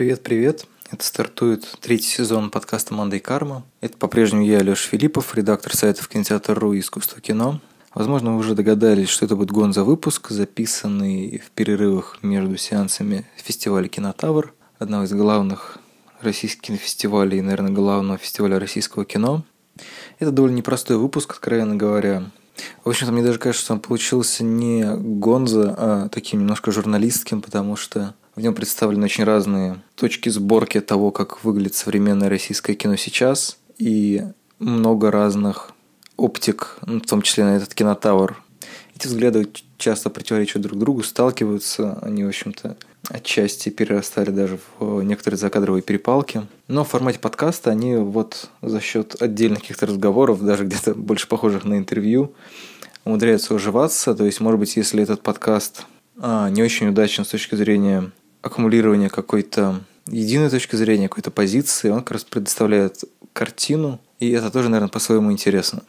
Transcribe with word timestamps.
Привет-привет. 0.00 0.64
Это 0.90 1.04
стартует 1.04 1.76
третий 1.82 2.08
сезон 2.08 2.50
подкаста 2.50 2.94
«Мандай 2.94 3.20
Карма». 3.20 3.66
Это 3.82 3.98
по-прежнему 3.98 4.42
я, 4.46 4.60
Леша 4.60 4.88
Филиппов, 4.88 5.34
редактор 5.34 5.76
сайтов 5.76 6.08
кинотеатр.ру 6.08 6.72
и 6.72 6.80
«Искусство 6.80 7.20
кино». 7.20 7.60
Возможно, 7.92 8.32
вы 8.32 8.38
уже 8.38 8.54
догадались, 8.54 9.10
что 9.10 9.26
это 9.26 9.36
будет 9.36 9.50
гонза-выпуск, 9.50 10.30
записанный 10.30 11.42
в 11.44 11.50
перерывах 11.50 12.18
между 12.22 12.56
сеансами 12.56 13.26
фестиваля 13.36 13.88
«Кинотавр», 13.88 14.54
одного 14.78 15.04
из 15.04 15.12
главных 15.12 15.76
российских 16.22 16.62
кинофестивалей 16.62 17.36
и, 17.36 17.42
наверное, 17.42 17.70
главного 17.70 18.16
фестиваля 18.16 18.58
российского 18.58 19.04
кино. 19.04 19.44
Это 20.18 20.30
довольно 20.30 20.56
непростой 20.56 20.96
выпуск, 20.96 21.32
откровенно 21.32 21.76
говоря. 21.76 22.24
В 22.84 22.88
общем-то, 22.88 23.12
мне 23.12 23.22
даже 23.22 23.38
кажется, 23.38 23.66
что 23.66 23.74
он 23.74 23.80
получился 23.80 24.44
не 24.44 24.82
гонза, 24.96 25.74
а 25.76 26.08
таким 26.08 26.40
немножко 26.40 26.72
журналистским, 26.72 27.42
потому 27.42 27.76
что 27.76 28.14
в 28.40 28.42
нем 28.42 28.54
представлены 28.54 29.04
очень 29.04 29.24
разные 29.24 29.82
точки 29.94 30.30
сборки 30.30 30.80
того, 30.80 31.10
как 31.10 31.44
выглядит 31.44 31.74
современное 31.74 32.30
российское 32.30 32.74
кино 32.74 32.96
сейчас, 32.96 33.58
и 33.78 34.24
много 34.58 35.10
разных 35.10 35.72
оптик, 36.16 36.78
ну, 36.86 37.00
в 37.00 37.06
том 37.06 37.20
числе 37.22 37.44
на 37.44 37.56
этот 37.56 37.74
кинотавр. 37.74 38.42
Эти 38.96 39.06
взгляды 39.06 39.48
часто 39.76 40.08
противоречат 40.08 40.62
друг 40.62 40.78
другу, 40.78 41.02
сталкиваются, 41.02 41.98
они, 42.00 42.24
в 42.24 42.28
общем-то, 42.28 42.76
отчасти 43.08 43.68
перерастали 43.68 44.30
даже 44.30 44.58
в 44.78 45.02
некоторые 45.02 45.38
закадровые 45.38 45.82
перепалки. 45.82 46.46
Но 46.66 46.84
в 46.84 46.88
формате 46.88 47.18
подкаста 47.18 47.70
они 47.70 47.96
вот 47.96 48.48
за 48.62 48.80
счет 48.80 49.20
отдельных 49.20 49.60
каких-то 49.60 49.86
разговоров, 49.86 50.42
даже 50.42 50.64
где-то 50.64 50.94
больше 50.94 51.28
похожих 51.28 51.64
на 51.64 51.76
интервью, 51.76 52.32
умудряются 53.04 53.54
уживаться. 53.54 54.14
То 54.14 54.24
есть, 54.24 54.40
может 54.40 54.60
быть, 54.60 54.76
если 54.76 55.02
этот 55.02 55.22
подкаст 55.22 55.84
а, 56.18 56.50
не 56.50 56.62
очень 56.62 56.88
удачен 56.88 57.24
с 57.24 57.28
точки 57.28 57.54
зрения 57.54 58.10
аккумулирования 58.42 59.08
какой-то 59.08 59.80
единой 60.06 60.50
точки 60.50 60.76
зрения, 60.76 61.08
какой-то 61.08 61.30
позиции, 61.30 61.90
он 61.90 62.00
как 62.00 62.12
раз 62.12 62.24
предоставляет 62.24 63.04
картину, 63.32 64.00
и 64.18 64.30
это 64.30 64.50
тоже, 64.50 64.68
наверное, 64.68 64.90
по-своему 64.90 65.32
интересно. 65.32 65.82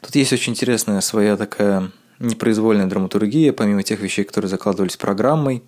Тут 0.00 0.14
есть 0.14 0.32
очень 0.32 0.52
интересная 0.52 1.00
своя 1.00 1.36
такая 1.36 1.90
непроизвольная 2.18 2.86
драматургия, 2.86 3.52
помимо 3.52 3.82
тех 3.82 4.00
вещей, 4.00 4.24
которые 4.24 4.48
закладывались 4.48 4.96
программой. 4.96 5.62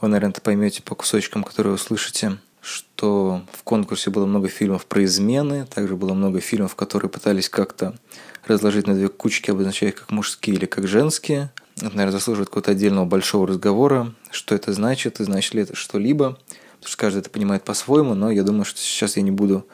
Вы, 0.00 0.08
наверное, 0.08 0.30
это 0.30 0.40
поймете 0.40 0.82
по 0.82 0.94
кусочкам, 0.94 1.42
которые 1.42 1.74
услышите, 1.74 2.38
что 2.60 3.42
в 3.52 3.62
конкурсе 3.62 4.10
было 4.10 4.26
много 4.26 4.48
фильмов 4.48 4.86
про 4.86 5.04
измены, 5.04 5.66
также 5.66 5.96
было 5.96 6.14
много 6.14 6.40
фильмов, 6.40 6.74
которые 6.76 7.10
пытались 7.10 7.48
как-то 7.48 7.94
разложить 8.46 8.86
на 8.86 8.94
две 8.94 9.08
кучки, 9.08 9.50
обозначая 9.50 9.90
их 9.90 9.96
как 9.96 10.10
мужские 10.10 10.56
или 10.56 10.66
как 10.66 10.86
женские. 10.86 11.50
Это, 11.80 11.96
наверное, 11.96 12.12
заслуживает 12.12 12.48
какого-то 12.48 12.72
отдельного 12.72 13.04
большого 13.04 13.46
разговора, 13.46 14.14
что 14.30 14.54
это 14.54 14.72
значит 14.72 15.20
и 15.20 15.24
значит 15.24 15.54
ли 15.54 15.62
это 15.62 15.76
что-либо. 15.76 16.38
Потому 16.78 16.88
что 16.88 16.96
каждый 16.96 17.18
это 17.20 17.30
понимает 17.30 17.64
по-своему, 17.64 18.14
но 18.14 18.30
я 18.30 18.42
думаю, 18.42 18.64
что 18.64 18.78
сейчас 18.80 19.16
я 19.16 19.22
не 19.22 19.30
буду 19.30 19.66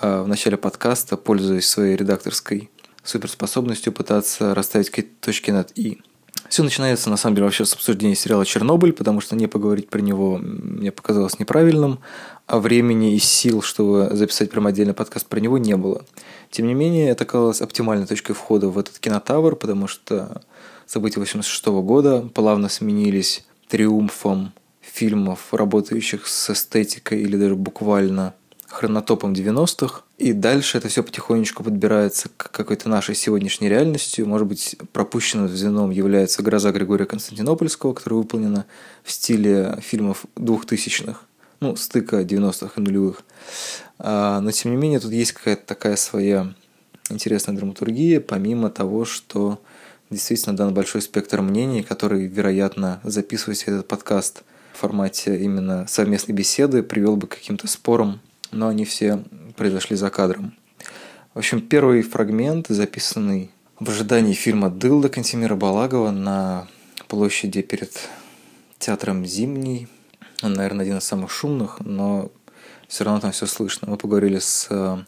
а, 0.00 0.22
в 0.22 0.28
начале 0.28 0.56
подкаста, 0.56 1.16
пользуясь 1.16 1.66
своей 1.66 1.96
редакторской 1.96 2.70
суперспособностью 3.02 3.92
пытаться 3.92 4.54
расставить 4.54 4.90
какие-то 4.90 5.12
точки 5.20 5.50
над 5.50 5.76
«и». 5.76 6.00
Все 6.48 6.62
начинается, 6.62 7.10
на 7.10 7.16
самом 7.16 7.36
деле, 7.36 7.46
вообще 7.46 7.64
с 7.64 7.72
обсуждения 7.72 8.14
сериала 8.14 8.44
«Чернобыль», 8.44 8.92
потому 8.92 9.20
что 9.20 9.34
не 9.34 9.46
поговорить 9.46 9.88
про 9.88 10.00
него 10.00 10.38
мне 10.38 10.92
показалось 10.92 11.38
неправильным, 11.38 12.00
а 12.46 12.58
времени 12.58 13.14
и 13.14 13.18
сил, 13.18 13.62
чтобы 13.62 14.10
записать 14.12 14.50
прям 14.50 14.66
отдельный 14.66 14.94
подкаст 14.94 15.26
про 15.26 15.40
него, 15.40 15.58
не 15.58 15.76
было. 15.76 16.04
Тем 16.50 16.66
не 16.66 16.74
менее, 16.74 17.08
это 17.08 17.24
казалось 17.24 17.60
оптимальной 17.60 18.06
точкой 18.06 18.34
входа 18.34 18.68
в 18.68 18.78
этот 18.78 18.98
кинотавр, 18.98 19.56
потому 19.56 19.88
что 19.88 20.42
события 20.86 21.20
86 21.20 21.66
года 21.66 22.28
плавно 22.34 22.68
сменились 22.68 23.44
триумфом 23.68 24.52
фильмов, 24.80 25.52
работающих 25.52 26.26
с 26.26 26.50
эстетикой 26.50 27.22
или 27.22 27.36
даже 27.36 27.56
буквально 27.56 28.34
хронотопом 28.74 29.32
90-х. 29.32 30.02
И 30.18 30.32
дальше 30.32 30.78
это 30.78 30.88
все 30.88 31.02
потихонечку 31.02 31.62
подбирается 31.64 32.28
к 32.36 32.50
какой-то 32.50 32.88
нашей 32.88 33.14
сегодняшней 33.14 33.68
реальности. 33.68 34.20
Может 34.20 34.46
быть, 34.46 34.76
пропущенным 34.92 35.48
звеном 35.48 35.90
является 35.90 36.42
«Гроза 36.42 36.70
Григория 36.72 37.06
Константинопольского», 37.06 37.94
которая 37.94 38.18
выполнена 38.18 38.66
в 39.02 39.10
стиле 39.10 39.78
фильмов 39.80 40.24
двухтысячных, 40.36 41.24
ну, 41.60 41.76
стыка 41.76 42.22
90-х 42.22 42.72
и 42.76 42.80
нулевых. 42.80 43.22
А, 43.98 44.40
но, 44.40 44.50
тем 44.50 44.72
не 44.72 44.76
менее, 44.76 45.00
тут 45.00 45.12
есть 45.12 45.32
какая-то 45.32 45.66
такая 45.66 45.96
своя 45.96 46.52
интересная 47.10 47.54
драматургия, 47.54 48.20
помимо 48.20 48.70
того, 48.70 49.04
что 49.04 49.60
действительно 50.10 50.56
дан 50.56 50.74
большой 50.74 51.02
спектр 51.02 51.40
мнений, 51.40 51.82
который, 51.82 52.26
вероятно, 52.26 53.00
записываясь 53.04 53.64
этот 53.64 53.88
подкаст 53.88 54.42
в 54.72 54.78
формате 54.78 55.38
именно 55.42 55.86
совместной 55.86 56.34
беседы, 56.34 56.82
привел 56.82 57.16
бы 57.16 57.26
к 57.26 57.36
каким-то 57.36 57.66
спорам 57.68 58.20
но 58.54 58.68
они 58.68 58.84
все 58.84 59.22
произошли 59.56 59.96
за 59.96 60.10
кадром. 60.10 60.54
В 61.34 61.38
общем, 61.38 61.60
первый 61.60 62.02
фрагмент, 62.02 62.68
записанный 62.68 63.50
в 63.80 63.90
ожидании 63.90 64.34
фильма 64.34 64.70
«Дылда» 64.70 65.08
Кантемира 65.08 65.56
Балагова 65.56 66.10
на 66.10 66.68
площади 67.08 67.60
перед 67.62 68.08
театром 68.78 69.26
«Зимний». 69.26 69.88
Он, 70.42 70.52
наверное, 70.52 70.84
один 70.84 70.98
из 70.98 71.04
самых 71.04 71.30
шумных, 71.30 71.80
но 71.80 72.30
все 72.86 73.04
равно 73.04 73.20
там 73.20 73.32
все 73.32 73.46
слышно. 73.46 73.90
Мы 73.90 73.96
поговорили 73.96 74.38
с 74.38 74.68
э, 74.70 74.98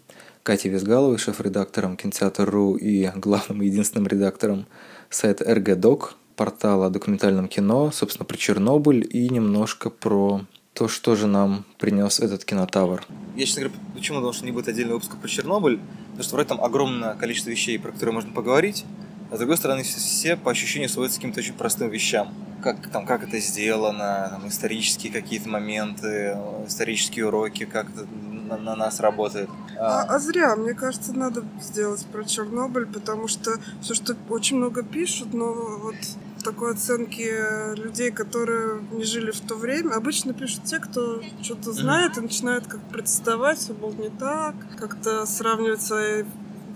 Катей 0.46 0.70
Визгаловой, 0.70 1.18
шеф-редактором 1.18 1.96
кинотеатра.ру 1.96 2.76
и 2.76 3.10
главным 3.16 3.62
единственным 3.62 4.06
редактором 4.06 4.66
сайта 5.10 5.52
РГДОК, 5.52 6.14
портала 6.36 6.86
о 6.86 6.90
документальном 6.90 7.48
кино, 7.48 7.90
собственно, 7.90 8.24
про 8.24 8.36
Чернобыль 8.36 9.04
и 9.10 9.28
немножко 9.28 9.90
про 9.90 10.42
то, 10.72 10.86
что 10.86 11.16
же 11.16 11.26
нам 11.26 11.64
принес 11.78 12.20
этот 12.20 12.44
кинотавр. 12.44 13.04
Я, 13.34 13.44
честно 13.44 13.62
говоря, 13.62 13.80
почему 13.92 14.20
думал, 14.20 14.34
что 14.34 14.44
не 14.44 14.52
будет 14.52 14.68
отдельного 14.68 14.98
выпуска 14.98 15.16
про 15.16 15.26
Чернобыль, 15.26 15.80
потому 16.10 16.22
что 16.22 16.34
вроде 16.36 16.48
там 16.48 16.60
огромное 16.60 17.14
количество 17.16 17.50
вещей, 17.50 17.76
про 17.80 17.90
которые 17.90 18.14
можно 18.14 18.32
поговорить, 18.32 18.84
а 19.32 19.34
с 19.34 19.38
другой 19.38 19.56
стороны, 19.56 19.82
все 19.82 20.36
по 20.36 20.52
ощущению 20.52 20.88
сводятся 20.88 21.18
к 21.18 21.22
каким-то 21.22 21.40
очень 21.40 21.54
простым 21.54 21.90
вещам. 21.90 22.32
Как, 22.62 22.88
там, 22.92 23.04
как 23.04 23.24
это 23.24 23.40
сделано, 23.40 24.28
там, 24.30 24.46
исторические 24.46 25.12
какие-то 25.12 25.48
моменты, 25.48 26.38
исторические 26.68 27.26
уроки, 27.26 27.64
как 27.64 27.90
это 27.90 28.06
на, 28.46 28.56
на 28.56 28.76
нас 28.76 29.00
работает. 29.00 29.48
А, 29.78 30.02
а 30.02 30.18
зря, 30.18 30.56
мне 30.56 30.74
кажется, 30.74 31.12
надо 31.12 31.44
сделать 31.60 32.04
про 32.06 32.24
Чернобыль, 32.24 32.86
потому 32.86 33.28
что 33.28 33.52
все, 33.80 33.94
что 33.94 34.16
очень 34.28 34.56
много 34.56 34.82
пишут, 34.82 35.34
но 35.34 35.52
вот 35.52 35.96
такой 36.42 36.72
оценки 36.72 37.76
людей, 37.76 38.10
которые 38.10 38.80
не 38.92 39.04
жили 39.04 39.32
в 39.32 39.40
то 39.40 39.56
время. 39.56 39.94
Обычно 39.94 40.32
пишут 40.32 40.64
те, 40.64 40.78
кто 40.78 41.20
что-то 41.42 41.72
знает 41.72 42.16
и 42.18 42.20
начинают 42.20 42.66
как 42.66 42.80
протестовать, 42.82 43.58
все 43.58 43.74
было 43.74 43.92
не 43.92 44.10
так, 44.10 44.54
как-то 44.78 45.26
сравнивать 45.26 45.82
свои 45.82 46.24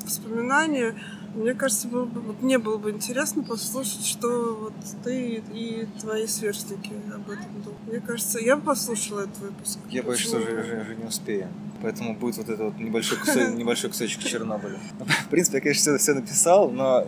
воспоминания. 0.05 0.95
Мне 1.35 1.55
кажется, 1.55 1.87
было 1.87 2.05
бы, 2.05 2.21
вот 2.21 2.43
мне 2.43 2.59
было 2.59 2.77
бы 2.77 2.91
интересно 2.91 3.45
послушать, 3.45 4.05
что 4.05 4.57
вот 4.61 4.73
ты 5.05 5.43
и 5.53 5.87
твои 6.01 6.27
сверстники 6.27 6.93
об 7.15 7.31
этом 7.31 7.63
думают. 7.63 7.87
Мне 7.87 8.01
кажется, 8.01 8.41
я 8.41 8.57
бы 8.57 8.63
послушала 8.63 9.21
этот 9.21 9.39
выпуск. 9.39 9.79
Я 9.89 10.03
боюсь, 10.03 10.21
что 10.21 10.39
уже, 10.39 10.61
уже, 10.61 10.81
уже 10.81 10.97
не 10.97 11.05
успею. 11.05 11.49
Поэтому 11.83 12.15
будет 12.15 12.37
вот 12.37 12.49
этот 12.49 12.61
вот 12.61 12.79
небольшой, 12.79 13.19
кусочек, 13.21 13.55
небольшой 13.55 13.91
кусочек 13.91 14.23
Чернобыля. 14.25 14.79
В 15.27 15.29
принципе, 15.29 15.59
я, 15.59 15.63
конечно, 15.63 15.81
все, 15.81 15.99
все 15.99 16.15
написал, 16.15 16.71
но 16.71 17.07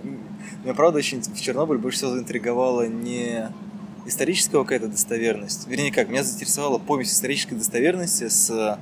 меня, 0.62 0.74
правда, 0.74 0.98
очень 0.98 1.20
в 1.20 1.40
Чернобыль 1.40 1.78
больше 1.78 1.98
всего 1.98 2.12
заинтриговала 2.12 2.86
не 2.86 3.50
историческая 4.06 4.58
какая-то 4.58 4.88
достоверность. 4.88 5.66
Вернее, 5.66 5.92
как, 5.92 6.08
меня 6.08 6.22
заинтересовала 6.22 6.78
повесть 6.78 7.12
исторической 7.12 7.54
достоверности 7.54 8.28
с 8.28 8.78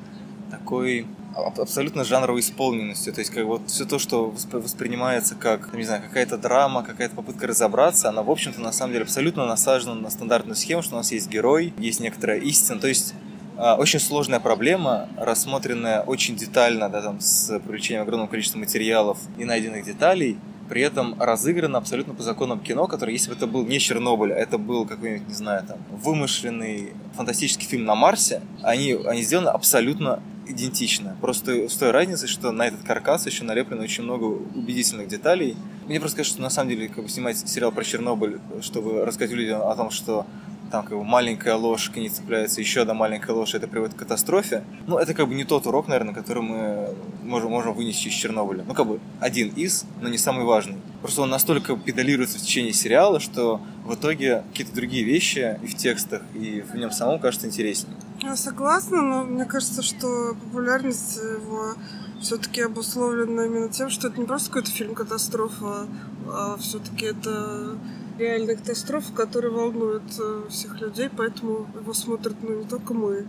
такой 0.51 1.07
абсолютно 1.35 2.05
жанровой 2.05 2.41
исполненностью. 2.41 3.13
То 3.13 3.21
есть, 3.21 3.31
как 3.33 3.45
вот 3.45 3.63
все 3.69 3.85
то, 3.85 3.99
что 3.99 4.35
воспринимается 4.53 5.35
как, 5.35 5.73
не 5.75 5.85
знаю, 5.85 6.03
какая-то 6.03 6.37
драма, 6.39 6.83
какая-то 6.83 7.15
попытка 7.15 7.47
разобраться, 7.47 8.09
она, 8.09 8.23
в 8.23 8.31
общем-то, 8.31 8.61
на 8.61 8.73
самом 8.73 8.93
деле 8.93 9.05
абсолютно 9.05 9.47
насажена 9.47 9.95
на 9.95 10.11
стандартную 10.11 10.57
схему, 10.57 10.83
что 10.83 10.95
у 10.95 10.99
нас 10.99 11.13
есть 11.13 11.29
герой, 11.29 11.73
есть 11.79 12.01
некоторая 12.01 12.39
истина. 12.41 12.81
То 12.81 12.89
есть, 12.89 13.15
а, 13.57 13.77
очень 13.77 14.01
сложная 14.01 14.41
проблема, 14.41 15.09
рассмотренная 15.17 16.03
очень 16.03 16.37
детально, 16.37 16.89
да, 16.89 17.03
там, 17.03 17.21
с 17.21 17.59
привлечением 17.61 18.03
огромного 18.03 18.31
количества 18.31 18.59
материалов 18.59 19.19
и 19.39 19.45
найденных 19.45 19.85
деталей, 19.85 20.39
при 20.71 20.83
этом 20.83 21.21
разыграно 21.21 21.79
абсолютно 21.79 22.15
по 22.15 22.23
законам 22.23 22.61
кино, 22.61 22.87
который, 22.87 23.13
если 23.13 23.29
бы 23.29 23.37
это 23.37 23.49
был 23.49 23.67
не 23.67 23.81
Чернобыль, 23.81 24.33
а 24.33 24.37
это 24.37 24.57
был 24.57 24.87
какой-нибудь, 24.87 25.27
не 25.27 25.35
знаю, 25.35 25.67
там, 25.67 25.79
вымышленный 25.91 26.93
фантастический 27.17 27.67
фильм 27.67 27.85
на 27.85 27.97
Марсе, 27.97 28.41
они, 28.63 28.93
они 28.93 29.21
сделаны 29.23 29.49
абсолютно 29.49 30.23
идентично. 30.51 31.17
Просто 31.21 31.69
с 31.69 31.77
той 31.77 31.91
разницей, 31.91 32.29
что 32.29 32.51
на 32.51 32.67
этот 32.67 32.83
каркас 32.83 33.27
еще 33.27 33.45
налеплено 33.45 33.83
очень 33.83 34.05
много 34.05 34.25
убедительных 34.25 35.09
деталей. 35.09 35.57
Мне 35.87 36.01
просто 36.01 36.19
кажется, 36.19 36.37
что 36.37 36.43
на 36.43 36.51
самом 36.51 36.71
деле 36.71 36.89
как 36.89 37.05
бы 37.05 37.11
снимать 37.11 37.39
сериал 37.39 37.73
про 37.73 37.85
Чернобыль, 37.85 38.41
чтобы 38.61 39.05
рассказать 39.05 39.35
людям 39.35 39.63
о 39.63 39.75
том, 39.75 39.91
что 39.91 40.27
там 40.71 40.85
как 40.85 40.97
бы 40.97 41.05
маленькая 41.05 41.57
ложь 41.57 41.91
к 41.91 41.97
ней 41.97 42.09
цепляется, 42.09 42.61
еще 42.61 42.83
одна 42.83 42.95
маленькая 42.95 43.33
ложь, 43.33 43.55
это 43.55 43.67
приводит 43.67 43.95
к 43.95 43.99
катастрофе. 43.99 44.63
Ну, 44.87 44.99
это 44.99 45.15
как 45.15 45.29
бы 45.29 45.35
не 45.35 45.45
тот 45.45 45.67
урок, 45.67 45.89
наверное, 45.89 46.15
который 46.15 46.43
мы 46.43 46.95
можем, 47.25 47.51
можем 47.51 47.75
вынести 47.75 48.09
из 48.09 48.15
Чернобыля. 48.15 48.65
Ну, 48.67 48.75
как 48.75 48.87
бы 48.87 49.01
один 49.19 49.49
из, 49.49 49.85
но 50.01 50.09
не 50.09 50.19
самый 50.19 50.45
важный. 50.45 50.77
Просто 51.01 51.23
он 51.23 51.31
настолько 51.31 51.77
педалируется 51.77 52.39
в 52.39 52.43
течение 52.43 52.73
сериала, 52.73 53.21
что 53.21 53.61
в 53.85 53.95
итоге 53.95 54.45
какие-то 54.51 54.75
другие 54.75 55.05
вещи 55.05 55.59
и 55.63 55.67
в 55.67 55.77
текстах, 55.77 56.23
и 56.35 56.61
в 56.61 56.77
нем 56.77 56.93
самом 56.93 57.19
кажутся 57.19 57.47
интереснее. 57.47 57.97
Я 58.23 58.37
согласна, 58.37 59.01
но 59.01 59.25
мне 59.25 59.47
кажется, 59.47 59.83
что 59.83 60.35
популярность 60.35 61.17
его 61.17 61.75
все-таки 62.21 62.61
обусловлена 62.61 63.47
именно 63.47 63.69
тем, 63.71 63.89
что 63.89 64.09
это 64.09 64.21
не 64.21 64.27
просто 64.27 64.49
какой-то 64.49 64.71
фильм 64.71 64.95
катастрофа, 64.95 65.87
а 66.29 66.57
все-таки 66.59 67.07
это 67.07 67.79
реальная 68.19 68.57
катастрофа, 68.57 69.13
которая 69.13 69.51
волнует 69.51 70.03
э, 70.19 70.43
всех 70.51 70.81
людей, 70.81 71.09
поэтому 71.15 71.67
его 71.75 71.95
смотрят 71.95 72.37
ну, 72.43 72.59
не 72.59 72.65
только 72.65 72.93
мы. 72.93 73.27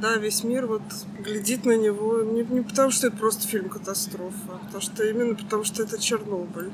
Да, 0.00 0.16
весь 0.16 0.44
мир 0.44 0.66
вот 0.66 0.82
глядит 1.18 1.66
на 1.66 1.76
него 1.76 2.22
не, 2.22 2.42
не 2.42 2.62
потому, 2.62 2.90
что 2.90 3.08
это 3.08 3.16
просто 3.18 3.46
фильм 3.46 3.68
катастрофа, 3.68 4.34
а 4.48 4.58
потому 4.64 4.80
что 4.80 5.04
именно 5.04 5.34
потому, 5.34 5.64
что 5.64 5.82
это 5.82 6.00
Чернобыль. 6.00 6.70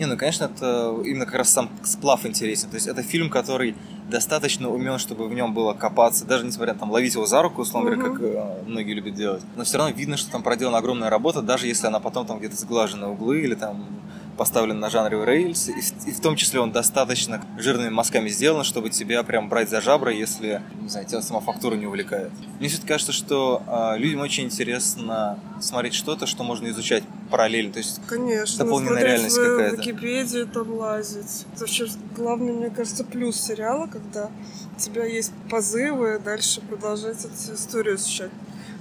Не, 0.00 0.06
ну, 0.06 0.16
конечно, 0.16 0.46
это 0.52 0.92
именно 1.04 1.24
как 1.24 1.36
раз 1.36 1.50
сам 1.50 1.70
сплав 1.84 2.26
интересен. 2.26 2.70
То 2.70 2.74
есть 2.74 2.88
это 2.88 3.02
фильм, 3.02 3.30
который 3.30 3.76
достаточно 4.08 4.68
умен, 4.68 4.98
чтобы 4.98 5.28
в 5.28 5.34
нем 5.34 5.54
было 5.54 5.72
копаться, 5.72 6.24
даже 6.24 6.44
несмотря 6.44 6.74
на 6.74 6.80
там 6.80 6.90
ловить 6.90 7.14
его 7.14 7.26
за 7.26 7.42
руку, 7.42 7.62
условно 7.62 7.92
говоря, 7.92 8.10
как 8.10 8.22
э, 8.22 8.62
многие 8.66 8.92
любят 8.92 9.14
делать. 9.14 9.42
Но 9.56 9.64
все 9.64 9.78
равно 9.78 9.94
видно, 9.94 10.16
что 10.16 10.30
там 10.30 10.42
проделана 10.42 10.78
огромная 10.78 11.10
работа, 11.10 11.42
даже 11.42 11.66
если 11.66 11.86
она 11.86 12.00
потом 12.00 12.26
там 12.26 12.38
где-то 12.38 12.56
сглажена 12.56 13.08
углы 13.08 13.40
или 13.40 13.54
там 13.54 13.86
поставлен 14.36 14.80
на 14.80 14.90
жанре 14.90 15.24
рейлс, 15.24 15.68
и, 15.68 15.72
и 16.08 16.12
в 16.12 16.20
том 16.20 16.36
числе 16.36 16.60
он 16.60 16.72
достаточно 16.72 17.44
жирными 17.58 17.90
мазками 17.90 18.28
сделан, 18.28 18.64
чтобы 18.64 18.90
тебя 18.90 19.22
прям 19.22 19.48
брать 19.48 19.70
за 19.70 19.80
жабры, 19.80 20.14
если, 20.14 20.62
не 20.80 20.88
знаю, 20.88 21.06
тебя 21.06 21.22
сама 21.22 21.40
фактура 21.40 21.74
не 21.74 21.86
увлекает. 21.86 22.30
Мне 22.58 22.68
все-таки 22.68 22.88
кажется, 22.88 23.12
что 23.12 23.62
э, 23.66 23.98
людям 23.98 24.20
очень 24.20 24.44
интересно 24.44 25.38
смотреть 25.60 25.94
что-то, 25.94 26.26
что 26.26 26.44
можно 26.44 26.68
изучать 26.68 27.04
параллельно, 27.30 27.72
то 27.72 27.78
есть 27.78 28.00
Конечно, 28.06 28.64
дополненная 28.64 29.02
реальность 29.02 29.36
в 29.36 29.44
какая-то. 29.44 29.76
Википедию 29.76 30.46
там 30.46 30.72
лазить. 30.74 31.46
Это 31.52 31.60
вообще 31.60 31.86
главный, 32.16 32.52
мне 32.52 32.70
кажется, 32.70 33.04
плюс 33.04 33.40
сериала, 33.40 33.86
когда 33.86 34.30
у 34.76 34.80
тебя 34.80 35.04
есть 35.04 35.32
позывы 35.50 36.18
дальше 36.18 36.60
продолжать 36.60 37.24
эту 37.24 37.54
историю 37.54 37.96
изучать. 37.96 38.30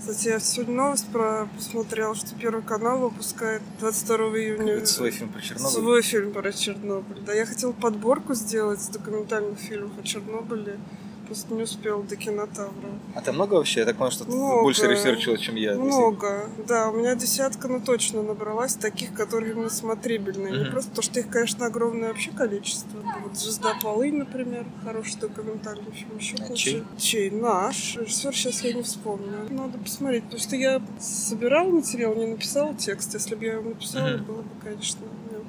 Кстати, 0.06 0.28
я 0.28 0.40
сегодня 0.42 0.76
новость 0.76 1.08
про 1.14 1.48
посмотрела, 1.56 2.14
что 2.14 2.36
Первый 2.36 2.62
канал 2.62 3.00
выпускает 3.00 3.62
22 3.80 4.18
июня 4.38 4.74
Это 4.74 4.86
свой 4.86 5.12
фильм 5.12 5.30
про 5.30 5.40
Чернобыль. 5.40 5.72
свой 5.72 6.02
фильм 6.02 6.34
про 6.34 6.52
Чернобыль. 6.52 7.22
Да, 7.26 7.32
я 7.32 7.46
хотела 7.46 7.72
подборку 7.72 8.34
сделать 8.34 8.86
документальных 8.92 9.58
фильмов 9.60 9.92
о 9.98 10.04
Чернобыле. 10.04 10.78
Просто 11.26 11.54
не 11.54 11.64
успела 11.64 12.04
до 12.04 12.16
кинотавра. 12.16 12.90
А 13.16 13.22
там 13.22 13.36
много 13.36 13.54
вообще? 13.56 13.82
Я 13.82 13.86
так 13.86 13.96
понял, 13.98 14.12
что 14.12 14.26
ты 14.26 14.32
Много. 14.32 14.62
больше 14.62 14.88
ресерчила, 14.88 15.38
чем 15.38 15.56
я. 15.56 15.76
Много. 15.76 16.50
Да, 16.68 16.90
у 16.90 16.94
меня 16.98 17.16
десятка, 17.16 17.68
ну 17.68 17.80
точно 17.80 18.24
набралась 18.24 18.76
таких, 18.76 19.14
которые 19.14 19.54
именно 19.54 19.70
смотрибельные. 19.70 20.52
Не 20.52 20.60
Мгм. 20.64 20.72
просто 20.72 20.92
то, 20.96 21.02
что 21.02 21.20
их, 21.20 21.30
конечно, 21.30 21.66
огромное 21.66 22.10
вообще 22.10 22.32
количество. 22.32 23.00
Вот 23.24 23.38
«Звезда 23.38 23.74
полынь», 23.82 24.18
например, 24.18 24.66
хороший 24.84 25.20
документальный 25.20 25.92
фильм. 25.92 26.18
Еще 26.18 26.36
А 26.38 26.54
чей? 26.54 26.84
Чей? 26.98 27.30
Наш. 27.32 27.96
Режиссер 27.96 28.36
сейчас 28.36 28.62
я 28.64 28.74
не 28.74 28.84
вспомню. 28.84 29.48
Надо 29.50 29.78
посмотреть, 29.78 30.24
потому 30.26 30.42
что 30.42 30.56
я 30.56 30.82
собирала 31.00 31.70
материал, 31.70 32.14
не 32.16 32.26
написала 32.28 32.74
текст. 32.74 33.14
Если 33.14 33.36
бы 33.36 33.46
я 33.46 33.54
его 33.54 33.70
написала, 33.70 34.08
Мгм. 34.10 34.24
было 34.26 34.42
бы, 34.42 34.50
конечно, 34.64 35.02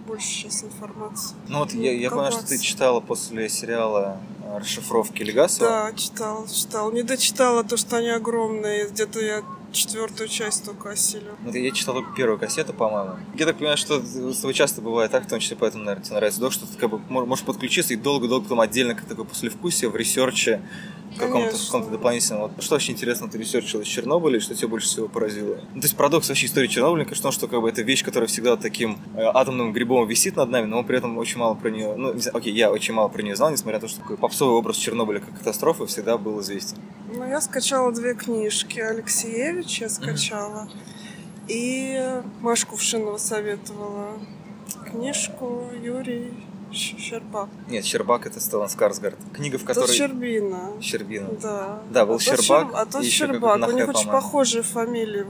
больше 0.06 0.26
сейчас 0.26 0.62
информации. 0.65 1.35
Ну 1.49 1.59
вот 1.61 1.73
Ну, 1.75 1.81
я, 1.82 1.93
я 1.93 2.11
понял, 2.11 2.31
что 2.31 2.47
ты 2.47 2.59
читала 2.59 3.00
после 3.00 3.49
сериала 3.49 4.21
расшифровки 4.58 5.22
Легасова. 5.22 5.68
Да, 5.70 5.92
читала, 5.94 6.46
читала. 6.48 6.90
Не 6.92 7.02
дочитала 7.02 7.64
то, 7.64 7.76
что 7.76 7.96
они 7.96 8.08
огромные. 8.10 8.86
Где-то 8.88 9.20
я 9.20 9.42
четвертую 9.72 10.28
часть 10.28 10.64
только 10.64 10.90
осилю. 10.90 11.36
Ну, 11.42 11.52
я 11.52 11.70
читал 11.72 11.94
только 11.94 12.14
первую 12.14 12.38
кассету, 12.38 12.72
по-моему. 12.72 13.16
Я 13.34 13.44
так 13.46 13.56
понимаю, 13.56 13.76
что 13.76 14.00
с 14.00 14.38
тобой 14.40 14.54
часто 14.54 14.80
бывает 14.80 15.10
так, 15.10 15.24
в 15.24 15.28
том 15.28 15.40
числе 15.40 15.56
поэтому, 15.56 15.84
наверное, 15.84 16.04
тебе 16.04 16.16
нравится 16.16 16.40
док, 16.40 16.52
что 16.52 16.66
ты 16.66 16.76
как 16.78 16.90
бы 16.90 16.98
мо- 17.08 17.26
можешь 17.26 17.44
подключиться 17.44 17.92
и 17.94 17.96
долго-долго 17.96 18.44
потом 18.44 18.60
отдельно 18.60 18.94
как 18.94 19.06
такое 19.06 19.24
послевкусие 19.24 19.90
в 19.90 19.96
ресерче 19.96 20.62
каком-то, 21.19 21.56
в 21.56 21.66
каком-то 21.66 21.90
дополнительном. 21.90 22.43
Вот 22.43 22.62
что 22.62 22.76
очень 22.76 22.94
интересно 22.94 23.28
ты 23.28 23.38
ресерчил 23.38 23.81
из 23.81 23.87
Чернобыля, 23.87 24.38
и 24.38 24.40
что 24.40 24.55
тебя 24.55 24.69
больше 24.69 24.88
всего 24.88 25.08
поразило? 25.08 25.58
Ну, 25.75 25.81
то 25.81 25.87
есть 25.87 25.96
парадокс 25.96 26.28
вообще 26.28 26.46
истории 26.46 26.69
Чернобыля, 26.69 27.05
конечно, 27.05 27.32
что 27.32 27.49
как 27.49 27.61
бы 27.61 27.69
это 27.69 27.82
вещь, 27.82 28.05
которая 28.05 28.28
всегда 28.28 28.56
таким 28.56 28.99
э, 29.16 29.22
атомным 29.22 29.72
грибом 29.72 30.06
висит 30.06 30.37
над 30.37 30.50
нами, 30.50 30.66
но 30.66 30.78
мы 30.78 30.84
при 30.84 30.99
этом 30.99 31.16
очень 31.19 31.38
мало 31.38 31.55
про 31.55 31.70
нее, 31.70 31.94
ну, 31.96 32.12
не 32.12 32.20
знаю, 32.20 32.37
окей, 32.37 32.52
я 32.52 32.70
очень 32.70 32.94
мало 32.94 33.08
про 33.08 33.22
нее 33.22 33.37
знал, 33.37 33.50
несмотря 33.50 33.78
на 33.78 33.81
то, 33.81 33.88
что 33.88 34.00
такой 34.00 34.16
попсовый 34.16 34.56
образ 34.56 34.76
Чернобыля 34.76 35.20
как 35.20 35.38
катастрофы 35.38 35.87
всегда 35.87 36.19
был 36.19 36.40
известен. 36.40 36.78
Ну, 37.12 37.25
я 37.26 37.40
скачала 37.40 37.93
две 37.93 38.14
книжки. 38.14 38.81
Алексеевич 38.81 39.81
я 39.81 39.88
скачала. 39.88 40.69
И 41.46 42.22
Маша 42.40 42.66
Кувшинова 42.66 43.19
советовала 43.19 44.19
книжку 44.90 45.64
Юрий 45.82 46.32
Щербак. 46.75 47.49
Нет, 47.69 47.85
Щербак 47.85 48.26
это 48.26 48.41
Стеллан 48.41 48.69
Скарсгард. 48.69 49.17
Книга, 49.32 49.59
в 49.59 49.65
которой... 49.65 49.93
Щербина. 49.93 50.73
Щербина. 50.81 51.29
Да. 51.41 51.82
Да, 51.91 52.06
был 52.06 52.17
а 52.17 52.19
Щербак 52.21 52.44
Щер- 52.73 52.88
А 52.94 52.99
еще 53.00 53.11
Щербак. 53.11 53.61
какой-то 53.61 53.75
У 53.75 53.79
них 53.79 53.88
очень 53.88 54.11
похожие 54.11 54.62
фамилии 54.62 55.26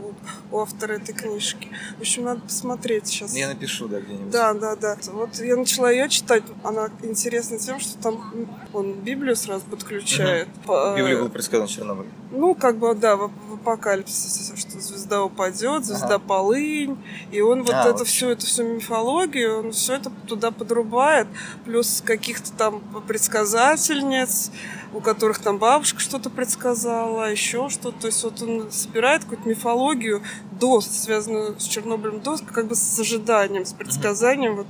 у 0.51 0.59
автора 0.61 0.95
этой 0.95 1.15
книжки. 1.15 1.69
В 1.99 2.01
общем, 2.01 2.25
надо 2.25 2.41
посмотреть 2.41 3.07
сейчас. 3.07 3.35
Я 3.37 3.49
напишу, 3.49 3.89
да, 3.89 4.01
где-нибудь. 4.01 4.31
Да, 4.31 4.55
да, 4.55 4.77
да. 4.77 4.97
Вот 5.13 5.35
я 5.41 5.57
начала 5.57 5.91
ее 5.91 6.09
читать. 6.09 6.43
Она 6.63 6.89
интересна 7.03 7.59
тем, 7.59 7.79
что 7.81 7.99
там 7.99 8.49
он 8.73 8.93
Библию 8.95 9.37
сразу 9.37 9.65
подключает. 9.67 10.49
По- 10.67 10.93
В 10.93 10.97
Библии 10.97 11.17
был 11.17 11.29
предсказан 11.29 11.67
Чернобыль. 11.67 12.07
Ну, 12.31 12.55
как 12.55 12.79
бы, 12.79 12.95
да, 12.95 13.17
в, 13.17 13.31
в 13.49 13.55
апокалипсисе, 13.55 14.57
что 14.57 14.81
звезда 14.81 15.23
упадет, 15.23 15.85
звезда 15.85 16.07
Ага. 16.17 16.19
полынь, 16.19 16.97
и 17.31 17.41
он 17.41 17.63
вот 17.63 17.73
А, 17.75 17.83
это 17.89 17.99
вот. 17.99 18.09
всю 18.09 18.29
эту 18.29 18.45
всю 18.47 18.65
мифологию, 18.65 19.61
он 19.61 19.73
все 19.73 19.95
это 19.95 20.11
туда 20.27 20.51
подрубает, 20.51 21.29
плюс 21.65 22.03
каких-то 22.05 22.53
там 22.53 22.83
предсказательниц, 23.07 24.51
у 24.93 25.01
которых 25.01 25.39
там 25.39 25.59
бабушка 25.59 26.01
что-то 26.01 26.31
предсказала, 26.31 27.31
еще 27.31 27.69
что-то. 27.69 28.01
То 28.03 28.07
есть 28.09 28.23
вот 28.25 28.43
он 28.43 28.71
собирает 28.71 29.25
какую-то 29.25 29.49
мифологию 29.49 30.23
до, 30.53 30.81
связанную 30.81 31.59
с 31.59 31.65
Чернобылем, 31.65 32.21
до, 32.21 32.37
как 32.39 32.69
бы 32.69 32.75
с 32.75 32.99
ожиданием, 32.99 33.65
с 33.65 33.73
предсказанием 33.73 34.57
вот 34.57 34.67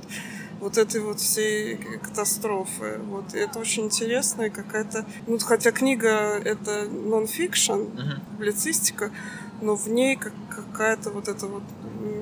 вот 0.59 0.77
этой 0.77 1.01
вот 1.01 1.19
всей 1.19 1.75
катастрофы. 2.01 2.99
Вот. 3.05 3.33
И 3.33 3.37
это 3.37 3.59
очень 3.59 3.85
интересно 3.85 4.43
и 4.43 4.49
какая-то... 4.49 5.05
Ну, 5.27 5.37
хотя 5.37 5.71
книга— 5.71 6.07
это 6.43 6.85
нон-фикшн, 6.89 7.83
публицистика, 8.31 9.11
но 9.61 9.75
в 9.75 9.87
ней 9.87 10.15
как, 10.15 10.33
какая-то 10.49 11.11
вот 11.11 11.27
эта 11.27 11.47
вот 11.47 11.63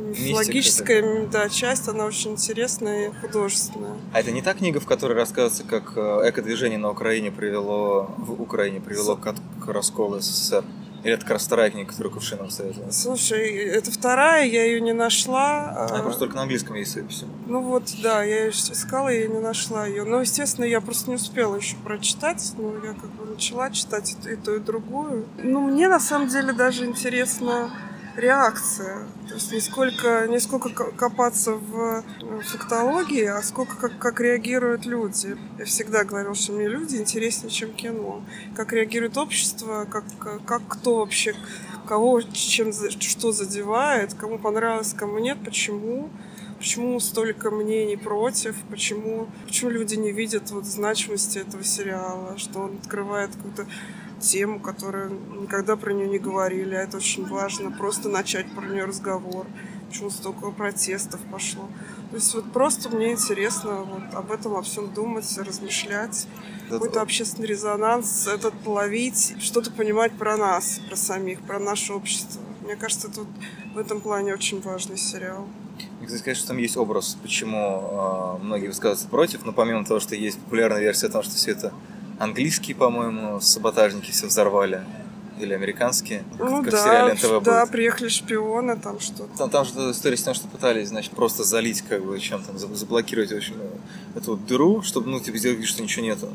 мифологическая 0.09 1.27
да, 1.27 1.49
часть, 1.49 1.87
она 1.87 2.05
очень 2.05 2.31
интересная 2.31 3.09
и 3.09 3.13
художественная. 3.13 3.95
А 4.13 4.19
это 4.19 4.31
не 4.31 4.41
та 4.41 4.53
книга, 4.53 4.79
в 4.79 4.85
которой 4.85 5.13
рассказывается, 5.13 5.63
как 5.63 5.93
э, 5.95 6.29
эко-движение 6.29 6.77
на 6.77 6.91
Украине 6.91 7.31
привело, 7.31 8.13
в 8.17 8.41
Украине 8.41 8.79
привело 8.79 9.15
к, 9.15 9.33
к 9.33 9.67
расколу 9.67 10.19
СССР? 10.19 10.63
Или 11.03 11.13
это 11.13 11.23
как 11.23 11.33
раз 11.33 11.45
вторая 11.45 11.69
книга, 11.69 11.89
которую 11.89 12.13
Кувшинов 12.13 12.51
советовал? 12.51 12.91
Слушай, 12.91 13.55
это 13.55 13.91
вторая, 13.91 14.45
я 14.45 14.63
ее 14.63 14.79
не 14.79 14.93
нашла. 14.93 15.69
Она 15.89 15.99
а, 15.99 16.03
просто 16.03 16.21
только 16.21 16.35
на 16.35 16.43
английском 16.43 16.75
есть, 16.75 16.91
всему. 17.09 17.31
Ну 17.45 17.61
вот, 17.61 17.93
да, 18.01 18.23
я 18.23 18.45
ее 18.45 18.51
искала, 18.51 19.09
я 19.09 19.27
не 19.27 19.39
нашла 19.39 19.85
ее. 19.85 20.05
Но, 20.05 20.21
естественно, 20.21 20.63
я 20.63 20.79
просто 20.79 21.09
не 21.09 21.17
успела 21.17 21.55
еще 21.57 21.75
прочитать. 21.77 22.53
Ну, 22.57 22.75
я 22.83 22.93
как 22.93 23.09
бы 23.11 23.25
начала 23.25 23.69
читать 23.69 24.15
и, 24.25 24.35
ту, 24.35 24.55
и 24.55 24.59
другую. 24.59 25.25
Ну, 25.37 25.61
мне 25.61 25.89
на 25.89 25.99
самом 25.99 26.29
деле 26.29 26.53
даже 26.53 26.85
интересна 26.85 27.69
реакция. 28.15 29.07
То 29.27 29.35
есть 29.35 29.51
не 29.51 29.59
сколько, 29.59 30.27
не 30.27 30.39
сколько 30.39 30.69
ко- 30.69 30.91
копаться 30.91 31.53
в 31.53 32.03
фактологии, 32.43 33.25
а 33.25 33.41
сколько 33.41 33.75
как, 33.75 33.97
как 33.97 34.19
реагируют 34.19 34.85
люди. 34.85 35.37
Я 35.57 35.65
всегда 35.65 36.03
говорила, 36.03 36.35
что 36.35 36.53
мне 36.53 36.67
люди 36.67 36.97
интереснее, 36.97 37.51
чем 37.51 37.73
кино. 37.73 38.23
Как 38.55 38.73
реагирует 38.73 39.17
общество, 39.17 39.85
как, 39.89 40.03
как 40.45 40.61
кто 40.67 40.97
вообще, 40.97 41.35
кого 41.87 42.21
чем, 42.21 42.71
что 42.99 43.31
задевает, 43.31 44.13
кому 44.13 44.37
понравилось, 44.37 44.93
кому 44.93 45.19
нет, 45.19 45.37
почему. 45.43 46.09
Почему 46.57 46.97
столько 47.01 47.51
мнений 47.51 47.97
против? 47.97 48.55
Почему, 48.69 49.27
почему 49.45 49.69
люди 49.69 49.95
не 49.95 50.13
видят 50.13 50.49
вот 50.51 50.63
значимости 50.65 51.39
этого 51.39 51.61
сериала? 51.61 52.37
Что 52.37 52.61
он 52.61 52.77
открывает 52.81 53.35
какую-то 53.35 53.67
тему, 54.23 54.59
которую 54.59 55.11
никогда 55.41 55.75
про 55.75 55.93
нее 55.93 56.07
не 56.07 56.19
говорили, 56.19 56.75
а 56.75 56.83
это 56.83 56.97
очень 56.97 57.25
важно, 57.27 57.71
просто 57.71 58.09
начать 58.09 58.49
про 58.53 58.65
нее 58.65 58.85
разговор. 58.85 59.45
Почему 59.89 60.09
столько 60.09 60.49
протестов 60.49 61.19
пошло? 61.31 61.69
То 62.09 62.15
есть 62.15 62.33
вот 62.33 62.51
просто 62.51 62.89
мне 62.89 63.11
интересно 63.11 63.81
вот 63.81 64.13
об 64.13 64.31
этом 64.31 64.53
во 64.53 64.63
всем 64.63 64.91
думать, 64.91 65.37
размышлять, 65.37 66.27
какой-то 66.69 67.01
общественный 67.01 67.47
резонанс, 67.47 68.27
этот 68.27 68.53
ловить, 68.65 69.35
что-то 69.39 69.71
понимать 69.71 70.13
про 70.13 70.37
нас, 70.37 70.79
про 70.87 70.95
самих, 70.95 71.41
про 71.41 71.59
наше 71.59 71.93
общество. 71.93 72.41
Мне 72.61 72.75
кажется, 72.75 73.09
тут 73.09 73.27
в 73.75 73.77
этом 73.77 74.01
плане 74.01 74.33
очень 74.33 74.61
важный 74.61 74.97
сериал. 74.97 75.47
Мне, 75.97 76.07
кстати, 76.07 76.21
сказать, 76.21 76.37
что 76.37 76.47
там 76.47 76.57
есть 76.57 76.77
образ, 76.77 77.17
почему 77.21 78.37
э, 78.39 78.43
многие 78.43 78.67
высказываются 78.67 79.07
против, 79.07 79.45
но 79.45 79.53
помимо 79.53 79.85
того, 79.85 79.99
что 79.99 80.15
есть 80.15 80.39
популярная 80.39 80.81
версия 80.81 81.07
о 81.07 81.09
том, 81.09 81.23
что 81.23 81.35
все 81.35 81.51
это 81.51 81.73
английские, 82.23 82.75
по-моему, 82.75 83.39
саботажники 83.41 84.11
все 84.11 84.27
взорвали, 84.27 84.81
или 85.39 85.53
американские, 85.53 86.23
Ну 86.39 86.57
как 86.63 86.67
в 86.67 86.71
да, 86.71 86.83
сериале 86.83 87.13
НТВ 87.13 87.43
да, 87.43 87.61
будет. 87.61 87.71
приехали 87.71 88.07
шпионы, 88.07 88.75
там 88.77 88.99
что-то. 88.99 89.35
Там, 89.37 89.49
там 89.49 89.65
же 89.65 89.71
история 89.91 90.15
с 90.15 90.23
тем, 90.23 90.33
что 90.33 90.47
пытались, 90.47 90.89
значит, 90.89 91.11
просто 91.11 91.43
залить, 91.43 91.81
как 91.81 92.03
бы, 92.05 92.19
чем 92.19 92.41
там, 92.43 92.57
за- 92.57 92.73
заблокировать, 92.75 93.31
в 93.31 93.35
общем, 93.37 93.55
э, 93.59 94.17
эту 94.19 94.31
вот 94.31 94.45
дыру, 94.45 94.83
чтобы, 94.83 95.09
ну, 95.09 95.19
типа, 95.19 95.37
сделать 95.37 95.57
вид, 95.59 95.67
что 95.67 95.81
ничего 95.81 96.05
нету. 96.05 96.29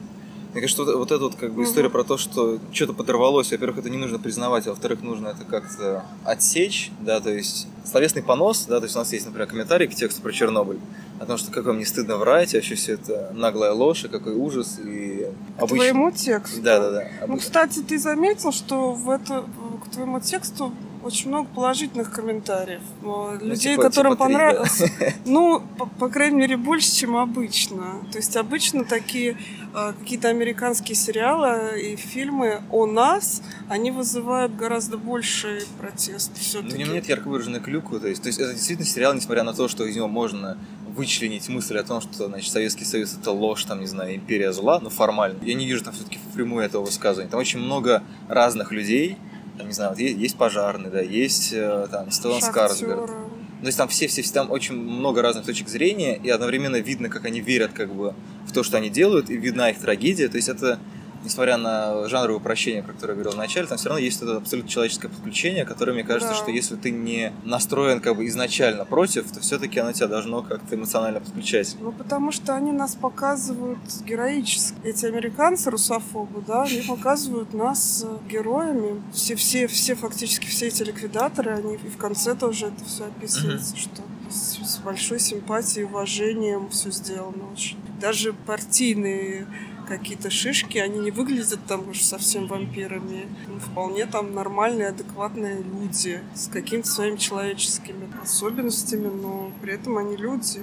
Мне 0.52 0.62
кажется, 0.62 0.84
вот, 0.84 0.94
вот 0.96 1.12
эта 1.12 1.22
вот 1.24 1.34
как 1.34 1.52
бы 1.52 1.62
Мгм. 1.62 1.70
история 1.70 1.90
про 1.90 2.04
то, 2.04 2.16
что 2.16 2.58
что-то 2.72 2.94
подорвалось, 2.94 3.50
во-первых, 3.50 3.78
это 3.78 3.90
не 3.90 3.98
нужно 3.98 4.18
признавать, 4.18 4.66
а 4.66 4.70
во-вторых, 4.70 5.02
нужно 5.02 5.28
это 5.28 5.44
как-то 5.44 6.04
отсечь, 6.24 6.90
да, 7.00 7.20
то 7.20 7.30
есть 7.30 7.66
словесный 7.84 8.22
понос, 8.22 8.64
да, 8.66 8.78
то 8.78 8.84
есть 8.84 8.96
у 8.96 8.98
нас 8.98 9.12
есть, 9.12 9.26
например, 9.26 9.46
комментарий 9.46 9.86
к 9.88 9.94
тексту 9.94 10.22
про 10.22 10.32
Чернобыль, 10.32 10.78
о 11.20 11.26
том, 11.26 11.36
что 11.36 11.50
как 11.50 11.66
вам 11.66 11.78
не 11.78 11.84
стыдно 11.84 12.16
врать, 12.16 12.54
вообще 12.54 12.76
все 12.76 12.94
это 12.94 13.30
наглая 13.34 13.72
ложь, 13.72 14.04
и 14.04 14.08
какой 14.08 14.34
ужас, 14.34 14.78
и 14.82 15.26
К 15.58 15.62
обычно... 15.62 15.76
твоему 15.76 16.10
тексту. 16.12 16.62
Да, 16.62 16.78
да, 16.80 16.90
да. 16.92 17.08
Ну, 17.26 17.36
кстати, 17.36 17.80
ты 17.80 17.98
заметил, 17.98 18.50
что 18.52 18.92
в 18.92 19.10
это, 19.10 19.44
к 19.84 19.90
твоему 19.90 20.20
тексту 20.20 20.72
очень 21.08 21.28
много 21.28 21.48
положительных 21.54 22.10
комментариев. 22.12 22.80
Э, 23.02 23.38
Людей, 23.40 23.72
типа- 23.74 23.82
которым 23.82 24.12
типа 24.12 24.24
понравилось. 24.24 24.82
Ну, 25.24 25.62
по, 25.78 25.86
по 25.86 26.08
крайней 26.08 26.36
мере, 26.36 26.56
больше, 26.56 26.90
чем 26.94 27.16
обычно. 27.16 28.02
То 28.12 28.18
есть 28.18 28.36
обычно 28.36 28.84
такие 28.84 29.36
э, 29.74 29.92
какие-то 29.98 30.28
американские 30.28 30.94
сериалы 30.94 31.80
и 31.80 31.96
фильмы 31.96 32.62
о 32.70 32.86
нас, 32.86 33.42
они 33.68 33.90
вызывают 33.90 34.54
гораздо 34.54 34.96
больший 34.96 35.62
протест 35.80 36.30
Ну, 36.34 36.40
все-таки. 36.40 36.74
в 36.74 36.78
нем 36.78 36.92
нет 36.92 37.08
ярко 37.08 37.28
выраженной 37.28 37.60
клюквы, 37.60 38.00
то 38.00 38.08
есть, 38.08 38.22
то 38.22 38.28
есть 38.28 38.38
это 38.38 38.52
действительно 38.52 38.86
сериал, 38.86 39.14
несмотря 39.14 39.42
на 39.42 39.52
то, 39.52 39.68
что 39.68 39.84
из 39.84 39.96
него 39.96 40.08
можно 40.08 40.56
вычленить 40.96 41.48
мысль 41.48 41.78
о 41.78 41.84
том, 41.84 42.00
что 42.00 42.26
значит, 42.26 42.50
Советский 42.50 42.84
Союз 42.84 43.16
это 43.20 43.30
ложь, 43.30 43.64
там, 43.64 43.80
не 43.80 43.86
знаю, 43.86 44.16
империя 44.16 44.52
зла, 44.52 44.80
ну 44.80 44.90
формально. 44.90 45.38
Я 45.44 45.54
не 45.54 45.66
вижу 45.66 45.84
там 45.84 45.94
все-таки 45.94 46.18
впрямую 46.32 46.64
этого 46.64 46.84
высказывания. 46.84 47.30
Там 47.30 47.38
очень 47.38 47.60
много 47.60 48.02
разных 48.28 48.72
людей, 48.72 49.16
там, 49.58 49.66
не 49.66 49.72
знаю, 49.72 49.90
вот 49.90 49.98
есть, 49.98 50.16
есть 50.16 50.36
пожарный, 50.36 50.90
да, 50.90 51.00
есть 51.00 51.52
э, 51.52 51.88
там 51.90 52.10
Стеллан 52.10 52.40
Скарсгард. 52.40 53.00
Шахтеры. 53.00 53.28
То 53.60 53.66
есть 53.66 53.76
там 53.76 53.88
все, 53.88 54.06
все, 54.06 54.22
все, 54.22 54.32
там 54.32 54.50
очень 54.52 54.74
много 54.76 55.20
разных 55.20 55.44
точек 55.44 55.68
зрения, 55.68 56.14
и 56.14 56.30
одновременно 56.30 56.76
видно, 56.76 57.08
как 57.08 57.24
они 57.24 57.40
верят 57.40 57.72
как 57.72 57.92
бы 57.92 58.14
в 58.46 58.52
то, 58.52 58.62
что 58.62 58.76
они 58.76 58.88
делают, 58.88 59.30
и 59.30 59.36
видна 59.36 59.70
их 59.70 59.78
трагедия. 59.78 60.28
То 60.28 60.36
есть 60.36 60.48
это, 60.48 60.78
несмотря 61.24 61.56
на 61.56 62.08
жанровое 62.08 62.36
упрощение, 62.38 62.82
про 62.82 62.92
которое 62.92 63.12
я 63.12 63.14
говорил 63.22 63.32
вначале, 63.32 63.66
там 63.66 63.78
все 63.78 63.88
равно 63.88 64.02
есть 64.02 64.22
это 64.22 64.36
абсолютно 64.36 64.70
человеческое 64.70 65.08
подключение, 65.08 65.64
которое, 65.64 65.92
мне 65.92 66.04
кажется, 66.04 66.30
Да. 66.30 66.34
что 66.34 66.50
если 66.50 66.76
ты 66.76 66.90
не 66.90 67.32
настроен 67.44 68.00
как 68.00 68.16
бы 68.16 68.26
изначально 68.26 68.84
против, 68.84 69.30
то 69.32 69.40
все-таки 69.40 69.78
оно 69.80 69.92
тебя 69.92 70.06
должно 70.08 70.42
как-то 70.42 70.74
эмоционально 70.74 71.20
подключать. 71.20 71.76
Ну, 71.80 71.92
потому 71.92 72.32
что 72.32 72.54
они 72.54 72.72
нас 72.72 72.94
показывают 72.94 73.78
героически. 74.04 74.76
Эти 74.84 75.06
американцы, 75.06 75.70
русофобы, 75.70 76.42
да, 76.46 76.62
они 76.62 76.82
показывают 76.82 77.54
нас 77.54 78.04
э, 78.06 78.30
героями. 78.30 79.02
Все, 79.12 79.34
все, 79.36 79.66
все, 79.66 79.94
фактически 79.94 80.46
все 80.46 80.68
эти 80.68 80.82
ликвидаторы, 80.82 81.52
они 81.52 81.74
и 81.74 81.88
в 81.88 81.96
конце 81.96 82.34
тоже 82.34 82.66
это 82.66 82.84
все 82.84 83.04
описывается, 83.06 83.76
что 83.76 84.02
с, 84.30 84.58
с 84.58 84.78
большой 84.78 85.20
симпатией, 85.20 85.84
уважением 85.86 86.68
все 86.70 86.90
сделано 86.90 87.50
очень. 87.52 87.78
Даже 88.00 88.32
партийные 88.32 89.46
какие-то 89.88 90.30
шишки, 90.30 90.78
они 90.78 90.98
не 90.98 91.10
выглядят 91.10 91.60
там 91.66 91.88
уж 91.88 92.02
совсем 92.02 92.46
вампирами. 92.46 93.26
Вполне 93.58 94.06
там 94.06 94.34
нормальные, 94.34 94.88
адекватные 94.88 95.62
люди 95.62 96.20
с 96.34 96.48
какими-то 96.48 96.88
своими 96.88 97.16
человеческими 97.16 98.08
особенностями, 98.22 99.08
но 99.08 99.50
при 99.62 99.72
этом 99.74 99.96
они 99.96 100.16
люди. 100.16 100.60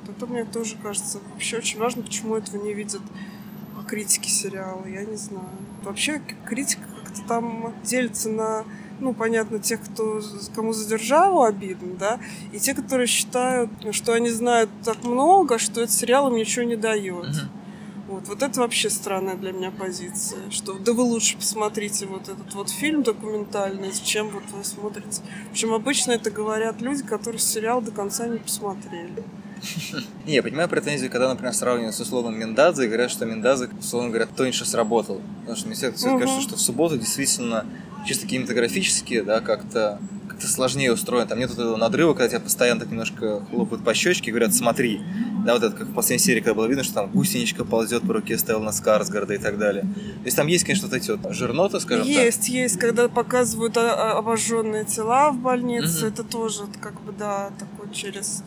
Вот 0.00 0.16
это 0.16 0.26
мне 0.26 0.44
тоже 0.44 0.76
кажется 0.82 1.20
вообще 1.32 1.58
очень 1.58 1.78
важно, 1.78 2.02
почему 2.02 2.36
этого 2.36 2.62
не 2.62 2.74
видят 2.74 3.02
критики 3.86 4.28
сериала, 4.28 4.84
я 4.86 5.04
не 5.04 5.16
знаю. 5.16 5.48
Вообще 5.82 6.20
критика 6.44 6.82
как-то 7.02 7.22
там 7.26 7.74
делится 7.84 8.28
на 8.28 8.64
ну, 9.00 9.14
понятно, 9.14 9.60
тех, 9.60 9.80
кто, 9.80 10.20
кому 10.56 10.72
за 10.72 10.88
державу 10.88 11.42
обидно, 11.42 11.94
да, 11.94 12.18
и 12.52 12.58
те, 12.58 12.74
которые 12.74 13.06
считают, 13.06 13.70
что 13.92 14.12
они 14.12 14.28
знают 14.28 14.70
так 14.84 15.04
много, 15.04 15.58
что 15.58 15.82
этот 15.82 15.94
сериал 15.94 16.28
им 16.28 16.34
ничего 16.34 16.64
не 16.64 16.74
дает. 16.74 17.26
Вот, 18.08 18.26
вот 18.26 18.42
это 18.42 18.60
вообще 18.60 18.88
странная 18.88 19.36
для 19.36 19.52
меня 19.52 19.70
позиция, 19.70 20.50
что 20.50 20.72
да 20.72 20.94
вы 20.94 21.02
лучше 21.02 21.36
посмотрите 21.36 22.06
вот 22.06 22.22
этот 22.22 22.54
вот 22.54 22.70
фильм 22.70 23.02
документальный, 23.02 23.92
чем 24.02 24.30
вот 24.30 24.44
вы 24.50 24.64
смотрите. 24.64 25.20
Причем 25.50 25.74
обычно 25.74 26.12
это 26.12 26.30
говорят 26.30 26.80
люди, 26.80 27.02
которые 27.02 27.38
сериал 27.38 27.82
до 27.82 27.90
конца 27.90 28.26
не 28.26 28.38
посмотрели. 28.38 29.22
Не, 30.26 30.36
я 30.36 30.42
понимаю 30.42 30.70
претензию, 30.70 31.10
когда, 31.10 31.28
например, 31.28 31.52
сравнивают 31.52 31.94
с 31.94 32.00
условным 32.00 32.38
Миндадзе 32.38 32.84
и 32.84 32.86
говорят, 32.86 33.10
что 33.10 33.26
Миндадзе, 33.26 33.68
условно 33.78 34.08
говоря, 34.08 34.26
тоньше 34.26 34.64
сработал. 34.64 35.20
Потому 35.40 35.56
что 35.56 35.66
мне 35.66 35.76
все 35.76 35.92
кажется, 35.92 36.40
что 36.40 36.56
в 36.56 36.60
субботу 36.60 36.96
действительно 36.96 37.66
чисто 38.06 38.26
кинематографически, 38.26 39.20
да, 39.20 39.40
как-то 39.40 40.00
как-то 40.38 40.52
сложнее 40.52 40.92
устроен. 40.92 41.26
Там 41.26 41.38
нет 41.38 41.50
этого 41.50 41.76
надрыва, 41.76 42.14
когда 42.14 42.28
тебя 42.28 42.40
постоянно 42.40 42.80
так 42.80 42.90
немножко 42.90 43.44
хлопают 43.50 43.84
по 43.84 43.92
щечке 43.92 44.30
и 44.30 44.32
говорят, 44.32 44.54
смотри. 44.54 45.00
Да, 45.44 45.54
вот 45.54 45.64
это 45.64 45.76
как 45.76 45.88
в 45.88 45.94
последней 45.94 46.24
серии, 46.24 46.40
когда 46.40 46.54
было 46.54 46.66
видно, 46.66 46.84
что 46.84 46.94
там 46.94 47.10
гусеничка 47.10 47.64
ползет 47.64 48.06
по 48.06 48.12
руке 48.14 48.38
Стеллана 48.38 48.70
Скарсгарда 48.70 49.34
и 49.34 49.38
так 49.38 49.58
далее. 49.58 49.82
То 49.82 50.24
есть 50.24 50.36
там 50.36 50.46
есть, 50.46 50.64
конечно, 50.64 50.86
вот 50.88 50.96
эти 50.96 51.10
вот 51.10 51.34
жирноты, 51.34 51.80
скажем 51.80 52.06
есть, 52.06 52.48
есть, 52.48 52.78
когда 52.78 53.08
показывают 53.08 53.76
обожженные 53.76 54.84
тела 54.84 55.32
в 55.32 55.38
больнице, 55.38 56.04
Мгм. 56.06 56.12
это 56.12 56.22
тоже 56.22 56.62
как 56.80 57.00
бы, 57.02 57.12
да, 57.12 57.50
такой 57.58 57.92
через... 57.92 58.44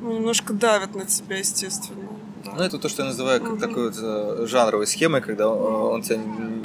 Ну, 0.00 0.12
немножко 0.14 0.52
давят 0.52 0.94
на 0.94 1.04
тебя, 1.04 1.38
естественно. 1.38 2.08
так. 2.44 2.56
Ну, 2.56 2.62
это 2.62 2.78
то, 2.78 2.88
что 2.88 3.02
я 3.02 3.08
называю 3.08 3.40
как 3.40 3.52
Мгм. 3.52 3.60
такой 3.60 3.84
вот 3.90 3.98
э, 4.00 4.46
жанровой 4.46 4.86
схемой, 4.86 5.20
когда 5.22 5.44
э, 5.44 5.48
он 5.48 6.02
тебя 6.02 6.20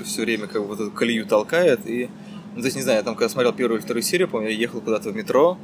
все 0.05 0.21
время 0.23 0.47
как 0.47 0.61
бы 0.61 0.67
вот 0.67 0.79
эту 0.79 0.91
колею 0.91 1.25
толкает 1.25 1.85
и 1.85 2.09
Ну, 2.55 2.61
то 2.61 2.65
есть, 2.65 2.75
не 2.75 2.81
знаю, 2.81 2.97
я 2.97 3.03
там, 3.03 3.15
когда 3.15 3.29
смотрел 3.29 3.53
первую 3.53 3.77
или 3.77 3.85
вторую 3.85 4.03
серию, 4.03 4.27
помню, 4.27 4.49
я 4.49 4.55
ехал 4.55 4.81
куда-то 4.81 5.11
в 5.11 5.15
метро, 5.15 5.57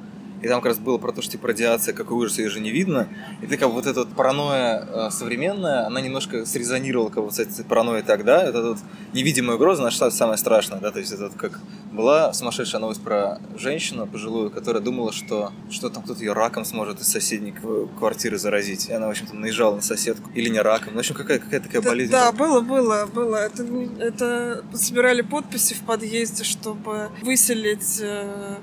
и 0.45 0.47
там 0.47 0.61
как 0.61 0.67
раз 0.73 0.77
было 0.77 0.97
про 0.99 1.11
то, 1.11 1.21
что 1.23 1.31
типа 1.31 1.47
радиация, 1.47 1.93
какой 1.95 2.17
ужас, 2.17 2.37
ее 2.37 2.49
же 2.49 2.59
не 2.59 2.69
видно. 2.69 3.07
И 3.41 3.47
ты 3.47 3.57
как 3.57 3.69
бы 3.69 3.73
вот 3.75 3.87
эта 3.87 4.01
вот 4.01 4.09
паранойя 4.09 4.87
э, 4.87 5.09
современная, 5.09 5.87
она 5.87 6.01
немножко 6.01 6.45
срезонировала 6.45 7.09
как 7.09 7.25
бы 7.25 7.31
с 7.31 7.39
этой 7.39 7.65
паранойей 7.65 8.03
тогда. 8.03 8.43
Это 8.43 8.61
вот 8.61 8.77
невидимая 9.13 9.55
угроза, 9.55 9.81
она 9.81 9.89
что 9.91 10.11
самое 10.11 10.37
страшное, 10.37 10.79
да, 10.79 10.91
то 10.91 10.99
есть 10.99 11.11
это 11.11 11.23
вот 11.23 11.33
как 11.33 11.59
была 11.91 12.31
сумасшедшая 12.33 12.79
новость 12.81 13.01
про 13.01 13.39
женщину 13.57 14.05
пожилую, 14.05 14.51
которая 14.51 14.83
думала, 14.83 15.11
что, 15.11 15.51
что 15.71 15.89
там 15.89 16.03
кто-то 16.03 16.19
ее 16.19 16.33
раком 16.33 16.63
сможет 16.65 17.01
из 17.01 17.07
соседней 17.07 17.51
кв- 17.51 17.89
квартиры 17.97 18.37
заразить. 18.37 18.87
И 18.89 18.93
она, 18.93 19.07
в 19.07 19.11
общем-то, 19.11 19.35
наезжала 19.35 19.75
на 19.77 19.81
соседку. 19.81 20.29
Или 20.35 20.49
не 20.49 20.59
раком. 20.59 20.89
Ну, 20.91 20.97
в 20.97 20.99
общем, 20.99 21.15
какая, 21.15 21.39
какая 21.39 21.61
такая 21.61 21.81
Да, 21.81 21.89
болезнь. 21.89 22.11
да, 22.11 22.31
была. 22.31 22.61
было, 22.61 23.05
было, 23.05 23.05
было. 23.07 23.35
Это, 23.37 23.63
это 23.99 24.63
собирали 24.73 25.21
подписи 25.21 25.73
в 25.73 25.81
подъезде, 25.81 26.43
чтобы 26.43 27.09
выселить 27.23 27.99
э, 28.01 28.57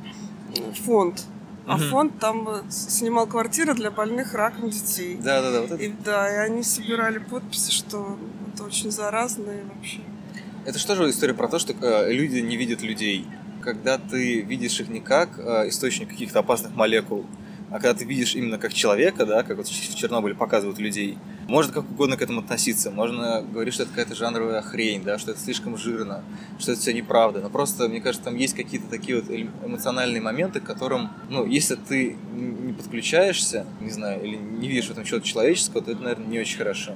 фонд. 0.84 1.24
А 1.66 1.78
фонд 1.78 2.18
там 2.18 2.48
э, 2.48 2.62
снимал 2.70 3.26
квартиры 3.26 3.74
для 3.74 3.90
больных 3.90 4.34
раком 4.34 4.70
детей. 4.70 5.16
Да, 5.22 5.40
да, 5.42 5.52
да. 5.52 5.60
Вот 5.60 5.70
это 5.72 5.82
И 5.82 5.88
да, 6.04 6.32
и 6.32 6.50
они 6.50 6.62
собирали 6.62 7.18
подписи, 7.18 7.70
что 7.70 8.18
это 8.52 8.64
очень 8.64 8.90
заразно 8.90 9.50
и 9.50 9.62
вообще. 9.74 10.00
Это 10.64 10.78
что 10.78 10.94
же 10.94 11.08
история 11.10 11.34
про 11.34 11.48
то, 11.48 11.58
что 11.58 11.72
э, 11.72 12.12
люди 12.12 12.38
не 12.38 12.56
видят 12.56 12.82
людей? 12.82 13.26
Когда 13.60 13.98
ты 13.98 14.40
видишь 14.40 14.80
их 14.80 14.88
не 14.88 15.00
как 15.00 15.38
э, 15.38 15.68
источник 15.68 16.08
каких-то 16.08 16.40
опасных 16.40 16.74
молекул, 16.74 17.26
а 17.72 17.80
когда 17.80 17.94
ты 17.94 18.04
видишь 18.04 18.34
именно 18.34 18.58
как 18.58 18.74
человека, 18.74 19.24
да, 19.24 19.42
как 19.42 19.56
вот 19.56 19.66
в 19.66 19.94
Чернобыле 19.96 20.34
показывают 20.34 20.78
людей, 20.78 21.16
можно 21.48 21.72
как 21.72 21.90
угодно 21.90 22.18
к 22.18 22.22
этому 22.22 22.40
относиться. 22.40 22.90
Можно 22.90 23.42
говорить, 23.42 23.72
что 23.72 23.84
это 23.84 23.92
какая-то 23.92 24.14
жанровая 24.14 24.60
хрень, 24.60 25.02
да, 25.02 25.18
что 25.18 25.30
это 25.30 25.40
слишком 25.40 25.78
жирно, 25.78 26.22
что 26.58 26.72
это 26.72 26.80
все 26.82 26.92
неправда. 26.92 27.40
Но 27.40 27.48
просто, 27.48 27.88
мне 27.88 28.02
кажется, 28.02 28.26
там 28.26 28.36
есть 28.36 28.54
какие-то 28.54 28.88
такие 28.88 29.20
вот 29.20 29.30
эмоциональные 29.30 30.20
моменты, 30.20 30.60
к 30.60 30.64
которым, 30.64 31.10
ну, 31.30 31.46
если 31.46 31.76
ты 31.76 32.16
не 32.34 32.74
подключаешься, 32.74 33.66
не 33.80 33.90
знаю, 33.90 34.22
или 34.22 34.36
не 34.36 34.68
видишь 34.68 34.88
в 34.88 34.90
этом 34.90 35.04
чего-то 35.04 35.26
человеческого, 35.26 35.82
то 35.82 35.92
это, 35.92 36.02
наверное, 36.02 36.26
не 36.26 36.40
очень 36.40 36.58
хорошо. 36.58 36.94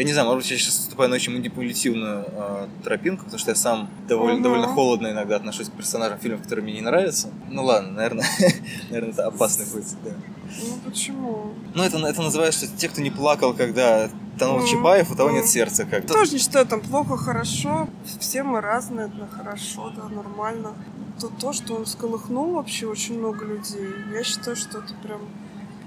Я 0.00 0.04
не 0.04 0.14
знаю, 0.14 0.28
может 0.28 0.44
быть, 0.44 0.50
я 0.50 0.56
сейчас 0.56 0.76
вступаю 0.78 1.10
на 1.10 1.16
очень 1.16 1.30
манипулятивную 1.34 2.24
э, 2.26 2.68
тропинку, 2.82 3.24
потому 3.24 3.38
что 3.38 3.50
я 3.50 3.54
сам 3.54 3.90
довольно, 4.08 4.36
Мгм. 4.36 4.42
довольно 4.44 4.66
холодно 4.68 5.08
иногда 5.08 5.36
отношусь 5.36 5.68
к 5.68 5.72
персонажам 5.72 6.18
фильмов, 6.18 6.40
которые 6.42 6.62
мне 6.62 6.72
не 6.72 6.80
нравятся. 6.80 7.28
Ну 7.50 7.62
ладно, 7.62 7.90
наверное, 7.90 8.24
наверное, 8.88 9.12
это 9.12 9.26
опасный 9.26 9.66
путь. 9.66 9.84
Да. 10.02 10.12
Ну 10.58 10.78
почему? 10.90 11.52
Ну, 11.74 11.82
это, 11.82 11.98
это 11.98 12.22
называется, 12.22 12.64
что 12.64 12.74
те, 12.78 12.88
кто 12.88 13.02
не 13.02 13.10
плакал, 13.10 13.52
когда 13.52 14.08
тонул 14.38 14.60
Мгм. 14.60 14.66
Чапаев, 14.68 15.10
у 15.10 15.14
того 15.16 15.32
нет 15.32 15.42
Мгм. 15.42 15.50
сердца. 15.50 15.84
Как 15.84 16.06
Тоже 16.06 16.32
не 16.32 16.38
считаю 16.38 16.64
там 16.64 16.80
плохо, 16.80 17.18
хорошо. 17.18 17.86
Все 18.20 18.42
мы 18.42 18.62
разные, 18.62 19.08
это 19.08 19.28
хорошо, 19.36 19.92
да, 19.94 20.08
нормально. 20.08 20.72
То, 21.20 21.28
то, 21.28 21.52
что 21.52 21.74
он 21.74 21.84
сколыхнул 21.84 22.52
вообще 22.54 22.86
очень 22.86 23.18
много 23.18 23.44
людей, 23.44 23.86
я 24.14 24.24
считаю, 24.24 24.56
что 24.56 24.78
это 24.78 24.94
прям 25.02 25.20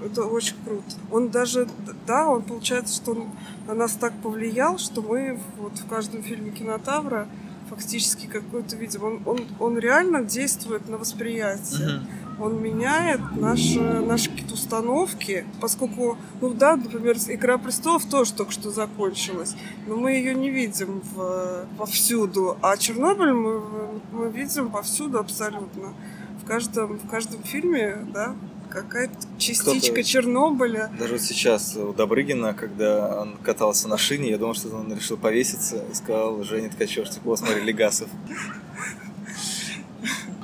это 0.02 0.24
очень 0.24 0.56
круто. 0.64 0.96
Он 1.10 1.28
даже, 1.28 1.68
да, 2.06 2.28
он 2.28 2.42
получается, 2.42 2.94
что 2.94 3.12
он 3.12 3.28
на 3.66 3.74
нас 3.74 3.92
так 3.92 4.12
повлиял, 4.22 4.78
что 4.78 5.02
мы 5.02 5.38
вот 5.58 5.78
в 5.78 5.86
каждом 5.86 6.22
фильме 6.22 6.50
Кинотавра 6.50 7.28
фактически 7.68 8.26
какой-то 8.26 8.76
видим. 8.76 9.04
Он, 9.04 9.22
он, 9.24 9.40
он 9.58 9.78
реально 9.78 10.22
действует 10.22 10.88
на 10.88 10.98
восприятие. 10.98 12.02
Он 12.38 12.60
меняет 12.60 13.20
наши, 13.36 13.80
наши 13.80 14.28
какие-то 14.28 14.54
установки, 14.54 15.46
поскольку, 15.60 16.18
ну 16.40 16.52
да, 16.52 16.74
например, 16.74 17.16
«Игра 17.28 17.58
престолов» 17.58 18.04
тоже 18.06 18.32
только 18.32 18.50
что 18.50 18.70
закончилась, 18.70 19.54
но 19.86 19.96
мы 19.96 20.12
ее 20.12 20.34
не 20.34 20.50
видим 20.50 21.00
в, 21.14 21.64
повсюду, 21.78 22.58
а 22.60 22.76
«Чернобыль» 22.76 23.32
мы, 23.32 23.62
мы 24.10 24.30
видим 24.30 24.70
повсюду 24.70 25.20
абсолютно. 25.20 25.94
В 26.42 26.46
каждом, 26.46 26.98
в 26.98 27.08
каждом 27.08 27.42
фильме, 27.44 27.98
да, 28.12 28.34
какая-то 28.74 29.14
частичка 29.38 30.02
Чернобыля. 30.02 30.90
Даже 30.98 31.14
вот 31.14 31.22
сейчас 31.22 31.76
у 31.76 31.92
Добрыгина, 31.92 32.54
когда 32.54 33.20
он 33.20 33.36
катался 33.36 33.88
на 33.88 33.96
шине, 33.96 34.30
я 34.30 34.38
думал, 34.38 34.54
что 34.54 34.68
он 34.76 34.92
решил 34.92 35.16
повеситься 35.16 35.84
и 35.90 35.94
сказал 35.94 36.42
Женя 36.42 36.70
Ткачев, 36.70 37.08
типа, 37.08 37.36
смотри, 37.36 37.62
Легасов. 37.62 38.08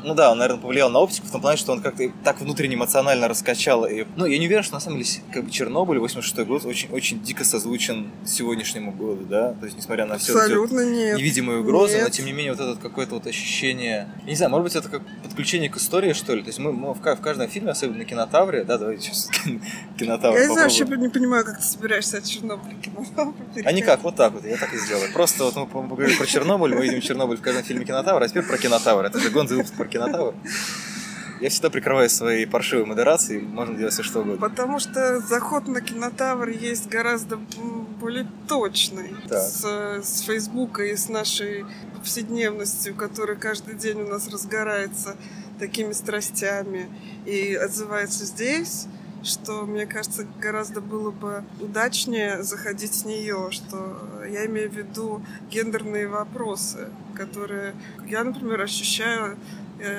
Ну 0.05 0.15
да, 0.15 0.33
он, 0.33 0.39
наверное, 0.39 0.61
повлиял 0.61 0.91
на 0.91 0.99
оптику 0.99 1.27
в 1.27 1.31
том 1.31 1.41
плане, 1.41 1.57
что 1.57 1.73
он 1.73 1.81
как-то 1.81 2.11
так 2.25 2.41
внутренне 2.41 2.75
эмоционально 2.75 3.29
раскачал. 3.29 3.87
И, 3.87 4.07
ну, 4.17 4.27
я 4.27 4.39
не 4.39 4.47
уверен, 4.47 4.63
что 4.63 4.75
на 4.75 4.81
самом 4.81 4.99
деле 4.99 5.11
как 5.33 5.45
бы 5.45 5.51
Чернобыль, 5.51 5.99
86 5.99 6.47
год, 6.47 6.65
очень, 6.65 6.91
очень 6.91 7.21
дико 7.23 7.45
созвучен 7.45 8.11
сегодняшнему 8.27 8.93
году, 8.93 9.25
да? 9.25 9.55
То 9.55 9.67
есть, 9.67 9.77
несмотря 9.77 10.07
на 10.07 10.19
все 10.19 10.33
эти 10.33 10.39
Абсолютно 10.39 10.85
нет. 10.85 11.19
невидимые 11.19 11.61
угрозы, 11.61 11.99
но 11.99 12.05
Нет. 12.05 12.13
тем 12.13 12.27
не 12.27 12.33
менее 12.33 12.55
вот 12.55 12.61
это 12.61 12.81
какое-то 12.81 13.15
вот 13.15 13.27
ощущение, 13.27 14.09
я 14.25 14.31
не 14.31 14.37
знаю, 14.37 14.51
может 14.51 14.65
быть 14.65 14.77
это 14.77 14.89
как 14.89 15.03
подключение 15.23 15.71
к 15.71 15.77
истории 15.77 16.13
что 16.13 16.35
ли, 16.35 16.43
то 16.43 16.49
есть 16.49 16.59
мы, 16.59 16.73
мы 16.73 16.95
в, 16.95 16.99
в 17.01 17.21
каждом 17.21 17.49
фильме, 17.49 17.71
особенно 17.71 17.99
на 17.99 18.05
кинотавре, 18.05 18.65
да, 18.65 18.79
давайте 18.79 19.05
сейчас 19.05 19.29
кинотавр 19.99 20.37
Я 20.37 20.41
не 20.47 20.53
знаю, 20.53 20.63
вообще 20.69 20.85
не 20.85 21.09
понимаю, 21.09 21.45
как 21.45 21.59
ты 21.59 21.65
собираешься 21.65 22.19
от 22.19 22.25
Чернобыля 22.25 22.75
кино 22.77 23.35
А 23.65 23.73
никак, 23.73 24.03
вот 24.03 24.17
так 24.17 24.33
вот, 24.33 24.45
я 24.45 24.57
так 24.57 24.73
и 24.75 24.79
сделаю. 24.79 25.13
Просто 25.13 25.45
вот 25.45 25.57
мы 25.57 25.67
по- 25.67 25.83
поговорили 25.83 26.17
про 26.17 26.27
Чернобыль, 26.27 26.75
мы 26.75 26.83
видим 26.83 27.01
Чернобыль 27.01 27.37
в 27.37 27.41
каждом 27.43 27.65
фильме 27.65 27.85
кинотавра, 27.85 28.25
а 28.25 28.29
теперь 28.29 28.43
про 28.43 28.59
кинотавр. 28.59 29.05
Это 29.05 29.19
же 29.19 29.31
гонзый 29.31 29.57
выпуск 29.57 29.75
про 29.75 29.87
кинотавр. 29.91 30.35
Я 31.41 31.49
всегда 31.49 31.71
прикрываю 31.71 32.11
свои 32.11 32.45
паршивые 32.45 32.85
модерации, 32.87 33.41
можно 33.41 33.75
делать 33.77 33.95
все 33.95 34.03
что 34.03 34.21
угодно. 34.21 34.47
Потому 34.47 34.79
что 34.79 35.21
заход 35.21 35.69
на 35.69 35.81
кинотавр 35.81 36.49
есть 36.51 36.89
гораздо 36.89 37.39
более 37.99 38.27
точный. 38.47 39.15
Так. 39.27 39.41
С, 39.41 39.65
с 40.03 40.21
Фейсбука 40.27 40.85
и 40.85 40.95
с 40.95 41.09
нашей 41.09 41.65
повседневностью, 41.97 42.95
которая 42.95 43.37
каждый 43.37 43.75
день 43.75 44.03
у 44.03 44.09
нас 44.09 44.29
разгорается 44.29 45.17
такими 45.59 45.93
страстями 45.93 46.91
и 47.25 47.55
отзывается 47.55 48.27
здесь, 48.27 48.87
что, 49.23 49.67
мне 49.67 49.87
кажется, 49.87 50.27
гораздо 50.41 50.81
было 50.81 51.11
бы 51.11 51.45
удачнее 51.61 52.43
заходить 52.43 52.95
с 52.95 53.05
нее, 53.05 53.49
что 53.51 53.99
я 54.29 54.47
имею 54.47 54.71
в 54.71 54.75
виду 54.75 55.23
гендерные 55.51 56.09
вопросы, 56.09 56.89
которые 57.15 57.75
я, 58.07 58.25
например, 58.25 58.61
ощущаю 58.63 59.37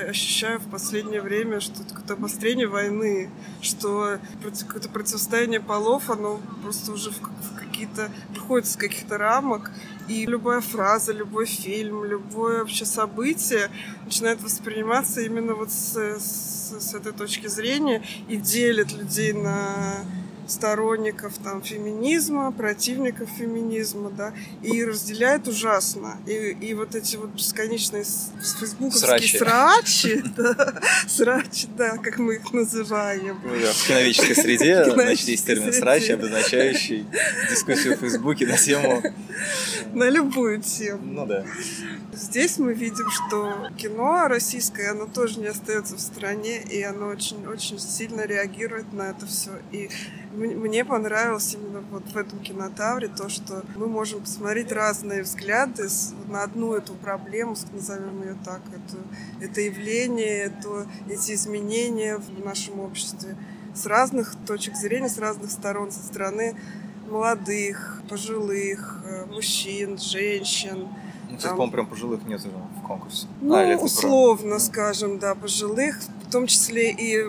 ощущаю 0.09 0.59
в 0.59 0.69
последнее 0.69 1.21
время, 1.21 1.59
что 1.59 1.83
какое-то 1.83 2.13
обострение 2.13 2.67
войны, 2.67 3.29
что 3.61 4.19
какое-то 4.59 4.89
противостояние 4.89 5.59
полов, 5.59 6.09
оно 6.09 6.39
просто 6.63 6.91
уже 6.91 7.11
в, 7.11 7.19
в 7.19 7.55
какие-то 7.59 8.11
выходит 8.35 8.67
из 8.67 8.75
каких-то 8.75 9.17
рамок, 9.17 9.71
и 10.07 10.25
любая 10.25 10.61
фраза, 10.61 11.13
любой 11.13 11.45
фильм, 11.45 12.03
любое 12.03 12.59
вообще 12.59 12.85
событие 12.85 13.69
начинает 14.05 14.41
восприниматься 14.41 15.21
именно 15.21 15.53
вот 15.53 15.71
с, 15.71 15.95
с- 15.95 16.79
с 16.79 16.93
этой 16.93 17.13
точки 17.13 17.47
зрения 17.47 18.03
и 18.27 18.35
делит 18.37 18.91
людей 18.91 19.33
на 19.33 20.03
сторонников 20.51 21.33
там 21.43 21.61
феминизма, 21.61 22.51
противников 22.51 23.29
феминизма, 23.37 24.09
да, 24.11 24.33
и 24.61 24.83
разделяет 24.83 25.47
ужасно. 25.47 26.17
И, 26.27 26.31
и 26.61 26.73
вот 26.73 26.95
эти 26.95 27.15
вот 27.15 27.29
бесконечные 27.29 28.03
фейсбуковские 28.03 29.01
Срачи. 29.09 29.37
срачи, 29.37 30.23
да, 30.37 30.81
срачи, 31.07 31.67
да, 31.77 31.97
как 31.97 32.19
мы 32.19 32.35
их 32.35 32.53
называем. 32.53 33.39
Ну 33.43 33.49
В 33.55 33.87
киноведческой 33.87 34.35
среде, 34.35 34.85
значит, 34.85 35.27
есть 35.27 35.45
термин 35.45 35.73
срач, 35.73 36.09
обозначающий 36.09 37.05
дискуссию 37.49 37.97
в 37.97 38.01
Фейсбуке 38.01 38.45
на 38.45 38.57
тему... 38.57 39.01
На 39.93 40.09
любую 40.09 40.61
тему. 40.61 40.99
Ну 41.01 41.25
да. 41.25 41.43
Здесь 42.13 42.59
мы 42.59 42.73
видим, 42.73 43.09
что 43.09 43.69
кино 43.77 44.27
российское, 44.27 44.91
оно 44.91 45.05
тоже 45.05 45.39
не 45.39 45.47
остается 45.47 45.95
в 45.95 45.99
стране, 45.99 46.61
и 46.61 46.81
оно 46.81 47.07
очень-очень 47.07 47.79
сильно 47.79 48.25
реагирует 48.25 48.93
на 48.93 49.09
это 49.09 49.25
все. 49.25 49.51
И 49.71 49.89
мне 50.47 50.83
понравилось 50.85 51.53
именно 51.53 51.81
вот 51.91 52.03
в 52.11 52.17
этом 52.17 52.39
кинотавре 52.39 53.07
то, 53.07 53.29
что 53.29 53.63
мы 53.75 53.87
можем 53.87 54.21
посмотреть 54.21 54.71
разные 54.71 55.23
взгляды 55.23 55.87
на 56.29 56.43
одну 56.43 56.73
эту 56.73 56.93
проблему, 56.95 57.55
назовем 57.73 58.21
ее 58.23 58.35
так, 58.43 58.61
это, 58.69 58.97
это 59.45 59.61
явление, 59.61 60.45
это, 60.45 60.87
эти 61.09 61.33
изменения 61.33 62.17
в 62.17 62.45
нашем 62.45 62.79
обществе 62.79 63.35
с 63.73 63.85
разных 63.85 64.35
точек 64.45 64.75
зрения, 64.75 65.09
с 65.09 65.17
разных 65.17 65.51
сторон, 65.51 65.91
со 65.91 66.03
стороны 66.03 66.55
молодых, 67.09 68.01
пожилых, 68.09 69.01
э, 69.05 69.25
мужчин, 69.25 69.97
женщин, 69.97 70.87
Ну, 71.29 71.37
кстати, 71.37 71.51
по-моему, 71.51 71.71
прям 71.71 71.87
пожилых 71.87 72.25
нет 72.25 72.41
в 72.43 72.87
конкурсе. 72.87 73.27
ну, 73.41 73.53
А, 73.55 73.61
это 73.61 73.77
про- 73.79 73.85
условно, 73.85 74.53
Ну. 74.55 74.59
скажем, 74.59 75.19
да, 75.19 75.35
пожилых, 75.35 75.99
в 76.27 76.31
том 76.31 76.47
числе 76.47 76.91
и 76.91 77.25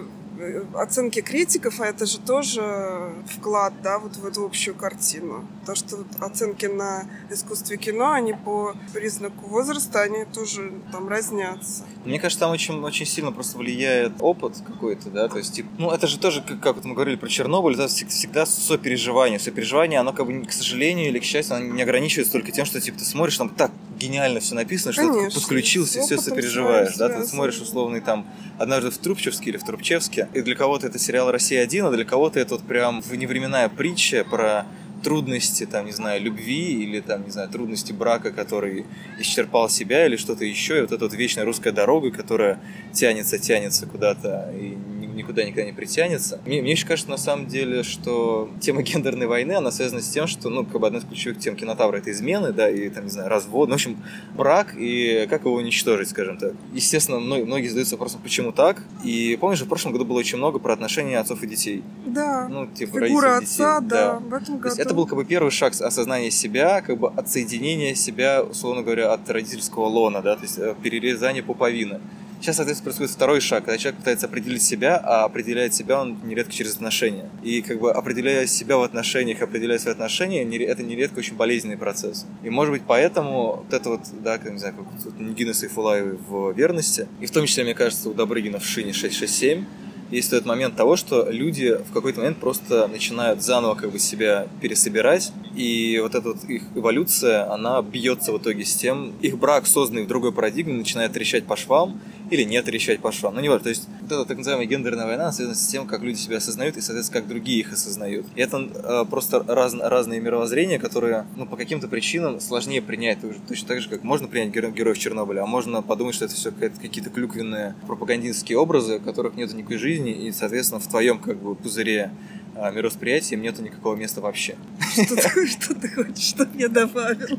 оценки 0.75 1.21
критиков, 1.21 1.81
а 1.81 1.87
это 1.87 2.07
же 2.07 2.19
тоже 2.19 3.13
вклад, 3.27 3.73
да, 3.83 3.99
вот 3.99 4.17
в 4.17 4.27
эту 4.27 4.45
общую 4.45 4.75
картину. 4.75 5.45
То, 5.67 5.75
что 5.75 6.05
оценки 6.21 6.67
на 6.67 7.05
искусстве 7.31 7.77
кино, 7.77 8.13
они 8.13 8.35
по 8.35 8.75
признаку 8.93 9.47
возраста, 9.47 10.03
они 10.03 10.25
тоже 10.25 10.73
там 10.91 11.09
разнятся. 11.09 11.85
Мне 12.05 12.19
кажется, 12.19 12.41
там 12.41 12.51
очень, 12.53 12.81
очень 12.83 13.07
сильно 13.07 13.33
просто 13.33 13.59
влияет 13.59 14.13
опыт 14.21 14.57
какой-то, 14.67 15.11
да, 15.11 15.29
то 15.29 15.39
есть, 15.39 15.55
типа, 15.55 15.69
ну, 15.79 15.91
это 15.91 16.07
же 16.07 16.19
тоже, 16.19 16.43
как, 16.43 16.61
как 16.61 16.77
вот 16.77 16.85
мы 16.85 16.95
говорили 16.95 17.17
про 17.17 17.29
Чернобыль, 17.29 17.75
это 17.75 17.85
всег- 17.85 18.09
всегда 18.09 18.47
сопереживание. 18.47 19.39
Сопереживание, 19.39 20.01
оно, 20.01 20.13
как 20.13 20.27
бы, 20.27 20.45
к 20.45 20.53
сожалению 20.53 21.09
или 21.09 21.19
к 21.19 21.25
счастью, 21.25 21.57
оно 21.57 21.67
не 21.67 21.83
ограничивается 21.83 22.33
только 22.33 22.53
тем, 22.53 22.65
что, 22.65 22.81
типа, 22.81 22.99
ты 22.99 23.05
смотришь, 23.05 23.39
там 23.39 23.49
так 23.49 23.71
гениально 24.03 24.41
все 24.41 24.55
написано, 24.55 24.93
что 24.93 25.03
ты 25.03 25.09
Конечно, 25.09 25.41
подключился 25.41 26.01
и 26.01 26.03
все 26.03 26.19
сопереживаешь, 26.19 26.97
да, 26.97 27.09
ты 27.09 27.25
смотришь 27.25 27.61
условный 27.61 28.01
там 28.01 28.27
однажды 28.59 28.91
в 28.91 28.99
Трубчевске 28.99 29.51
или 29.51 29.57
в 29.57 29.65
Трубчевске, 29.65 30.29
и 30.35 30.43
для 30.43 30.55
кого-то 30.55 30.87
это 30.87 30.99
сериал 30.99 31.31
«Россия-1», 31.31 31.89
а 31.89 31.91
для 31.91 32.05
кого-то 32.05 32.41
это 32.41 32.55
вот 32.55 32.65
прям 32.65 33.01
вневременная 33.01 33.69
притча 33.69 34.25
про 34.29 34.67
трудности, 35.03 35.67
там, 35.67 35.87
не 35.87 35.93
знаю, 35.93 36.23
любви 36.23 36.83
или, 36.83 37.01
там, 37.01 37.25
не 37.25 37.31
знаю, 37.31 37.49
трудности 37.49 37.93
брака, 37.93 38.31
который 38.31 38.87
исчерпал 39.19 39.69
себя 39.69 40.07
или 40.07 40.17
что-то 40.17 40.45
еще, 40.45 40.79
и 40.79 40.81
вот 40.83 40.93
эта 40.93 41.05
вот 41.05 41.15
вечная 41.15 41.45
русская 41.45 41.73
дорога, 41.73 42.11
которая 42.11 42.61
тянется, 42.93 43.39
тянется 43.39 43.87
куда-то 43.87 44.53
и 44.55 44.77
никуда 45.15 45.45
никогда 45.45 45.65
не 45.65 45.73
притянется. 45.73 46.41
Мне, 46.47 46.63
мне 46.63 46.73
еще 46.73 46.87
кажется, 46.87 47.11
на 47.11 47.17
самом 47.17 47.47
деле, 47.47 47.83
что 47.83 48.51
тема 48.61 48.83
гендерной 48.83 49.27
войны, 49.27 49.53
она 49.53 49.71
связана 49.71 50.01
с 50.01 50.09
тем, 50.09 50.27
что, 50.27 50.49
ну, 50.51 50.65
как 50.65 50.81
бы 50.81 50.87
одна 50.87 50.99
из 50.99 51.05
ключевых 51.05 51.39
тем 51.39 51.57
кинотавра 51.57 51.99
это 51.99 52.11
измены, 52.11 52.53
да, 52.53 52.69
и, 52.71 52.89
там, 52.89 53.05
не 53.05 53.11
знаю, 53.11 53.29
развод, 53.29 53.69
ну, 53.69 53.75
в 53.75 53.77
общем, 53.77 53.97
брак 54.37 54.75
и 54.77 55.27
как 55.31 55.45
его 55.45 55.55
уничтожить, 55.55 56.09
скажем 56.11 56.37
так. 56.39 56.55
Естественно, 56.73 57.19
мно- 57.19 57.45
многие 57.45 57.69
задаются 57.69 57.95
вопросом, 57.97 58.21
почему 58.23 58.53
так, 58.53 58.83
и 59.05 59.37
помнишь, 59.41 59.61
в 59.63 59.69
прошлом 59.69 59.93
году 59.93 60.05
было 60.05 60.19
очень 60.19 60.39
много 60.39 60.59
про 60.59 60.73
отношения 60.73 61.19
отцов 61.19 61.43
и 61.43 61.47
детей. 61.47 61.83
Да, 62.07 62.49
Ну, 62.49 62.67
типа, 62.67 63.01
фигура 63.07 63.37
отца, 63.39 63.81
детей. 63.81 63.91
да, 63.91 64.19
в 64.19 64.33
этом 64.35 64.59
То 64.59 64.67
есть 64.67 64.77
году. 64.79 64.81
это 64.89 64.95
был 64.95 65.07
как 65.07 65.17
бы 65.17 65.25
первый 65.25 65.51
шаг 65.51 65.73
осознания 65.81 66.31
себя, 66.31 66.81
как 66.81 66.99
бы 66.99 67.09
отсоединения 67.09 67.95
себя, 67.95 68.43
условно 68.43 68.83
говоря, 68.83 69.13
от 69.13 69.29
родительского 69.31 69.87
лона, 69.87 70.23
да, 70.23 70.37
то 70.37 70.43
есть 70.43 70.59
э, 70.59 70.75
перерезание 70.83 71.43
пуповины. 71.43 72.01
Сейчас, 72.43 72.57
соответственно, 72.57 72.87
происходит 72.87 73.13
второй 73.13 73.41
шаг, 73.41 73.67
когда 73.67 73.79
человек 73.79 74.01
пытается 74.01 74.27
определить 74.27 74.65
себя, 74.65 74.97
а 74.97 75.23
определяет 75.23 75.75
себя 75.75 76.01
он 76.01 76.19
нередко 76.25 76.53
через 76.53 76.75
отношения. 76.75 77.31
И 77.45 77.63
как 77.63 77.79
бы 77.79 77.93
определяя 77.93 78.47
себя 78.47 78.79
в 78.79 78.83
отношениях, 78.83 79.43
определяя 79.43 79.79
свои 79.79 79.93
отношения, 79.93 80.43
это 80.67 80.83
нередко 80.83 81.21
очень 81.21 81.37
болезненный 81.37 81.77
процесс. 81.77 82.27
И 82.43 82.51
может 82.51 82.73
быть 82.73 82.83
поэтому 82.85 83.59
вот 83.59 83.73
это 83.73 83.91
вот, 83.91 84.01
да, 84.25 84.39
как, 84.39 84.51
не 84.51 84.59
знаю, 84.59 84.75
как 84.75 84.87
вот 84.87 85.21
Нигина 85.21 85.55
Сайфулаевой 85.55 86.17
в 86.17 86.53
верности, 86.55 87.07
и 87.21 87.27
в 87.27 87.31
том 87.31 87.47
числе, 87.47 87.63
мне 87.63 87.75
кажется, 87.75 88.11
у 88.11 88.13
Добрыгина 88.13 88.59
в 88.59 88.67
шине 88.67 88.93
667, 88.93 89.65
есть 90.13 90.31
тот 90.31 90.45
момент 90.45 90.77
того, 90.77 90.97
что 90.97 91.29
люди 91.31 91.77
в 91.89 91.93
какой-то 91.93 92.21
момент 92.21 92.39
просто 92.39 92.87
начинают 92.87 93.43
заново 93.43 93.75
как 93.75 93.91
бы 93.91 93.99
себя 93.99 94.47
пересобирать, 94.61 95.33
и 95.57 95.99
вот 96.03 96.15
эта 96.15 96.29
вот 96.29 96.45
их 96.45 96.63
эволюция, 96.75 97.51
она 97.53 97.83
бьется 97.83 98.33
в 98.33 98.39
итоге 98.39 98.65
с 98.65 98.75
тем, 98.75 99.13
их 99.21 99.39
брак, 99.39 99.67
созданный 99.67 100.05
в 100.05 100.09
другой 100.09 100.33
парадигме, 100.33 100.75
начинает 100.75 101.13
трещать 101.13 101.45
по 101.45 101.57
швам 101.57 102.01
или 102.31 102.45
не 102.45 102.63
трещать 102.63 103.01
по 103.01 103.13
швам. 103.13 103.35
Ну, 103.35 103.41
не 103.41 103.49
важно. 103.51 103.65
То 103.65 103.69
есть 103.69 103.89
вот 104.01 104.11
эта 104.11 104.25
так 104.25 104.39
называемая 104.39 104.67
гендерная 104.67 105.05
война 105.05 105.31
связана 105.33 105.55
с 105.55 105.67
тем, 105.67 105.87
как 105.87 106.03
люди 106.03 106.19
себя 106.19 106.39
осознают 106.39 106.79
и, 106.79 106.81
соответственно, 106.81 107.21
как 107.21 107.29
другие 107.29 107.61
их 107.61 107.73
осознают. 107.73 108.27
И 108.35 108.41
это 108.41 108.59
э, 108.59 109.05
просто 109.11 109.45
раз- 109.47 109.75
разные 109.75 110.21
мировоззрения, 110.21 110.79
которые, 110.79 111.27
ну, 111.37 111.45
по 111.45 111.57
каким-то 111.57 111.89
причинам 111.89 112.41
сложнее 112.41 112.81
принять. 112.81 113.19
Точно 113.49 113.69
так 113.69 113.81
же, 113.83 113.89
как 113.91 114.03
можно 114.03 114.29
принять 114.29 114.55
геро- 114.55 114.73
героев 114.73 114.99
Чернобыля, 114.99 115.43
а 115.43 115.47
можно 115.47 115.83
подумать, 115.83 116.15
что 116.15 116.25
это 116.25 116.35
все 116.35 116.51
какие-то 116.53 117.11
клюквенные 117.11 117.75
пропагандистские 117.87 118.57
образы, 118.57 118.99
которых 118.99 119.35
нет 119.35 119.53
никакой 119.53 119.77
жизни, 119.77 120.02
и, 120.11 120.33
соответственно, 120.33 120.81
в 120.81 120.87
твоем 120.89 121.19
как 121.19 121.39
бы 121.41 121.55
пузыре 121.55 122.11
а, 122.55 122.71
мировосприятия 122.71 123.37
им 123.37 123.43
нету 123.43 123.63
никакого 123.63 123.97
места 123.97 124.21
вообще. 124.21 124.57
Что 124.93 125.17
ты, 125.17 125.47
что 125.47 125.75
ты 125.75 125.89
хочешь, 125.89 126.25
чтобы 126.25 126.51
я 126.59 126.69
добавил? 126.69 127.39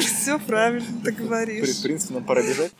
Все 0.00 0.38
правильно 0.38 0.86
ты 1.02 1.12
В 1.12 1.16
говоришь. 1.16 1.82
принципе, 1.82 2.14
нам 2.14 2.24
пора 2.24 2.42
бежать. 2.42 2.72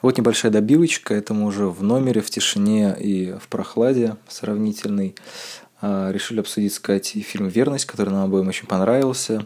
Вот 0.00 0.18
небольшая 0.18 0.50
добивочка, 0.52 1.14
это 1.14 1.34
мы 1.34 1.46
уже 1.46 1.66
в 1.66 1.82
номере, 1.82 2.20
в 2.20 2.30
тишине 2.30 2.96
и 2.98 3.32
в 3.32 3.48
прохладе 3.48 4.16
сравнительной. 4.28 5.14
А, 5.80 6.10
Решили 6.10 6.40
обсудить 6.40 6.74
с 6.74 6.78
Катей 6.78 7.22
фильм 7.22 7.48
«Верность», 7.48 7.86
который 7.86 8.10
нам 8.10 8.24
обоим 8.24 8.48
очень 8.48 8.66
понравился. 8.66 9.44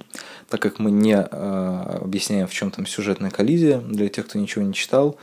Так 0.49 0.61
как 0.61 0.79
мы 0.79 0.91
не 0.91 1.17
а, 1.17 2.01
объясняем, 2.03 2.47
в 2.47 2.53
чем 2.53 2.71
там 2.71 2.87
сюжетная 2.87 3.31
коллизия, 3.31 3.79
для 3.79 4.09
тех, 4.09 4.27
кто 4.27 4.39
ничего 4.39 4.65
не 4.65 4.75
читал, 4.75 5.19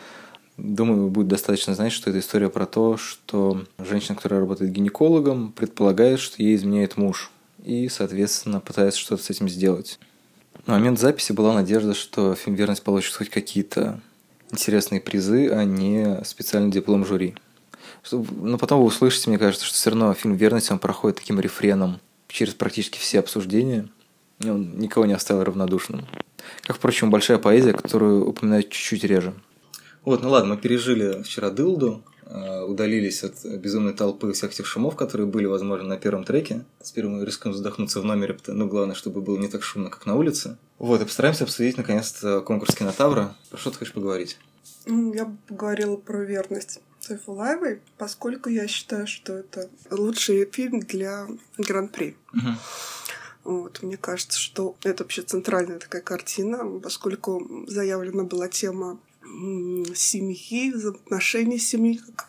Думаю, 0.57 1.09
будет 1.09 1.27
достаточно 1.27 1.73
знать, 1.73 1.91
что 1.91 2.09
это 2.09 2.19
история 2.19 2.49
про 2.49 2.65
то, 2.65 2.97
что 2.97 3.63
женщина, 3.79 4.15
которая 4.15 4.39
работает 4.39 4.71
гинекологом, 4.71 5.51
предполагает, 5.51 6.19
что 6.19 6.43
ей 6.43 6.55
изменяет 6.55 6.95
муж. 6.95 7.31
И, 7.63 7.89
соответственно, 7.89 8.59
пытается 8.59 8.99
что-то 8.99 9.23
с 9.23 9.29
этим 9.29 9.49
сделать. 9.49 9.99
На 10.67 10.73
момент 10.73 10.99
записи 10.99 11.31
была 11.31 11.53
надежда, 11.53 11.93
что 11.93 12.35
фильм 12.35 12.55
«Верность» 12.55 12.83
получит 12.83 13.15
хоть 13.15 13.29
какие-то 13.29 13.99
интересные 14.51 15.01
призы, 15.01 15.49
а 15.49 15.63
не 15.63 16.23
специальный 16.23 16.71
диплом 16.71 17.05
жюри. 17.05 17.35
Но 18.11 18.57
потом 18.57 18.79
вы 18.79 18.85
услышите, 18.85 19.29
мне 19.29 19.39
кажется, 19.39 19.65
что 19.65 19.75
все 19.75 19.89
равно 19.89 20.13
фильм 20.13 20.35
«Верность» 20.35 20.71
он 20.71 20.79
проходит 20.79 21.17
таким 21.17 21.39
рефреном 21.39 21.99
через 22.27 22.53
практически 22.53 22.99
все 22.99 23.19
обсуждения. 23.19 23.89
И 24.39 24.49
он 24.49 24.77
никого 24.77 25.05
не 25.05 25.13
оставил 25.13 25.43
равнодушным. 25.43 26.05
Как, 26.61 26.77
впрочем, 26.77 27.09
большая 27.09 27.37
поэзия, 27.37 27.73
которую 27.73 28.27
упоминают 28.27 28.69
чуть-чуть 28.69 29.03
реже. 29.03 29.33
Вот, 30.05 30.21
ну 30.21 30.29
ладно, 30.29 30.55
мы 30.55 30.61
пережили 30.61 31.23
вчера 31.23 31.49
дылду, 31.49 32.03
э, 32.25 32.61
удалились 32.63 33.23
от 33.23 33.45
безумной 33.45 33.93
толпы 33.93 34.33
всех 34.33 34.53
тех 34.53 34.65
шумов, 34.65 34.95
которые 34.95 35.27
были, 35.27 35.45
возможно, 35.45 35.87
на 35.87 35.97
первом 35.97 36.25
треке. 36.25 36.65
Теперь 36.81 37.07
мы 37.07 37.25
рискуем 37.25 37.55
задохнуться 37.55 38.01
в 38.01 38.05
номере, 38.05 38.37
ну, 38.47 38.67
главное, 38.67 38.95
чтобы 38.95 39.21
было 39.21 39.37
не 39.37 39.47
так 39.47 39.63
шумно, 39.63 39.89
как 39.89 40.05
на 40.05 40.15
улице. 40.15 40.57
Вот, 40.77 41.01
и 41.01 41.05
постараемся 41.05 41.45
обсудить, 41.45 41.77
наконец-то, 41.77 42.41
конкурс 42.41 42.75
кинотавра. 42.75 43.35
Про 43.49 43.57
что 43.57 43.71
ты 43.71 43.79
хочешь 43.79 43.93
поговорить? 43.93 44.37
Я 44.85 45.25
бы 45.25 45.37
поговорила 45.47 45.95
про 45.95 46.23
верность 46.25 46.81
Сайфулаевой, 46.99 47.81
поскольку 47.97 48.49
я 48.49 48.67
считаю, 48.67 49.07
что 49.07 49.33
это 49.33 49.69
лучший 49.89 50.45
фильм 50.51 50.79
для 50.79 51.27
Гран-при. 51.57 52.17
Вот, 53.43 53.83
мне 53.83 53.97
кажется, 53.97 54.39
что 54.39 54.77
это 54.83 55.03
вообще 55.03 55.21
центральная 55.21 55.77
такая 55.77 56.01
картина, 56.01 56.79
поскольку 56.79 57.65
заявлена 57.67 58.23
была 58.23 58.47
тема 58.47 58.99
семьи, 59.95 60.71
взаимоотношений 60.71 61.59
семьи, 61.59 61.97
как 61.97 62.27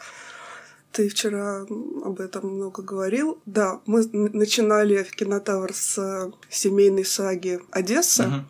ты 0.94 1.08
вчера 1.08 1.66
об 2.04 2.20
этом 2.20 2.54
много 2.54 2.82
говорил. 2.82 3.40
Да, 3.46 3.80
мы 3.84 4.06
начинали 4.12 5.02
в 5.02 5.10
кинотавр 5.10 5.74
с 5.74 6.30
семейной 6.48 7.04
саги 7.04 7.60
Одесса, 7.72 8.46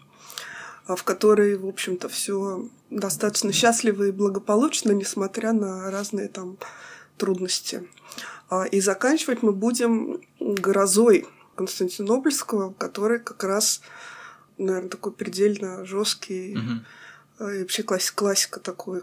uh-huh. 0.87 0.97
в 0.97 1.05
которой, 1.05 1.57
в 1.57 1.67
общем-то, 1.67 2.09
все 2.11 2.69
достаточно 2.91 3.51
счастливо 3.51 4.05
и 4.05 4.13
благополучно, 4.13 4.93
несмотря 4.93 5.53
на 5.53 5.91
разные 5.91 6.29
там 6.29 6.59
трудности. 7.17 7.89
А, 8.51 8.65
и 8.65 8.81
заканчивать 8.81 9.43
мы 9.43 9.53
будем 9.53 10.21
грозой 10.39 11.27
Константинопольского, 11.55 12.75
который 12.75 13.21
как 13.21 13.43
раз, 13.43 13.81
наверное, 14.59 14.91
такой 14.91 15.13
предельно 15.13 15.87
жесткий 15.87 16.55
uh-huh. 16.55 16.81
И 17.51 17.61
вообще 17.61 17.83
классика, 17.83 18.17
классика 18.17 18.61
такой 18.61 19.03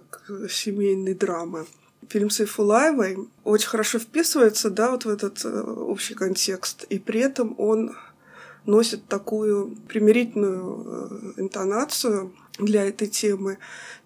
семейной 0.50 1.14
драмы. 1.14 1.66
Фильм 2.10 2.30
Сайфулаевой 2.30 3.30
очень 3.44 3.68
хорошо 3.70 4.00
вписывается, 4.00 4.70
да, 4.70 4.92
вот 4.92 5.06
в 5.06 5.10
этот 5.10 5.46
э, 5.46 5.62
общий 5.62 6.14
контекст, 6.14 6.84
и 6.90 7.00
при 7.00 7.22
этом 7.22 7.56
он 7.58 7.96
носит 8.66 9.08
такую 9.08 9.76
примирительную 9.88 11.34
э, 11.38 11.42
интонацию 11.42 12.34
для 12.58 12.86
этой 12.86 13.08
темы. 13.08 13.58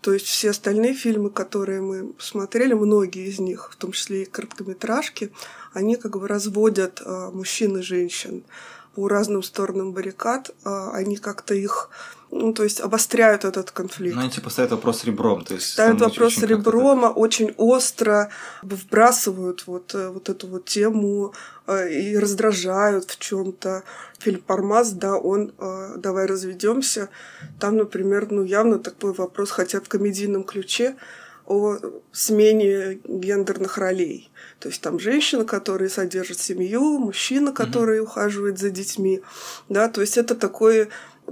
То 0.02 0.14
есть 0.14 0.28
все 0.28 0.52
остальные 0.52 0.94
фильмы, 0.94 1.30
которые 1.30 1.82
мы 1.82 2.14
смотрели, 2.20 2.74
многие 2.74 3.28
из 3.28 3.40
них, 3.40 3.70
в 3.72 3.76
том 3.76 3.92
числе 3.92 4.24
и 4.24 4.26
короткометражки, 4.26 5.32
они 5.74 5.96
как 5.96 6.18
бы 6.18 6.28
разводят 6.28 7.02
э, 7.04 7.30
мужчин 7.34 7.78
и 7.78 7.82
женщин 7.82 8.44
по 8.94 9.08
разным 9.10 9.44
сторонам 9.44 9.92
баррикад, 9.92 10.52
э, 10.64 10.90
они 10.94 11.18
как-то 11.18 11.54
их 11.54 11.90
ну, 12.38 12.54
то 12.54 12.64
есть 12.64 12.82
обостряют 12.82 13.46
этот 13.46 13.72
конфликт. 13.72 14.16
Ну, 14.16 14.22
они 14.22 14.30
типа 14.30 14.50
ставят 14.50 14.72
вопрос 14.72 15.06
ребром. 15.06 15.46
То 15.46 15.54
есть 15.54 15.72
ставят 15.72 16.02
вопрос 16.02 16.38
очень 16.38 16.48
ребром, 16.48 17.14
очень 17.16 17.54
остро 17.58 18.30
вбрасывают 18.62 19.64
вот, 19.68 19.96
э, 19.96 20.10
вот 20.10 20.28
эту 20.28 20.48
вот 20.48 20.66
тему 20.66 21.34
э, 21.66 21.90
и 21.90 22.18
раздражают 22.18 23.12
в 23.12 23.20
чем 23.20 23.54
то 23.54 23.84
Фильм 24.20 24.42
«Пармаз», 24.42 24.92
да, 24.92 25.16
он 25.16 25.54
э, 25.58 25.94
«Давай 25.98 26.26
разведемся 26.26 27.10
Там, 27.60 27.78
например, 27.78 28.28
ну, 28.32 28.44
явно 28.44 28.80
такой 28.80 29.14
вопрос, 29.14 29.52
хотя 29.52 29.80
в 29.80 29.88
комедийном 29.88 30.44
ключе, 30.44 30.96
о 31.48 31.78
смене 32.12 33.00
гендерных 33.04 33.78
ролей. 33.78 34.32
То 34.60 34.70
есть 34.70 34.82
там 34.82 35.00
женщина, 35.00 35.46
которая 35.46 35.90
содержит 35.90 36.40
семью, 36.40 36.98
мужчина, 36.98 37.52
который 37.52 38.00
mm-hmm. 38.00 38.04
ухаживает 38.04 38.58
за 38.58 38.72
детьми. 38.72 39.22
Да, 39.70 39.88
то 39.88 40.02
есть 40.02 40.18
это 40.18 40.34
такой 40.34 40.90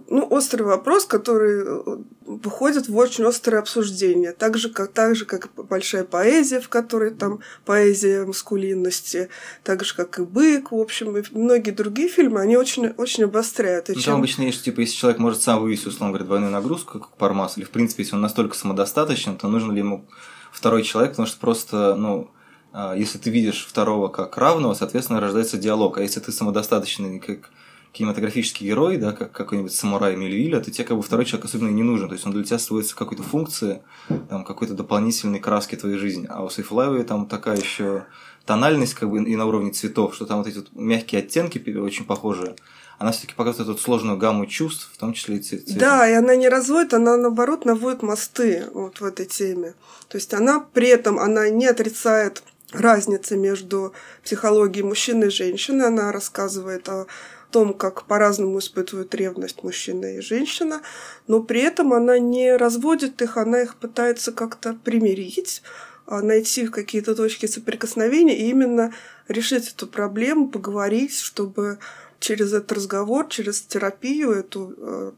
ну, 0.09 0.27
острый 0.29 0.63
вопрос, 0.63 1.05
который 1.05 1.63
э, 1.65 1.97
выходит 2.25 2.87
в 2.87 2.95
очень 2.95 3.25
острое 3.25 3.61
обсуждение. 3.61 4.31
Так 4.31 4.57
же, 4.57 4.69
как, 4.69 4.91
так 4.91 5.15
же, 5.15 5.25
как 5.25 5.49
большая 5.55 6.03
поэзия, 6.03 6.59
в 6.59 6.69
которой 6.69 7.11
там 7.11 7.39
поэзия 7.65 8.25
маскулинности, 8.25 9.29
так 9.63 9.83
же, 9.83 9.95
как 9.95 10.19
и 10.19 10.23
«Бык», 10.23 10.71
в 10.71 10.79
общем, 10.79 11.17
и 11.17 11.23
многие 11.31 11.71
другие 11.71 12.09
фильмы, 12.09 12.41
они 12.41 12.57
очень, 12.57 12.87
очень 12.89 13.25
обостряют. 13.25 13.89
И 13.89 13.93
ну, 13.93 13.99
чем... 13.99 14.13
Там 14.13 14.19
обычно 14.19 14.43
есть, 14.43 14.63
типа, 14.63 14.81
если 14.81 14.95
человек 14.95 15.19
может 15.19 15.41
сам 15.41 15.61
вывести, 15.61 15.87
условно 15.87 16.09
говоря, 16.09 16.25
двойную 16.25 16.51
нагрузку, 16.51 16.99
как 16.99 17.17
Пармас, 17.17 17.57
или, 17.57 17.65
в 17.65 17.71
принципе, 17.71 18.03
если 18.03 18.15
он 18.15 18.21
настолько 18.21 18.55
самодостаточен, 18.55 19.37
то 19.37 19.47
нужен 19.47 19.71
ли 19.71 19.79
ему 19.79 20.05
второй 20.51 20.83
человек, 20.83 21.11
потому 21.11 21.27
что 21.27 21.39
просто, 21.39 21.95
ну, 21.95 22.31
а, 22.73 22.95
если 22.95 23.19
ты 23.19 23.29
видишь 23.29 23.65
второго 23.69 24.07
как 24.07 24.37
равного, 24.37 24.73
соответственно, 24.73 25.19
рождается 25.19 25.57
диалог. 25.57 25.97
А 25.97 26.01
если 26.01 26.19
ты 26.19 26.31
самодостаточный, 26.31 27.19
как 27.19 27.51
кинематографический 27.93 28.67
герой, 28.67 28.97
да, 28.97 29.13
как 29.13 29.31
какой-нибудь 29.31 29.73
самурай 29.73 30.15
Мельвиля, 30.15 30.59
то 30.59 30.71
тебе 30.71 30.83
как 30.83 30.97
бы 30.97 31.03
второй 31.03 31.25
человек 31.25 31.45
особенно 31.45 31.69
не 31.69 31.83
нужен. 31.83 32.09
То 32.09 32.13
есть 32.13 32.25
он 32.25 32.33
для 32.33 32.43
тебя 32.43 32.59
сводится 32.59 32.95
какой-то 32.95 33.23
функции, 33.23 33.81
там, 34.29 34.43
какой-то 34.43 34.73
дополнительной 34.73 35.39
краски 35.39 35.75
твоей 35.75 35.97
жизни. 35.97 36.27
А 36.29 36.43
у 36.43 36.49
Сейфулаевой 36.49 37.03
там 37.03 37.27
такая 37.27 37.57
еще 37.57 38.05
тональность 38.45 38.95
как 38.95 39.09
бы 39.09 39.23
и 39.23 39.35
на 39.35 39.45
уровне 39.45 39.71
цветов, 39.71 40.15
что 40.15 40.25
там 40.25 40.39
вот 40.39 40.47
эти 40.47 40.57
вот 40.57 40.69
мягкие 40.73 41.19
оттенки 41.19 41.59
очень 41.77 42.05
похожие. 42.05 42.55
Она 42.97 43.11
все-таки 43.11 43.35
показывает 43.35 43.69
эту 43.69 43.79
сложную 43.79 44.17
гамму 44.17 44.47
чувств, 44.47 44.89
в 44.91 44.97
том 44.97 45.13
числе 45.13 45.37
и 45.37 45.39
цвет. 45.39 45.77
Да, 45.77 46.09
и 46.09 46.13
она 46.13 46.35
не 46.35 46.49
разводит, 46.49 46.93
она 46.93 47.15
наоборот 47.15 47.63
наводит 47.65 48.01
мосты 48.01 48.65
вот 48.73 49.01
в 49.01 49.05
этой 49.05 49.25
теме. 49.25 49.75
То 50.07 50.17
есть 50.17 50.33
она 50.33 50.59
при 50.59 50.87
этом 50.87 51.19
она 51.19 51.49
не 51.49 51.67
отрицает 51.67 52.43
разницы 52.71 53.37
между 53.37 53.93
психологией 54.23 54.85
мужчины 54.85 55.25
и 55.25 55.29
женщины. 55.29 55.83
Она 55.83 56.11
рассказывает 56.11 56.89
о 56.89 57.07
том, 57.53 57.75
как 57.75 58.05
по-разному 58.05 58.57
испытывают 58.57 59.13
ревность 59.13 59.63
мужчина 59.63 60.17
и 60.17 60.21
женщина, 60.21 60.81
но 61.27 61.41
при 61.41 61.61
этом 61.61 61.93
она 61.93 62.17
не 62.17 62.57
разводит 62.57 63.21
их, 63.21 63.37
она 63.37 63.61
их 63.61 63.75
пытается 63.75 64.31
как-то 64.31 64.75
примирить, 64.83 65.61
а, 66.07 66.23
найти 66.23 66.67
какие-то 66.67 67.13
точки 67.13 67.45
соприкосновения 67.45 68.35
и 68.35 68.49
именно 68.49 68.91
решить 69.27 69.69
эту 69.69 69.85
проблему, 69.85 70.49
поговорить, 70.49 71.15
чтобы 71.15 71.77
через 72.19 72.53
этот 72.53 72.71
разговор, 72.71 73.27
через 73.29 73.61
терапию 73.61 74.31
эту 74.31 74.73
э, 74.77 75.11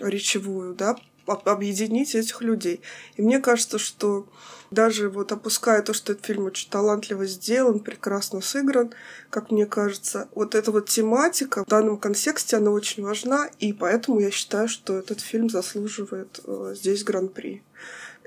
речевую, 0.00 0.74
да, 0.74 0.96
объединить 1.26 2.14
этих 2.14 2.40
людей. 2.42 2.80
И 3.16 3.22
мне 3.22 3.38
кажется, 3.40 3.78
что 3.78 4.26
даже 4.70 5.08
вот 5.08 5.32
опуская 5.32 5.82
то, 5.82 5.92
что 5.92 6.12
этот 6.12 6.24
фильм 6.26 6.44
очень 6.44 6.70
талантливо 6.70 7.26
сделан, 7.26 7.80
прекрасно 7.80 8.40
сыгран, 8.40 8.92
как 9.30 9.50
мне 9.50 9.66
кажется, 9.66 10.28
вот 10.34 10.54
эта 10.54 10.70
вот 10.72 10.88
тематика 10.88 11.64
в 11.64 11.68
данном 11.68 11.98
контексте, 11.98 12.56
она 12.56 12.70
очень 12.70 13.02
важна, 13.02 13.48
и 13.58 13.72
поэтому 13.72 14.20
я 14.20 14.30
считаю, 14.30 14.68
что 14.68 14.98
этот 14.98 15.20
фильм 15.20 15.48
заслуживает 15.48 16.40
э, 16.44 16.74
здесь 16.76 17.04
гран-при. 17.04 17.62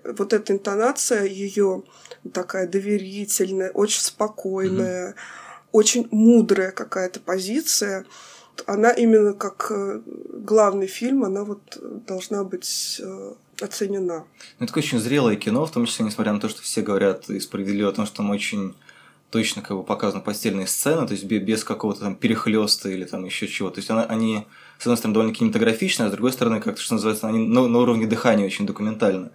Вот 0.03 0.33
эта 0.33 0.53
интонация 0.53 1.25
ее 1.25 1.83
такая 2.33 2.67
доверительная, 2.67 3.71
очень 3.71 4.01
спокойная, 4.01 5.09
mm-hmm. 5.09 5.69
очень 5.73 6.07
мудрая 6.11 6.71
какая-то 6.71 7.19
позиция 7.19 8.05
она 8.65 8.91
именно 8.91 9.33
как 9.33 9.71
э, 9.71 10.01
главный 10.33 10.87
фильм, 10.87 11.23
она 11.23 11.43
вот 11.43 11.61
должна 12.05 12.43
быть 12.43 12.99
э, 13.03 13.33
оценена. 13.61 14.25
Ну, 14.59 14.65
это 14.65 14.77
очень 14.77 14.99
зрелое 14.99 15.35
кино, 15.35 15.65
в 15.65 15.71
том 15.71 15.85
числе, 15.85 16.05
несмотря 16.05 16.33
на 16.33 16.39
то, 16.39 16.49
что 16.49 16.61
все 16.61 16.81
говорят 16.81 17.29
и 17.29 17.39
справедливо 17.39 17.89
о 17.89 17.93
том, 17.93 18.05
что 18.05 18.17
там 18.17 18.29
очень 18.29 18.75
точно 19.29 19.61
как 19.61 19.77
бы 19.77 19.83
показаны 19.83 20.23
постельные 20.23 20.67
сцены, 20.67 21.05
то 21.05 21.13
есть 21.13 21.25
без 21.25 21.63
какого-то 21.63 22.01
там 22.01 22.15
перехлеста 22.15 22.89
или 22.89 23.03
там 23.05 23.25
еще 23.25 23.47
чего. 23.47 23.69
То 23.69 23.79
есть 23.79 23.89
она, 23.89 24.03
они, 24.03 24.45
с 24.79 24.81
одной 24.81 24.97
стороны, 24.97 25.13
довольно 25.13 25.33
кинематографичны, 25.33 26.03
а 26.03 26.09
с 26.09 26.11
другой 26.11 26.33
стороны, 26.33 26.61
как-то, 26.61 26.81
что 26.81 26.95
называется, 26.95 27.27
они 27.27 27.39
на, 27.39 27.67
на 27.67 27.79
уровне 27.79 28.07
дыхания 28.07 28.45
очень 28.45 28.65
документальны. 28.65 29.29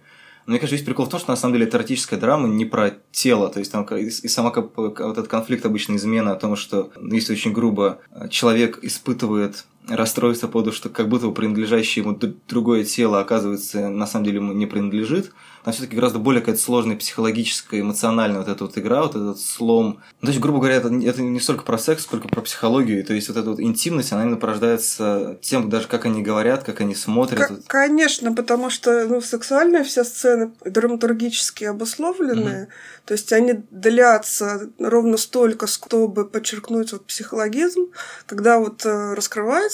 Мне 0.45 0.59
кажется, 0.59 0.75
весь 0.75 0.85
прикол 0.85 1.05
в 1.05 1.09
том, 1.09 1.19
что 1.19 1.31
на 1.31 1.37
самом 1.37 1.55
деле 1.55 1.65
это 1.65 1.77
эротическая 1.77 2.19
драма 2.19 2.47
не 2.47 2.65
про 2.65 2.91
тело. 3.11 3.49
То 3.49 3.59
есть 3.59 3.71
там 3.71 3.83
и, 3.85 4.09
сама 4.09 4.51
как, 4.51 4.77
вот 4.77 4.99
этот 4.99 5.27
конфликт 5.27 5.65
обычно 5.65 5.95
измена 5.95 6.33
о 6.33 6.35
том, 6.35 6.55
что, 6.55 6.91
ну, 6.97 7.15
если 7.15 7.33
очень 7.33 7.51
грубо, 7.51 7.99
человек 8.29 8.77
испытывает 8.83 9.65
расстройство 9.87 10.47
по 10.47 10.53
поводу, 10.53 10.71
что 10.71 10.89
как 10.89 11.09
будто 11.09 11.27
бы 11.27 11.33
принадлежащее 11.33 12.03
ему 12.03 12.17
другое 12.47 12.83
тело, 12.83 13.19
оказывается, 13.19 13.89
на 13.89 14.07
самом 14.07 14.25
деле 14.25 14.37
ему 14.37 14.53
не 14.53 14.65
принадлежит. 14.65 15.31
там 15.63 15.73
все-таки 15.73 15.95
гораздо 15.95 16.19
более 16.19 16.41
какая-то 16.41 16.61
сложная 16.61 16.95
психологическая, 16.95 17.81
эмоциональная 17.81 18.39
вот 18.39 18.47
эта 18.47 18.63
вот 18.63 18.77
игра, 18.77 19.03
вот 19.03 19.15
этот 19.15 19.39
слом. 19.39 20.01
Ну, 20.21 20.25
то 20.25 20.27
есть, 20.27 20.39
грубо 20.39 20.59
говоря, 20.59 20.75
это, 20.75 20.87
это 20.87 21.21
не 21.21 21.39
столько 21.39 21.63
про 21.63 21.77
секс, 21.77 22.03
сколько 22.03 22.27
про 22.27 22.41
психологию. 22.41 23.03
То 23.03 23.13
есть, 23.13 23.27
вот 23.27 23.37
эта 23.37 23.49
вот 23.49 23.59
интимность, 23.59 24.11
она 24.11 24.23
именно 24.23 24.37
порождается 24.37 25.37
тем, 25.41 25.69
даже 25.69 25.87
как 25.87 26.05
они 26.05 26.21
говорят, 26.21 26.63
как 26.63 26.81
они 26.81 26.95
смотрят. 26.95 27.47
К- 27.47 27.67
конечно, 27.67 28.33
потому 28.33 28.69
что 28.69 29.07
ну, 29.07 29.21
сексуальные 29.21 29.83
все 29.83 30.03
сцены 30.03 30.51
драматургически 30.63 31.65
обусловленные, 31.65 32.63
угу. 32.63 32.71
то 33.05 33.13
есть 33.13 33.31
они 33.33 33.63
длятся 33.71 34.69
ровно 34.79 35.17
столько, 35.17 35.67
чтобы 35.67 36.25
подчеркнуть 36.25 36.91
вот 36.91 37.05
психологизм, 37.05 37.87
когда 38.25 38.59
вот 38.59 38.85
э, 38.85 39.13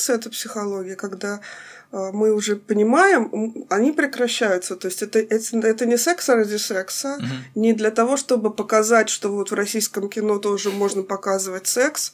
раскрывается 0.02 0.14
эта 0.14 0.30
психология, 0.30 0.96
когда 0.96 1.40
э, 1.92 2.12
мы 2.14 2.34
уже 2.34 2.56
понимаем, 2.56 3.66
они 3.70 3.92
прекращаются. 3.92 4.76
То 4.76 4.88
есть 4.88 5.02
это, 5.04 5.20
это, 5.20 5.68
это 5.68 5.86
не 5.86 5.98
секс 5.98 6.30
ради 6.30 6.58
секса, 6.58 7.18
uh 7.20 7.26
не 7.56 7.74
для 7.74 7.92
того, 7.92 8.18
чтобы 8.18 8.54
показать, 8.54 9.10
что 9.10 9.30
вот 9.30 9.52
в 9.52 9.56
российском 9.56 10.10
кино 10.10 10.40
тоже 10.40 10.72
можно 10.72 11.04
показывать 11.04 11.68
секс, 11.68 12.14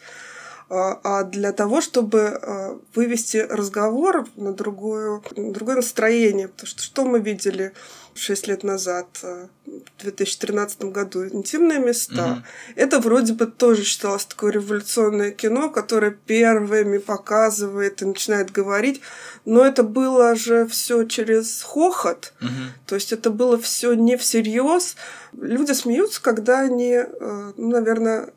а, 0.70 1.00
а 1.04 1.24
для 1.24 1.52
того, 1.52 1.82
чтобы 1.82 2.20
э, 2.20 2.78
вывести 2.96 3.38
разговор 3.50 4.28
на 4.36 4.52
другое, 4.52 5.22
на 5.38 5.54
другое 5.54 5.76
настроение. 5.76 6.48
Потому 6.48 6.68
что 6.68 6.82
что 6.84 7.06
мы 7.06 7.20
видели 7.20 7.72
шесть 8.18 8.48
лет 8.48 8.64
назад, 8.64 9.08
э, 9.24 9.48
в 9.66 10.02
2013 10.02 10.92
году, 10.92 11.28
«Интимные 11.28 11.80
места». 11.80 12.16
Mm-hmm. 12.16 12.74
Это 12.76 13.00
вроде 13.00 13.34
бы 13.34 13.46
тоже 13.46 13.84
считалось 13.84 14.26
такое 14.26 14.52
революционное 14.52 15.32
кино, 15.32 15.70
которое 15.70 16.12
первыми 16.12 16.98
показывает 16.98 18.02
и 18.02 18.06
начинает 18.06 18.52
говорить, 18.52 19.02
но 19.46 19.66
это 19.66 19.84
было 19.84 20.36
же 20.36 20.68
все 20.68 21.04
через 21.06 21.62
хохот, 21.62 22.34
mm-hmm. 22.42 22.68
то 22.86 22.96
есть 22.96 23.14
это 23.14 23.30
было 23.30 23.58
все 23.58 23.94
не 23.94 24.18
всерьез. 24.18 24.96
Люди 25.34 25.74
смеются, 25.74 26.22
когда 26.22 26.62
они, 26.62 26.94
э, 26.94 27.52
ну, 27.56 27.70
наверное, 27.70 28.30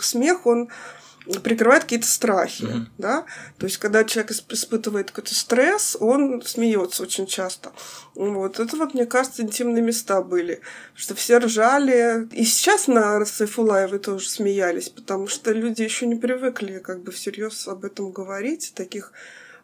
смех, 0.00 0.46
он 0.46 0.68
прикрывает 1.38 1.84
какие-то 1.84 2.06
страхи, 2.06 2.64
mm-hmm. 2.64 2.86
да, 2.98 3.24
то 3.58 3.66
есть 3.66 3.78
когда 3.78 4.04
человек 4.04 4.32
испытывает 4.32 5.10
какой-то 5.10 5.34
стресс, 5.34 5.96
он 6.00 6.42
смеется 6.42 7.02
очень 7.02 7.26
часто. 7.26 7.72
Вот 8.14 8.58
это 8.58 8.76
вот, 8.76 8.94
мне 8.94 9.06
кажется, 9.06 9.42
интимные 9.42 9.82
места 9.82 10.22
были, 10.22 10.60
что 10.94 11.14
все 11.14 11.38
ржали, 11.38 12.28
и 12.32 12.44
сейчас 12.44 12.88
на 12.88 13.24
Сайфулаевой 13.24 13.98
тоже 13.98 14.28
смеялись, 14.28 14.88
потому 14.88 15.28
что 15.28 15.52
люди 15.52 15.82
еще 15.82 16.06
не 16.06 16.16
привыкли 16.16 16.78
как 16.78 17.02
бы 17.02 17.12
всерьез 17.12 17.68
об 17.68 17.84
этом 17.84 18.10
говорить, 18.10 18.72
о 18.72 18.76
таких 18.76 19.12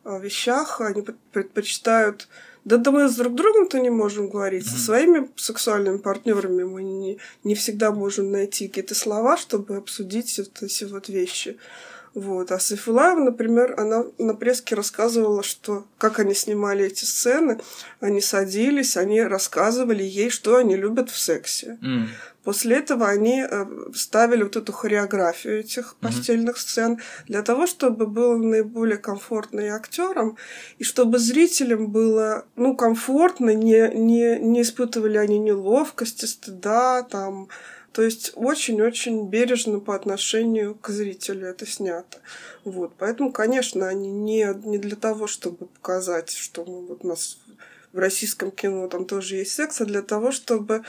а, 0.04 0.18
вещах, 0.18 0.80
они 0.80 1.02
предпочитают 1.32 2.28
да, 2.66 2.78
да 2.78 2.90
мы 2.90 3.08
с 3.08 3.14
друг 3.14 3.34
другом-то 3.36 3.78
не 3.78 3.90
можем 3.90 4.28
говорить. 4.28 4.66
Mm-hmm. 4.66 4.76
Со 4.76 4.84
своими 4.84 5.30
сексуальными 5.36 5.98
партнерами 5.98 6.64
мы 6.64 6.82
не, 6.82 7.18
не 7.44 7.54
всегда 7.54 7.92
можем 7.92 8.32
найти 8.32 8.66
какие-то 8.66 8.96
слова, 8.96 9.36
чтобы 9.36 9.76
обсудить 9.76 10.36
вот 10.36 10.62
эти 10.62 10.82
вот 10.82 11.08
вещи. 11.08 11.58
Вот. 12.12 12.50
А 12.50 12.58
Сайфулаева, 12.58 13.20
например, 13.20 13.78
она 13.78 14.06
на 14.18 14.34
преске 14.34 14.74
рассказывала, 14.74 15.44
что 15.44 15.84
как 15.96 16.18
они 16.18 16.34
снимали 16.34 16.86
эти 16.86 17.04
сцены, 17.04 17.60
они 18.00 18.20
садились, 18.20 18.96
они 18.96 19.22
рассказывали 19.22 20.02
ей, 20.02 20.30
что 20.30 20.56
они 20.56 20.76
любят 20.76 21.10
в 21.10 21.18
сексе. 21.18 21.78
Mm. 21.82 22.06
После 22.46 22.76
этого 22.76 23.08
они 23.08 23.42
э, 23.42 23.66
ставили 23.92 24.44
вот 24.44 24.54
эту 24.54 24.72
хореографию 24.72 25.58
этих 25.58 25.96
постельных 25.96 26.54
mm-hmm. 26.54 26.60
сцен 26.60 27.00
для 27.26 27.42
того, 27.42 27.66
чтобы 27.66 28.06
было 28.06 28.36
наиболее 28.36 28.98
комфортно 28.98 29.58
и 29.58 29.66
актерам, 29.66 30.36
и 30.78 30.84
чтобы 30.84 31.18
зрителям 31.18 31.88
было 31.88 32.46
ну, 32.54 32.76
комфортно, 32.76 33.52
не, 33.52 33.88
не, 33.92 34.38
не 34.38 34.62
испытывали 34.62 35.16
они 35.18 35.40
неловкости, 35.40 36.26
стыда, 36.26 37.02
там, 37.02 37.48
то 37.90 38.02
есть 38.02 38.30
очень-очень 38.36 39.28
бережно 39.28 39.80
по 39.80 39.96
отношению 39.96 40.76
к 40.76 40.90
зрителю 40.90 41.48
это 41.48 41.66
снято. 41.66 42.18
Вот. 42.62 42.92
Поэтому, 42.96 43.32
конечно, 43.32 43.88
они 43.88 44.12
не, 44.12 44.54
не 44.62 44.78
для 44.78 44.94
того, 44.94 45.26
чтобы 45.26 45.66
показать, 45.66 46.30
что 46.30 46.64
ну, 46.64 46.86
вот 46.86 47.04
у 47.04 47.08
нас 47.08 47.38
в 47.92 47.98
российском 47.98 48.52
кино 48.52 48.86
там 48.86 49.04
тоже 49.04 49.36
есть 49.36 49.52
секс, 49.52 49.80
а 49.80 49.84
для 49.84 50.02
того, 50.02 50.30
чтобы 50.30 50.84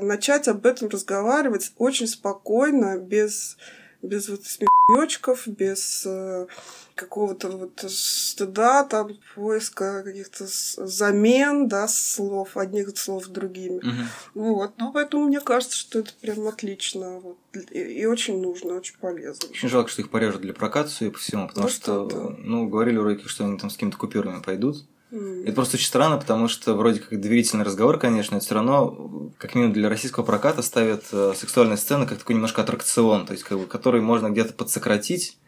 начать 0.00 0.48
об 0.48 0.66
этом 0.66 0.88
разговаривать 0.88 1.72
очень 1.78 2.06
спокойно, 2.06 2.98
без, 2.98 3.56
без 4.02 4.28
вот 4.28 4.42
смеёчков, 4.44 5.46
без 5.46 6.04
э, 6.06 6.46
какого-то 6.94 7.50
вот 7.50 7.84
стыда, 7.88 8.84
там, 8.84 9.10
поиска 9.34 10.02
каких-то 10.02 10.46
замен, 10.48 11.68
да, 11.68 11.86
слов, 11.86 12.56
одних 12.56 12.96
слов 12.98 13.26
другими. 13.26 13.78
Угу. 13.78 14.42
Вот. 14.42 14.72
Ну, 14.78 14.92
поэтому 14.92 15.26
мне 15.26 15.40
кажется, 15.40 15.76
что 15.76 16.00
это 16.00 16.12
прям 16.20 16.48
отлично. 16.48 17.20
Вот. 17.20 17.36
И, 17.70 17.78
и 17.78 18.06
очень 18.06 18.40
нужно, 18.40 18.74
очень 18.74 18.96
полезно. 18.98 19.48
Очень 19.50 19.68
жалко, 19.68 19.90
что 19.90 20.02
их 20.02 20.10
порежут 20.10 20.40
для 20.40 20.54
проката, 20.54 20.88
судя 20.88 21.10
по 21.10 21.18
всему, 21.18 21.48
потому 21.48 21.66
ну, 21.66 21.72
что, 21.72 22.08
что 22.08 22.36
ну, 22.38 22.68
говорили 22.68 22.96
уроки, 22.96 23.28
что 23.28 23.44
они 23.44 23.58
там 23.58 23.70
с 23.70 23.74
какими-то 23.74 23.98
купюрами 23.98 24.42
пойдут. 24.42 24.84
Mm. 25.10 25.44
Это 25.44 25.52
просто 25.52 25.76
очень 25.76 25.86
странно, 25.86 26.16
потому 26.18 26.48
что 26.48 26.74
вроде 26.74 27.00
как 27.00 27.20
доверительный 27.20 27.64
разговор, 27.64 27.98
конечно, 27.98 28.36
это 28.36 28.44
все 28.44 28.54
равно, 28.54 29.30
как 29.38 29.54
минимум 29.54 29.72
для 29.72 29.88
российского 29.88 30.24
проката, 30.24 30.62
ставят 30.62 31.04
э, 31.12 31.32
сексуальные 31.36 31.76
сцены 31.76 32.06
как 32.06 32.18
такой 32.18 32.34
немножко 32.34 32.62
аттракцион, 32.62 33.26
то 33.26 33.32
есть 33.32 33.44
как 33.44 33.58
бы, 33.58 33.66
который 33.66 34.00
можно 34.00 34.30
где-то 34.30 34.52
подсократить, 34.52 35.38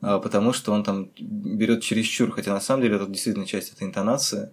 а, 0.00 0.18
потому 0.18 0.52
что 0.52 0.72
он 0.72 0.84
там 0.84 1.10
берет 1.18 1.82
чересчур, 1.82 2.30
хотя 2.30 2.52
на 2.52 2.60
самом 2.60 2.82
деле 2.82 2.96
это 2.96 3.06
действительно 3.06 3.46
часть 3.46 3.72
этой 3.72 3.84
интонации. 3.84 4.50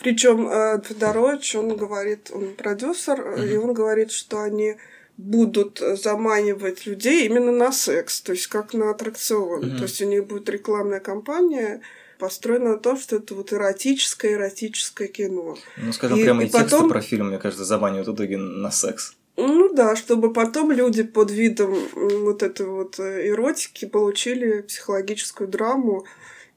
Причем 0.00 0.48
э, 0.48 0.80
Федорович, 0.84 1.56
он 1.56 1.76
говорит, 1.76 2.30
он 2.32 2.54
продюсер, 2.54 3.18
mm-hmm. 3.18 3.52
и 3.52 3.56
он 3.56 3.72
говорит, 3.72 4.12
что 4.12 4.42
они 4.42 4.76
будут 5.16 5.82
заманивать 6.02 6.86
людей 6.86 7.26
именно 7.26 7.52
на 7.52 7.72
секс, 7.72 8.20
то 8.20 8.32
есть 8.32 8.46
как 8.46 8.74
на 8.74 8.90
аттракцион. 8.90 9.64
Mm-hmm. 9.64 9.76
То 9.76 9.82
есть 9.82 10.02
у 10.02 10.06
них 10.06 10.26
будет 10.26 10.48
рекламная 10.48 11.00
кампания, 11.00 11.80
построена 12.22 12.70
на 12.70 12.78
том, 12.78 12.96
что 12.96 13.16
это 13.16 13.34
вот 13.34 13.52
эротическое, 13.52 14.34
эротическое 14.34 15.08
кино. 15.08 15.56
Ну, 15.76 15.92
скажем, 15.92 16.18
и, 16.18 16.22
прямо 16.22 16.44
и, 16.44 16.46
и 16.46 16.48
тексты 16.48 16.70
потом... 16.70 16.88
про 16.88 17.00
фильм, 17.00 17.28
мне 17.28 17.38
кажется, 17.38 17.64
заманивают 17.64 18.06
в 18.06 18.14
итоге 18.14 18.36
на 18.36 18.70
секс. 18.70 19.16
Ну 19.36 19.74
да, 19.74 19.96
чтобы 19.96 20.32
потом 20.32 20.70
люди 20.70 21.02
под 21.02 21.32
видом 21.32 21.76
вот 21.94 22.44
этой 22.44 22.66
вот 22.66 23.00
э, 23.00 23.28
эротики 23.28 23.86
получили 23.86 24.60
психологическую 24.60 25.48
драму, 25.48 26.04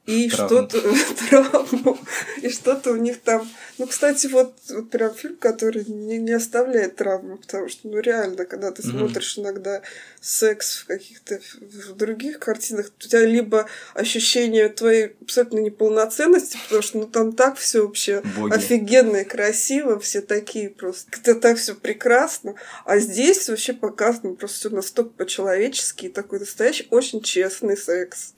и 0.06 0.28
что-то 0.28 0.80
травму, 1.28 1.98
и 2.40 2.48
что-то 2.48 2.92
у 2.92 2.96
них 2.96 3.20
там. 3.20 3.48
Ну, 3.78 3.86
кстати, 3.86 4.28
вот, 4.28 4.54
вот 4.70 4.90
прям 4.90 5.12
фильм, 5.12 5.36
который 5.36 5.84
не, 5.84 6.18
не 6.18 6.32
оставляет 6.32 6.96
травмы, 6.96 7.36
потому 7.38 7.68
что, 7.68 7.88
ну, 7.88 7.98
реально, 7.98 8.44
когда 8.44 8.70
ты 8.70 8.82
mm-hmm. 8.82 8.98
смотришь 8.98 9.38
иногда 9.38 9.82
секс 10.20 10.78
в 10.78 10.86
каких-то 10.86 11.40
в 11.60 11.96
других 11.96 12.38
картинах, 12.38 12.90
у 12.96 13.02
тебя 13.02 13.26
либо 13.26 13.66
ощущение 13.94 14.68
твоей 14.68 15.16
абсолютно 15.20 15.58
неполноценности, 15.58 16.56
потому 16.64 16.82
что, 16.82 16.98
ну, 16.98 17.06
там 17.06 17.32
так 17.32 17.58
все 17.58 17.84
вообще 17.84 18.22
Боги. 18.36 18.54
офигенно 18.54 19.18
и 19.18 19.24
красиво, 19.24 19.98
все 19.98 20.20
такие 20.20 20.70
просто, 20.70 21.10
это 21.20 21.34
так 21.34 21.58
все 21.58 21.74
прекрасно, 21.74 22.54
а 22.84 22.98
здесь 22.98 23.48
вообще 23.48 23.72
показано 23.72 24.34
просто 24.34 24.56
все 24.56 24.70
настолько 24.70 25.10
по-человечески, 25.10 26.08
такой 26.08 26.38
настоящий, 26.38 26.86
очень 26.90 27.22
честный 27.22 27.76
секс. 27.76 28.35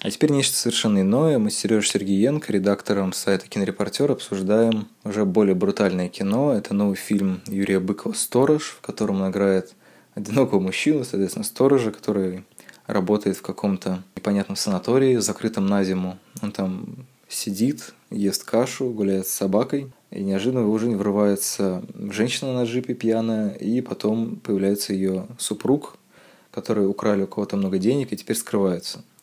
А 0.00 0.10
теперь 0.10 0.30
нечто 0.30 0.56
совершенно 0.56 1.00
иное. 1.00 1.38
Мы 1.38 1.50
с 1.50 1.56
Сережей 1.56 1.90
Сергеенко, 1.90 2.52
редактором 2.52 3.12
сайта 3.12 3.48
«Кинорепортер», 3.48 4.12
обсуждаем 4.12 4.88
уже 5.04 5.24
более 5.24 5.54
брутальное 5.54 6.08
кино. 6.08 6.52
Это 6.52 6.74
новый 6.74 6.96
фильм 6.96 7.40
Юрия 7.46 7.80
Быкова 7.80 8.12
«Сторож», 8.12 8.76
в 8.78 8.80
котором 8.82 9.22
он 9.22 9.30
играет 9.30 9.74
одинокого 10.14 10.60
мужчину, 10.60 11.04
соответственно, 11.04 11.44
сторожа, 11.44 11.92
который 11.92 12.44
работает 12.86 13.36
в 13.38 13.42
каком-то 13.42 14.02
непонятном 14.14 14.56
санатории, 14.56 15.16
закрытом 15.16 15.66
на 15.66 15.82
зиму. 15.82 16.18
Он 16.42 16.52
там 16.52 17.06
сидит, 17.28 17.94
ест 18.10 18.44
кашу, 18.44 18.90
гуляет 18.90 19.26
с 19.26 19.32
собакой, 19.32 19.90
и 20.10 20.22
неожиданно 20.22 20.60
в 20.60 20.66
его 20.66 20.78
жизнь 20.78 20.94
врывается 20.94 21.82
женщина 22.10 22.52
на 22.52 22.64
джипе 22.64 22.94
пьяная, 22.94 23.54
и 23.54 23.80
потом 23.80 24.36
появляется 24.36 24.92
ее 24.92 25.26
супруг, 25.38 25.96
который 26.50 26.88
украли 26.88 27.22
у 27.22 27.26
кого-то 27.26 27.56
много 27.56 27.78
денег 27.78 28.12
и 28.12 28.16
теперь 28.16 28.36
скрывается– 28.36 29.02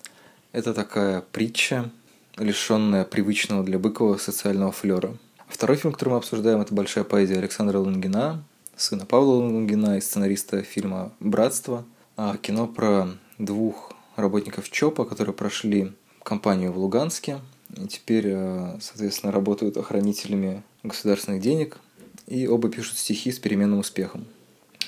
это 0.53 0.73
такая 0.73 1.21
притча, 1.31 1.89
лишенная 2.37 3.03
привычного 3.03 3.63
для 3.63 3.77
Быкова 3.77 4.17
социального 4.17 4.71
флера. 4.71 5.17
Второй 5.47 5.77
фильм, 5.77 5.93
который 5.93 6.11
мы 6.11 6.17
обсуждаем, 6.17 6.61
это 6.61 6.73
«Большая 6.73 7.03
поэзия» 7.03 7.37
Александра 7.37 7.79
Лунгина, 7.79 8.43
сына 8.77 9.05
Павла 9.05 9.33
Лунгина 9.33 9.97
и 9.97 10.01
сценариста 10.01 10.61
фильма 10.61 11.11
«Братство». 11.19 11.85
А 12.15 12.37
кино 12.37 12.67
про 12.67 13.09
двух 13.39 13.91
работников 14.15 14.69
ЧОПа, 14.69 15.05
которые 15.05 15.33
прошли 15.33 15.91
кампанию 16.21 16.71
в 16.71 16.77
Луганске 16.77 17.39
и 17.75 17.87
теперь, 17.87 18.27
э, 18.27 18.77
соответственно, 18.79 19.31
работают 19.31 19.77
охранителями 19.77 20.61
государственных 20.83 21.41
денег 21.41 21.79
и 22.27 22.47
оба 22.47 22.69
пишут 22.69 22.97
стихи 22.97 23.31
с 23.31 23.39
переменным 23.39 23.79
успехом. 23.79 24.25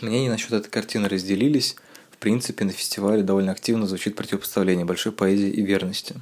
Мнения 0.02 0.30
насчет 0.30 0.54
этой 0.54 0.70
картины 0.70 1.10
разделились– 1.10 1.76
в 2.16 2.18
принципе, 2.18 2.64
на 2.64 2.72
фестивале 2.72 3.24
довольно 3.24 3.52
активно 3.52 3.88
звучит 3.88 4.16
противопоставление 4.16 4.86
большой 4.86 5.12
поэзии 5.12 5.50
и 5.50 5.62
верности. 5.62 6.16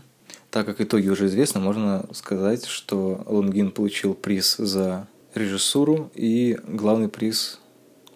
Так 0.49 0.65
как 0.65 0.81
итоги 0.81 1.07
уже 1.07 1.27
известны, 1.27 1.61
можно 1.61 2.09
сказать, 2.13 2.65
что 2.65 3.23
Лунгин 3.27 3.71
получил 3.71 4.15
приз 4.15 4.57
за 4.57 5.07
режиссуру, 5.35 6.11
и 6.15 6.59
главный 6.67 7.09
приз 7.09 7.59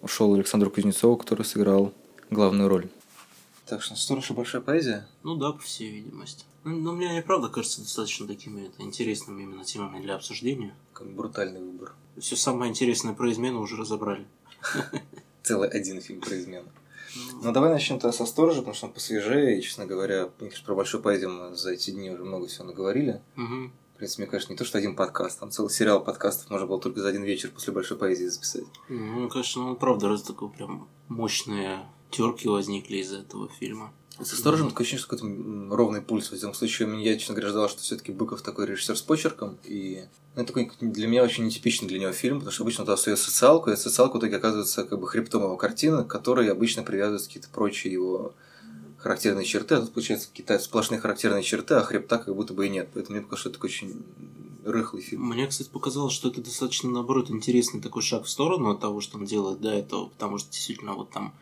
ушел 0.02 0.34
Александру 0.34 0.70
Кузнецову, 0.70 1.16
который 1.16 1.44
сыграл 1.44 1.92
главную 2.30 2.68
роль. 2.68 2.88
Так 3.66 3.82
что 3.82 3.96
«Сторож» 3.96 4.30
и 4.30 4.34
«Большая 4.34 4.62
поэзия»? 4.62 5.06
Ну 5.22 5.36
да, 5.36 5.52
по 5.52 5.60
всей 5.60 5.90
видимости. 5.90 6.44
Ну, 6.64 6.76
но 6.76 6.92
мне 6.92 7.18
и 7.18 7.22
правда 7.22 7.48
кажется 7.48 7.82
достаточно 7.82 8.26
такими 8.26 8.66
это, 8.66 8.82
интересными 8.82 9.42
именно 9.42 9.64
темами 9.64 10.02
для 10.02 10.16
обсуждения. 10.16 10.74
Как 10.92 11.08
брутальный 11.08 11.60
выбор. 11.60 11.92
Все 12.18 12.34
самое 12.34 12.70
интересное 12.70 13.14
про 13.14 13.30
измену 13.30 13.60
уже 13.60 13.76
разобрали. 13.76 14.26
Целый 15.42 15.68
один 15.68 16.00
фильм 16.00 16.20
про 16.20 16.38
измену. 16.38 16.68
Ну, 17.42 17.52
давай 17.52 17.70
начнем 17.70 17.98
тогда 17.98 18.16
со 18.16 18.26
сторожа, 18.26 18.58
потому 18.58 18.74
что 18.74 18.86
он 18.86 18.92
посвежее, 18.92 19.58
и, 19.58 19.62
честно 19.62 19.86
говоря, 19.86 20.30
мне 20.38 20.50
кажется, 20.50 20.64
про 20.64 20.74
большую 20.74 21.02
поэзию 21.02 21.54
за 21.54 21.72
эти 21.72 21.90
дни 21.90 22.10
уже 22.10 22.24
много 22.24 22.46
всего 22.46 22.66
наговорили. 22.66 23.22
Угу. 23.36 23.70
В 23.94 23.98
принципе, 23.98 24.22
мне 24.22 24.30
кажется, 24.30 24.52
не 24.52 24.56
то, 24.56 24.64
что 24.64 24.78
один 24.78 24.94
подкаст, 24.94 25.40
там 25.40 25.50
целый 25.50 25.70
сериал 25.70 26.04
подкастов 26.04 26.50
можно 26.50 26.66
было 26.66 26.80
только 26.80 27.00
за 27.00 27.08
один 27.08 27.24
вечер 27.24 27.50
после 27.50 27.72
большой 27.72 27.96
поэзии 27.96 28.26
записать. 28.26 28.64
Ну, 28.88 29.28
конечно, 29.28 29.62
ну, 29.62 29.76
правда, 29.76 30.08
раз 30.08 30.22
такой 30.22 30.50
прям 30.50 30.88
мощные 31.08 31.80
терки 32.10 32.48
возникли 32.48 32.98
из 32.98 33.12
этого 33.12 33.48
фильма. 33.48 33.92
Со 34.20 34.36
сторожем 34.36 34.70
такое 34.70 34.84
ощущение, 34.84 35.04
что 35.04 35.16
какой-то 35.16 35.76
ровный 35.76 36.02
пульс. 36.02 36.30
В 36.30 36.32
этом 36.32 36.52
случае 36.52 37.02
я, 37.04 37.16
честно 37.16 37.34
говоря, 37.34 37.50
ждал, 37.50 37.68
что 37.68 37.82
все-таки 37.82 38.10
Быков 38.10 38.42
такой 38.42 38.66
режиссер 38.66 38.96
с 38.96 39.02
почерком. 39.02 39.58
И 39.64 40.04
ну, 40.34 40.42
это 40.42 40.52
такой 40.52 40.70
для 40.80 41.06
меня 41.06 41.22
очень 41.22 41.44
нетипичный 41.44 41.86
для 41.86 42.00
него 42.00 42.12
фильм, 42.12 42.38
потому 42.38 42.52
что 42.52 42.64
обычно 42.64 42.84
он 42.84 42.90
остается 42.90 43.26
социалку, 43.26 43.70
и 43.70 43.76
социалка 43.76 44.16
в 44.16 44.18
итоге 44.18 44.36
оказывается 44.36 44.84
как 44.84 44.98
бы 44.98 45.06
хребтом 45.06 45.42
его 45.44 45.56
картины, 45.56 46.04
к 46.04 46.08
которой 46.08 46.50
обычно 46.50 46.82
привязываются 46.82 47.28
какие-то 47.28 47.48
прочие 47.50 47.92
его 47.92 48.34
характерные 48.98 49.44
черты, 49.44 49.76
а 49.76 49.80
тут 49.80 49.92
получается 49.92 50.28
какие-то 50.28 50.58
сплошные 50.58 51.00
характерные 51.00 51.44
черты, 51.44 51.74
а 51.74 51.82
хребта 51.82 52.18
как 52.18 52.34
будто 52.34 52.54
бы 52.54 52.66
и 52.66 52.70
нет. 52.70 52.88
Поэтому 52.92 53.16
мне 53.16 53.22
показалось, 53.22 53.40
что 53.40 53.48
это 53.50 53.58
такой 53.58 53.70
очень 53.70 54.02
рыхлый 54.64 55.02
фильм. 55.02 55.22
Мне, 55.22 55.46
кстати, 55.46 55.68
показалось, 55.68 56.12
что 56.12 56.28
это 56.28 56.42
достаточно, 56.42 56.90
наоборот, 56.90 57.30
интересный 57.30 57.80
такой 57.80 58.02
шаг 58.02 58.24
в 58.24 58.28
сторону 58.28 58.70
от 58.70 58.80
того, 58.80 59.00
что 59.00 59.18
он 59.18 59.24
делает 59.24 59.60
до 59.60 59.70
этого, 59.70 60.08
потому 60.08 60.38
что 60.38 60.50
действительно 60.50 60.94
вот 60.94 61.10
там 61.10 61.34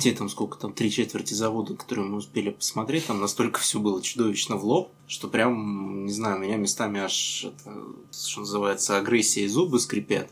те 0.00 0.12
там 0.12 0.28
сколько 0.28 0.58
там, 0.58 0.72
три 0.72 0.90
четверти 0.90 1.34
завода, 1.34 1.74
которые 1.74 2.06
мы 2.06 2.18
успели 2.18 2.50
посмотреть, 2.50 3.06
там 3.06 3.20
настолько 3.20 3.60
все 3.60 3.78
было 3.78 4.02
чудовищно 4.02 4.56
в 4.56 4.64
лоб, 4.64 4.90
что 5.06 5.28
прям, 5.28 6.06
не 6.06 6.12
знаю, 6.12 6.40
меня 6.40 6.56
местами 6.56 7.00
аж, 7.00 7.44
это, 7.44 7.84
что 8.12 8.40
называется, 8.40 8.98
агрессия 8.98 9.44
и 9.44 9.48
зубы 9.48 9.78
скрипят. 9.78 10.30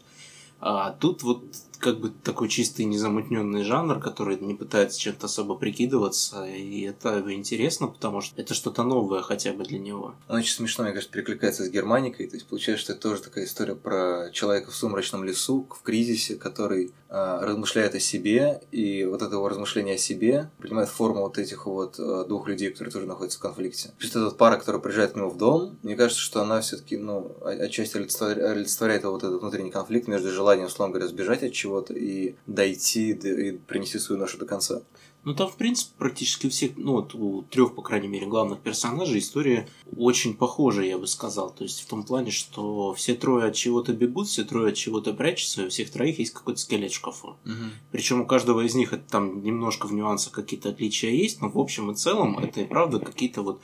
А 0.61 0.91
тут 0.93 1.23
вот 1.23 1.45
как 1.79 2.01
бы 2.01 2.11
такой 2.23 2.49
чистый 2.49 2.85
незамутненный 2.85 3.65
жанр, 3.65 4.01
который 4.01 4.39
не 4.39 4.55
пытается 4.55 4.99
чем-то 4.99 5.27
особо 5.27 5.57
прикидываться, 5.57 6.45
и 6.47 6.83
это 6.83 7.23
интересно, 7.33 7.89
потому 7.89 8.21
что 8.21 8.41
это 8.41 8.55
что-то 8.55 8.83
новое 8.83 9.23
хотя 9.23 9.53
бы 9.53 9.65
для 9.65 9.79
него. 9.79 10.15
Он 10.29 10.37
очень 10.37 10.55
смешно, 10.55 10.85
мне 10.85 10.93
кажется, 10.93 11.13
перекликается 11.13 11.65
с 11.65 11.69
Германикой, 11.69 12.29
то 12.29 12.37
есть 12.37 12.47
получается, 12.47 12.85
что 12.85 12.93
это 12.93 13.03
тоже 13.03 13.23
такая 13.23 13.45
история 13.45 13.75
про 13.75 14.31
человека 14.33 14.71
в 14.71 14.75
сумрачном 14.75 15.25
лесу, 15.25 15.67
в 15.71 15.83
кризисе, 15.83 16.37
который 16.37 16.93
э, 17.09 17.39
размышляет 17.41 17.95
о 17.95 18.01
себе, 18.01 18.61
и 18.73 19.05
вот 19.05 19.23
это 19.23 19.35
его 19.35 19.49
размышление 19.49 19.95
о 19.95 19.99
себе 19.99 20.51
принимает 20.59 20.89
форму 20.89 21.23
вот 21.23 21.39
этих 21.39 21.67
вот 21.67 21.99
э, 21.99 22.25
двух 22.29 22.49
людей, 22.49 22.71
которые 22.71 22.93
тоже 22.93 23.07
находятся 23.07 23.39
в 23.39 23.43
конфликте. 23.43 23.89
То 23.89 24.03
есть 24.03 24.17
эта 24.17 24.31
пара, 24.31 24.57
которая 24.57 24.81
приезжает 24.81 25.13
к 25.13 25.17
нему 25.17 25.31
в 25.31 25.37
дом, 25.37 25.79
мне 25.83 25.97
кажется, 25.97 26.23
что 26.23 26.43
она 26.43 26.61
все-таки, 26.61 26.97
ну, 26.97 27.37
отчасти 27.45 27.97
олицетворяет 27.97 29.05
вот 29.05 29.23
этот 29.23 29.41
внутренний 29.41 29.71
конфликт 29.71 30.09
между 30.09 30.31
желанием, 30.31 30.67
условно 30.67 30.95
говоря, 30.95 31.09
сбежать 31.09 31.43
от 31.43 31.53
чего-то 31.67 31.95
и 31.95 32.37
дойти 32.47 33.11
и 33.11 33.53
принести 33.53 33.99
свою 33.99 34.21
ношу 34.21 34.39
до 34.39 34.47
конца. 34.47 34.83
Ну, 35.25 35.35
там, 35.35 35.49
в 35.49 35.57
принципе, 35.57 35.91
практически 35.99 36.47
у 36.47 36.51
всех, 36.51 36.77
ну, 36.77 36.93
вот 36.93 37.13
у 37.17 37.43
трех, 37.43 37.75
по 37.75 37.83
крайней 37.83 38.07
мере, 38.07 38.29
главных 38.29 38.61
персонажей 38.61 39.19
история 39.19 39.69
очень 39.97 40.35
похожа, 40.35 40.83
я 40.83 40.99
бы 40.99 41.09
сказал. 41.09 41.51
То 41.51 41.65
есть, 41.65 41.81
в 41.81 41.87
том 41.87 42.05
плане, 42.05 42.31
что 42.31 42.95
все 42.95 43.17
трое 43.17 43.49
от 43.49 43.55
чего-то 43.57 43.93
бегут, 43.93 44.29
все 44.29 44.45
трое 44.45 44.69
от 44.69 44.77
чего-то 44.77 45.13
прячутся, 45.13 45.63
и 45.63 45.67
у 45.67 45.69
всех 45.69 45.91
троих 45.91 46.21
есть 46.21 46.33
какой-то 46.33 46.61
скелет 46.61 46.93
в 46.93 46.95
шкафу. 46.95 47.37
Угу. 47.45 47.55
Причем 47.91 48.21
у 48.21 48.27
каждого 48.27 48.61
из 48.61 48.77
них 48.77 48.93
это 48.93 49.03
там 49.11 49.43
немножко 49.43 49.89
в 49.89 49.93
нюансах 49.93 50.33
какие-то 50.33 50.69
отличия 50.69 51.11
есть, 51.11 51.41
но 51.41 51.49
в 51.49 51.59
общем 51.59 51.91
и 51.91 51.97
целом 51.97 52.39
это 52.39 52.61
и 52.61 52.65
правда 52.65 53.01
какие-то 53.01 53.43
вот 53.43 53.61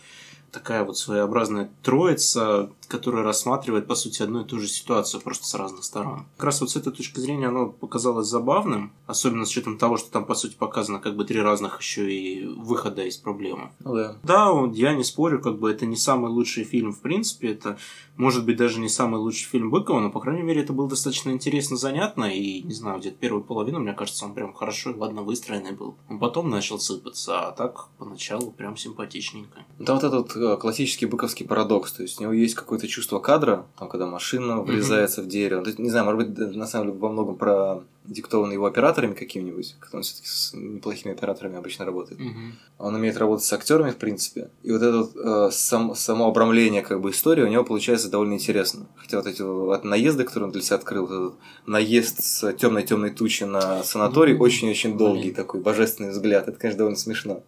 такая 0.51 0.85
вот 0.85 0.99
своеобразная 0.99 1.71
троица, 1.83 2.71
которая 2.93 3.25
рассматривает, 3.25 3.87
по 3.87 3.95
сути, 3.95 4.23
одну 4.23 4.43
и 4.43 4.45
ту 4.45 4.59
же 4.59 4.69
ситуацию, 4.69 5.23
просто 5.23 5.47
с 5.47 5.55
разных 5.55 5.83
сторон. 5.83 6.27
Как 6.37 6.45
раз 6.45 6.61
вот 6.61 6.71
с 6.71 6.77
этой 6.77 6.93
точки 6.93 7.21
зрения 7.21 7.49
оно 7.49 7.69
показалось 7.69 8.27
забавным, 8.27 8.93
особенно 9.07 9.47
с 9.47 9.51
учетом 9.51 9.79
того, 9.79 9.97
что 9.97 10.11
там, 10.11 10.27
по 10.27 10.35
сути, 10.35 10.55
показано 10.55 10.99
как 10.99 11.17
бы 11.17 11.25
три 11.25 11.41
разных 11.41 11.81
еще 11.81 12.13
и 12.13 12.45
выхода 12.45 13.03
из 13.05 13.17
проблемы. 13.17 13.71
Ну 13.81 13.95
да. 13.95 14.17
Да, 14.23 14.53
я 14.75 14.93
не 14.93 15.05
спорю, 15.05 15.41
как 15.41 15.59
бы 15.59 15.71
это 15.71 15.87
не 15.87 15.97
самый 15.97 16.31
лучший 16.31 16.65
фильм, 16.65 16.93
в 16.93 17.01
принципе, 17.01 17.53
это 17.53 17.79
может 18.17 18.45
быть 18.45 18.59
даже 18.59 18.79
не 18.79 18.91
самый 18.91 19.19
лучший 19.19 19.47
фильм 19.47 19.71
Быкова, 19.71 20.01
но, 20.01 20.11
по 20.11 20.21
крайней 20.21 20.43
мере, 20.43 20.61
это 20.61 20.75
было 20.75 20.89
достаточно 20.89 21.31
интересно, 21.31 21.79
занятно, 21.79 22.25
и, 22.25 22.63
не 22.63 22.75
знаю, 22.75 23.01
где-то 23.01 23.17
первую 23.17 23.43
половину, 23.43 23.81
мне 23.81 23.95
кажется, 23.95 24.27
он 24.27 24.35
прям 24.35 24.53
хорошо 24.53 24.91
и 24.91 24.95
ладно 24.95 25.23
выстроенный 25.23 25.73
был. 25.73 25.97
Он 26.11 26.19
потом 26.19 26.51
начал 26.51 26.79
сыпаться, 26.79 27.49
а 27.49 27.53
так 27.53 27.89
поначалу 27.97 28.51
прям 28.51 28.77
симпатичненько. 28.77 29.65
Да, 29.79 29.95
вот 29.95 30.05
этот 30.05 30.37
э, 30.37 30.57
классический 30.59 31.07
быковский 31.07 31.47
парадокс, 31.47 31.93
то 31.93 32.03
есть 32.03 32.21
у 32.21 32.25
него 32.25 32.33
есть 32.33 32.55
какое-то 32.83 32.89
чувство 32.89 33.19
кадра, 33.21 33.67
там, 33.79 33.89
когда 33.89 34.07
машина 34.07 34.61
врезается 34.63 35.21
mm-hmm. 35.21 35.25
в 35.25 35.29
дерево. 35.29 35.65
Не 35.79 35.91
знаю, 35.91 36.05
может 36.07 36.29
быть, 36.29 36.57
на 36.57 36.67
самом 36.67 36.89
деле 36.89 36.99
во 36.99 37.09
многом 37.09 37.37
про 37.37 37.83
диктованы 38.05 38.55
его 38.55 38.67
операторами 38.67 39.15
какими-нибудь, 39.15 39.77
как 39.79 39.95
он 39.95 40.03
все-таки 40.03 40.27
с 40.27 40.53
неплохими 40.55 41.15
операторами 41.15 41.57
обычно 41.57 41.85
работает. 41.85 42.21
Mm-hmm. 42.21 42.53
Он 42.79 42.95
умеет 42.95 43.17
работать 43.17 43.45
с 43.47 43.53
актерами, 43.53 43.91
в 43.91 43.97
принципе. 43.97 44.51
И 44.65 44.73
вот 44.73 44.83
это 44.83 44.99
вот, 44.99 45.13
э, 45.17 45.51
сам, 45.53 45.95
само 45.95 46.27
обрамление 46.27 46.83
как 46.83 47.01
бы 47.01 47.11
истории 47.11 47.45
у 47.45 47.49
него 47.49 47.63
получается 47.63 48.11
довольно 48.11 48.35
интересно. 48.35 48.87
Хотя 48.97 49.19
вот 49.19 49.27
эти 49.27 49.43
вот 49.43 49.85
наезды, 49.85 50.25
которые 50.25 50.47
он 50.47 50.53
для 50.53 50.63
себя 50.63 50.77
открыл, 50.77 51.07
вот 51.07 51.15
этот 51.15 51.35
наезд 51.67 52.23
с 52.25 52.53
темной 52.55 52.83
темной 52.83 53.11
тучи 53.11 53.45
на 53.45 53.85
санаторий, 53.85 54.37
очень-очень 54.37 54.91
mm-hmm. 54.91 54.97
долгий 54.97 55.31
mm-hmm. 55.31 55.35
такой 55.35 55.61
божественный 55.61 56.11
взгляд. 56.11 56.49
Это, 56.49 56.59
конечно, 56.59 56.79
довольно 56.79 56.99
смешно. 56.99 57.43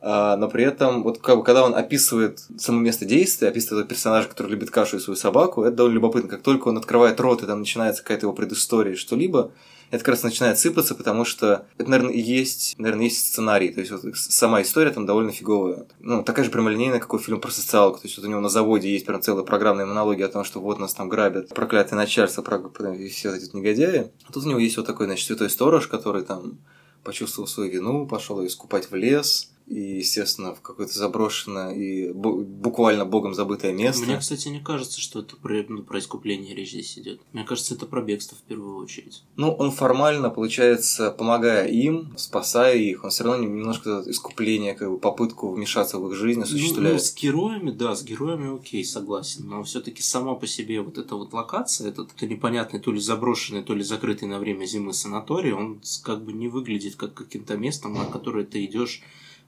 А, 0.00 0.36
но 0.36 0.48
при 0.48 0.64
этом, 0.64 1.02
вот 1.02 1.18
как 1.18 1.38
бы, 1.38 1.44
когда 1.44 1.64
он 1.64 1.74
описывает 1.74 2.40
само 2.58 2.80
место 2.80 3.04
действия, 3.04 3.48
описывает 3.48 3.84
этого 3.84 3.88
персонажа, 3.88 4.28
который 4.28 4.48
любит 4.48 4.70
кашу 4.70 4.98
и 4.98 5.00
свою 5.00 5.16
собаку, 5.16 5.62
это 5.62 5.76
довольно 5.76 5.94
любопытно. 5.94 6.28
Как 6.28 6.42
только 6.42 6.68
он 6.68 6.78
открывает 6.78 7.18
рот, 7.20 7.42
и 7.42 7.46
там 7.46 7.60
начинается 7.60 8.02
какая-то 8.02 8.26
его 8.26 8.32
предыстория, 8.32 8.94
что-либо, 8.94 9.52
это 9.90 9.98
как 10.04 10.14
раз 10.14 10.22
начинает 10.22 10.58
сыпаться, 10.58 10.94
потому 10.94 11.24
что 11.24 11.66
это, 11.78 11.88
наверное, 11.88 12.14
есть, 12.14 12.74
наверное, 12.78 13.04
есть 13.04 13.24
сценарий. 13.28 13.68
То 13.68 13.80
есть 13.80 13.92
вот 13.92 14.02
сама 14.16 14.62
история 14.62 14.90
там 14.90 15.06
довольно 15.06 15.30
фиговая. 15.30 15.86
Ну, 16.00 16.22
такая 16.24 16.44
же 16.44 16.50
прямолинейная, 16.50 16.98
как 16.98 17.14
у 17.14 17.18
фильма 17.18 17.40
про 17.40 17.50
социалку. 17.50 18.00
То 18.00 18.06
есть 18.06 18.16
вот 18.16 18.26
у 18.26 18.28
него 18.28 18.40
на 18.40 18.48
заводе 18.48 18.90
есть 18.92 19.06
прям 19.06 19.22
целая 19.22 19.44
программная 19.44 19.86
монология 19.86 20.26
о 20.26 20.28
том, 20.28 20.44
что 20.44 20.60
вот 20.60 20.80
нас 20.80 20.92
там 20.92 21.08
грабят, 21.08 21.50
проклятое 21.50 21.96
начальство, 21.96 22.42
и 22.94 23.08
все 23.08 23.34
эти 23.34 23.54
негодяи. 23.54 24.10
А 24.28 24.32
тут 24.32 24.44
у 24.44 24.48
него 24.48 24.58
есть 24.58 24.76
вот 24.76 24.86
такой, 24.86 25.06
значит, 25.06 25.26
святой 25.26 25.50
сторож, 25.50 25.86
который 25.86 26.24
там 26.24 26.58
почувствовал 27.04 27.46
свою 27.46 27.70
вину, 27.70 28.06
пошел 28.06 28.40
ее 28.40 28.48
искупать 28.48 28.90
в 28.90 28.94
лес, 28.96 29.52
и, 29.66 29.98
естественно, 29.98 30.54
в 30.54 30.60
какое-то 30.60 30.96
заброшенное 30.96 31.74
и 31.74 32.12
буквально 32.12 33.04
богом 33.04 33.34
забытое 33.34 33.72
место. 33.72 34.04
Мне, 34.04 34.18
кстати, 34.18 34.48
не 34.48 34.60
кажется, 34.60 35.00
что 35.00 35.20
это 35.20 35.36
про, 35.36 35.64
ну, 35.68 35.82
про 35.82 35.98
искупление 35.98 36.54
речь 36.54 36.70
здесь 36.70 36.98
идет. 36.98 37.20
Мне 37.32 37.44
кажется, 37.44 37.74
это 37.74 37.86
про 37.86 38.00
бегство 38.00 38.36
в 38.36 38.42
первую 38.42 38.76
очередь. 38.76 39.24
Ну, 39.34 39.50
он 39.52 39.72
формально, 39.72 40.30
получается, 40.30 41.10
помогая 41.10 41.66
им, 41.66 42.12
спасая 42.16 42.76
их, 42.76 43.02
он 43.02 43.10
все 43.10 43.24
равно 43.24 43.42
немножко 43.42 44.04
искупление, 44.06 44.74
как 44.74 44.90
бы 44.90 44.98
попытку 44.98 45.52
вмешаться 45.52 45.98
в 45.98 46.08
их 46.10 46.16
жизнь 46.16 46.42
осуществляет. 46.42 46.92
Ну, 46.92 46.98
ну, 46.98 46.98
с 46.98 47.14
героями, 47.14 47.70
да, 47.70 47.96
с 47.96 48.04
героями 48.04 48.56
окей, 48.56 48.84
согласен. 48.84 49.48
Но 49.48 49.64
все-таки 49.64 50.00
сама 50.00 50.34
по 50.34 50.46
себе 50.46 50.80
вот 50.80 50.96
эта 50.96 51.16
вот 51.16 51.32
локация, 51.32 51.88
этот, 51.88 52.10
это 52.14 52.26
непонятный 52.26 52.78
то 52.78 52.92
ли 52.92 53.00
заброшенный, 53.00 53.64
то 53.64 53.74
ли 53.74 53.82
закрытый 53.82 54.28
на 54.28 54.38
время 54.38 54.64
зимы 54.66 54.92
санаторий, 54.92 55.52
он 55.52 55.80
как 56.04 56.24
бы 56.24 56.32
не 56.32 56.46
выглядит 56.46 56.94
как 56.94 57.14
каким-то 57.14 57.56
местом, 57.56 57.94
на 57.94 58.04
которое 58.04 58.44
ты 58.44 58.64
идешь 58.64 59.02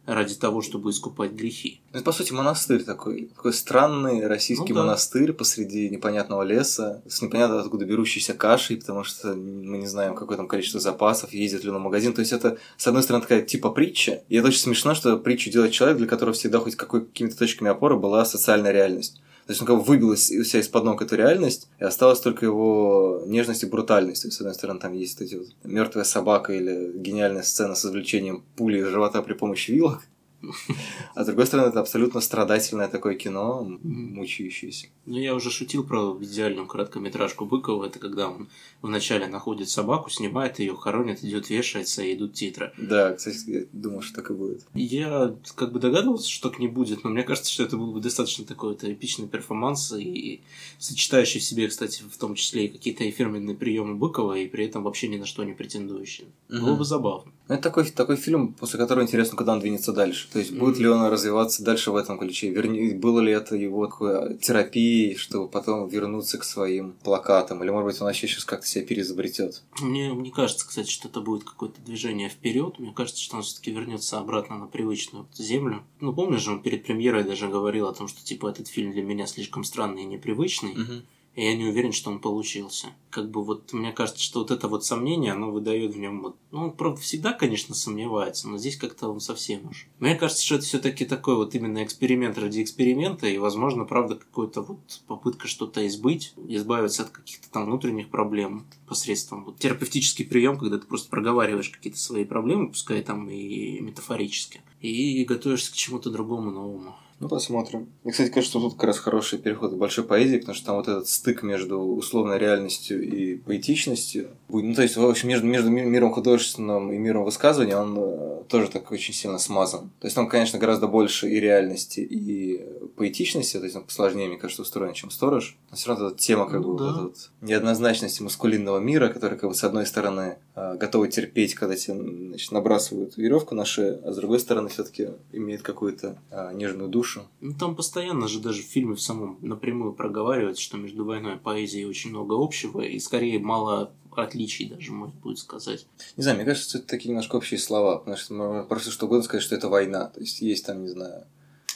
ради 0.08 0.34
того, 0.34 0.62
чтобы 0.62 0.90
искупать 0.90 1.32
грехи. 1.32 1.80
Это, 1.92 2.02
по 2.02 2.12
сути, 2.12 2.32
монастырь 2.32 2.82
такой. 2.82 3.30
Такой 3.36 3.52
странный 3.52 4.26
российский 4.26 4.72
ну, 4.72 4.76
да. 4.76 4.80
монастырь 4.86 5.34
посреди 5.34 5.90
непонятного 5.90 6.42
леса, 6.42 7.02
с 7.06 7.20
непонятно 7.20 7.60
откуда 7.60 7.84
берущейся 7.84 8.32
кашей, 8.32 8.78
потому 8.78 9.04
что 9.04 9.34
мы 9.34 9.76
не 9.76 9.86
знаем, 9.86 10.14
какое 10.14 10.38
там 10.38 10.48
количество 10.48 10.80
запасов, 10.80 11.34
ездит 11.34 11.64
ли 11.64 11.70
на 11.70 11.78
магазин. 11.78 12.14
То 12.14 12.20
есть 12.20 12.32
это, 12.32 12.56
с 12.78 12.86
одной 12.86 13.02
стороны, 13.02 13.22
такая 13.22 13.42
типа 13.42 13.70
притча, 13.70 14.22
и 14.30 14.36
это 14.36 14.48
очень 14.48 14.60
смешно, 14.60 14.94
что 14.94 15.18
притчу 15.18 15.50
делает 15.50 15.72
человек, 15.72 15.98
для 15.98 16.06
которого 16.06 16.34
всегда 16.34 16.58
хоть 16.58 16.74
какой-то 16.74 17.36
точками 17.36 17.70
опоры 17.70 17.96
была 17.98 18.24
социальная 18.24 18.72
реальность. 18.72 19.20
То 19.48 19.52
есть 19.52 19.62
он 19.62 19.66
как 19.66 19.76
бы 19.78 19.82
выбил 19.82 20.14
себя 20.14 20.60
из-под 20.60 20.84
ног 20.84 21.00
эту 21.00 21.16
реальность, 21.16 21.70
и 21.78 21.84
осталась 21.84 22.20
только 22.20 22.44
его 22.44 23.22
нежность 23.24 23.62
и 23.62 23.66
брутальность. 23.66 24.20
То 24.20 24.28
есть, 24.28 24.36
с 24.36 24.40
одной 24.42 24.52
стороны, 24.52 24.78
там 24.78 24.92
есть 24.92 25.22
эти 25.22 25.36
вот 25.36 25.46
мертвая 25.64 26.04
собака 26.04 26.52
или 26.52 26.92
гениальная 26.94 27.42
сцена 27.42 27.74
с 27.74 27.82
извлечением 27.82 28.44
пули 28.56 28.80
из 28.80 28.88
живота 28.88 29.22
при 29.22 29.32
помощи 29.32 29.70
вилок. 29.70 30.02
А 31.14 31.24
с 31.24 31.26
другой 31.26 31.46
стороны, 31.46 31.68
это 31.68 31.80
абсолютно 31.80 32.20
страдательное 32.20 32.88
такое 32.88 33.14
кино, 33.14 33.66
мучающееся. 33.82 34.88
Ну, 35.06 35.18
я 35.18 35.34
уже 35.34 35.50
шутил 35.50 35.84
про 35.84 36.16
идеальную 36.20 36.66
короткометражку 36.66 37.44
Быкова. 37.44 37.86
Это 37.86 37.98
когда 37.98 38.28
он 38.28 38.48
вначале 38.82 39.26
находит 39.26 39.68
собаку, 39.68 40.10
снимает 40.10 40.58
ее, 40.58 40.76
хоронит, 40.76 41.24
идет, 41.24 41.50
вешается, 41.50 42.02
и 42.02 42.14
идут 42.14 42.34
титры. 42.34 42.72
Да, 42.76 43.14
кстати, 43.14 43.38
я 43.46 43.64
думал, 43.72 44.02
что 44.02 44.16
так 44.16 44.30
и 44.30 44.34
будет. 44.34 44.64
Я 44.74 45.34
как 45.54 45.72
бы 45.72 45.80
догадывался, 45.80 46.30
что 46.30 46.50
так 46.50 46.58
не 46.58 46.68
будет, 46.68 47.04
но 47.04 47.10
мне 47.10 47.22
кажется, 47.22 47.50
что 47.50 47.64
это 47.64 47.76
был 47.76 47.92
бы 47.92 48.00
достаточно 48.00 48.44
такой 48.44 48.70
вот 48.70 48.84
эпичный 48.84 49.26
перформанс, 49.26 49.92
и 49.92 50.42
сочетающий 50.78 51.40
в 51.40 51.44
себе, 51.44 51.68
кстати, 51.68 52.02
в 52.02 52.16
том 52.16 52.34
числе 52.34 52.66
и 52.66 52.68
какие-то 52.68 53.10
фирменные 53.10 53.56
приемы 53.56 53.94
Быкова, 53.94 54.34
и 54.34 54.46
при 54.46 54.66
этом 54.66 54.82
вообще 54.82 55.08
ни 55.08 55.16
на 55.16 55.26
что 55.26 55.42
не 55.44 55.54
претендующие. 55.54 56.28
Угу. 56.50 56.60
Было 56.60 56.76
бы 56.76 56.84
забавно. 56.84 57.32
Ну, 57.48 57.54
это 57.54 57.62
такой, 57.62 57.84
такой 57.90 58.16
фильм, 58.16 58.52
после 58.52 58.78
которого 58.78 59.02
интересно, 59.02 59.36
куда 59.36 59.54
он 59.54 59.60
двинется 59.60 59.92
дальше. 59.92 60.27
То 60.32 60.38
есть, 60.38 60.52
будет 60.52 60.76
mm-hmm. 60.76 60.82
ли 60.82 60.88
он 60.88 61.06
развиваться 61.06 61.62
дальше 61.62 61.90
в 61.90 61.96
этом 61.96 62.18
ключе? 62.18 62.50
Верни, 62.50 62.92
было 62.92 63.20
ли 63.20 63.32
это 63.32 63.56
его 63.56 63.86
такой 63.86 64.36
терапией, 64.38 65.16
чтобы 65.16 65.48
потом 65.48 65.88
вернуться 65.88 66.38
к 66.38 66.44
своим 66.44 66.92
плакатам? 67.02 67.62
Или, 67.62 67.70
может 67.70 67.86
быть, 67.86 68.00
он 68.00 68.06
вообще 68.06 68.28
сейчас 68.28 68.44
как-то 68.44 68.66
себя 68.66 68.84
переизобретет? 68.84 69.62
Мне 69.80 70.10
не 70.10 70.30
кажется, 70.30 70.66
кстати, 70.66 70.90
что 70.90 71.08
это 71.08 71.20
будет 71.20 71.44
какое-то 71.44 71.80
движение 71.80 72.28
вперед. 72.28 72.78
Мне 72.78 72.92
кажется, 72.92 73.22
что 73.22 73.36
он 73.36 73.42
все-таки 73.42 73.70
вернется 73.70 74.18
обратно 74.18 74.58
на 74.58 74.66
привычную 74.66 75.26
землю. 75.34 75.82
Ну, 76.00 76.12
помнишь 76.12 76.42
же, 76.42 76.52
он 76.52 76.62
перед 76.62 76.84
премьерой 76.84 77.24
даже 77.24 77.48
говорил 77.48 77.88
о 77.88 77.94
том, 77.94 78.08
что 78.08 78.24
типа 78.24 78.48
этот 78.48 78.68
фильм 78.68 78.92
для 78.92 79.02
меня 79.02 79.26
слишком 79.26 79.64
странный 79.64 80.02
и 80.02 80.06
непривычный. 80.06 80.74
Mm-hmm 80.74 81.02
и 81.38 81.44
я 81.44 81.54
не 81.54 81.66
уверен, 81.66 81.92
что 81.92 82.10
он 82.10 82.18
получился. 82.18 82.88
Как 83.10 83.30
бы 83.30 83.44
вот 83.44 83.72
мне 83.72 83.92
кажется, 83.92 84.20
что 84.20 84.40
вот 84.40 84.50
это 84.50 84.66
вот 84.66 84.84
сомнение, 84.84 85.30
оно 85.30 85.52
выдает 85.52 85.94
в 85.94 85.96
нем 85.96 86.20
вот... 86.20 86.36
Ну, 86.50 86.64
он, 86.64 86.72
правда, 86.72 87.00
всегда, 87.00 87.32
конечно, 87.32 87.76
сомневается, 87.76 88.48
но 88.48 88.58
здесь 88.58 88.76
как-то 88.76 89.08
он 89.08 89.20
совсем 89.20 89.68
уж. 89.68 89.86
Мне 90.00 90.16
кажется, 90.16 90.44
что 90.44 90.56
это 90.56 90.64
все-таки 90.64 91.04
такой 91.04 91.36
вот 91.36 91.54
именно 91.54 91.84
эксперимент 91.84 92.38
ради 92.38 92.60
эксперимента, 92.60 93.28
и, 93.28 93.38
возможно, 93.38 93.84
правда, 93.84 94.16
какой-то 94.16 94.62
вот 94.62 94.80
попытка 95.06 95.46
что-то 95.46 95.86
избыть, 95.86 96.32
избавиться 96.48 97.04
от 97.04 97.10
каких-то 97.10 97.48
там 97.52 97.66
внутренних 97.66 98.08
проблем 98.08 98.66
посредством 98.88 99.44
вот 99.44 99.60
терапевтический 99.60 100.24
прием, 100.24 100.58
когда 100.58 100.76
ты 100.76 100.88
просто 100.88 101.08
проговариваешь 101.08 101.70
какие-то 101.70 102.00
свои 102.00 102.24
проблемы, 102.24 102.70
пускай 102.70 103.00
там 103.00 103.30
и 103.30 103.78
метафорически, 103.78 104.60
и 104.80 105.22
готовишься 105.22 105.70
к 105.70 105.76
чему-то 105.76 106.10
другому 106.10 106.50
новому. 106.50 106.96
Ну, 107.20 107.28
посмотрим. 107.28 107.88
И, 108.04 108.10
кстати, 108.10 108.28
кажется, 108.28 108.58
что 108.58 108.60
тут 108.60 108.74
как 108.74 108.84
раз 108.84 108.98
хороший 108.98 109.38
переход 109.38 109.72
к 109.72 109.76
большой 109.76 110.04
поэзии, 110.04 110.38
потому 110.38 110.54
что 110.54 110.66
там 110.66 110.76
вот 110.76 110.86
этот 110.86 111.08
стык 111.08 111.42
между 111.42 111.78
условной 111.80 112.38
реальностью 112.38 113.02
и 113.02 113.36
поэтичностью. 113.36 114.28
Ну, 114.48 114.74
то 114.74 114.82
есть, 114.82 114.96
в 114.96 115.04
общем, 115.04 115.28
между, 115.28 115.46
между 115.46 115.68
миром 115.70 116.12
художественным 116.12 116.92
и 116.92 116.96
миром 116.96 117.24
высказывания 117.24 117.76
он 117.76 117.96
э, 117.98 118.42
тоже 118.48 118.70
так 118.70 118.92
очень 118.92 119.12
сильно 119.12 119.38
смазан. 119.38 119.90
То 119.98 120.06
есть, 120.06 120.14
там, 120.14 120.28
конечно, 120.28 120.60
гораздо 120.60 120.86
больше 120.86 121.28
и 121.28 121.40
реальности, 121.40 122.00
и 122.00 122.64
поэтичности, 122.96 123.58
то 123.58 123.64
есть, 123.64 123.74
он 123.74 123.82
посложнее, 123.82 124.28
мне 124.28 124.36
кажется, 124.36 124.62
устроен, 124.62 124.94
чем 124.94 125.10
сторож. 125.10 125.56
Но 125.70 125.76
все 125.76 125.88
равно 125.88 126.08
эта 126.08 126.16
тема, 126.16 126.48
как 126.48 126.60
ну, 126.60 126.72
бы, 126.72 126.78
да. 126.78 126.84
вот 126.84 126.92
эта 126.92 127.02
вот 127.02 127.30
неоднозначности 127.40 128.22
маскулинного 128.22 128.78
мира, 128.78 129.08
который, 129.08 129.36
как 129.36 129.50
бы, 129.50 129.56
с 129.56 129.64
одной 129.64 129.86
стороны, 129.86 130.38
э, 130.54 130.76
готовы 130.76 131.08
терпеть, 131.08 131.54
когда 131.54 131.74
тебе 131.74 131.96
значит, 132.28 132.52
набрасывают 132.52 133.16
веревку 133.16 133.56
на 133.56 133.64
шею, 133.64 134.00
а 134.04 134.12
с 134.12 134.16
другой 134.16 134.38
стороны, 134.38 134.68
все-таки 134.68 135.08
имеет 135.32 135.62
какую-то 135.62 136.16
а, 136.30 136.52
нежную 136.52 136.88
душу 136.88 137.07
душу. 137.08 137.28
Ну, 137.40 137.54
там 137.54 137.76
постоянно 137.76 138.28
же 138.28 138.40
даже 138.40 138.62
в 138.62 138.66
фильме 138.66 138.94
в 138.94 139.00
самом 139.00 139.38
напрямую 139.40 139.92
проговаривается, 139.92 140.62
что 140.62 140.76
между 140.76 141.04
войной 141.04 141.36
и 141.36 141.38
поэзией 141.38 141.86
очень 141.86 142.10
много 142.10 142.34
общего, 142.34 142.80
и 142.80 142.98
скорее 142.98 143.38
мало 143.38 143.92
отличий 144.12 144.68
даже, 144.68 144.92
можно 144.92 145.14
будет 145.20 145.38
сказать. 145.38 145.86
Не 146.16 146.22
знаю, 146.22 146.38
мне 146.38 146.46
кажется, 146.46 146.78
это 146.78 146.88
такие 146.88 147.10
немножко 147.10 147.36
общие 147.36 147.58
слова, 147.58 147.98
потому 147.98 148.16
что 148.16 148.34
можно 148.34 148.64
просто 148.64 148.90
что 148.90 149.06
угодно 149.06 149.24
сказать, 149.24 149.44
что 149.44 149.54
это 149.54 149.68
война. 149.68 150.06
То 150.06 150.20
есть 150.20 150.40
есть 150.40 150.66
там, 150.66 150.82
не 150.82 150.88
знаю, 150.88 151.24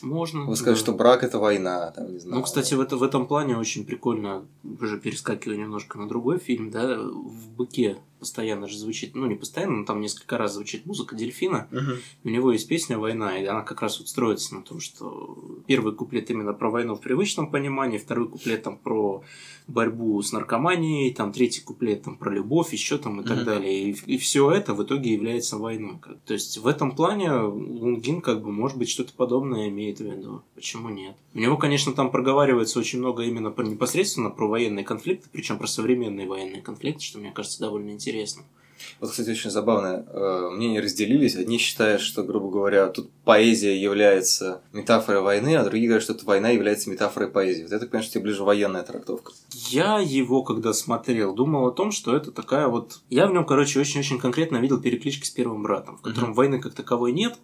можно. 0.01 0.45
Вы 0.45 0.57
скажете, 0.57 0.85
да. 0.85 0.91
что 0.91 0.99
брак 0.99 1.22
это 1.22 1.39
война, 1.39 1.93
там, 1.93 2.12
не 2.12 2.18
знаю. 2.18 2.39
Ну, 2.39 2.43
кстати, 2.43 2.74
в, 2.74 2.80
это, 2.80 2.97
в 2.97 3.03
этом 3.05 3.28
плане 3.28 3.57
очень 3.57 3.85
прикольно, 3.87 4.45
уже 4.64 4.99
перескакивая 4.99 5.57
немножко 5.57 5.99
на 5.99 6.09
другой 6.09 6.39
фильм, 6.39 6.72
да, 6.72 6.99
в 6.99 7.51
«Быке» 7.57 7.99
постоянно 8.22 8.68
же 8.68 8.78
звучит, 8.78 9.16
ну 9.16 9.26
не 9.26 9.34
постоянно, 9.34 9.78
но 9.78 9.84
там 9.84 10.00
несколько 10.00 10.38
раз 10.38 10.54
звучит 10.54 10.86
музыка 10.86 11.16
дельфина. 11.16 11.66
Uh-huh. 11.72 11.98
У 12.22 12.28
него 12.28 12.52
есть 12.52 12.68
песня 12.68 12.96
Война, 12.96 13.36
и 13.36 13.44
она 13.44 13.62
как 13.62 13.82
раз 13.82 13.98
вот 13.98 14.08
строится 14.08 14.54
на 14.54 14.62
том, 14.62 14.78
что 14.78 15.36
первый 15.66 15.92
куплет 15.92 16.30
именно 16.30 16.52
про 16.52 16.70
войну 16.70 16.94
в 16.94 17.00
привычном 17.00 17.50
понимании, 17.50 17.98
второй 17.98 18.28
куплет 18.28 18.62
там 18.62 18.78
про 18.78 19.24
борьбу 19.66 20.22
с 20.22 20.30
наркоманией, 20.30 21.12
там 21.12 21.32
третий 21.32 21.62
куплет 21.62 22.02
там 22.02 22.16
про 22.16 22.30
любовь, 22.30 22.72
еще 22.72 22.96
там 22.98 23.20
и 23.20 23.24
так 23.24 23.44
далее. 23.44 23.90
И, 23.90 23.96
и 24.06 24.18
все 24.18 24.50
это 24.52 24.72
в 24.74 24.84
итоге 24.84 25.12
является 25.12 25.56
войной. 25.56 25.98
То 26.24 26.34
есть 26.34 26.58
в 26.58 26.66
этом 26.68 26.94
плане 26.94 27.32
Лунгин 27.32 28.20
как 28.20 28.42
бы 28.42 28.52
может 28.52 28.78
быть 28.78 28.88
что-то 28.88 29.12
подобное 29.14 29.68
имеет 29.68 29.98
в 29.98 30.04
виду. 30.04 30.42
Почему 30.54 30.90
нет? 30.90 31.16
У 31.34 31.38
него, 31.38 31.56
конечно, 31.56 31.92
там 31.92 32.10
проговаривается 32.10 32.78
очень 32.78 33.00
много 33.00 33.24
именно 33.24 33.50
про 33.50 33.64
непосредственно 33.64 34.30
про 34.30 34.46
военные 34.46 34.84
конфликты, 34.84 35.28
причем 35.32 35.58
про 35.58 35.66
современные 35.66 36.28
военные 36.28 36.62
конфликты, 36.62 37.02
что 37.02 37.18
мне 37.18 37.32
кажется 37.32 37.60
довольно 37.60 37.90
интересно 37.90 38.11
интересно. 38.12 38.44
Вот, 39.00 39.10
кстати, 39.10 39.30
очень 39.30 39.50
забавно. 39.50 40.04
Э, 40.08 40.50
мнения 40.52 40.80
разделились. 40.80 41.36
Одни 41.36 41.58
считают, 41.58 42.00
что, 42.00 42.24
грубо 42.24 42.50
говоря, 42.50 42.88
тут 42.88 43.10
поэзия 43.24 43.80
является 43.80 44.62
метафорой 44.72 45.22
войны, 45.22 45.56
а 45.56 45.64
другие 45.64 45.88
говорят, 45.88 46.02
что 46.02 46.14
тут 46.14 46.24
война 46.24 46.50
является 46.50 46.90
метафорой 46.90 47.28
поэзии. 47.28 47.62
Вот 47.62 47.72
это, 47.72 47.86
конечно, 47.86 48.12
тебе 48.12 48.24
ближе 48.24 48.42
военная 48.42 48.82
трактовка. 48.82 49.32
Я 49.52 49.98
его, 49.98 50.42
когда 50.42 50.72
смотрел, 50.72 51.34
думал 51.34 51.66
о 51.66 51.72
том, 51.72 51.92
что 51.92 52.16
это 52.16 52.32
такая 52.32 52.66
вот... 52.66 53.00
Я 53.08 53.26
в 53.26 53.32
нем, 53.32 53.46
короче, 53.46 53.80
очень-очень 53.80 54.18
конкретно 54.18 54.56
видел 54.58 54.80
переклички 54.80 55.26
с 55.26 55.30
первым 55.30 55.62
братом, 55.62 55.98
в 55.98 56.02
котором 56.02 56.32
mm-hmm. 56.32 56.34
войны 56.34 56.60
как 56.60 56.74
таковой 56.74 57.12
нет, 57.12 57.38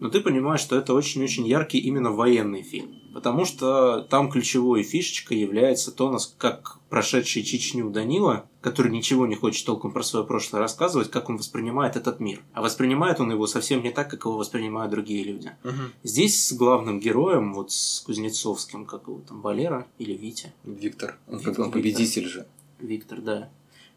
но 0.00 0.08
ты 0.08 0.20
понимаешь, 0.20 0.60
что 0.60 0.76
это 0.76 0.94
очень-очень 0.94 1.46
яркий 1.46 1.78
именно 1.78 2.10
военный 2.10 2.62
фильм. 2.62 3.01
Потому 3.12 3.44
что 3.44 4.00
там 4.02 4.30
ключевой 4.30 4.82
фишечкой 4.82 5.38
является 5.38 5.92
то, 5.92 6.16
как 6.38 6.78
прошедший 6.88 7.42
Чечню 7.42 7.90
Данила, 7.90 8.46
который 8.60 8.92
ничего 8.92 9.26
не 9.26 9.34
хочет 9.34 9.66
толком 9.66 9.92
про 9.92 10.02
свое 10.02 10.24
прошлое 10.24 10.60
рассказывать, 10.60 11.10
как 11.10 11.28
он 11.28 11.36
воспринимает 11.36 11.96
этот 11.96 12.20
мир. 12.20 12.42
А 12.52 12.62
воспринимает 12.62 13.20
он 13.20 13.30
его 13.30 13.46
совсем 13.46 13.82
не 13.82 13.90
так, 13.90 14.10
как 14.10 14.24
его 14.24 14.36
воспринимают 14.36 14.90
другие 14.90 15.24
люди. 15.24 15.52
Угу. 15.64 15.72
Здесь 16.04 16.46
с 16.46 16.52
главным 16.52 17.00
героем, 17.00 17.54
вот 17.54 17.72
с 17.72 18.00
Кузнецовским, 18.00 18.86
как 18.86 19.08
его 19.08 19.20
там, 19.26 19.40
Валера 19.40 19.86
или 19.98 20.12
Витя? 20.14 20.52
Виктор. 20.64 21.18
Он, 21.28 21.38
Виктор, 21.38 21.64
он 21.64 21.70
победитель 21.72 22.26
же. 22.26 22.46
Виктор, 22.78 23.20
да. 23.20 23.50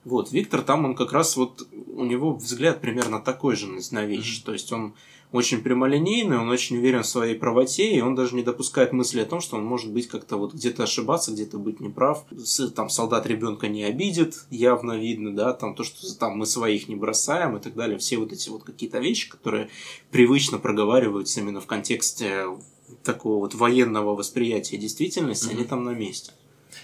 Вот, 0.03 0.31
Виктор 0.31 0.61
там, 0.61 0.85
он 0.85 0.95
как 0.95 1.13
раз 1.13 1.35
вот, 1.35 1.67
у 1.87 2.05
него 2.05 2.33
взгляд 2.35 2.79
примерно 2.79 3.19
такой 3.19 3.55
же 3.55 3.67
на 3.67 4.05
вещи. 4.05 4.39
Mm-hmm. 4.39 4.45
То 4.45 4.53
есть 4.53 4.71
он 4.71 4.93
очень 5.31 5.61
прямолинейный, 5.61 6.37
он 6.37 6.49
очень 6.49 6.77
уверен 6.77 7.03
в 7.03 7.07
своей 7.07 7.35
правоте, 7.35 7.93
и 7.93 8.01
он 8.01 8.15
даже 8.15 8.35
не 8.35 8.43
допускает 8.43 8.93
мысли 8.93 9.19
о 9.19 9.25
том, 9.25 9.41
что 9.41 9.57
он 9.57 9.65
может 9.65 9.91
быть 9.91 10.07
как-то 10.07 10.37
вот 10.37 10.53
где-то 10.53 10.83
ошибаться, 10.83 11.31
где-то 11.31 11.57
быть 11.57 11.79
неправ. 11.79 12.25
Там 12.75 12.89
солдат 12.89 13.25
ребенка 13.25 13.67
не 13.67 13.83
обидит, 13.83 14.45
явно 14.49 14.97
видно, 14.97 15.35
да, 15.35 15.53
там 15.53 15.75
то, 15.75 15.83
что 15.83 16.13
там 16.17 16.37
мы 16.37 16.45
своих 16.45 16.87
не 16.87 16.95
бросаем 16.95 17.57
и 17.57 17.59
так 17.59 17.75
далее. 17.75 17.97
Все 17.97 18.17
вот 18.17 18.31
эти 18.31 18.49
вот 18.49 18.63
какие-то 18.63 18.99
вещи, 18.99 19.29
которые 19.29 19.69
привычно 20.11 20.57
проговариваются 20.57 21.41
именно 21.41 21.59
в 21.59 21.65
контексте 21.65 22.45
такого 23.03 23.39
вот 23.39 23.55
военного 23.55 24.15
восприятия 24.15 24.77
действительности, 24.77 25.47
mm-hmm. 25.47 25.55
они 25.55 25.63
там 25.65 25.83
на 25.83 25.91
месте. 25.91 26.31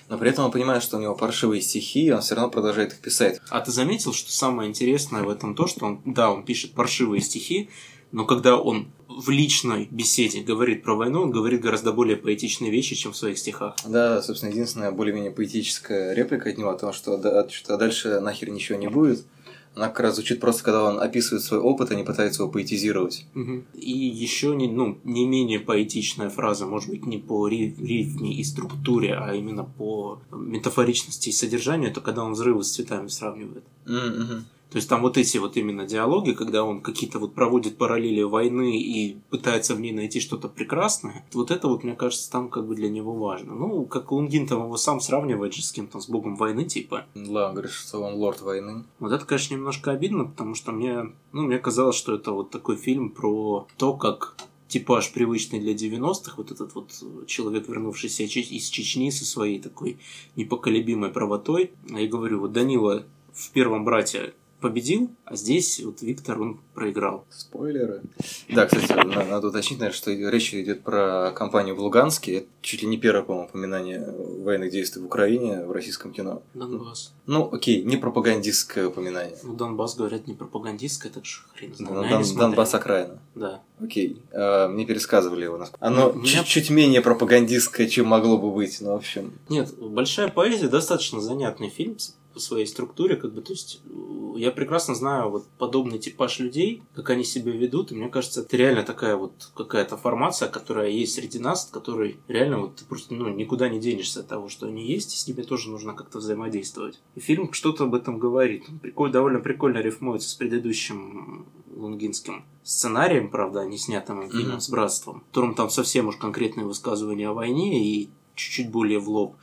Но 0.09 0.17
при 0.17 0.29
этом 0.29 0.45
он 0.45 0.51
понимает, 0.51 0.83
что 0.83 0.97
у 0.97 1.01
него 1.01 1.15
паршивые 1.15 1.61
стихи, 1.61 2.05
и 2.05 2.11
он 2.11 2.21
все 2.21 2.35
равно 2.35 2.49
продолжает 2.49 2.93
их 2.93 2.99
писать. 2.99 3.39
А 3.49 3.61
ты 3.61 3.71
заметил, 3.71 4.13
что 4.13 4.31
самое 4.31 4.69
интересное 4.69 5.23
в 5.23 5.29
этом 5.29 5.55
то, 5.55 5.67
что 5.67 5.85
он, 5.85 6.01
да, 6.05 6.31
он 6.31 6.43
пишет 6.43 6.73
паршивые 6.73 7.21
стихи, 7.21 7.69
но 8.11 8.25
когда 8.25 8.57
он 8.57 8.87
в 9.07 9.29
личной 9.29 9.87
беседе 9.91 10.41
говорит 10.41 10.83
про 10.83 10.95
войну, 10.95 11.21
он 11.21 11.31
говорит 11.31 11.61
гораздо 11.61 11.91
более 11.91 12.17
поэтичные 12.17 12.71
вещи, 12.71 12.95
чем 12.95 13.11
в 13.11 13.17
своих 13.17 13.37
стихах. 13.37 13.75
Да, 13.85 14.21
собственно, 14.21 14.51
единственная 14.51 14.91
более-менее 14.91 15.31
поэтическая 15.31 16.13
реплика 16.13 16.49
от 16.49 16.57
него 16.57 16.69
о 16.69 16.77
том, 16.77 16.93
что, 16.93 17.17
да, 17.17 17.47
что 17.49 17.77
дальше 17.77 18.19
нахер 18.19 18.49
ничего 18.49 18.77
не 18.77 18.89
будет. 18.89 19.25
Она 19.73 19.87
как 19.87 20.01
раз 20.01 20.15
звучит 20.15 20.41
просто, 20.41 20.63
когда 20.63 20.83
он 20.83 20.99
описывает 20.99 21.43
свой 21.43 21.61
опыт, 21.61 21.91
а 21.91 21.95
не 21.95 22.03
пытается 22.03 22.43
его 22.43 22.51
поэтизировать. 22.51 23.25
Угу. 23.35 23.63
И 23.75 23.91
еще 23.91 24.53
не, 24.53 24.67
ну, 24.67 24.97
не 25.05 25.25
менее 25.25 25.61
поэтичная 25.61 26.29
фраза, 26.29 26.65
может 26.65 26.89
быть, 26.89 27.05
не 27.05 27.17
по 27.17 27.47
рифме 27.47 28.33
и 28.33 28.43
структуре, 28.43 29.13
а 29.13 29.33
именно 29.33 29.63
по 29.63 30.19
метафоричности 30.31 31.29
и 31.29 31.31
содержанию, 31.31 31.89
это 31.89 32.01
когда 32.01 32.23
он 32.25 32.33
взрывы 32.33 32.65
с 32.65 32.71
цветами 32.71 33.07
сравнивает. 33.07 33.63
Угу. 33.85 34.43
То 34.71 34.77
есть 34.77 34.87
там 34.87 35.01
вот 35.01 35.17
эти 35.17 35.37
вот 35.37 35.57
именно 35.57 35.85
диалоги, 35.85 36.31
когда 36.31 36.63
он 36.63 36.81
какие-то 36.81 37.19
вот 37.19 37.35
проводит 37.35 37.77
параллели 37.77 38.21
войны 38.21 38.79
и 38.79 39.17
пытается 39.29 39.75
в 39.75 39.81
ней 39.81 39.91
найти 39.91 40.21
что-то 40.21 40.47
прекрасное, 40.47 41.25
вот 41.33 41.51
это 41.51 41.67
вот, 41.67 41.83
мне 41.83 41.93
кажется, 41.93 42.31
там 42.31 42.49
как 42.49 42.65
бы 42.65 42.75
для 42.75 42.89
него 42.89 43.13
важно. 43.13 43.53
Ну, 43.53 43.85
как 43.85 44.13
Лунгин 44.13 44.47
там 44.47 44.63
его 44.63 44.77
сам 44.77 45.01
сравнивает 45.01 45.53
же 45.53 45.61
с 45.61 45.73
кем-то, 45.73 45.99
с 45.99 46.07
богом 46.07 46.37
войны, 46.37 46.63
типа. 46.63 47.05
Да, 47.15 47.51
говорит, 47.51 47.71
что 47.71 47.99
он 47.99 48.13
лорд 48.13 48.39
войны. 48.41 48.85
Вот 48.99 49.11
это, 49.11 49.25
конечно, 49.25 49.53
немножко 49.55 49.91
обидно, 49.91 50.23
потому 50.23 50.55
что 50.55 50.71
мне, 50.71 51.11
ну, 51.33 51.41
мне 51.41 51.59
казалось, 51.59 51.97
что 51.97 52.15
это 52.15 52.31
вот 52.31 52.49
такой 52.49 52.77
фильм 52.77 53.09
про 53.09 53.67
то, 53.77 53.93
как 53.93 54.37
типаж 54.69 55.11
привычный 55.11 55.59
для 55.59 55.73
90-х, 55.73 56.35
вот 56.37 56.51
этот 56.51 56.73
вот 56.75 56.91
человек, 57.27 57.67
вернувшийся 57.67 58.23
из 58.23 58.69
Чечни 58.69 59.09
со 59.09 59.25
своей 59.25 59.59
такой 59.59 59.99
непоколебимой 60.37 61.09
правотой. 61.09 61.71
Я 61.89 62.07
говорю, 62.07 62.39
вот 62.39 62.53
Данила 62.53 63.03
в 63.33 63.51
первом 63.51 63.83
брате 63.83 64.33
победил, 64.61 65.09
а 65.25 65.35
здесь 65.35 65.81
вот 65.83 66.01
Виктор, 66.01 66.39
он 66.41 66.59
проиграл. 66.73 67.25
Спойлеры. 67.29 68.01
Да, 68.49 68.65
кстати, 68.67 68.91
надо, 68.93 69.47
уточнить, 69.47 69.79
наверное, 69.79 69.97
что 69.97 70.11
речь 70.11 70.53
идет 70.53 70.83
про 70.83 71.31
кампанию 71.31 71.75
в 71.75 71.79
Луганске. 71.79 72.37
Это 72.37 72.47
чуть 72.61 72.83
ли 72.83 72.87
не 72.87 72.97
первое, 72.97 73.23
по-моему, 73.23 73.47
упоминание 73.49 74.05
военных 74.43 74.71
действий 74.71 75.01
в 75.01 75.05
Украине 75.05 75.65
в 75.65 75.71
российском 75.71 76.13
кино. 76.13 76.41
Донбасс. 76.53 77.11
Ну, 77.25 77.49
окей, 77.51 77.83
не 77.83 77.97
пропагандистское 77.97 78.87
упоминание. 78.87 79.37
Ну, 79.43 79.53
Донбасс, 79.53 79.95
говорят, 79.95 80.27
не 80.27 80.33
пропагандистское, 80.33 81.11
так 81.11 81.25
что 81.25 81.47
хрен 81.55 81.75
знает. 81.75 81.93
Но 81.93 82.03
я 82.05 82.17
не 82.17 82.23
Дон-. 82.23 82.37
Донбасс 82.37 82.73
окраина. 82.73 83.19
Да. 83.35 83.61
Окей. 83.81 84.21
А, 84.31 84.67
мне 84.67 84.85
пересказывали 84.85 85.43
его. 85.45 85.61
Оно 85.79 86.11
Ну, 86.13 86.19
меня- 86.19 86.27
чуть-чуть 86.27 86.69
менее 86.69 87.01
пропагандистское, 87.01 87.87
чем 87.87 88.07
могло 88.07 88.37
бы 88.37 88.51
быть. 88.51 88.79
Ну, 88.81 88.91
в 88.93 88.95
общем. 88.95 89.33
Нет, 89.49 89.73
большая 89.79 90.27
поэзия 90.27 90.67
достаточно 90.67 91.19
занятный 91.19 91.69
фильм 91.69 91.97
по 92.33 92.39
своей 92.39 92.65
структуре, 92.65 93.15
как 93.15 93.33
бы, 93.33 93.41
то 93.41 93.53
есть 93.53 93.81
э, 93.85 94.33
я 94.37 94.51
прекрасно 94.51 94.95
знаю 94.95 95.29
вот 95.29 95.45
подобный 95.57 95.99
типаж 95.99 96.39
людей, 96.39 96.81
как 96.95 97.09
они 97.09 97.23
себя 97.23 97.51
ведут, 97.51 97.91
и 97.91 97.95
мне 97.95 98.09
кажется, 98.09 98.41
это 98.41 98.57
реально 98.57 98.83
такая 98.83 99.15
вот 99.15 99.51
какая-то 99.55 99.97
формация, 99.97 100.49
которая 100.49 100.89
есть 100.89 101.15
среди 101.15 101.39
нас, 101.39 101.65
от 101.65 101.71
которой 101.71 102.17
реально 102.27 102.59
вот 102.59 102.75
ты 102.77 102.85
просто 102.85 103.13
ну, 103.13 103.29
никуда 103.29 103.69
не 103.69 103.79
денешься 103.79 104.21
от 104.21 104.27
того, 104.27 104.49
что 104.49 104.67
они 104.67 104.85
есть, 104.85 105.13
и 105.13 105.17
с 105.17 105.27
ними 105.27 105.41
тоже 105.43 105.69
нужно 105.69 105.93
как-то 105.93 106.19
взаимодействовать. 106.19 106.99
И 107.15 107.19
фильм 107.19 107.51
что-то 107.53 107.83
об 107.85 107.95
этом 107.95 108.17
говорит. 108.19 108.63
Он 108.69 108.79
приколь- 108.79 109.11
довольно 109.11 109.39
прикольно 109.39 109.79
рифмуется 109.79 110.29
с 110.29 110.33
предыдущим 110.35 111.45
лунгинским 111.75 112.45
сценарием, 112.63 113.29
правда, 113.29 113.61
а 113.61 113.65
не 113.65 113.77
снятым 113.77 114.29
фильмом 114.29 114.51
Мгм. 114.53 114.61
с 114.61 114.69
братством, 114.69 115.21
в 115.21 115.25
котором 115.27 115.55
там 115.55 115.69
совсем 115.69 116.07
уж 116.07 116.15
конкретные 116.17 116.65
высказывания 116.65 117.29
о 117.29 117.33
войне 117.33 117.83
и 117.83 118.09
чуть-чуть 118.35 118.69
более 118.71 118.99
в 118.99 119.09
лоб. 119.09 119.35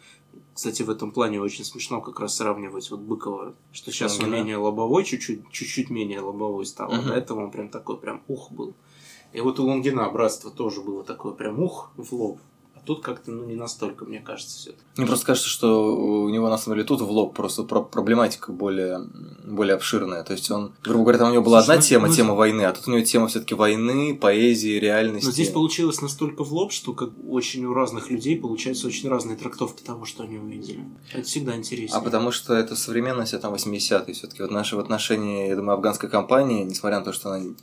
Кстати, 0.59 0.83
в 0.83 0.91
этом 0.91 1.13
плане 1.13 1.41
очень 1.41 1.65
смешно 1.65 2.01
как 2.01 2.19
раз 2.19 2.35
сравнивать 2.35 2.91
вот 2.91 2.99
Быкова, 2.99 3.55
что 3.71 3.93
сейчас 3.93 4.19
он 4.19 4.33
менее 4.33 4.57
лобовой, 4.57 5.05
чуть-чуть, 5.05 5.49
чуть-чуть 5.53 5.89
менее 5.89 6.19
лобовой 6.19 6.67
стал. 6.67 6.91
Мгм. 6.91 7.07
до 7.07 7.15
этого 7.15 7.45
он 7.45 7.53
прям 7.53 7.69
такой 7.69 7.97
прям 7.97 8.25
ух 8.27 8.51
был. 8.51 8.75
И 9.33 9.41
вот 9.41 9.61
у 9.61 9.65
Лунгина 9.65 10.11
братство 10.11 10.51
тоже 10.51 10.81
было 10.81 11.05
такое 11.05 11.33
прям 11.33 11.63
ух 11.63 11.93
в 11.97 12.13
лоб. 12.13 12.41
Тут 12.89 13.03
как-то 13.03 13.31
ну 13.33 13.45
не 13.45 13.55
настолько, 13.55 14.07
мне 14.07 14.19
кажется, 14.19 14.57
все 14.57 14.71
Мне 14.97 15.07
просто 15.07 15.27
кажется, 15.27 15.47
что 15.47 15.95
у 15.95 16.31
него 16.31 16.49
на 16.49 16.57
самом 16.57 16.77
деле 16.77 16.89
тут 16.89 17.03
в 17.03 17.11
лоб 17.11 17.37
просто 17.37 17.65
про- 17.65 17.83
проблематика 17.83 18.51
более, 18.51 19.07
более 19.45 19.75
обширная. 19.75 20.23
То 20.23 20.33
есть 20.33 20.51
он, 20.51 20.73
грубо 20.83 21.01
говоря, 21.03 21.19
там 21.19 21.29
у 21.29 21.33
него 21.35 21.43
была 21.43 21.61
Слушай, 21.61 21.77
одна 21.77 21.83
ну- 21.83 21.87
тема, 21.87 22.09
ну- 22.09 22.15
тема 22.15 22.35
войны, 22.35 22.63
а 22.63 22.73
тут 22.73 22.89
у 22.89 22.91
него 22.93 23.05
тема 23.05 23.29
все-таки 23.29 23.55
войны, 23.55 24.17
поэзии, 24.17 24.79
реальности. 24.79 25.27
Но 25.27 25.33
здесь 25.33 25.51
получилось 25.51 26.01
настолько 26.01 26.45
в 26.45 26.51
лоб, 26.55 26.73
что 26.73 26.95
как 26.95 27.11
очень 27.29 27.67
у 27.67 27.75
разных 27.75 28.11
людей 28.11 28.41
получаются 28.41 28.87
очень 28.87 29.11
разные 29.11 29.37
трактовки 29.37 29.83
того, 29.83 30.07
что 30.07 30.23
они 30.23 30.39
увидели. 30.39 30.83
Это 31.13 31.25
всегда 31.25 31.55
интересно. 31.57 31.99
А 31.99 32.01
потому 32.01 32.31
что 32.33 32.55
это 32.55 32.75
современность, 32.75 33.35
а 33.35 33.39
там 33.39 33.53
80-е 33.53 34.15
все-таки. 34.15 34.41
Вот 34.41 34.51
наши 34.51 34.77
в 34.77 34.79
отношении, 34.79 35.49
я 35.49 35.57
думаю, 35.57 35.75
афганской 35.75 36.09
компании, 36.09 36.65
несмотря 36.65 37.01
на 37.01 37.05
то, 37.05 37.13
что 37.13 37.33
она, 37.33 37.55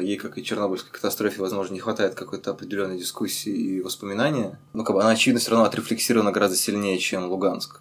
ей, 0.00 0.16
как 0.16 0.38
и 0.38 0.44
Чернобыльской 0.44 0.90
катастрофе, 0.90 1.40
возможно, 1.42 1.74
не 1.74 1.80
хватает 1.80 2.14
какой-то 2.14 2.50
определенной 2.52 2.98
дискуссии 2.98 3.52
и 3.52 3.80
воспоминания, 3.82 4.58
ну, 4.72 4.84
как 4.84 4.94
бы 4.96 5.02
она, 5.02 5.10
очевидно, 5.10 5.40
все 5.40 5.50
равно 5.50 5.66
отрефлексирована 5.66 6.32
гораздо 6.32 6.56
сильнее, 6.56 6.98
чем 6.98 7.26
Луганск. 7.30 7.80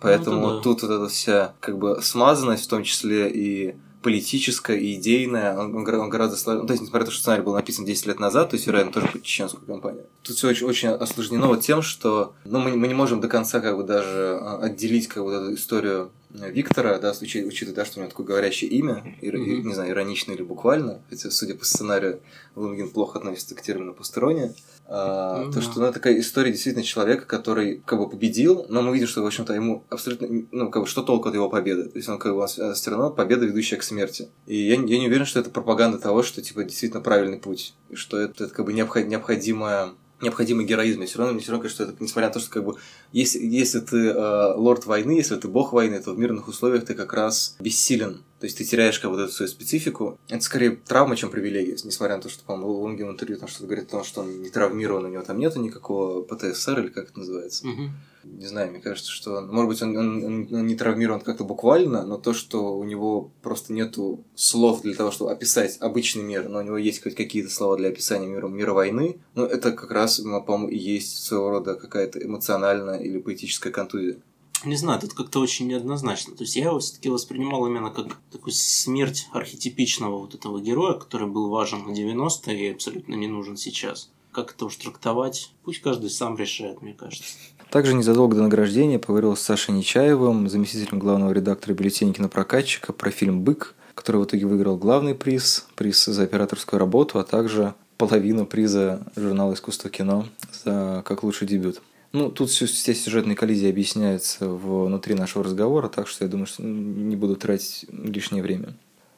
Поэтому 0.00 0.40
Ну, 0.40 0.56
да. 0.56 0.62
тут 0.62 0.82
вот 0.82 0.90
эта 0.90 1.08
вся, 1.08 1.54
как 1.60 1.78
бы, 1.78 2.00
смазанность, 2.02 2.64
в 2.64 2.68
том 2.68 2.82
числе 2.82 3.30
и 3.30 3.76
политическая, 4.02 4.76
и 4.76 4.94
идейная, 4.94 5.58
он, 5.58 5.74
он 5.74 5.82
гора- 5.84 5.98
он 5.98 6.10
гораздо 6.10 6.36
сложнее. 6.36 6.62
Ну, 6.62 6.66
то 6.68 6.74
есть, 6.74 6.82
несмотря 6.82 7.00
на 7.00 7.06
то, 7.06 7.12
что 7.12 7.20
сценарий 7.22 7.42
был 7.42 7.54
написан 7.54 7.84
10 7.84 8.06
лет 8.06 8.20
назад, 8.20 8.50
то 8.50 8.54
есть, 8.54 8.66
вероятно, 8.66 8.92
тоже 8.92 9.08
под 9.08 9.22
чеченскую 9.22 9.66
компанию. 9.66 10.04
Тут 10.22 10.36
все 10.36 10.48
очень, 10.48 10.66
очень 10.66 10.88
осложнено 10.90 11.48
вот 11.48 11.62
тем, 11.62 11.82
что 11.82 12.32
ну, 12.44 12.60
мы, 12.60 12.76
мы 12.76 12.86
не 12.88 12.94
можем 12.94 13.20
до 13.20 13.26
конца 13.28 13.60
как 13.60 13.76
бы 13.76 13.82
даже 13.82 14.38
а, 14.40 14.58
отделить 14.62 15.08
как 15.08 15.24
бы, 15.24 15.32
эту 15.32 15.54
историю 15.54 16.10
Виктора, 16.50 16.98
да, 16.98 17.12
учи- 17.20 17.44
учитывая, 17.44 17.76
да, 17.76 17.84
что 17.84 17.98
у 17.98 18.02
него 18.02 18.10
такое 18.10 18.26
говорящее 18.26 18.70
имя, 18.70 19.16
и, 19.20 19.30
Мгм. 19.30 19.68
не 19.68 19.74
знаю, 19.74 19.90
иронично 19.92 20.32
или 20.32 20.42
буквально, 20.42 21.02
хотя, 21.08 21.30
судя 21.30 21.54
по 21.54 21.64
сценарию, 21.64 22.20
Лунгин 22.54 22.90
плохо 22.90 23.18
относится 23.18 23.54
к 23.54 23.62
термину 23.62 23.94
постерония, 23.94 24.54
а, 24.88 25.44
Ну 25.46 25.52
то, 25.52 25.60
что 25.60 25.80
ну, 25.80 25.86
это 25.86 25.94
такая 25.94 26.18
история 26.20 26.52
действительно 26.52 26.84
человека, 26.84 27.26
который 27.26 27.82
как 27.84 27.98
бы 27.98 28.08
победил, 28.08 28.66
но 28.68 28.82
мы 28.82 28.92
видим, 28.94 29.08
что, 29.08 29.22
в 29.22 29.26
общем-то, 29.26 29.52
ему 29.52 29.82
абсолютно, 29.88 30.28
ну, 30.52 30.70
как 30.70 30.82
бы, 30.82 30.88
что 30.88 31.02
толку 31.02 31.28
от 31.28 31.34
его 31.34 31.48
победы? 31.48 31.84
То 31.88 31.96
есть 31.98 32.08
он 32.08 32.18
как 32.18 32.34
бы 32.36 32.46
все 32.46 32.90
равно 32.90 33.10
победа, 33.10 33.46
ведущая 33.46 33.76
к 33.76 33.82
смерти. 33.82 34.28
И 34.46 34.56
я, 34.56 34.76
не- 34.76 34.92
я 34.92 34.98
не 35.00 35.08
уверен, 35.08 35.26
что 35.26 35.40
это 35.40 35.50
пропаганда 35.50 35.98
того, 35.98 36.22
что, 36.22 36.40
типа, 36.40 36.62
действительно 36.64 37.00
правильный 37.02 37.38
путь, 37.38 37.74
и 37.90 37.96
что 37.96 38.18
это, 38.18 38.44
это 38.44 38.54
как 38.54 38.64
бы 38.64 38.72
необход- 38.72 39.06
необходимая 39.06 39.90
необходимый 40.20 40.64
героизм. 40.64 41.02
И 41.02 41.06
все 41.06 41.18
равно, 41.18 41.34
мне 41.34 41.42
все 41.42 41.52
равно 41.52 41.62
кажется, 41.62 41.84
что 41.84 41.92
это, 41.92 42.02
несмотря 42.02 42.28
на 42.28 42.34
то, 42.34 42.40
что 42.40 42.50
как 42.50 42.64
бы, 42.64 42.76
если, 43.12 43.38
если 43.44 43.80
ты 43.80 44.08
э, 44.08 44.54
лорд 44.54 44.86
войны, 44.86 45.12
если 45.12 45.36
ты 45.36 45.48
бог 45.48 45.72
войны, 45.72 46.00
то 46.02 46.12
в 46.12 46.18
мирных 46.18 46.48
условиях 46.48 46.84
ты 46.84 46.94
как 46.94 47.12
раз 47.12 47.56
бессилен. 47.60 48.22
То 48.46 48.48
есть 48.48 48.58
ты 48.58 48.64
теряешь 48.64 49.00
как 49.00 49.10
вот 49.10 49.18
эту 49.18 49.32
свою 49.32 49.48
специфику. 49.50 50.20
Это 50.28 50.40
скорее 50.40 50.76
травма, 50.76 51.16
чем 51.16 51.30
привилегия. 51.30 51.72
Несмотря 51.82 52.14
на 52.14 52.22
то, 52.22 52.28
что, 52.28 52.44
по-моему, 52.44 52.74
Лунгин 52.74 53.08
в 53.08 53.10
интервью 53.10 53.38
там 53.38 53.48
что-то 53.48 53.64
говорит 53.66 53.88
о 53.88 53.90
том, 53.90 54.04
что 54.04 54.20
он 54.20 54.40
не 54.40 54.50
травмирован, 54.50 55.04
у 55.06 55.08
него 55.08 55.24
там 55.24 55.36
нету 55.40 55.58
никакого 55.60 56.22
ПТСР 56.22 56.78
или 56.78 56.88
как 56.90 57.08
это 57.10 57.18
называется. 57.18 57.66
Мгм. 57.66 57.90
Не 58.22 58.46
знаю, 58.46 58.70
мне 58.70 58.78
кажется, 58.80 59.10
что, 59.10 59.40
может 59.40 59.68
быть, 59.68 59.82
он, 59.82 59.96
он- 59.96 60.24
он- 60.24 60.48
он 60.52 60.66
не 60.68 60.76
травмирован 60.76 61.22
как-то 61.22 61.42
буквально, 61.42 62.06
но 62.06 62.18
то, 62.18 62.32
что 62.34 62.76
у 62.78 62.84
него 62.84 63.32
просто 63.42 63.72
нету 63.72 64.22
слов 64.36 64.82
для 64.82 64.94
того, 64.94 65.10
чтобы 65.10 65.32
описать 65.32 65.78
обычный 65.80 66.22
мир, 66.22 66.48
но 66.48 66.60
у 66.60 66.62
него 66.62 66.76
есть 66.78 67.02
хоть 67.02 67.16
какие-то 67.16 67.50
слова 67.50 67.76
для 67.76 67.88
описания 67.88 68.28
мира, 68.28 68.46
мира 68.46 68.72
войны, 68.74 69.18
ну, 69.34 69.44
это 69.44 69.72
как 69.72 69.90
раз, 69.90 70.20
по-моему, 70.20 70.68
и 70.68 70.76
есть 70.78 71.24
своего 71.24 71.50
рода 71.50 71.74
какая-то 71.74 72.24
эмоциональная 72.24 72.98
или 72.98 73.18
поэтическая 73.18 73.72
контузия. 73.72 74.18
Не 74.64 74.76
знаю, 74.76 75.00
тут 75.00 75.12
как-то 75.12 75.40
очень 75.40 75.68
неоднозначно. 75.68 76.34
То 76.34 76.42
есть 76.42 76.56
я 76.56 76.66
его 76.66 76.78
все-таки 76.78 77.08
воспринимал 77.08 77.66
именно 77.66 77.90
как 77.90 78.16
такую 78.32 78.52
смерть 78.52 79.28
архетипичного 79.32 80.18
вот 80.18 80.34
этого 80.34 80.60
героя, 80.60 80.94
который 80.94 81.28
был 81.28 81.50
важен 81.50 81.86
на 81.86 81.92
90-е 81.92 82.68
и 82.68 82.72
абсолютно 82.72 83.14
не 83.14 83.28
нужен 83.28 83.56
сейчас. 83.56 84.10
Как 84.32 84.52
это 84.52 84.66
уж 84.66 84.76
трактовать? 84.76 85.52
Пусть 85.64 85.80
каждый 85.80 86.10
сам 86.10 86.36
решает, 86.36 86.82
мне 86.82 86.94
кажется. 86.94 87.34
Также 87.70 87.94
незадолго 87.94 88.36
до 88.36 88.42
награждения 88.42 88.98
поговорил 88.98 89.36
с 89.36 89.40
Сашей 89.40 89.74
Нечаевым, 89.74 90.48
заместителем 90.48 90.98
главного 90.98 91.32
редактора 91.32 91.74
бюллетеня 91.74 92.12
кинопрокатчика, 92.12 92.92
про 92.92 93.10
фильм 93.10 93.42
«Бык», 93.42 93.74
который 93.94 94.20
в 94.20 94.24
итоге 94.24 94.46
выиграл 94.46 94.76
главный 94.76 95.14
приз, 95.14 95.66
приз 95.74 96.04
за 96.04 96.22
операторскую 96.24 96.78
работу, 96.78 97.18
а 97.18 97.24
также 97.24 97.74
половину 97.96 98.46
приза 98.46 99.06
журнала 99.16 99.54
«Искусство 99.54 99.90
кино» 99.90 100.26
за 100.64 101.02
как 101.06 101.22
лучший 101.22 101.48
дебют. 101.48 101.80
Ну, 102.12 102.30
тут 102.30 102.50
все, 102.50 102.66
все 102.66 102.94
сюжетные 102.94 103.36
коллизии 103.36 103.68
объясняются 103.68 104.48
внутри 104.48 105.14
нашего 105.14 105.44
разговора, 105.44 105.88
так 105.88 106.08
что 106.08 106.24
я 106.24 106.30
думаю, 106.30 106.46
что 106.46 106.62
не 106.62 107.16
буду 107.16 107.36
тратить 107.36 107.86
лишнее 107.90 108.42
время. 108.42 108.74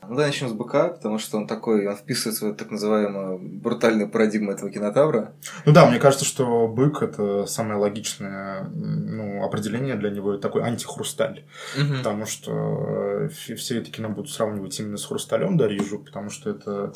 Ну, 0.08 0.14
давай 0.14 0.28
начнем 0.28 0.48
с 0.48 0.52
БК, 0.54 0.88
потому 0.88 1.18
что 1.18 1.36
он 1.36 1.46
такой, 1.46 1.86
он 1.86 1.94
вписывается 1.94 2.46
в 2.46 2.54
так 2.54 2.70
называемую 2.70 3.38
брутальную 3.38 4.08
парадигму 4.08 4.52
этого 4.52 4.70
кинотавра. 4.70 5.34
Ну 5.66 5.72
да, 5.72 5.84
мне 5.84 5.98
кажется, 5.98 6.24
что 6.24 6.66
бык 6.66 7.02
это 7.02 7.44
самое 7.44 7.78
логичное 7.78 8.64
ну, 8.74 9.44
определение 9.44 9.96
для 9.96 10.08
него 10.08 10.32
это 10.32 10.42
такой 10.42 10.62
антихрусталь. 10.62 11.44
Потому 11.98 12.24
что 12.24 13.28
э, 13.28 13.28
все 13.28 13.80
эти 13.80 13.90
кино 13.90 14.08
будут 14.08 14.30
сравнивать 14.30 14.80
именно 14.80 14.96
с 14.96 15.04
хрусталем 15.04 15.58
Дарьи 15.58 15.84
Жук, 15.84 16.06
потому 16.06 16.30
что 16.30 16.48
это 16.48 16.94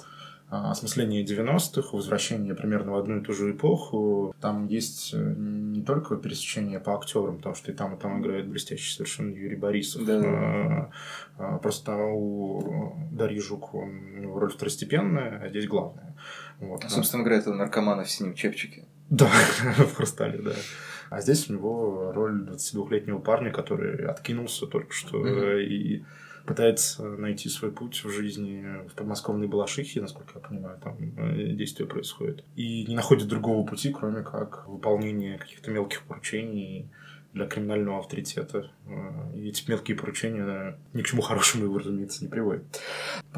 осмысление 0.52 1.24
90-х, 1.24 1.96
возвращение 1.96 2.54
примерно 2.54 2.92
в 2.92 2.96
одну 2.96 3.18
и 3.18 3.24
ту 3.24 3.32
же 3.32 3.52
эпоху. 3.52 4.34
Там 4.38 4.66
есть 4.66 5.14
э, 5.14 5.34
не 5.36 5.82
только 5.82 6.16
пересечение 6.16 6.78
по 6.78 6.94
актерам, 6.94 7.38
потому 7.38 7.54
что 7.54 7.72
и 7.72 7.74
там, 7.74 7.94
и 7.94 7.98
там 7.98 8.20
играет 8.20 8.48
блестящий 8.48 8.92
совершенно 8.92 9.34
Юрий 9.34 9.56
Борисов. 9.56 10.04
Да. 10.04 10.20
А, 10.20 10.90
а, 11.38 11.58
Просто 11.58 11.96
у 11.96 12.94
Дарьи 13.12 13.40
Жук 13.40 13.74
он, 13.74 14.26
роль 14.34 14.52
второстепенная, 14.52 15.40
а 15.42 15.48
здесь 15.48 15.66
главная. 15.66 16.14
Вот. 16.60 16.84
А, 16.84 16.88
собственно, 16.90 17.22
играет 17.22 17.42
этого 17.42 17.54
наркомана 17.54 18.04
в 18.04 18.10
синем 18.10 18.34
чепчике. 18.34 18.84
Да, 19.08 19.30
в 19.78 19.94
хрустале, 19.94 20.38
да. 20.38 20.52
А 21.08 21.20
здесь 21.22 21.48
у 21.48 21.54
него 21.54 22.12
роль 22.14 22.46
22-летнего 22.48 23.20
парня, 23.20 23.50
который 23.50 24.06
откинулся 24.06 24.66
только 24.66 24.92
что 24.92 25.26
э, 25.26 25.62
и 25.62 26.04
пытается 26.46 27.04
найти 27.04 27.48
свой 27.48 27.72
путь 27.72 28.02
в 28.04 28.10
жизни 28.10 28.64
в 28.88 28.94
подмосковной 28.94 29.48
Балашихе, 29.48 30.00
насколько 30.00 30.32
я 30.34 30.40
понимаю, 30.40 30.78
там 30.82 30.96
э, 30.98 31.52
действие 31.52 31.88
происходит. 31.88 32.44
И 32.56 32.84
не 32.86 32.94
находит 32.94 33.28
другого 33.28 33.66
пути, 33.66 33.92
кроме 33.92 34.22
как 34.22 34.66
выполнение 34.68 35.38
каких-то 35.38 35.70
мелких 35.70 36.02
поручений 36.02 36.90
для 37.32 37.46
криминального 37.46 37.98
авторитета. 37.98 38.70
Э, 38.86 39.34
И 39.34 39.48
эти 39.48 39.68
мелкие 39.70 39.96
поручения 39.96 40.78
ни 40.92 41.00
к 41.02 41.06
чему 41.06 41.22
хорошему 41.22 41.64
его, 41.64 41.78
разумеется, 41.78 42.22
не 42.22 42.28
приводят. 42.28 42.62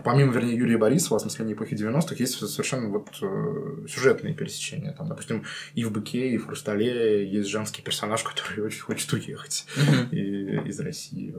Помимо, 0.02 0.32
вернее, 0.32 0.56
Юрия 0.56 0.78
Борисова, 0.78 1.18
осмысления 1.18 1.54
эпохи 1.54 1.74
90-х, 1.74 2.16
есть 2.18 2.34
совершенно 2.34 2.88
вот 2.88 3.08
э, 3.22 3.86
сюжетные 3.88 4.34
пересечения. 4.34 4.92
Там, 4.92 5.08
допустим, 5.08 5.44
и 5.74 5.84
в 5.84 5.92
«Быке», 5.92 6.30
и 6.30 6.38
в 6.38 6.46
«Хрустале» 6.46 7.24
есть 7.30 7.48
женский 7.48 7.82
персонаж, 7.82 8.22
который 8.24 8.64
очень 8.64 8.80
хочет 8.82 9.12
уехать. 9.12 9.66
И 10.10 10.43
из 10.66 10.80
России. 10.80 11.34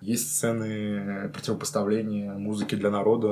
Есть 0.00 0.34
сцены 0.36 1.28
противопоставления 1.32 2.32
музыки 2.34 2.74
для 2.74 2.90
народа 2.90 3.28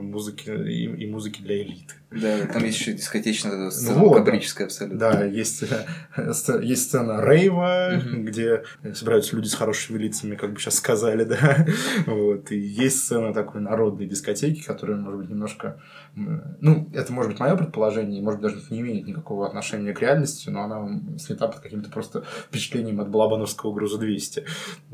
музыки 0.00 0.50
и, 0.50 0.84
и 1.04 1.06
музыки 1.10 1.42
для 1.42 1.62
элиты. 1.62 1.94
Да, 2.10 2.46
там 2.46 2.64
есть 2.64 2.78
еще 2.78 2.92
дискотечная 2.92 3.70
сцена, 3.70 3.98
Вот, 3.98 4.18
кабрическая 4.18 4.64
абсолютно. 4.64 4.98
Да, 4.98 5.24
есть, 5.24 5.64
э, 5.64 6.60
есть 6.62 6.84
сцена 6.84 7.20
рейва, 7.24 7.90
Мгм. 7.96 8.24
где 8.24 8.62
собираются 8.94 9.34
люди 9.36 9.48
с 9.48 9.54
хорошими 9.54 9.98
лицами, 9.98 10.36
как 10.36 10.52
бы 10.52 10.60
сейчас 10.60 10.76
сказали, 10.76 11.24
да. 11.24 11.66
Вот. 12.06 12.52
И 12.52 12.58
есть 12.58 13.04
сцена 13.04 13.34
такой 13.34 13.60
народной 13.60 14.06
дискотеки, 14.06 14.62
которая, 14.62 14.96
может 14.98 15.20
быть, 15.20 15.30
немножко... 15.30 15.80
Ну, 16.16 16.88
это 16.94 17.12
может 17.12 17.30
быть 17.30 17.40
мое 17.40 17.54
предположение, 17.56 18.22
может 18.22 18.40
быть, 18.40 18.50
даже 18.52 18.64
не 18.70 18.80
имеет 18.80 19.06
никакого 19.06 19.46
отношения 19.46 19.92
к 19.92 20.00
реальности, 20.00 20.48
но 20.48 20.62
она 20.62 21.00
снята 21.18 21.46
под 21.46 21.60
каким-то 21.60 21.90
просто 21.90 22.24
впечатлением 22.48 23.00
от 23.00 23.10
Балабановского 23.10 23.74
груза 23.74 23.98
200. 23.98 24.44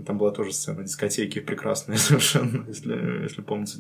Там 0.05 0.19
была 0.19 0.33
тоже 0.33 0.53
сцена 0.53 0.83
дискотеки 0.83 1.39
прекрасная 1.39 1.97
совершенно, 1.99 2.65
если, 2.67 3.23
если 3.23 3.41
помните. 3.41 3.79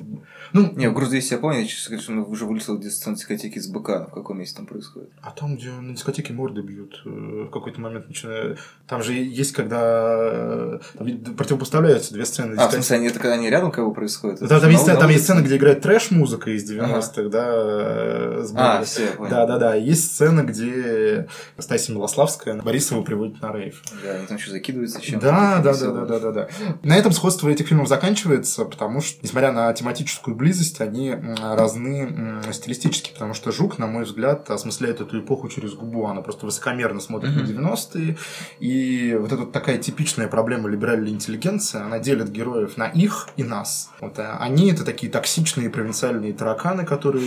Ну, 0.52 0.72
Не, 0.76 0.88
в 0.88 0.94
груз 0.94 1.08
200 1.08 1.32
я 1.34 1.38
помню, 1.40 1.60
я 1.60 1.66
честно 1.66 1.90
говоря, 1.90 2.02
что 2.02 2.12
мы 2.12 2.24
уже 2.24 2.46
вылетел 2.46 2.78
где 2.78 2.90
сцена 2.90 3.16
дискотеки 3.16 3.58
с 3.58 3.66
БК, 3.68 4.06
в 4.06 4.14
каком 4.14 4.38
месте 4.38 4.56
там 4.56 4.66
происходит. 4.66 5.10
А 5.20 5.32
там, 5.32 5.56
где 5.56 5.70
на 5.70 5.94
дискотеке 5.94 6.32
морды 6.32 6.62
бьют, 6.62 7.02
э, 7.04 7.08
в 7.08 7.50
какой-то 7.50 7.80
момент 7.80 8.06
начинают... 8.06 8.60
Там 8.86 9.02
же 9.02 9.14
есть, 9.14 9.52
когда... 9.52 9.80
э, 9.80 10.78
Там 10.96 11.34
противопоставляются 11.34 12.14
две 12.14 12.24
сцены 12.24 12.52
А, 12.52 12.52
в 12.52 12.54
дискотеки. 12.54 12.74
смысле, 12.76 12.96
они, 12.98 13.06
это 13.08 13.18
когда 13.18 13.34
они 13.34 13.50
рядом 13.50 13.72
как 13.72 13.84
бы 13.84 13.92
происходят? 13.92 14.40
Да, 14.40 14.60
там, 14.60 14.70
есть, 14.70 14.86
там 14.86 15.10
есть 15.10 15.24
сцена, 15.24 15.40
где 15.40 15.56
играет 15.56 15.80
трэш-музыка 15.82 16.50
из 16.50 16.70
90-х, 16.70 17.31
да, 17.32 17.48
э, 17.48 18.42
с 18.44 18.52
А, 18.54 18.84
все, 18.84 19.08
понял. 19.08 19.30
Да, 19.30 19.46
да, 19.46 19.58
да. 19.58 19.74
Есть 19.74 20.12
сцена, 20.12 20.42
где 20.42 21.28
Стасия 21.58 21.94
Милославская 21.94 22.60
Борисова 22.62 23.02
приводит 23.02 23.40
на 23.42 23.52
рейв. 23.52 23.82
Да, 24.04 24.12
они 24.12 24.26
там 24.26 24.38
что, 24.38 24.52
закидываются 24.52 25.00
чем-то? 25.00 25.26
Да, 25.26 25.58
да, 25.58 25.72
да, 25.72 25.90
да, 25.90 26.04
да, 26.04 26.18
да, 26.18 26.32
да. 26.32 26.48
На 26.82 26.96
этом 26.96 27.12
сходство 27.12 27.48
этих 27.48 27.68
фильмов 27.68 27.88
заканчивается, 27.88 28.64
потому 28.64 29.00
что, 29.00 29.18
несмотря 29.22 29.52
на 29.52 29.72
тематическую 29.72 30.36
близость, 30.36 30.80
они 30.80 31.16
разны 31.40 32.42
стилистически, 32.52 33.12
потому 33.12 33.34
что 33.34 33.50
Жук, 33.50 33.78
на 33.78 33.86
мой 33.86 34.04
взгляд, 34.04 34.50
осмысляет 34.50 35.00
эту 35.00 35.20
эпоху 35.20 35.48
через 35.48 35.74
губу, 35.74 36.06
она 36.06 36.20
просто 36.20 36.46
высокомерно 36.46 37.00
смотрит 37.00 37.34
на 37.34 37.40
90-е, 37.40 38.16
и 38.60 39.16
вот 39.18 39.32
эта 39.32 39.46
такая 39.46 39.78
типичная 39.78 40.28
проблема 40.28 40.68
либеральной 40.68 41.10
интеллигенции, 41.10 41.80
она 41.80 41.98
делит 41.98 42.30
героев 42.30 42.76
на 42.76 42.86
их 42.88 43.28
и 43.36 43.44
нас. 43.44 43.90
Вот, 44.00 44.18
а 44.18 44.36
они 44.40 44.70
это 44.70 44.84
такие 44.84 45.10
токсичные 45.10 45.70
провинциальные 45.70 46.32
тараканы, 46.32 46.84
которые 46.84 47.21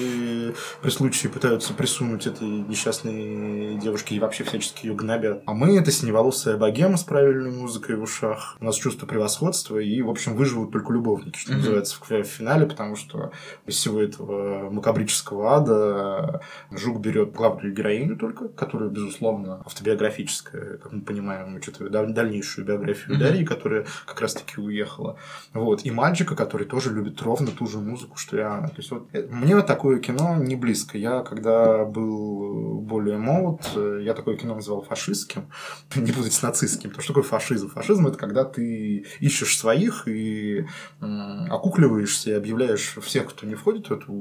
при 0.82 0.90
случае 0.90 1.32
пытаются 1.32 1.74
присунуть 1.74 2.28
этой 2.28 2.48
несчастной 2.48 3.78
девушке 3.78 4.16
и 4.16 4.20
вообще 4.20 4.44
всячески 4.44 4.86
ее 4.86 4.96
гнобят. 4.96 5.44
А 5.46 5.54
мы 5.54 5.78
это 5.78 5.92
синеволосая 5.92 6.58
богема 6.58 6.98
с 6.98 7.04
правильной 7.04 7.52
музыкой 7.52 7.96
в 7.96 8.04
ушах. 8.04 8.58
У 8.60 8.66
нас 8.66 8.76
чувство 8.76 9.06
превосходства, 9.06 9.78
и, 9.78 10.02
в 10.02 10.10
общем, 10.10 10.36
выживут 10.36 10.72
только 10.72 10.94
любовники, 10.94 11.38
что 11.38 11.54
называется, 11.54 11.98
в, 12.00 12.24
финале, 12.24 12.66
потому 12.66 12.96
что 12.96 13.32
из 13.66 13.76
всего 13.76 14.02
этого 14.02 14.70
макабрического 14.70 15.56
ада 15.56 16.42
Жук 16.72 17.00
берет 17.00 17.32
главную 17.34 17.74
героиню 17.74 18.18
только, 18.18 18.48
которая, 18.50 18.90
безусловно, 18.90 19.62
автобиографическая, 19.66 20.78
как 20.78 20.92
мы 20.92 21.02
понимаем, 21.02 21.56
учитывая 21.56 21.90
даль- 21.90 22.14
дальнейшую 22.14 22.66
биографию 22.66 23.16
Мгм. 23.16 23.20
Дарьи, 23.20 23.46
которая 23.46 23.86
как 24.06 24.22
раз-таки 24.22 24.60
уехала. 24.60 25.18
Вот. 25.54 25.86
И 25.86 25.92
мальчика, 25.92 26.36
который 26.36 26.66
тоже 26.68 26.94
любит 26.94 27.22
ровно 27.22 27.48
ту 27.48 27.68
же 27.68 27.80
музыку, 27.80 28.18
что 28.18 28.38
и 28.38 28.42
она. 28.42 28.68
То 28.68 28.78
есть 28.78 28.92
вот 28.92 29.08
э, 29.14 29.28
мне 29.30 29.56
вот 29.56 29.68
такое 29.86 30.00
кино 30.00 30.36
не 30.38 30.56
близко. 30.56 30.98
Я, 30.98 31.22
когда 31.22 31.86
был 31.86 32.82
более 32.82 33.20
молод, 33.20 33.62
э, 33.76 34.00
я 34.02 34.16
такое 34.16 34.36
кино 34.36 34.56
называл 34.56 34.82
фашистским. 34.82 35.52
Не 35.96 36.12
путать 36.12 36.34
с 36.34 36.42
нацистским. 36.42 36.90
Потому 36.90 37.04
что 37.04 37.14
такое 37.14 37.30
фашизм? 37.30 37.70
Фашизм– 37.70 38.08
это 38.08 38.18
когда 38.18 38.46
ты 38.46 39.06
ищешь 39.20 39.56
своих 39.56 40.08
и 40.08 40.66
окукливаешься 41.00 42.32
и 42.32 42.34
объявляешь 42.34 42.98
всех, 43.00 43.28
кто 43.30 43.46
не 43.46 43.54
входит 43.54 43.90
в 43.90 43.94
эту, 43.94 44.14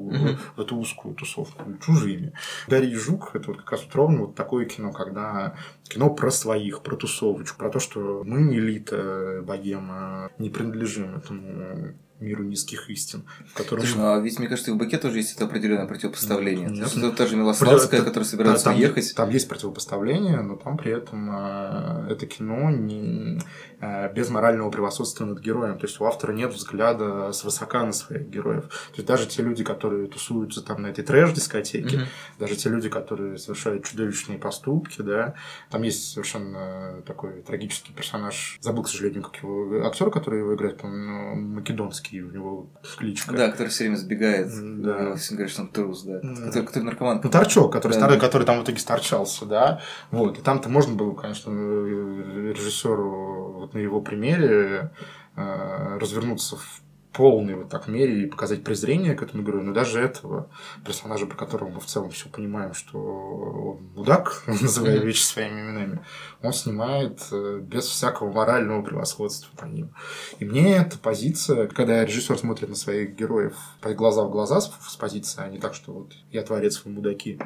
в 0.56 0.60
эту 0.60 0.76
узкую 0.76 1.14
тусовку, 1.14 1.62
чужими. 1.80 2.34
Дарья 2.68 2.98
Жук– 2.98 3.30
это 3.32 3.48
вот 3.48 3.58
как 3.58 3.72
раз 3.72 3.84
вот 3.84 3.94
ровно 3.94 4.20
вот 4.26 4.34
такое 4.34 4.66
кино, 4.66 4.92
когда 4.92 5.56
кино 5.84 6.10
про 6.10 6.30
своих, 6.30 6.82
про 6.82 6.96
тусовочку, 6.96 7.58
про 7.58 7.70
то, 7.70 7.78
что 7.78 8.22
мы 8.26 8.42
не 8.42 8.58
элита, 8.58 9.42
богема, 9.42 10.30
не 10.38 10.50
принадлежим 10.50 11.16
этому 11.16 11.94
миру 12.20 12.44
низких 12.44 12.88
истин, 12.90 13.24
в 13.50 13.54
котором... 13.54 13.84
Слушай, 13.84 13.98
ну, 13.98 14.12
а 14.14 14.20
ведь, 14.20 14.38
мне 14.38 14.48
кажется, 14.48 14.70
и 14.70 14.74
в 14.74 14.76
Баке 14.76 14.98
тоже 14.98 15.18
есть 15.18 15.34
это 15.34 15.44
определенное 15.44 15.86
противопоставление. 15.86 16.68
Нет, 16.70 16.92
То 16.92 17.00
есть 17.00 17.16
та 17.16 17.26
же 17.26 17.36
Милославская, 17.36 17.88
Против- 17.88 18.04
которая 18.04 18.24
собирается 18.28 18.64
там, 18.66 18.76
уехать. 18.76 19.14
Там 19.14 19.30
есть 19.30 19.48
противопоставление, 19.48 20.40
но 20.40 20.56
там 20.56 20.76
при 20.76 20.92
этом 20.92 21.30
э, 21.30 22.08
это 22.12 22.26
кино 22.26 22.70
не, 22.70 23.40
э, 23.80 24.12
без 24.14 24.28
морального 24.30 24.70
превосходства 24.70 25.24
над 25.24 25.40
героем. 25.40 25.78
То 25.78 25.86
есть 25.86 26.00
у 26.00 26.04
автора 26.04 26.32
нет 26.32 26.52
взгляда 26.52 27.32
свысока 27.32 27.84
на 27.84 27.92
своих 27.92 28.28
героев. 28.28 28.64
То 28.68 28.96
есть 28.96 29.06
даже 29.06 29.26
те 29.26 29.42
люди, 29.42 29.64
которые 29.64 30.06
тусуются 30.06 30.62
там 30.62 30.82
на 30.82 30.86
этой 30.88 31.04
трэш-дискотеке, 31.04 31.96
Мгм. 31.98 32.06
даже 32.38 32.56
те 32.56 32.68
люди, 32.70 32.88
которые 32.88 33.38
совершают 33.38 33.84
чудовищные 33.84 34.38
поступки, 34.38 35.02
да, 35.02 35.34
там 35.70 35.82
есть 35.82 36.12
совершенно 36.12 37.02
такой 37.06 37.42
трагический 37.42 37.92
персонаж. 37.94 38.58
Забыл, 38.60 38.84
к 38.84 38.88
сожалению, 38.88 39.22
как 39.22 39.36
его 39.42 39.84
актер, 39.86 40.10
который 40.10 40.40
его 40.40 40.54
играет, 40.54 40.78
по-моему, 40.78 41.34
македонский, 41.56 42.03
у 42.12 42.30
него 42.30 42.70
кличка. 42.98 43.32
Да, 43.32 43.50
который 43.50 43.68
все 43.68 43.84
время 43.84 43.96
сбегает. 43.96 44.48
Да. 44.82 44.98
Да. 45.10 45.14
Все 45.16 45.34
говорят, 45.34 45.52
что 45.52 45.62
он 45.62 45.68
трус, 45.68 46.02
да. 46.02 46.20
М. 46.20 46.36
Который, 46.36 46.66
который 46.66 46.84
наркоман. 46.84 47.20
Ну, 47.22 47.30
торчок, 47.30 47.72
который, 47.72 47.92
Да. 47.92 47.98
старый, 48.00 48.18
который 48.20 48.44
там 48.44 48.60
в 48.60 48.64
итоге 48.64 48.78
сторчался, 48.78 49.46
да. 49.46 49.80
Вот. 50.10 50.38
И 50.38 50.42
там-то 50.42 50.68
можно 50.68 50.94
было, 50.94 51.14
конечно, 51.14 51.50
режиссеру 51.50 53.52
вот 53.60 53.74
на 53.74 53.78
его 53.78 54.00
примере 54.00 54.90
э, 55.36 55.98
развернуться 55.98 56.56
в 56.56 56.82
полной 57.14 57.54
вот 57.54 57.68
так 57.68 57.86
мере 57.86 58.24
и 58.24 58.26
показать 58.26 58.64
презрение 58.64 59.14
к 59.14 59.22
этому 59.22 59.44
герою, 59.44 59.64
но 59.64 59.72
даже 59.72 60.00
этого 60.00 60.50
персонажа, 60.84 61.26
про 61.26 61.36
которого 61.36 61.70
мы 61.70 61.80
в 61.80 61.86
целом 61.86 62.10
все 62.10 62.28
понимаем, 62.28 62.74
что 62.74 62.98
он 62.98 63.90
мудак, 63.94 64.42
называя 64.46 64.98
вещи 64.98 65.22
своими 65.22 65.60
именами, 65.60 66.00
он 66.42 66.52
снимает 66.52 67.20
э, 67.30 67.60
без 67.62 67.84
всякого 67.84 68.32
морального 68.32 68.82
превосходства 68.82 69.48
по 69.56 69.64
ним. 69.64 69.94
И 70.40 70.44
мне 70.44 70.76
эта 70.76 70.98
позиция, 70.98 71.68
когда 71.68 72.04
режиссер 72.04 72.36
смотрит 72.36 72.68
на 72.68 72.74
своих 72.74 73.14
героев 73.14 73.54
глаза 73.82 74.24
в 74.24 74.30
глаза 74.30 74.60
с, 74.60 74.72
с 74.88 74.96
позиции, 74.96 75.40
а 75.40 75.48
не 75.48 75.58
так, 75.58 75.74
что 75.74 75.92
вот 75.92 76.12
я 76.32 76.42
творец, 76.42 76.82
вы 76.84 76.90
мудаки, 76.90 77.38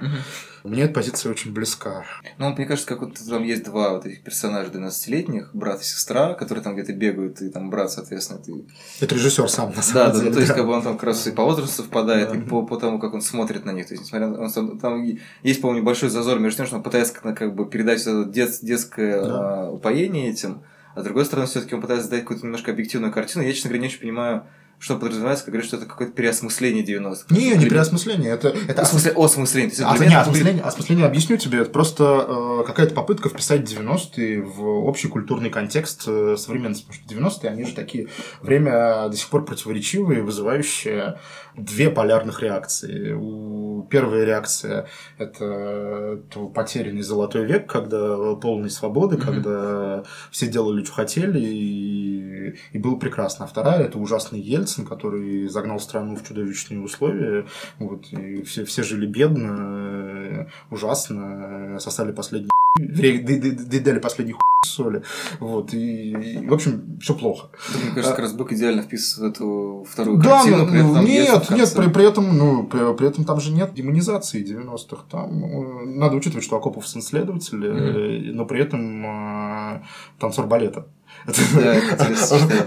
мне 0.64 0.85
эта 0.85 0.95
позиция 0.95 1.31
очень 1.31 1.53
близка. 1.53 2.05
Ну, 2.39 2.55
мне 2.55 2.64
кажется, 2.64 2.89
как 2.89 3.01
вот 3.01 3.19
там 3.29 3.43
есть 3.45 3.64
два 3.64 3.93
вот 3.93 4.07
этих 4.07 4.23
персонажа 4.25 4.71
12-летних, 4.71 5.55
брат 5.55 5.83
и 5.83 5.85
сестра, 5.85 6.35
которые 6.35 6.64
там 6.64 6.75
где-то 6.75 6.93
бегают, 6.93 7.43
и 7.43 7.51
там 7.51 7.71
брат, 7.71 7.93
соответственно, 7.93 8.41
ты... 8.41 8.66
Это 9.01 9.14
режиссер 9.14 9.49
сам, 9.59 9.70
на 9.70 9.76
Да, 9.76 9.82
самом 9.82 10.12
да, 10.12 10.18
деле. 10.20 10.32
то 10.32 10.38
есть 10.40 10.48
да. 10.50 10.54
как 10.56 10.66
бы 10.66 10.72
он 10.72 10.82
там 10.82 10.94
как 10.94 11.04
раз 11.04 11.26
и 11.26 11.32
по 11.32 11.44
возрасту 11.44 11.82
совпадает, 11.82 12.34
и 12.34 12.38
Да. 12.38 12.44
по, 12.48 12.62
по 12.64 12.76
тому, 12.76 12.98
как 12.98 13.14
он 13.14 13.20
смотрит 13.22 13.64
на 13.64 13.72
них. 13.72 13.86
То 13.88 13.94
есть, 13.94 14.04
несмотря 14.04 14.28
на 14.28 14.40
он 14.42 14.78
там 14.78 15.02
есть, 15.42 15.61
по-моему, 15.61 15.82
небольшой 15.82 16.09
зазор 16.11 16.38
между 16.38 16.59
тем, 16.59 16.66
что 16.66 16.76
он 16.76 16.82
пытается 16.82 17.12
как, 17.14 17.36
как 17.36 17.54
бы 17.54 17.66
передать 17.66 18.00
это 18.02 18.24
дет- 18.24 18.59
детское 18.62 19.22
Да. 19.22 19.64
а, 19.66 19.70
упоение 19.70 20.30
этим, 20.30 20.62
а 20.94 21.00
с 21.00 21.04
другой 21.04 21.24
стороны, 21.24 21.46
все-таки 21.46 21.74
он 21.74 21.80
пытается 21.80 22.09
дать 22.11 22.20
какую-то 22.22 22.44
немножко 22.46 22.70
объективную 22.72 23.12
картину. 23.12 23.44
Я, 23.44 23.52
честно 23.52 23.68
говоря, 23.70 23.82
не 23.82 23.88
очень 23.88 24.00
понимаю, 24.00 24.42
что 24.79 24.97
подразумевается, 24.97 25.45
как 25.45 25.53
говорят, 25.53 25.66
что 25.66 25.76
это 25.76 25.87
какое-то 25.87 26.12
переосмысление 26.14 26.85
90-х. 26.85 27.24
Не, 27.31 27.51
не 27.57 27.64
переосмысление, 27.68 28.31
это... 28.31 28.55
это 28.68 28.85
В 28.85 28.89
смысле, 28.89 29.12
осмысление. 29.16 29.70
То 29.70 29.83
есть, 29.83 29.93
А, 29.93 29.97
для 29.97 30.07
не, 30.07 30.14
это 30.14 30.24
были- 30.31 30.39
осмысление, 30.39 30.62
осмысление 30.62 31.07
объясню 31.07 31.37
тебе. 31.37 31.59
Это 31.62 31.70
просто 31.70 32.26
э, 32.29 32.62
какая-то 32.66 32.95
попытка 32.95 33.29
вписать 33.29 33.62
90-е 33.62 34.43
в 34.43 34.62
общий 34.87 35.09
культурный 35.09 35.51
контекст 35.51 36.05
э, 36.07 36.37
современности. 36.39 36.87
Потому 36.87 37.31
что 37.31 37.47
90-е, 37.47 37.51
они 37.51 37.64
же 37.64 37.72
такие 37.74 38.09
время 38.41 39.09
до 39.09 39.16
сих 39.16 39.29
пор 39.29 39.45
противоречивые, 39.45 40.22
вызывающие 40.22 41.18
две 41.59 41.90
полярных 41.90 42.42
реакции. 42.42 43.12
У 43.12 43.82
первая 43.90 44.24
реакция– 44.24 44.86
это 45.18 46.20
то 46.30 46.48
потерянный 46.48 47.02
золотой 47.02 47.44
век, 47.44 47.66
когда 47.70 48.34
полной 48.34 48.70
свободы, 48.70 49.16
Мгм. 49.16 49.24
когда 49.26 50.02
все 50.30 50.46
делали, 50.46 50.84
что 50.84 50.92
хотели, 50.94 51.40
и, 51.40 52.54
и 52.72 52.78
было 52.78 52.96
прекрасно. 52.96 53.44
А 53.44 53.48
вторая– 53.48 53.84
это 53.84 53.98
ужасный 53.98 54.40
Ельцин, 54.40 54.84
который 54.84 55.48
загнал 55.48 55.80
страну 55.80 56.16
в 56.16 56.26
чудовищные 56.26 56.80
условия, 56.80 57.46
вот, 57.78 58.06
и 58.12 58.42
все, 58.42 58.64
все 58.64 58.82
жили 58.82 59.06
бедно, 59.06 60.48
ужасно, 60.70 61.78
сосали 61.80 62.12
последний 62.12 62.50
дали 62.79 63.99
последний 63.99 64.33
хуй 64.33 64.43
соли. 64.64 65.03
Вот, 65.41 65.74
и, 65.74 66.11
и, 66.11 66.47
в 66.47 66.55
общем, 66.55 66.99
все 67.01 67.14
плохо. 67.14 67.49
Так, 67.72 67.83
мне 67.83 67.91
кажется, 67.93 68.11
как 68.11 68.18
раз 68.20 68.33
Бык 68.33 68.53
идеально 68.53 68.83
вписывается 68.83 69.22
в 69.22 69.24
эту 69.31 69.87
вторую 69.89 70.18
Да, 70.18 70.39
картину. 70.39 70.57
ну, 70.59 70.74
этом 70.74 70.95
там 70.95 71.05
есть 71.05 71.31
нет, 71.31 71.51
нет, 71.51 71.74
при, 71.74 71.89
при 71.89 72.09
этом, 72.09 72.37
ну, 72.37 72.66
при, 72.66 72.95
при 72.95 73.09
этом 73.09 73.24
там 73.24 73.41
же 73.41 73.53
нет 73.53 73.74
демонизации 73.74 74.45
90-х. 74.45 75.05
Там 75.11 75.45
э, 75.45 75.85
надо 75.87 76.16
учитывать, 76.16 76.45
что 76.45 76.57
Акопов 76.57 76.87
сын 76.87 77.03
следователь, 77.03 77.64
э, 77.64 78.33
но 78.33 78.45
при 78.47 78.61
этом 78.61 79.05
э, 79.07 79.83
танцор 80.18 80.47
балета. 80.47 80.87
Да, 81.27 81.75
это 81.75 82.16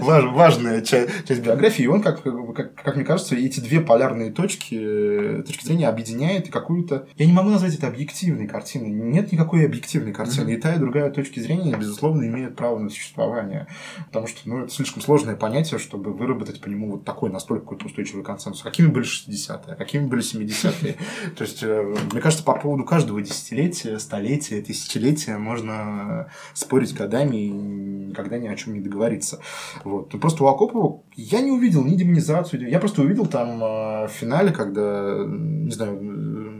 важная 0.00 0.82
ча- 0.82 1.06
часть 1.26 1.42
биографии. 1.42 1.84
И 1.84 1.86
он, 1.86 2.02
как, 2.02 2.22
как, 2.22 2.74
как 2.74 2.96
мне 2.96 3.04
кажется, 3.04 3.34
эти 3.34 3.60
две 3.60 3.80
полярные 3.80 4.30
точки, 4.30 4.78
э, 4.80 5.42
точки 5.42 5.64
зрения 5.64 5.88
объединяет 5.88 6.48
и 6.48 6.50
какую-то... 6.50 7.06
Я 7.16 7.26
не 7.26 7.32
могу 7.32 7.50
назвать 7.50 7.74
это 7.74 7.88
объективной 7.88 8.46
картиной. 8.46 8.90
Нет 8.90 9.32
никакой 9.32 9.64
объективной 9.64 10.12
картины. 10.12 10.50
И 10.50 10.56
та, 10.56 10.74
и 10.74 10.78
другая 10.78 11.10
точки 11.10 11.40
зрения, 11.40 11.76
безусловно, 11.76 12.24
имеют 12.24 12.56
право 12.56 12.78
на 12.78 12.90
существование. 12.90 13.66
Потому 14.06 14.26
что 14.26 14.48
ну, 14.48 14.64
это 14.64 14.72
слишком 14.72 15.02
сложное 15.02 15.36
понятие, 15.36 15.78
чтобы 15.78 16.12
выработать 16.12 16.60
по 16.60 16.68
нему 16.68 16.92
вот 16.92 17.04
такой 17.04 17.30
настолько 17.30 17.64
какой-то 17.64 17.86
устойчивый 17.86 18.24
консенсус. 18.24 18.62
Какими 18.62 18.88
были 18.88 19.04
60-е, 19.04 19.76
какими 19.76 20.06
были 20.06 20.22
70-е. 20.22 20.96
То 21.36 21.44
есть, 21.44 21.62
э, 21.62 21.94
мне 22.12 22.20
кажется, 22.20 22.44
по 22.44 22.54
поводу 22.54 22.84
каждого 22.84 23.20
десятилетия, 23.20 23.98
столетия, 23.98 24.60
тысячелетия 24.62 25.38
можно 25.38 26.28
спорить 26.54 26.94
годами 26.94 27.36
и 27.36 27.50
никогда 27.50 28.38
ни 28.42 28.48
о 28.48 28.56
чем 28.56 28.74
не 28.74 28.80
договориться. 28.80 29.40
Вот. 29.84 30.12
Ну, 30.12 30.20
просто 30.20 30.44
у 30.44 30.46
Акопова 30.48 31.02
я 31.14 31.40
не 31.40 31.50
увидел 31.50 31.84
ни 31.84 31.94
демонизацию, 31.94 32.68
я 32.68 32.78
просто 32.78 33.02
увидел 33.02 33.26
там 33.26 33.62
э, 33.62 34.06
в 34.08 34.10
финале, 34.10 34.50
когда, 34.50 35.24
не 35.26 35.70
знаю, 35.70 35.98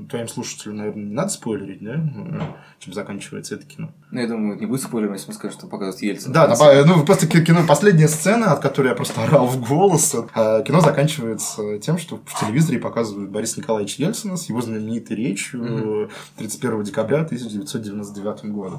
твоим 0.09 0.29
слушателям, 0.29 0.77
наверное, 0.77 1.05
не 1.05 1.15
надо 1.15 1.29
спойлерить, 1.31 1.83
да, 1.83 2.01
чем 2.79 2.93
заканчивается 2.93 3.55
это 3.55 3.65
кино. 3.65 3.91
Ну, 4.11 4.21
я 4.21 4.27
думаю, 4.27 4.59
не 4.59 4.67
будет 4.67 4.83
спойлером, 4.83 5.15
если 5.15 5.29
мы 5.29 5.35
скажем, 5.35 5.59
что 5.59 5.67
показывает 5.69 6.03
Ельцин. 6.03 6.33
Да, 6.33 6.47
ну 6.85 7.05
просто 7.05 7.27
ки- 7.27 7.45
кино, 7.45 7.61
последняя 7.67 8.09
сцена, 8.09 8.53
от 8.53 8.61
которой 8.61 8.89
я 8.89 8.95
просто 8.95 9.23
орал 9.25 9.47
в 9.47 9.67
голос, 9.67 10.15
э, 10.15 10.63
кино 10.67 10.81
заканчивается 10.81 11.79
тем, 11.79 11.99
что 11.99 12.21
в 12.25 12.41
телевизоре 12.41 12.79
показывают 12.79 13.31
Бориса 13.31 13.61
Николаевича 13.61 14.03
Ельцина 14.03 14.37
с 14.37 14.49
его 14.49 14.61
знаменитой 14.61 15.17
речью 15.17 16.11
31 16.37 16.83
декабря 16.85 17.21
1999 17.23 18.45
года. 18.47 18.79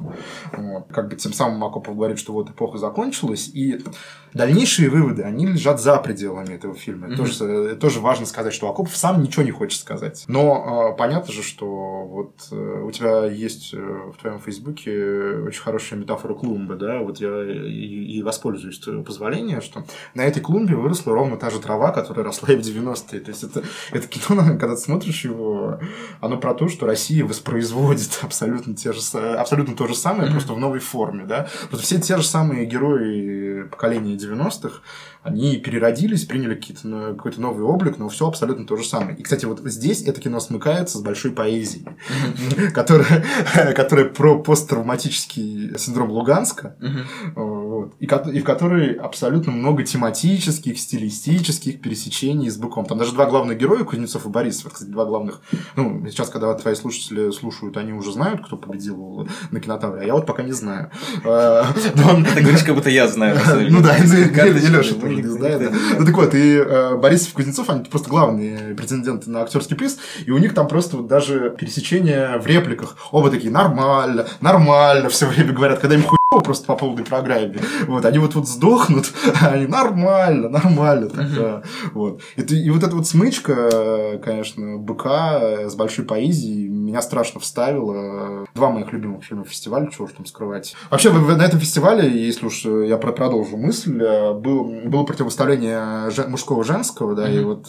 Как 0.91 1.09
бы 1.09 1.15
тем 1.15 1.34
самым 1.34 1.63
Акопов 1.63 1.95
говорит, 1.95 2.19
что 2.19 2.34
вот 2.34 2.49
эпоха 2.49 2.78
закончилась, 2.78 3.49
и 3.53 3.82
дальнейшие 4.34 4.89
выводы, 4.89 5.24
они 5.24 5.45
лежат 5.45 5.80
за 5.82 5.97
пределами 5.97 6.53
этого 6.55 6.76
фильма. 6.76 7.15
Тоже, 7.15 7.34
э, 7.45 7.76
тоже 7.76 7.99
важно 7.99 8.26
сказать, 8.26 8.53
что 8.53 8.69
Акопов 8.69 8.95
сам 8.95 9.21
ничего 9.21 9.43
не 9.43 9.51
хочет 9.51 9.80
сказать. 9.80 10.24
Но 10.28 10.91
э, 10.93 10.97
понятно 11.14 11.34
же, 11.34 11.43
что 11.43 11.66
вот 12.05 12.47
э, 12.51 12.84
у 12.84 12.91
тебя 12.91 13.26
есть 13.26 13.74
э, 13.74 13.78
в 13.78 14.20
твоем 14.20 14.39
фейсбуке 14.39 15.43
очень 15.45 15.61
хорошая 15.61 15.99
метафора 15.99 16.34
клумбы, 16.34 16.76
да, 16.76 16.99
вот 16.99 17.20
я 17.20 17.43
и, 17.43 18.18
и 18.18 18.24
воспользуюсь 18.24 18.80
твоего 18.80 19.03
позволения, 19.03 19.61
что 19.61 19.86
на 20.16 20.22
этой 20.22 20.41
клумбе 20.41 20.76
выросла 20.76 21.14
ровно 21.14 21.38
та 21.38 21.51
же 21.51 21.59
трава, 21.59 21.91
которая 21.91 22.26
росла 22.26 22.49
и 22.51 22.55
в 22.55 22.61
90-е. 22.61 23.20
То 23.20 23.30
есть 23.30 23.43
это, 23.43 23.64
это 23.91 24.07
кино, 24.07 24.43
когда 24.59 24.76
ты 24.76 24.78
смотришь 24.78 25.24
его, 25.24 25.80
оно 26.20 26.38
про 26.38 26.55
то, 26.55 26.68
что 26.68 26.88
Россия 26.88 27.24
воспроизводит 27.24 28.20
абсолютно, 28.24 28.76
те 28.76 28.91
же, 28.91 28.99
абсолютно 29.18 29.76
то 29.76 29.88
же 29.88 29.95
самое, 29.95 30.32
просто 30.32 30.53
в 30.53 30.59
новой 30.59 30.80
форме, 30.80 31.26
да. 31.26 31.47
Просто 31.70 31.86
все 31.86 32.01
те 32.01 32.18
же 32.18 32.24
самые 32.24 32.66
герои 32.66 33.64
поколения 33.64 34.16
90-х, 34.16 34.82
они 35.24 35.57
переродились, 35.57 36.26
приняли 36.26 36.55
какие-то, 36.55 36.88
ну, 36.88 37.15
какой-то 37.15 37.41
новый 37.41 37.63
облик, 37.63 37.97
но 37.97 38.09
все 38.09 38.28
абсолютно 38.28 38.65
то 38.65 38.76
же 38.76 38.84
самое. 38.84 39.17
И, 39.17 39.24
кстати, 39.24 39.45
вот 39.45 39.61
здесь 39.63 40.03
это 40.03 40.19
кино 40.19 40.39
смыкается 40.39 40.97
с 40.97 41.01
большой 41.01 41.32
поэзией, 41.32 41.88
которая, 42.74 43.26
которая 43.74 44.05
про 44.05 44.39
посттравматический 44.39 45.78
синдром 45.78 46.11
Луганска, 46.11 46.76
вот, 47.74 47.93
и, 47.99 48.05
и 48.05 48.39
в 48.39 48.43
которой 48.43 48.93
абсолютно 48.93 49.51
много 49.51 49.84
тематических, 49.84 50.80
стилистических 50.80 51.82
пересечений 51.82 52.49
с 52.49 52.57
быком. 52.57 52.86
Там 52.86 52.97
даже 52.97 53.13
два 53.13 53.26
главных 53.26 53.57
героя, 53.57 53.84
Кузнецов 53.84 54.26
и 54.26 54.30
Борисов, 54.30 54.65
это, 54.67 54.76
кстати, 54.76 54.89
два 54.89 55.05
главных... 55.05 55.41
Ну, 55.76 56.05
сейчас, 56.09 56.30
когда 56.30 56.53
твои 56.53 56.76
слушатели 56.76 57.32
слушают, 57.32 57.78
они 57.78 57.93
уже 57.93 58.11
знают, 58.11 58.45
кто 58.45 58.57
победил 58.57 59.28
на 59.51 59.59
кинотавре, 59.59 60.01
а 60.01 60.05
я 60.05 60.13
вот 60.13 60.26
пока 60.26 60.43
не 60.43 60.51
знаю. 60.51 60.89
Он- 61.26 62.26
Ты 62.26 62.41
говоришь, 62.41 62.63
как 62.63 62.76
будто 62.76 62.89
я 62.89 63.07
знаю. 63.07 63.38
ну 63.69 63.82
да, 63.82 63.97
и 63.97 64.03
Леша 64.03 64.95
тоже 64.95 65.15
не- 65.15 65.24
знает. 65.24 65.71
Ну 65.99 66.05
так 66.05 66.15
вот, 66.15 66.34
и 66.36 66.55
э, 66.57 66.95
Борисов 66.97 67.32
и 67.32 67.36
Кузнецов, 67.36 67.69
они 67.69 67.84
просто 67.86 68.09
главные 68.09 68.76
претенденты 68.76 69.30
на 69.30 69.41
актерский 69.41 69.76
приз, 69.76 69.97
и 70.26 70.32
у 70.32 70.38
них 70.38 70.53
там 70.53 70.67
просто 70.67 70.97
даже 71.01 71.55
пересечение 71.57 72.38
в 72.39 72.45
репликах. 72.47 72.95
Оба 73.11 73.30
такие, 73.30 73.51
нормально, 73.51 74.28
нормально, 74.41 75.09
все 75.09 75.26
время 75.28 75.53
говорят, 75.53 75.80
когда 75.80 75.95
им 75.95 76.01
хуево 76.03 76.17
просто 76.41 76.65
по 76.65 76.75
полной 76.75 77.03
программе. 77.03 77.59
Вот, 77.88 78.05
они 78.05 78.19
вот 78.19 78.36
вот 78.36 78.47
сдохнут, 78.47 79.11
а 79.41 79.49
они 79.49 79.67
нормально, 79.67 80.49
нормально. 80.49 81.09
Так, 81.09 81.34
да. 81.34 81.63
вот. 81.93 82.21
И, 82.36 82.41
и 82.41 82.69
вот 82.69 82.84
эта 82.84 82.95
вот 82.95 83.07
смычка, 83.07 83.53
э, 83.53 84.19
конечно, 84.23 84.77
быка 84.77 85.39
э, 85.41 85.69
с 85.69 85.75
большой 85.75 86.05
поэзией 86.05 86.72
меня 86.93 87.01
страшно 87.01 87.39
вставила. 87.39 88.45
Два 88.53 88.69
моих 88.69 88.93
любимых 88.93 89.23
фильма 89.25 89.43
фестиваля, 89.45 89.89
чего 89.91 90.05
уж 90.05 90.11
там 90.13 90.25
скрывать. 90.27 90.75
Вообще, 90.91 91.11
на 91.11 91.41
этом 91.41 91.59
фестивале, 91.59 92.07
если 92.07 92.45
уж 92.45 92.65
э, 92.65 92.87
я 92.87 92.97
про- 92.97 93.11
продолжу 93.11 93.57
мысль, 93.57 93.99
э, 94.01 94.33
был, 94.33 94.63
было 94.85 95.03
противостояние 95.03 96.11
жен- 96.11 96.29
мужского-женского, 96.29 97.15
да, 97.15 97.29
и 97.29 97.43
вот 97.43 97.67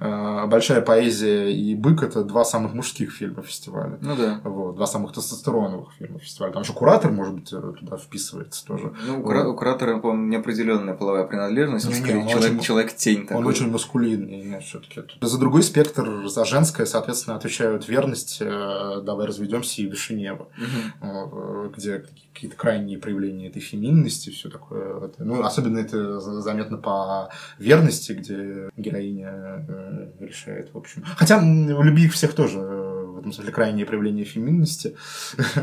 э, 0.00 0.46
большая 0.46 0.82
поэзия 0.82 1.50
и 1.52 1.74
бык 1.74 2.02
это 2.02 2.22
два 2.22 2.44
самых 2.44 2.74
мужских 2.74 3.12
фильма 3.12 3.42
фестиваля. 3.42 3.98
Ну 4.02 4.14
да. 4.14 4.40
Вот, 4.44 4.76
два 4.76 4.86
самых 4.86 5.12
тестостероновых 5.12 5.92
фильма 5.98 6.18
фестиваля. 6.18 6.52
Там 6.52 6.62
еще 6.62 6.74
куратор, 6.74 7.10
может 7.10 7.34
быть, 7.34 7.52
э, 7.52 7.60
туда 7.80 7.96
вписывается 7.96 8.64
тоже. 8.66 8.92
Ну, 9.06 9.20
у, 9.20 9.22
кура- 9.22 9.46
у 9.48 9.54
куратора, 9.54 9.96
по-моему, 9.98 10.26
неопределенная 10.28 10.94
половая 10.94 11.24
принадлежность. 11.24 11.86
Не-не, 11.88 12.00
скорее 12.00 12.28
человек, 12.28 12.50
очень- 12.52 12.60
человек-тень 12.60 13.22
такой. 13.26 13.36
Он 13.38 13.46
очень 13.46 13.70
маскулинный, 13.70 14.60
все-таки. 14.60 15.00
За 15.22 15.38
другой 15.38 15.62
спектр, 15.62 16.26
за 16.26 16.44
женское, 16.44 16.84
соответственно, 16.86 17.36
отвечают 17.36 17.88
верность, 17.88 18.38
э, 18.40 18.65
давай 19.02 19.26
разведемся 19.26 19.82
и 19.82 19.86
Вишенева, 19.86 20.48
Мгм. 20.56 21.10
э, 21.10 21.70
где 21.76 22.04
какие-то 22.34 22.56
крайние 22.56 22.98
проявления 22.98 23.48
этой 23.48 23.60
феминности, 23.62 24.30
все 24.30 24.48
такое. 24.50 25.10
Ну, 25.18 25.42
особенно 25.42 25.78
это 25.78 26.20
за- 26.20 26.40
заметно 26.40 26.76
по 26.76 27.30
верности, 27.58 28.12
где 28.12 28.68
героиня 28.76 29.64
э, 29.68 30.08
решает, 30.20 30.70
в 30.74 30.78
общем. 30.78 31.02
Хотя 31.16 31.38
м, 31.38 31.82
люби 31.82 32.04
их 32.04 32.12
всех 32.12 32.34
тоже 32.34 32.58
э, 32.58 33.04
в 33.06 33.18
этом 33.20 33.32
смысле 33.32 33.52
крайние 33.52 33.86
проявления 33.86 34.24
феминности. 34.24 34.94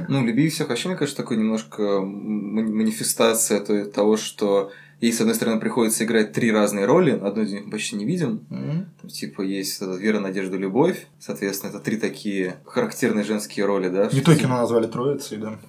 Ну, 0.07 0.25
«Люби 0.25 0.49
всех» 0.49 0.69
вообще, 0.69 0.87
мне 0.89 0.97
кажется, 0.97 1.21
такой 1.21 1.37
немножко 1.37 2.01
манифестация 2.01 3.59
то- 3.59 3.85
того, 3.85 4.17
что 4.17 4.71
ей, 5.01 5.11
с 5.13 5.19
одной 5.19 5.35
стороны, 5.35 5.59
приходится 5.59 6.03
играть 6.05 6.31
три 6.33 6.51
разные 6.51 6.85
роли, 6.85 7.11
одну 7.11 7.43
из 7.43 7.51
них 7.51 7.65
мы 7.65 7.71
почти 7.71 7.95
не 7.95 8.05
видим. 8.05 8.45
М. 8.49 8.87
Там, 9.01 9.09
типа, 9.09 9.41
есть 9.41 9.81
эта 9.81 9.91
вера, 9.95 10.19
надежда, 10.19 10.57
любовь. 10.57 11.07
Соответственно, 11.19 11.69
это 11.71 11.79
три 11.79 11.97
такие 11.97 12.57
характерные 12.65 13.23
женские 13.23 13.65
роли, 13.65 13.89
да? 13.89 14.09
Не 14.11 14.21
то 14.21 14.35
кино 14.35 14.57
назвали 14.57 14.87
Троицей, 14.87 15.37
да. 15.37 15.59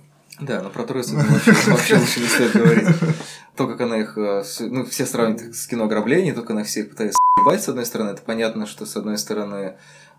Да, 0.41 0.63
но 0.63 0.71
про 0.71 0.83
Троицу 0.85 1.15
вообще, 1.17 1.97
лучше 1.97 2.21
не 2.21 2.27
стоит 2.27 2.53
говорить. 2.53 2.89
То, 3.57 3.69
как 3.69 3.81
она 3.81 3.99
их... 4.01 4.19
э, 4.19 4.43
Ну, 4.61 4.85
все 4.85 5.07
сравнивают 5.07 5.55
с 5.55 5.67
кино 5.69 5.85
ограбление, 5.85 6.35
то, 6.35 6.41
как 6.41 6.51
она 6.51 6.65
всех 6.65 6.91
пытается 6.91 7.17
ебать, 7.41 7.63
с 7.63 7.69
одной 7.69 7.87
стороны. 7.87 8.11
Это 8.11 8.23
понятно, 8.23 8.67
что, 8.67 8.85
с 8.85 8.97
одной 8.97 9.17
стороны, 9.17 9.55
э, 9.55 9.77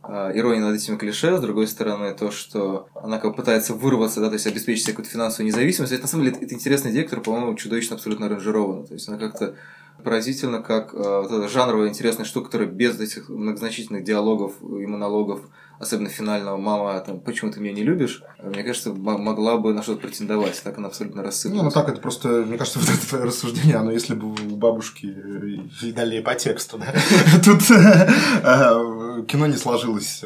ирония 0.10 0.62
над 0.62 0.76
этими 0.76 0.98
клише, 0.98 1.38
с 1.38 1.42
другой 1.42 1.68
стороны, 1.68 2.14
то, 2.14 2.32
что 2.32 2.88
она 2.96 3.18
как 3.18 3.32
бы 3.32 3.38
пытается 3.38 3.74
вырваться, 3.74 4.22
да, 4.22 4.28
то 4.28 4.34
есть 4.34 4.48
обеспечить 4.48 4.84
себе 4.84 4.94
какую-то 4.94 5.12
финансовую 5.12 5.48
независимость. 5.48 5.94
Это, 5.94 6.04
на 6.04 6.08
самом 6.08 6.26
деле, 6.26 6.38
это 6.42 6.54
интересный 6.54 6.92
идея, 6.92 7.04
которая, 7.04 7.24
по-моему, 7.24 7.56
чудовищно 7.56 7.96
абсолютно 7.96 8.28
аранжирована. 8.28 8.86
То 8.86 8.94
есть 8.94 9.08
она 9.08 9.18
как-то 9.18 9.56
поразительно, 10.04 10.62
как 10.62 10.94
э, 10.94 10.98
вот 10.98 11.32
эта 11.32 11.48
жанровая 11.48 11.90
интересная 11.90 12.26
штука, 12.26 12.48
которая 12.48 12.68
без 12.68 13.00
этих 13.00 13.30
многозначительных 13.30 14.04
диалогов 14.04 14.54
и 14.62 14.86
монологов, 14.86 15.42
особенно 15.80 16.10
финального 16.10 16.58
«мама, 16.58 17.00
там, 17.02 17.20
почему 17.20 17.52
ты 17.52 17.60
меня 17.60 17.74
не 17.74 17.84
любишь», 17.84 18.24
э, 18.40 18.50
мне 18.50 18.64
кажется, 18.64 18.94
могла 18.94 19.58
бы 19.58 19.74
на 19.74 19.82
что-то 19.84 20.02
претендовать. 20.02 20.62
Так 20.64 20.78
она 20.78 20.88
абсолютно 20.88 21.20
Не, 21.20 21.26
рассыпалась. 21.26 21.64
ну 21.64 21.72
так 21.72 21.90
это 21.90 22.02
просто, 22.02 22.28
мне 22.30 22.58
кажется, 22.58 22.80
вот 22.86 22.90
это 22.90 23.08
твое 23.08 23.24
рассуждение, 23.26 23.76
оно 23.76 23.92
если 23.92 24.14
бы 24.16 24.28
у 24.28 24.56
бабушки 24.56 25.08
э, 25.08 25.86
и 25.86 25.92
далее 25.92 26.22
по 26.22 26.36
тексту, 26.36 26.78
да. 26.78 26.94
Тут 27.44 27.62
э, 27.72 29.24
кино 29.28 29.48
не 29.48 29.58
сложилось. 29.58 30.22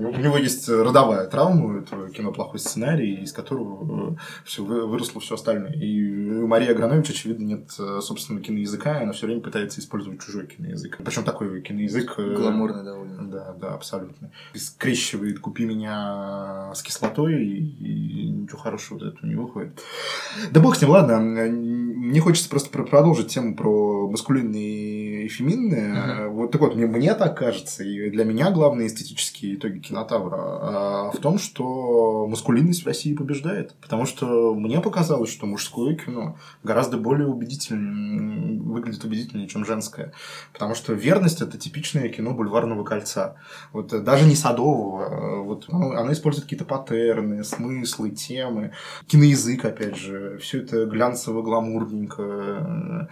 Э, 0.00 0.06
У 0.06 0.20
него 0.20 0.36
есть 0.36 0.68
родовая 0.68 1.26
травма, 1.26 1.66
у 1.66 1.78
этого 1.78 2.08
кино 2.10 2.32
плохой 2.32 2.58
сценарий, 2.60 3.14
из 3.22 3.32
которого 3.32 4.16
все 4.44 4.62
выросло 4.64 5.20
все 5.20 5.34
остальное. 5.34 5.72
И 5.72 6.40
у 6.40 6.46
Марии 6.46 6.68
Агранович, 6.70 7.10
очевидно, 7.10 7.44
нет 7.44 7.70
э, 7.78 8.00
собственного 8.00 8.44
киноязыка, 8.44 9.00
и 9.00 9.02
она 9.04 9.12
все 9.12 9.26
время 9.26 9.40
пытается 9.40 9.80
использовать 9.80 10.20
чужой 10.20 10.46
киноязык. 10.46 10.98
Причем 11.04 11.24
такой 11.24 11.60
киноязык... 11.62 12.14
э, 12.18 12.34
Гламурный 12.36 12.84
довольно. 12.84 13.28
Да, 13.30 13.54
да, 13.60 13.68
абсолютно. 13.74 14.30
И 14.54 14.58
скрещивает 14.58 15.40
«Купи 15.40 15.64
меня» 15.64 16.72
с 16.74 16.82
кислотой, 16.82 17.44
и, 17.44 18.26
и 18.26 18.30
ничего 18.30 18.58
хорошего 18.58 18.98
из 18.98 19.04
этого 19.04 19.26
не 19.26 19.34
выходит. 19.34 19.80
Да 20.50 20.60
бог 20.60 20.76
с 20.76 20.80
ним, 20.82 20.90
ладно. 20.90 21.18
Мне 21.18 22.20
хочется 22.20 22.48
просто 22.48 22.70
про- 22.70 22.84
продолжить 22.84 23.28
тему 23.28 23.56
про 23.56 24.08
маскулинные 24.08 25.24
и 25.26 25.28
феминное. 25.28 26.28
Вот 26.28 26.52
так 26.52 26.60
вот, 26.60 26.76
мне, 26.76 26.86
мне 26.86 27.14
так 27.14 27.36
кажется, 27.36 27.82
и 27.82 28.10
для 28.10 28.24
меня 28.24 28.50
главные 28.50 28.86
эстетические 28.86 29.56
итоги 29.56 29.78
кинотавра 29.88 30.36
а, 30.38 31.10
в 31.12 31.18
том, 31.18 31.38
что 31.38 32.26
маскулинность 32.26 32.82
в 32.82 32.86
России 32.86 33.14
побеждает. 33.14 33.74
Потому 33.80 34.06
что 34.06 34.54
мне 34.54 34.80
показалось, 34.80 35.30
что 35.30 35.46
мужское 35.46 35.94
кино 35.94 36.36
гораздо 36.62 36.96
более 36.96 37.28
убедительнее, 37.28 38.60
выглядит 38.60 39.04
убедительнее, 39.04 39.48
чем 39.48 39.64
женское. 39.64 40.12
Потому 40.52 40.74
что 40.74 40.92
верность 40.92 41.42
это 41.42 41.58
типичное 41.58 42.08
кино 42.08 42.32
бульварного 42.32 42.84
кольца. 42.84 43.36
Вот 43.72 43.88
даже 44.04 44.26
не 44.26 44.34
садового. 44.34 45.42
Вот 45.42 45.66
оно, 45.70 45.92
оно 45.92 46.12
использует 46.12 46.44
какие-то 46.44 46.64
паттерны, 46.64 47.44
смыслы, 47.44 48.10
темы, 48.10 48.72
киноязык, 49.06 49.64
опять 49.64 49.96
же. 49.96 50.38
Все 50.38 50.62
это 50.62 50.86
глянцево-гламурненько 50.86 53.08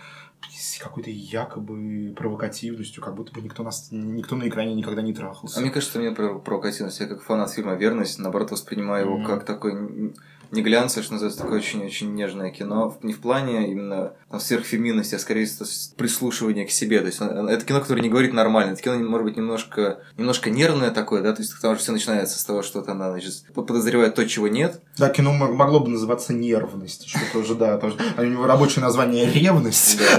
с 0.52 0.78
какой-то 0.78 1.10
якобы 1.10 2.14
провокативностью, 2.16 3.02
как 3.02 3.14
будто 3.14 3.32
бы 3.32 3.40
никто, 3.40 3.62
нас, 3.62 3.88
никто 3.90 4.36
на 4.36 4.48
экране 4.48 4.74
никогда 4.74 5.02
не 5.02 5.12
трахался. 5.14 5.58
А 5.58 5.62
мне 5.62 5.70
кажется, 5.70 5.98
мне 5.98 6.12
про 6.12 6.38
провокативность, 6.38 7.00
я 7.00 7.06
как 7.06 7.22
фанат 7.22 7.52
фильма 7.52 7.74
«Верность», 7.74 8.18
наоборот, 8.18 8.50
воспринимаю 8.50 9.06
его 9.06 9.18
mm-hmm. 9.18 9.26
как 9.26 9.44
такой 9.44 10.14
не 10.50 10.62
глянцевое, 10.62 11.04
что 11.04 11.14
называется, 11.14 11.42
такое 11.42 11.58
очень-очень 11.58 12.14
нежное 12.14 12.50
кино. 12.50 12.96
Не 13.02 13.12
в 13.12 13.20
плане 13.20 13.70
именно 13.70 14.12
там, 14.30 14.40
сверхфеминности, 14.40 15.14
а 15.14 15.18
скорее 15.18 15.48
прислушивания 15.96 16.66
к 16.66 16.70
себе. 16.70 17.00
То 17.00 17.06
есть 17.06 17.20
это 17.20 17.64
кино, 17.64 17.80
которое 17.80 18.02
не 18.02 18.08
говорит 18.08 18.32
нормально. 18.32 18.72
Это 18.72 18.82
кино, 18.82 18.96
может 18.96 19.24
быть, 19.24 19.36
немножко, 19.36 20.00
немножко 20.16 20.50
нервное 20.50 20.90
такое, 20.90 21.22
да, 21.22 21.32
то 21.32 21.42
есть 21.42 21.54
потому 21.54 21.74
что 21.74 21.84
все 21.84 21.92
начинается 21.92 22.38
с 22.38 22.44
того, 22.44 22.62
что 22.62 22.82
там, 22.82 23.00
она, 23.00 23.12
значит, 23.12 23.44
подозревает 23.54 24.14
то, 24.14 24.26
чего 24.28 24.48
нет. 24.48 24.80
Да, 24.98 25.08
кино 25.08 25.32
могло 25.32 25.80
бы 25.80 25.88
называться 25.88 26.32
нервность, 26.32 27.08
что 27.08 27.20
тоже, 27.32 27.54
да, 27.54 27.78
тоже. 27.78 27.96
У 28.16 28.22
него 28.22 28.46
рабочее 28.46 28.82
название 28.82 29.30
ревность. 29.30 29.98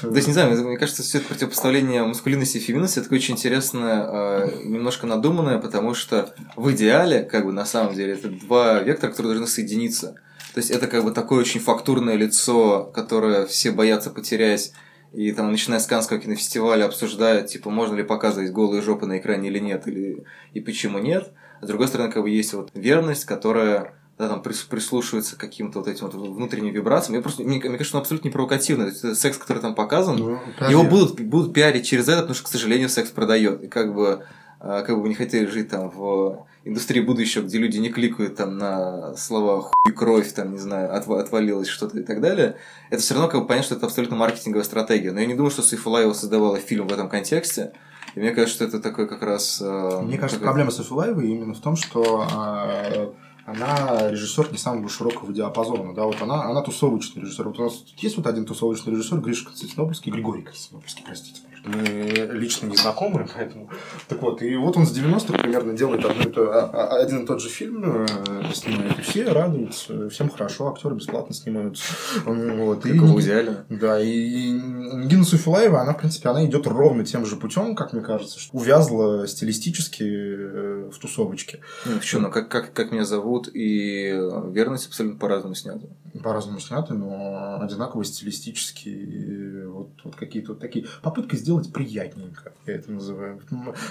То 0.00 0.14
есть, 0.14 0.26
не 0.26 0.32
знаю, 0.32 0.50
мне 0.64 0.76
кажется, 0.76 1.02
все 1.02 1.18
это 1.18 1.28
противопоставление 1.28 2.04
маскулинности 2.04 2.58
и 2.58 2.60
феминности 2.60 2.98
это 2.98 3.14
очень 3.14 3.34
интересное, 3.34 4.04
а, 4.06 4.50
немножко 4.64 5.06
надуманное, 5.06 5.58
потому 5.58 5.94
что 5.94 6.34
в 6.56 6.70
идеале, 6.72 7.22
как 7.22 7.44
бы 7.46 7.52
на 7.52 7.64
самом 7.74 7.84
самом 7.84 7.96
деле. 7.96 8.14
Это 8.14 8.28
два 8.28 8.80
вектора, 8.80 9.10
которые 9.10 9.34
должны 9.34 9.46
соединиться. 9.46 10.14
То 10.54 10.60
есть 10.60 10.70
это 10.70 10.86
как 10.86 11.04
бы 11.04 11.10
такое 11.10 11.40
очень 11.40 11.60
фактурное 11.60 12.14
лицо, 12.14 12.90
которое 12.94 13.46
все 13.46 13.72
боятся 13.72 14.10
потерять. 14.10 14.72
И 15.12 15.30
там, 15.32 15.50
начиная 15.50 15.78
с 15.78 15.86
Канского 15.86 16.18
кинофестиваля, 16.18 16.86
обсуждают, 16.86 17.46
типа, 17.48 17.70
можно 17.70 17.94
ли 17.94 18.02
показывать 18.02 18.50
голые 18.50 18.82
жопы 18.82 19.06
на 19.06 19.18
экране 19.18 19.48
или 19.48 19.60
нет, 19.60 19.86
или 19.86 20.24
и 20.52 20.60
почему 20.60 20.98
нет. 20.98 21.32
А 21.60 21.64
с 21.64 21.68
другой 21.68 21.88
стороны, 21.88 22.12
как 22.12 22.22
бы 22.22 22.30
есть 22.30 22.52
вот 22.52 22.70
верность, 22.74 23.24
которая 23.24 23.94
да, 24.18 24.28
там 24.28 24.42
прислушивается 24.42 25.36
к 25.36 25.40
каким-то 25.40 25.80
вот 25.80 25.88
этим 25.88 26.06
вот 26.06 26.14
внутренним 26.14 26.72
вибрациям. 26.72 27.16
Я 27.16 27.22
просто, 27.22 27.42
мне, 27.42 27.58
мне 27.58 27.78
кажется, 27.78 27.96
он 27.96 28.02
абсолютно 28.02 28.28
не 28.28 28.32
провокативный. 28.32 28.88
Это 28.90 29.14
секс, 29.16 29.38
который 29.38 29.58
там 29.58 29.74
показан, 29.74 30.16
ну, 30.16 30.38
его 30.68 30.84
будут, 30.84 31.20
будут 31.20 31.52
пиарить 31.52 31.86
через 31.86 32.08
это, 32.08 32.20
потому 32.20 32.34
что, 32.34 32.44
к 32.44 32.52
сожалению, 32.52 32.88
секс 32.88 33.10
продает. 33.10 33.64
И 33.64 33.66
как 33.66 33.92
бы, 33.92 34.24
как 34.64 34.96
бы 34.96 35.02
вы 35.02 35.08
не 35.10 35.14
хотели 35.14 35.46
жить 35.46 35.68
там 35.68 35.90
в 35.90 36.46
индустрии 36.64 37.00
будущего, 37.00 37.42
где 37.42 37.58
люди 37.58 37.78
не 37.78 37.90
кликают 37.90 38.36
там 38.36 38.56
на 38.56 39.14
слова 39.16 39.62
хуй, 39.62 39.92
кровь, 39.92 40.32
там, 40.32 40.52
не 40.52 40.58
знаю, 40.58 40.94
отв 40.96 41.10
отвалилось 41.10 41.68
что-то 41.68 41.98
и 41.98 42.02
так 42.02 42.20
далее, 42.20 42.56
это 42.90 43.02
все 43.02 43.14
равно 43.14 43.28
как 43.28 43.42
бы 43.42 43.46
понятно, 43.46 43.66
что 43.66 43.74
это 43.74 43.86
абсолютно 43.86 44.16
маркетинговая 44.16 44.64
стратегия. 44.64 45.12
Но 45.12 45.20
я 45.20 45.26
не 45.26 45.34
думаю, 45.34 45.50
что 45.50 45.62
Сайфулаева 45.62 46.14
создавала 46.14 46.58
фильм 46.58 46.88
в 46.88 46.92
этом 46.92 47.08
контексте. 47.08 47.72
И 48.14 48.20
мне 48.20 48.30
кажется, 48.30 48.54
что 48.54 48.64
это 48.64 48.80
такой 48.80 49.08
как 49.08 49.22
раз... 49.22 49.60
Э, 49.60 50.00
мне 50.02 50.16
кажется, 50.16 50.38
как... 50.38 50.44
проблема 50.44 50.70
Сайфулаевой 50.70 51.28
именно 51.28 51.52
в 51.52 51.60
том, 51.60 51.76
что 51.76 52.26
э, 52.32 53.08
она 53.44 54.10
режиссер 54.10 54.52
не 54.52 54.58
самого 54.58 54.88
широкого 54.88 55.32
диапазона, 55.32 55.94
да, 55.94 56.04
вот 56.04 56.22
она, 56.22 56.44
она 56.44 56.62
тусовочный 56.62 57.22
режиссер. 57.22 57.48
Вот 57.48 57.58
у 57.58 57.64
нас 57.64 57.74
тут 57.74 57.98
есть 57.98 58.16
вот 58.16 58.26
один 58.26 58.46
тусовочный 58.46 58.92
режиссер, 58.92 59.18
Гришка 59.18 59.48
Константинопольский, 59.48 60.12
Григорий 60.12 60.42
Константинопольский, 60.42 61.04
простите 61.04 61.40
мы 61.64 62.28
лично 62.32 62.66
не 62.66 62.76
знакомы, 62.76 63.26
поэтому... 63.36 63.70
Так 64.08 64.22
вот, 64.22 64.42
и 64.42 64.56
вот 64.56 64.76
он 64.76 64.86
с 64.86 64.96
90-х 64.96 65.38
примерно 65.38 65.72
делает 65.74 66.04
одно 66.04 66.22
и 66.22 66.30
то, 66.30 66.50
а, 66.52 66.70
а, 66.72 66.96
один 67.02 67.24
и 67.24 67.26
тот 67.26 67.40
же 67.40 67.48
фильм, 67.48 67.82
э, 67.84 68.06
снимает, 68.52 68.98
и 68.98 69.02
все 69.02 69.24
радуются, 69.24 70.08
всем 70.10 70.28
хорошо, 70.28 70.68
актеры 70.68 70.94
бесплатно 70.94 71.34
снимаются. 71.34 71.84
Вот, 72.24 72.82
как 72.82 72.94
и, 72.94 72.98
в 72.98 73.20
идеале. 73.20 73.64
Да, 73.68 74.00
и, 74.00 74.50
Нина 74.50 75.24
Суфилаева, 75.24 75.80
она, 75.80 75.94
в 75.94 75.98
принципе, 75.98 76.28
она 76.28 76.44
идет 76.44 76.66
ровно 76.66 77.04
тем 77.04 77.26
же 77.26 77.36
путем, 77.36 77.74
как 77.74 77.92
мне 77.92 78.02
кажется, 78.02 78.38
что 78.38 78.56
увязла 78.56 79.26
стилистически 79.26 80.04
э, 80.04 80.90
в 80.92 80.98
тусовочке. 80.98 81.60
Ну, 81.86 82.00
что, 82.00 82.20
ну 82.20 82.30
как, 82.30 82.48
как, 82.48 82.72
как 82.72 82.92
меня 82.92 83.04
зовут, 83.04 83.48
и 83.52 84.12
верность 84.50 84.86
абсолютно 84.88 85.18
по-разному 85.18 85.54
сняты. 85.54 85.88
По-разному 86.22 86.60
сняты, 86.60 86.94
но 86.94 87.58
одинаково 87.60 88.04
стилистически, 88.04 89.64
вот, 89.66 89.90
вот 90.04 90.16
какие-то 90.16 90.52
вот 90.52 90.60
такие 90.60 90.86
попытки 91.02 91.36
сделать 91.36 91.53
сделать 91.54 91.72
приятненько, 91.72 92.52
я 92.66 92.74
это 92.74 92.90
называю. 92.90 93.40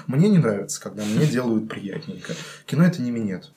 Мне 0.08 0.30
не 0.30 0.38
нравится, 0.38 0.82
когда 0.82 1.04
мне 1.04 1.26
делают 1.26 1.70
приятненько. 1.70 2.34
Кино 2.66 2.86
это 2.86 3.02
не 3.02 3.12
минет. 3.12 3.52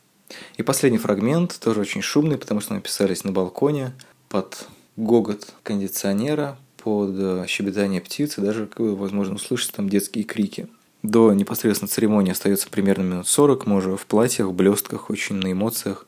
И 0.56 0.62
последний 0.62 0.98
фрагмент, 0.98 1.58
тоже 1.60 1.80
очень 1.80 2.02
шумный, 2.02 2.38
потому 2.38 2.60
что 2.60 2.74
написались 2.74 3.24
на 3.24 3.32
балконе 3.32 3.92
под 4.28 4.66
гогот 4.96 5.54
кондиционера, 5.62 6.58
под 6.82 7.14
э, 7.16 7.44
щебетание 7.46 8.00
птиц, 8.00 8.38
и 8.38 8.40
даже, 8.40 8.68
возможно, 8.76 9.36
услышать 9.36 9.72
там 9.72 9.88
детские 9.88 10.24
крики. 10.24 10.68
До 11.02 11.32
непосредственно 11.32 11.88
церемонии 11.88 12.32
остается 12.32 12.68
примерно 12.68 13.02
минут 13.02 13.28
40, 13.28 13.66
мы 13.66 13.76
уже 13.76 13.96
в 13.96 14.06
платьях, 14.06 14.48
в 14.48 14.52
блестках, 14.52 15.10
очень 15.10 15.36
на 15.36 15.52
эмоциях, 15.52 16.06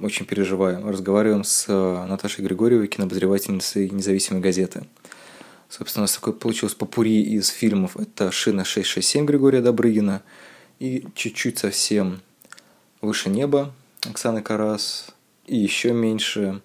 очень 0.00 0.24
переживаем. 0.24 0.88
Разговариваем 0.88 1.44
с 1.44 1.66
э, 1.68 2.06
Наташей 2.06 2.44
Григорьевой, 2.44 2.86
кинообозревательницей 2.86 3.90
независимой 3.90 4.40
газеты. 4.40 4.84
Собственно, 5.72 6.02
у 6.02 6.04
нас 6.04 6.14
такой 6.14 6.34
получилось 6.34 6.74
попури 6.74 7.22
из 7.22 7.48
фильмов. 7.48 7.96
Это 7.96 8.30
«Шина 8.30 8.60
667» 8.60 9.24
Григория 9.24 9.62
Добрыгина 9.62 10.22
и 10.78 11.06
чуть-чуть 11.14 11.60
совсем 11.60 12.20
«Выше 13.00 13.30
неба» 13.30 13.72
Оксаны 14.06 14.42
Карас 14.42 15.06
и 15.46 15.56
еще 15.56 15.94
меньше 15.94 16.60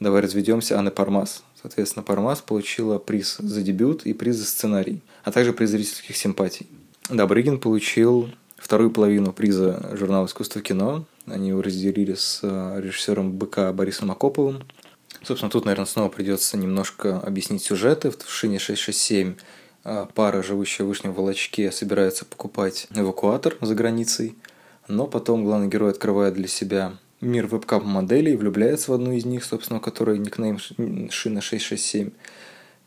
«Давай 0.00 0.22
разведемся» 0.22 0.78
Анны 0.78 0.90
Пармас. 0.90 1.42
Соответственно, 1.60 2.02
Пармас 2.02 2.40
получила 2.40 2.98
приз 2.98 3.36
за 3.36 3.60
дебют 3.60 4.06
и 4.06 4.14
приз 4.14 4.36
за 4.36 4.46
сценарий, 4.46 5.02
а 5.22 5.32
также 5.32 5.52
приз 5.52 5.68
зрительских 5.68 6.16
симпатий. 6.16 6.66
Добрыгин 7.10 7.60
получил 7.60 8.30
вторую 8.56 8.90
половину 8.90 9.34
приза 9.34 9.90
журнала 9.92 10.24
«Искусство 10.24 10.62
кино». 10.62 11.04
Они 11.26 11.50
его 11.50 11.60
разделили 11.60 12.14
с 12.14 12.40
режиссером 12.42 13.32
«БК» 13.32 13.74
Борисом 13.74 14.10
Акоповым. 14.12 14.62
Собственно, 15.26 15.50
тут, 15.50 15.64
наверное, 15.64 15.86
снова 15.86 16.08
придется 16.08 16.56
немножко 16.56 17.18
объяснить 17.18 17.60
сюжеты. 17.60 18.12
В 18.12 18.30
шине 18.30 18.60
667 18.60 19.34
а, 19.82 20.06
пара, 20.14 20.40
живущая 20.40 20.84
в 20.84 20.88
Вышнем 20.88 21.12
Волочке, 21.12 21.72
собирается 21.72 22.24
покупать 22.24 22.86
эвакуатор 22.94 23.56
за 23.60 23.74
границей, 23.74 24.36
но 24.86 25.08
потом 25.08 25.42
главный 25.42 25.66
герой 25.66 25.90
открывает 25.90 26.34
для 26.34 26.46
себя 26.46 26.92
мир 27.20 27.48
вебкам-моделей, 27.48 28.36
влюбляется 28.36 28.92
в 28.92 28.94
одну 28.94 29.10
из 29.10 29.24
них, 29.24 29.42
собственно, 29.42 29.80
которая 29.80 30.16
никнейм 30.16 30.60
Шина 30.60 31.40
667. 31.40 32.12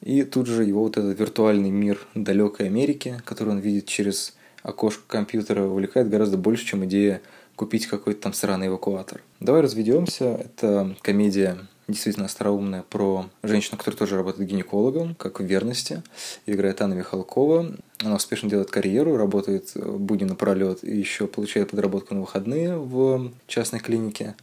И 0.03 0.23
тут 0.23 0.47
же 0.47 0.63
его 0.63 0.83
вот 0.83 0.95
этот 0.95 1.19
виртуальный 1.19 1.71
мир 1.71 1.99
далекой 2.15 2.67
Америки, 2.67 3.21
который 3.25 3.49
он 3.49 3.59
видит 3.59 3.85
через 3.87 4.37
окошко 4.63 5.03
компьютера, 5.07 5.65
увлекает 5.65 6.09
гораздо 6.09 6.37
больше, 6.37 6.65
чем 6.65 6.85
идея 6.85 7.21
купить 7.57 7.87
какой-то 7.87 8.21
там 8.21 8.31
сраный 8.31 8.67
эвакуатор. 8.67 9.21
Давай 9.41 9.59
разведемся. 9.59 10.39
Это 10.45 10.95
комедия 11.01 11.57
действительно 11.91 12.27
остроумная 12.27 12.83
про 12.83 13.29
женщину, 13.43 13.77
которая 13.77 13.97
тоже 13.97 14.15
работает 14.15 14.49
гинекологом, 14.49 15.15
как 15.15 15.39
в 15.39 15.43
«Верности». 15.43 16.03
Играет 16.45 16.81
Анна 16.81 16.93
Михалкова. 16.93 17.75
Она 17.99 18.15
успешно 18.15 18.49
делает 18.49 18.71
карьеру, 18.71 19.17
работает 19.17 19.71
будни 19.75 20.23
напролет 20.23 20.83
и 20.83 20.95
еще 20.95 21.27
получает 21.27 21.71
подработку 21.71 22.13
на 22.13 22.21
выходные 22.21 22.77
в 22.77 23.31
частной 23.47 23.79
клинике. 23.79 24.35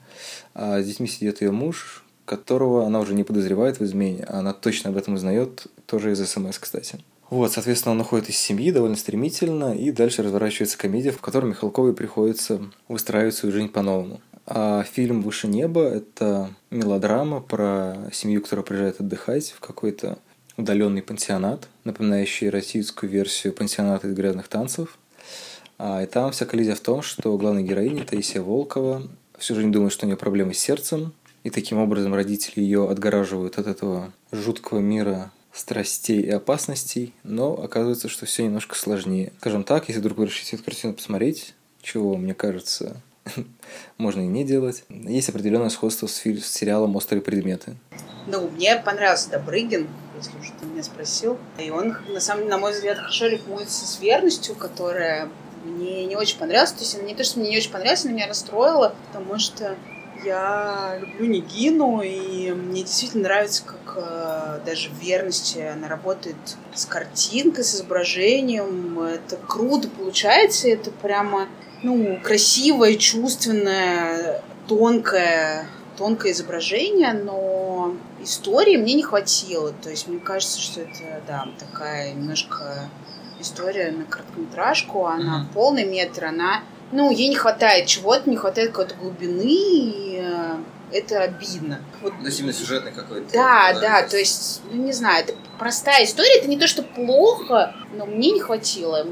А 0.55 0.80
с 0.80 0.86
детьми 0.86 1.09
сидит 1.09 1.40
ее 1.40 1.53
муж, 1.53 2.05
которого 2.24 2.84
она 2.84 3.01
уже 3.01 3.14
не 3.14 3.24
подозревает 3.24 3.78
в 3.80 3.84
измене, 3.84 4.24
а 4.24 4.40
она 4.40 4.53
точно 4.53 4.90
об 4.90 4.97
этом 4.97 5.14
узнает, 5.14 5.66
тоже 5.86 6.12
из 6.12 6.28
СМС, 6.28 6.59
кстати. 6.59 6.99
Вот, 7.30 7.53
соответственно, 7.53 7.94
он 7.94 8.01
уходит 8.01 8.28
из 8.28 8.36
семьи 8.36 8.70
довольно 8.70 8.97
стремительно, 8.97 9.74
и 9.74 9.90
дальше 9.90 10.22
разворачивается 10.22 10.78
комедия, 10.78 11.11
в 11.11 11.20
которой 11.20 11.47
Михалковой 11.47 11.92
приходится 11.92 12.61
выстраивать 12.88 13.34
свою 13.34 13.53
жизнь 13.53 13.68
по-новому. 13.68 14.20
А 14.47 14.84
фильм 14.84 15.22
«Выше 15.22 15.49
неба»— 15.49 15.82
это 15.82 16.55
мелодрама 16.70 17.40
про 17.40 18.09
семью, 18.12 18.42
которая 18.42 18.64
приезжает 18.64 19.01
отдыхать 19.01 19.51
в 19.51 19.61
какой-то 19.61 20.18
удаленный 20.57 21.03
пансионат, 21.03 21.68
напоминающий 21.84 22.49
российскую 22.49 23.11
версию 23.11 23.53
пансионата 23.53 24.09
из 24.09 24.14
грязных 24.14 24.49
танцев. 24.49 24.99
А, 25.78 26.03
и 26.03 26.07
там 26.07 26.30
вся 26.30 26.47
коллизия 26.47 26.76
в 26.76 26.80
том, 26.80 27.03
что 27.03 27.36
главная 27.36 27.62
героиня 27.62 28.05
Таисия 28.05 28.40
Волкова 28.40 29.03
всю 29.36 29.55
жизнь 29.57 29.72
думает, 29.72 29.92
что 29.92 30.07
у 30.07 30.09
нее 30.09 30.16
проблемы 30.16 30.55
с 30.55 30.59
сердцем, 30.59 31.12
и 31.42 31.51
таким 31.51 31.78
образом 31.78 32.14
родители 32.14 32.62
ее 32.62 32.88
отгораживают 32.88 33.59
от 33.59 33.66
этого 33.66 34.12
жуткого 34.32 34.78
мира 34.78 35.32
страстей 35.53 36.20
и 36.20 36.30
опасностей, 36.30 37.14
но 37.24 37.55
оказывается, 37.55 38.09
что 38.09 38.26
все 38.26 38.44
немножко 38.44 38.76
сложнее. 38.76 39.32
Скажем 39.40 39.64
так, 39.64 39.88
если 39.88 40.01
вдруг 40.01 40.18
вы 40.18 40.26
решите 40.26 40.57
эту 40.57 40.64
картину 40.64 40.94
посмотреть, 40.94 41.55
чего, 41.82 42.16
мне 42.16 42.34
кажется, 42.34 43.01
можно 43.99 44.20
и 44.20 44.27
не 44.27 44.45
делать. 44.45 44.85
Есть 44.89 45.29
определенное 45.29 45.68
сходство 45.68 46.07
с, 46.07 46.20
с 46.24 46.47
сериалом 46.47 46.97
«Острые 46.97 47.22
предметы». 47.22 47.77
Ну, 48.27 48.49
мне 48.49 48.77
понравился 48.77 49.31
Добрыгин, 49.31 49.89
если 50.16 50.39
уж 50.39 50.53
ты 50.59 50.66
меня 50.66 50.83
спросил. 50.83 51.39
И 51.59 51.70
он, 51.70 51.97
на 52.09 52.20
самом 52.20 52.49
на 52.49 52.59
мой 52.59 52.72
взгляд, 52.72 52.99
хорошо 52.99 53.27
рифмуется 53.27 53.87
с 53.87 54.01
верностью, 54.01 54.57
которая 54.57 55.29
мне 55.64 56.07
не 56.07 56.16
очень 56.16 56.39
понравилась. 56.39 56.72
То 56.72 56.81
есть 56.81 57.01
не 57.03 57.14
то, 57.14 57.24
что 57.24 57.39
мне 57.39 57.51
не 57.51 57.59
очень 57.59 57.70
понравилась, 57.70 58.05
она 58.05 58.14
меня 58.14 58.27
расстроила, 58.27 58.95
потому 59.07 59.39
что 59.39 59.77
я 60.25 60.99
люблю 61.01 61.27
Нигину, 61.27 62.01
и 62.03 62.51
мне 62.53 62.83
действительно 62.83 63.25
нравится, 63.25 63.62
как 63.64 63.97
э, 63.97 64.61
даже 64.64 64.91
в 64.91 64.99
верности 65.01 65.59
она 65.59 65.89
работает 65.89 66.37
с 66.75 66.85
картинкой, 66.87 67.64
с 67.64 67.75
изображением. 67.75 68.99
Это 69.01 69.37
круто 69.37 69.89
получается, 69.89 70.69
это 70.69 70.91
прямо 70.91 71.49
ну, 71.83 72.19
красивое, 72.23 72.97
чувственное, 72.97 74.43
тонкое, 74.67 75.67
тонкое 75.97 76.33
изображение, 76.33 77.12
но 77.12 77.95
истории 78.23 78.77
мне 78.77 78.95
не 78.95 79.03
хватило. 79.03 79.73
То 79.83 79.91
есть 79.91 80.09
мне 80.09 80.19
кажется, 80.19 80.61
что 80.61 80.81
это, 80.81 81.23
да, 81.27 81.49
такая 81.59 82.12
немножко 82.12 82.89
история 83.41 83.91
на 83.93 84.05
короткометражку, 84.05 85.07
она 85.07 85.39
Мгм. 85.39 85.49
полный 85.49 85.85
метр, 85.85 86.25
она, 86.27 86.62
ну, 86.93 87.11
ей 87.11 87.28
не 87.28 87.37
хватает 87.37 87.87
чего-то, 87.87 88.28
не 88.30 88.37
хватает 88.37 88.70
какой-то 88.70 88.95
глубины, 88.95 89.43
и 89.45 90.20
э, 90.22 90.57
это 90.93 91.22
обидно. 91.22 91.80
Вот 92.01 92.12
есть 92.22 92.41
именно 92.41 92.53
сюжетный 92.53 92.93
какой-то. 92.93 93.32
да, 93.32 93.72
да, 93.80 94.03
то 94.03 94.16
есть, 94.16 94.62
ну, 94.70 94.84
не 94.84 94.93
знаю, 94.93 95.24
это 95.24 95.34
простая 95.59 96.05
история, 96.05 96.39
это 96.39 96.49
не 96.49 96.59
то, 96.59 96.66
что 96.66 96.82
плохо, 96.82 97.74
но 97.93 98.07
мне 98.07 98.30
не 98.30 98.41
хватило. 98.41 99.05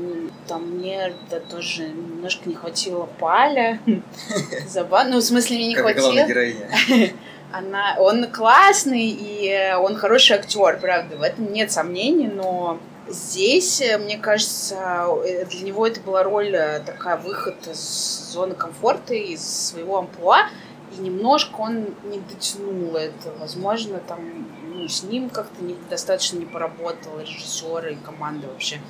Там 0.47 0.70
мне 0.70 1.12
да, 1.31 1.41
тоже 1.41 1.89
немножко 1.89 2.49
не 2.49 2.55
хватило 2.55 3.09
Паля. 3.18 3.81
Забавно. 4.68 5.14
Ну, 5.14 5.18
в 5.18 5.25
смысле, 5.25 5.57
мне 5.57 5.68
не 5.68 5.75
хватило. 5.75 6.14
Она, 7.53 7.97
он 8.01 8.27
классный, 8.33 9.07
и 9.07 9.49
э, 9.49 9.77
он 9.77 9.97
хороший 9.97 10.37
актер, 10.37 10.79
правда, 10.81 11.16
в 11.16 11.22
этом 11.22 11.53
нет 11.53 11.70
сомнений, 11.70 12.27
но 12.27 12.81
здесь, 13.09 13.81
э, 13.81 13.99
мне 13.99 14.19
кажется, 14.19 15.07
э, 15.25 15.45
для 15.47 15.61
него 15.61 15.87
это 15.87 16.01
была 16.01 16.23
роль 16.23 16.55
э, 16.55 16.81
такая 16.81 17.17
выход 17.17 17.55
из 17.67 18.31
зоны 18.33 18.55
комфорта, 18.55 19.15
из 19.15 19.43
своего 19.43 19.99
амплуа, 19.99 20.49
и 20.97 21.01
немножко 21.01 21.61
он 21.61 21.87
не 22.05 22.19
дотянул 22.19 22.97
это. 22.97 23.33
Возможно, 23.39 23.99
там 23.99 24.47
ну, 24.67 24.89
с 24.89 25.03
ним 25.03 25.29
как-то 25.29 25.63
недостаточно 25.63 26.39
не 26.39 26.47
поработал 26.47 27.19
режиссер 27.21 27.89
и 27.89 27.95
команда 27.97 28.49
вообще. 28.49 28.81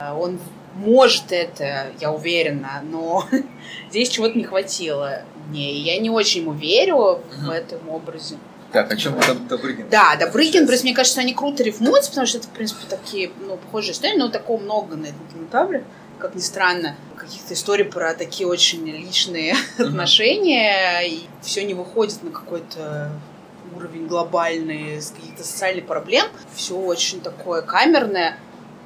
Он 0.00 0.40
может 0.74 1.30
это, 1.30 1.92
я 2.00 2.10
уверена, 2.10 2.82
но 2.82 3.24
здесь 3.90 4.08
чего-то 4.08 4.36
не 4.36 4.44
хватило 4.44 5.22
мне. 5.48 5.72
И 5.72 5.80
я 5.80 5.98
не 5.98 6.10
очень 6.10 6.42
ему 6.42 6.52
верю 6.52 7.20
в 7.42 7.50
этом 7.50 7.88
образе. 7.88 8.36
Так, 8.72 8.90
о 8.90 8.96
чем 8.96 9.14
Доб- 9.14 9.46
Добрыгин? 9.48 9.88
Да, 9.90 10.16
Добрыгин, 10.16 10.66
просто 10.66 10.86
мне 10.86 10.94
кажется, 10.94 11.20
они 11.20 11.34
круто 11.34 11.62
рифмуются, 11.62 12.10
потому 12.10 12.26
что 12.26 12.38
это, 12.38 12.46
в 12.46 12.50
принципе, 12.50 12.80
такие, 12.88 13.30
ну, 13.46 13.56
похожие 13.58 13.92
истории, 13.92 14.16
но 14.16 14.28
такого 14.28 14.60
много 14.60 14.96
на 14.96 15.06
этом 15.06 15.20
кинотавре, 15.32 15.84
как 16.18 16.34
ни 16.34 16.40
странно. 16.40 16.96
Каких-то 17.16 17.52
историй 17.54 17.84
про 17.84 18.14
такие 18.14 18.48
очень 18.48 18.86
личные 18.86 19.54
Мгм. 19.78 19.88
отношения, 19.88 21.00
и 21.06 21.26
все 21.42 21.64
не 21.64 21.74
выходит 21.74 22.22
на 22.22 22.30
какой-то 22.30 23.10
уровень 23.76 24.06
глобальный, 24.06 25.00
с 25.02 25.10
каких-то 25.10 25.44
социальных 25.44 25.86
проблем. 25.86 26.26
Все 26.54 26.74
очень 26.74 27.20
такое 27.20 27.60
камерное. 27.62 28.38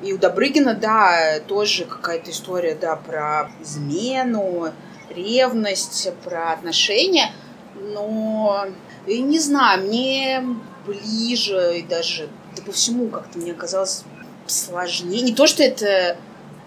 И 0.02 0.12
у 0.12 0.18
Добрыгина, 0.18 0.74
да, 0.74 1.38
тоже 1.46 1.84
какая-то 1.84 2.30
история, 2.32 2.74
да, 2.74 2.96
про 2.96 3.50
измену, 3.62 4.72
ревность, 5.14 6.12
про 6.24 6.52
отношения. 6.52 7.30
Но, 7.74 8.66
и 9.06 9.20
не 9.20 9.38
знаю, 9.38 9.82
мне 9.86 10.42
ближе 10.86 11.78
и 11.78 11.82
даже 11.82 12.28
да 12.56 12.62
по 12.62 12.72
всему 12.72 13.08
как-то 13.08 13.38
мне 13.38 13.54
казалось 13.54 14.02
сложнее. 14.46 15.22
Не 15.22 15.34
то, 15.34 15.46
что 15.46 15.62
это 15.62 16.16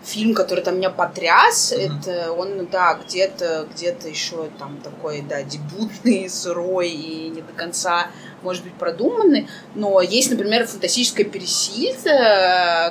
фильм, 0.04 0.34
который 0.34 0.64
там 0.64 0.78
меня 0.78 0.90
потряс, 0.90 1.74
Мгм. 1.76 2.00
это 2.00 2.32
он, 2.32 2.68
да, 2.68 2.94
где-то 3.06 3.68
где-то 3.74 4.08
еще 4.08 4.50
там 4.58 4.78
такой, 4.84 5.22
да, 5.22 5.44
дебютный, 5.44 6.30
сырой 6.30 6.90
и 6.90 7.30
не 7.30 7.42
до 7.42 7.52
конца, 7.54 8.08
может 8.42 8.64
быть, 8.64 8.74
продуманный. 8.76 9.50
Но 9.76 10.00
есть, 10.02 10.32
например, 10.32 10.66
фантастическая 10.68 11.26
Пересильд, 11.26 11.98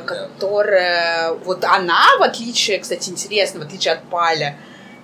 которая... 0.07 1.33
Вот 1.45 1.65
она, 1.65 2.05
в 2.19 2.23
отличие, 2.23 2.79
кстати, 2.79 3.11
интересно, 3.11 3.61
в 3.61 3.63
отличие 3.65 3.95
от 3.95 4.03
Паля, 4.05 4.59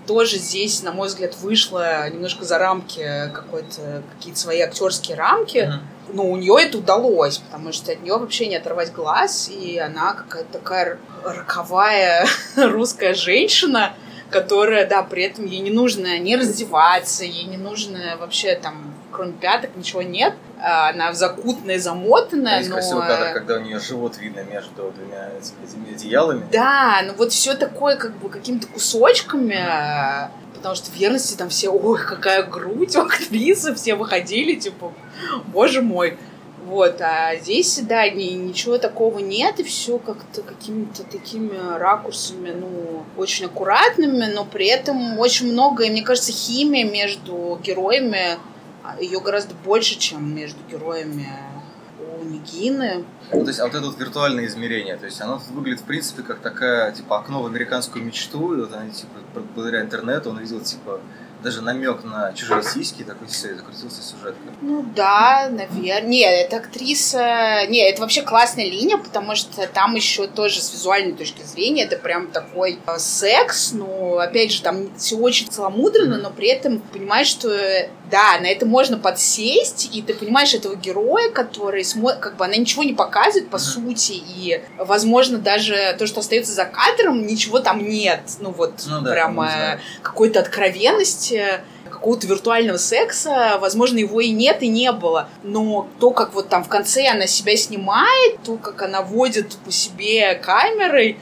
тоже 0.07 0.36
здесь, 0.36 0.82
на 0.82 0.92
мой 0.92 1.09
взгляд, 1.09 1.36
вышла 1.36 2.09
немножко 2.11 2.44
за 2.44 2.59
рамки 2.59 3.30
какой-то, 3.32 4.02
какие-то 4.16 4.38
свои 4.38 4.61
актерские 4.61 5.16
рамки. 5.16 5.68
Мгм. 5.68 5.80
Но 6.16 6.24
у 6.24 6.36
нее 6.36 6.57
это 6.61 6.78
удалось, 6.78 7.38
потому 7.38 7.72
что 7.72 7.92
от 7.92 8.02
нее 8.02 8.18
вообще 8.18 8.46
не 8.46 8.57
оторвать 8.57 8.92
глаз, 8.92 9.48
и 9.48 9.78
она 9.78 10.12
какая-то 10.12 10.52
такая 10.52 10.98
роковая 11.24 12.26
русская 12.57 13.14
женщина, 13.14 13.94
которая, 14.30 14.86
да, 14.86 15.02
при 15.02 15.24
этом 15.24 15.46
ей 15.46 15.61
не 15.61 15.70
нужно 15.70 16.18
не 16.18 16.36
раздеваться, 16.36 17.24
ей 17.24 17.44
не 17.44 17.57
нужно 17.57 18.16
вообще 18.18 18.55
там, 18.55 18.94
кроме 19.12 19.32
пяток, 19.32 19.70
ничего 19.76 20.02
нет. 20.02 20.34
А 20.66 20.88
Она 20.88 21.12
закутанная, 21.12 21.78
замотанная, 21.78 22.58
Есть 22.58 22.70
но... 22.70 22.76
красивый 22.76 23.06
кадр, 23.06 23.34
когда 23.34 23.56
у 23.56 23.60
нее 23.60 23.78
живот 23.78 24.16
видно 24.16 24.44
между 24.44 24.90
двумя 24.96 25.28
этими, 25.36 25.94
одеялами. 25.94 26.46
Да, 26.50 27.02
ну 27.04 27.12
вот 27.18 27.32
все 27.32 27.52
такое 27.52 27.96
как 27.96 28.16
бы 28.16 28.30
какими-то 28.30 28.66
кусочками, 28.68 29.54
э, 29.54 30.28
потому 30.54 30.74
что 30.74 30.90
в 30.90 30.94
верности 30.94 31.36
там 31.36 31.50
все, 31.50 31.68
ой, 31.68 31.98
какая 32.02 32.44
грудь 32.44 32.96
у 32.96 33.00
актрисы, 33.02 33.74
все 33.74 33.94
выходили, 33.94 34.54
типа, 34.54 34.94
боже 35.48 35.82
мой. 35.82 36.16
Вот, 36.64 36.98
а 37.02 37.36
здесь, 37.36 37.78
да, 37.82 38.08
ни- 38.08 38.32
ничего 38.32 38.78
такого 38.78 39.18
нет, 39.18 39.60
и 39.60 39.64
все 39.64 39.98
как-то 39.98 40.40
какими-то 40.40 41.04
такими 41.04 41.76
ракурсами, 41.76 42.52
ну, 42.58 43.02
очень 43.18 43.44
аккуратными, 43.44 44.32
но 44.32 44.46
при 44.46 44.68
этом 44.68 45.18
очень 45.18 45.52
много, 45.52 45.84
и 45.84 45.90
мне 45.90 46.00
кажется, 46.00 46.32
химия 46.32 46.90
между 46.90 47.60
героями, 47.62 48.38
ее 49.01 49.20
гораздо 49.20 49.55
больше, 49.55 49.99
чем 49.99 50.35
между 50.35 50.59
героями 50.70 51.28
у 52.20 52.24
Нигины. 52.24 53.05
Ну, 53.32 53.43
то 53.43 53.49
есть, 53.49 53.61
а 53.61 53.64
вот 53.64 53.74
это 53.74 53.87
вот 53.87 53.99
виртуальное 53.99 54.47
измерение, 54.47 54.97
то 54.97 55.07
есть 55.07 55.20
оно 55.20 55.41
выглядит, 55.51 55.80
в 55.80 55.85
принципе, 55.85 56.22
как 56.22 56.41
такая, 56.41 56.93
типа, 56.93 57.18
окно 57.18 57.43
в 57.43 57.47
американскую 57.47 58.05
мечту, 58.05 58.55
и 58.55 58.61
вот 58.61 58.74
они, 58.74 58.91
типа, 58.91 59.20
благодаря 59.55 59.80
интернету 59.80 60.30
он 60.30 60.39
видел, 60.39 60.61
типа, 60.61 61.01
даже 61.45 61.61
намек 61.61 62.03
на 62.05 62.32
чужие 62.32 62.62
сиськи, 62.62 63.05
такой 63.05 63.28
все, 63.28 63.53
и 63.53 63.55
закрутился 63.55 64.03
сюжетка. 64.03 64.41
Ну 64.62 64.82
да, 64.97 65.49
наверное. 65.51 66.01
Нет, 66.01 66.47
это 66.47 66.57
актриса... 66.57 67.66
Не, 67.68 67.87
это 67.89 68.01
вообще 68.01 68.22
классная 68.22 68.64
линия, 68.64 68.97
потому 68.97 69.37
что 69.37 69.66
там 69.66 69.95
еще 69.95 70.26
тоже 70.26 70.62
с 70.62 70.72
визуальной 70.72 71.12
точки 71.12 71.43
зрения 71.43 71.85
это 71.85 71.99
прям 71.99 72.28
такой 72.28 72.78
э, 72.87 72.99
секс, 72.99 73.72
но 73.72 74.18
опять 74.18 74.53
же 74.53 74.62
там 74.62 74.97
все 74.97 75.16
очень 75.16 75.49
целомудренно, 75.49 76.16
но 76.16 76.30
при 76.30 76.49
этом 76.49 76.80
понимаешь, 76.80 77.28
что 77.28 77.51
да, 78.11 78.38
на 78.40 78.46
это 78.46 78.66
можно 78.66 78.98
подсесть, 78.98 79.88
и 79.94 80.02
ты 80.02 80.14
понимаешь 80.14 80.55
этого 80.55 80.74
героя, 80.76 81.30
который 81.30 81.82
смо- 81.82 82.18
как 82.18 82.36
бы 82.36 82.44
она 82.44 82.57
ничего 82.57 82.82
не 82.82 82.92
показывает 82.92 83.48
по 83.50 83.57
Мгм. 83.57 83.64
сути, 83.64 84.12
и 84.12 84.62
возможно 84.78 85.38
даже 85.38 85.96
то, 85.98 86.07
что 86.07 86.20
остается 86.20 86.52
за 86.52 86.64
кадром, 86.66 87.26
ничего 87.26 87.61
там 87.61 87.86
нет. 87.88 88.20
Ну 88.40 88.50
вот 88.50 88.74
Ну 88.86 89.00
да, 89.00 89.12
прямо 89.12 89.80
какой-то 90.02 90.40
откровенности, 90.40 91.61
какого-то 92.05 92.26
виртуального 92.26 92.76
секса, 92.76 93.57
возможно, 93.62 93.96
его 93.96 94.20
и 94.20 94.30
нет, 94.30 94.62
и 94.62 94.68
не 94.68 94.92
было. 94.92 95.30
Но 95.42 95.88
то, 95.98 96.11
как 96.11 96.34
вот 96.34 96.50
там 96.50 96.62
в 96.62 96.68
конце 96.68 97.09
она 97.09 97.26
себя 97.26 97.57
снимает, 97.57 98.42
то, 98.44 98.59
как 98.59 98.82
она 98.82 99.00
водит 99.00 99.57
по 99.64 99.72
себе 99.72 100.34
камерой, 100.34 101.16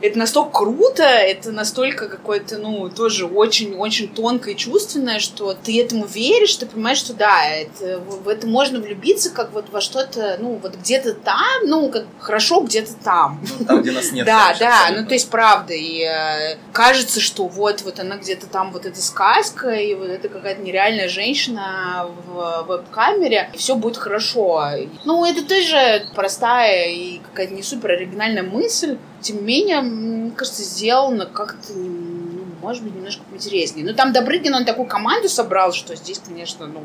это 0.00 0.18
настолько 0.18 0.60
круто, 0.60 1.02
это 1.02 1.52
настолько 1.52 2.08
какое-то, 2.08 2.56
ну, 2.56 2.88
тоже 2.88 3.26
очень-очень 3.26 4.08
тонкое 4.08 4.54
и 4.54 4.56
чувственное, 4.56 5.18
что 5.18 5.52
ты 5.52 5.78
этому 5.78 6.06
веришь, 6.06 6.56
ты 6.56 6.64
понимаешь, 6.64 6.98
что 6.98 7.12
да, 7.12 7.44
это, 7.46 7.98
в 8.00 8.26
это 8.26 8.46
можно 8.46 8.80
влюбиться, 8.80 9.28
как 9.30 9.52
вот 9.52 9.66
во 9.70 9.82
что-то, 9.82 10.38
ну, 10.40 10.58
вот 10.62 10.76
где-то 10.76 11.12
там, 11.12 11.66
ну, 11.66 11.90
как 11.90 12.06
хорошо 12.18 12.62
где-то 12.62 12.94
там. 13.04 13.44
Ну, 13.58 13.66
там, 13.66 13.82
где 13.82 13.92
нас 13.92 14.10
нет. 14.12 14.26
Да, 14.32 14.54
да, 14.58 14.88
ну 14.96 15.06
то 15.06 15.12
есть 15.12 15.28
правда, 15.28 15.74
и 15.74 16.00
э, 16.00 16.56
кажется, 16.72 17.20
что 17.20 17.46
вот, 17.48 17.82
вот 17.82 18.00
она 18.00 18.16
где-то 18.16 18.46
там, 18.46 18.72
вот 18.72 18.86
эта 18.86 19.02
сказка, 19.02 19.68
и 19.68 19.94
вот 19.94 20.21
это 20.22 20.28
какая-то 20.28 20.62
нереальная 20.62 21.08
женщина 21.08 22.06
в 22.26 22.64
веб-камере, 22.68 23.50
и 23.52 23.58
все 23.58 23.74
будет 23.74 23.96
хорошо. 23.96 24.64
Ну, 25.04 25.24
это 25.24 25.44
тоже 25.44 26.06
простая 26.14 26.90
и 26.90 27.18
какая-то 27.18 27.54
не 27.54 27.62
супер 27.62 27.90
оригинальная 27.92 28.44
мысль, 28.44 28.98
тем 29.20 29.38
не 29.38 29.42
менее, 29.42 29.80
мне 29.80 30.30
кажется, 30.30 30.62
сделано 30.62 31.26
как-то, 31.26 31.72
ну, 31.74 32.44
может 32.60 32.84
быть, 32.84 32.94
немножко 32.94 33.22
интереснее. 33.32 33.84
Ну, 33.84 33.94
там 33.94 34.12
Добрыгин, 34.12 34.54
он 34.54 34.64
такую 34.64 34.86
команду 34.86 35.28
собрал, 35.28 35.72
что 35.72 35.96
здесь, 35.96 36.20
конечно, 36.24 36.66
ну, 36.66 36.82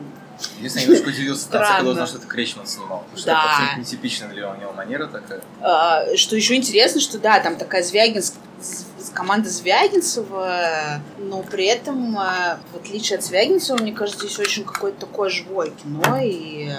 Единственное, 0.57 0.85
я 0.85 0.91
немножко 0.91 1.09
удивился, 1.09 1.41
Странно. 1.45 1.75
когда 1.77 1.91
узнал, 1.91 2.07
что 2.07 2.17
это 2.17 2.27
Кречман 2.27 2.67
снимал. 2.67 2.99
Потому 3.01 3.17
что 3.17 3.25
Да. 3.27 3.39
это 3.39 3.49
абсолютно 3.49 3.79
нетипичная 3.81 4.29
для 4.29 4.41
него 4.41 4.71
манера 4.73 5.07
такая. 5.07 5.41
А, 5.61 6.15
что 6.15 6.35
еще 6.35 6.55
интересно, 6.55 7.01
что 7.01 7.17
да, 7.17 7.39
там 7.39 7.55
такая 7.55 7.81
звягинская 7.83 8.41
команда 9.13 9.49
Звягинцева, 9.49 11.01
но 11.27 11.43
при 11.43 11.65
этом, 11.65 12.17
э, 12.17 12.57
в 12.73 12.77
отличие 12.77 13.17
от 13.17 13.25
Звягинцева, 13.25 13.77
мне 13.77 13.91
кажется, 13.91 14.25
здесь 14.25 14.39
очень 14.39 14.63
какое-то 14.63 15.01
такое 15.01 15.29
живое 15.29 15.71
кино, 15.71 16.17
и, 16.21 16.71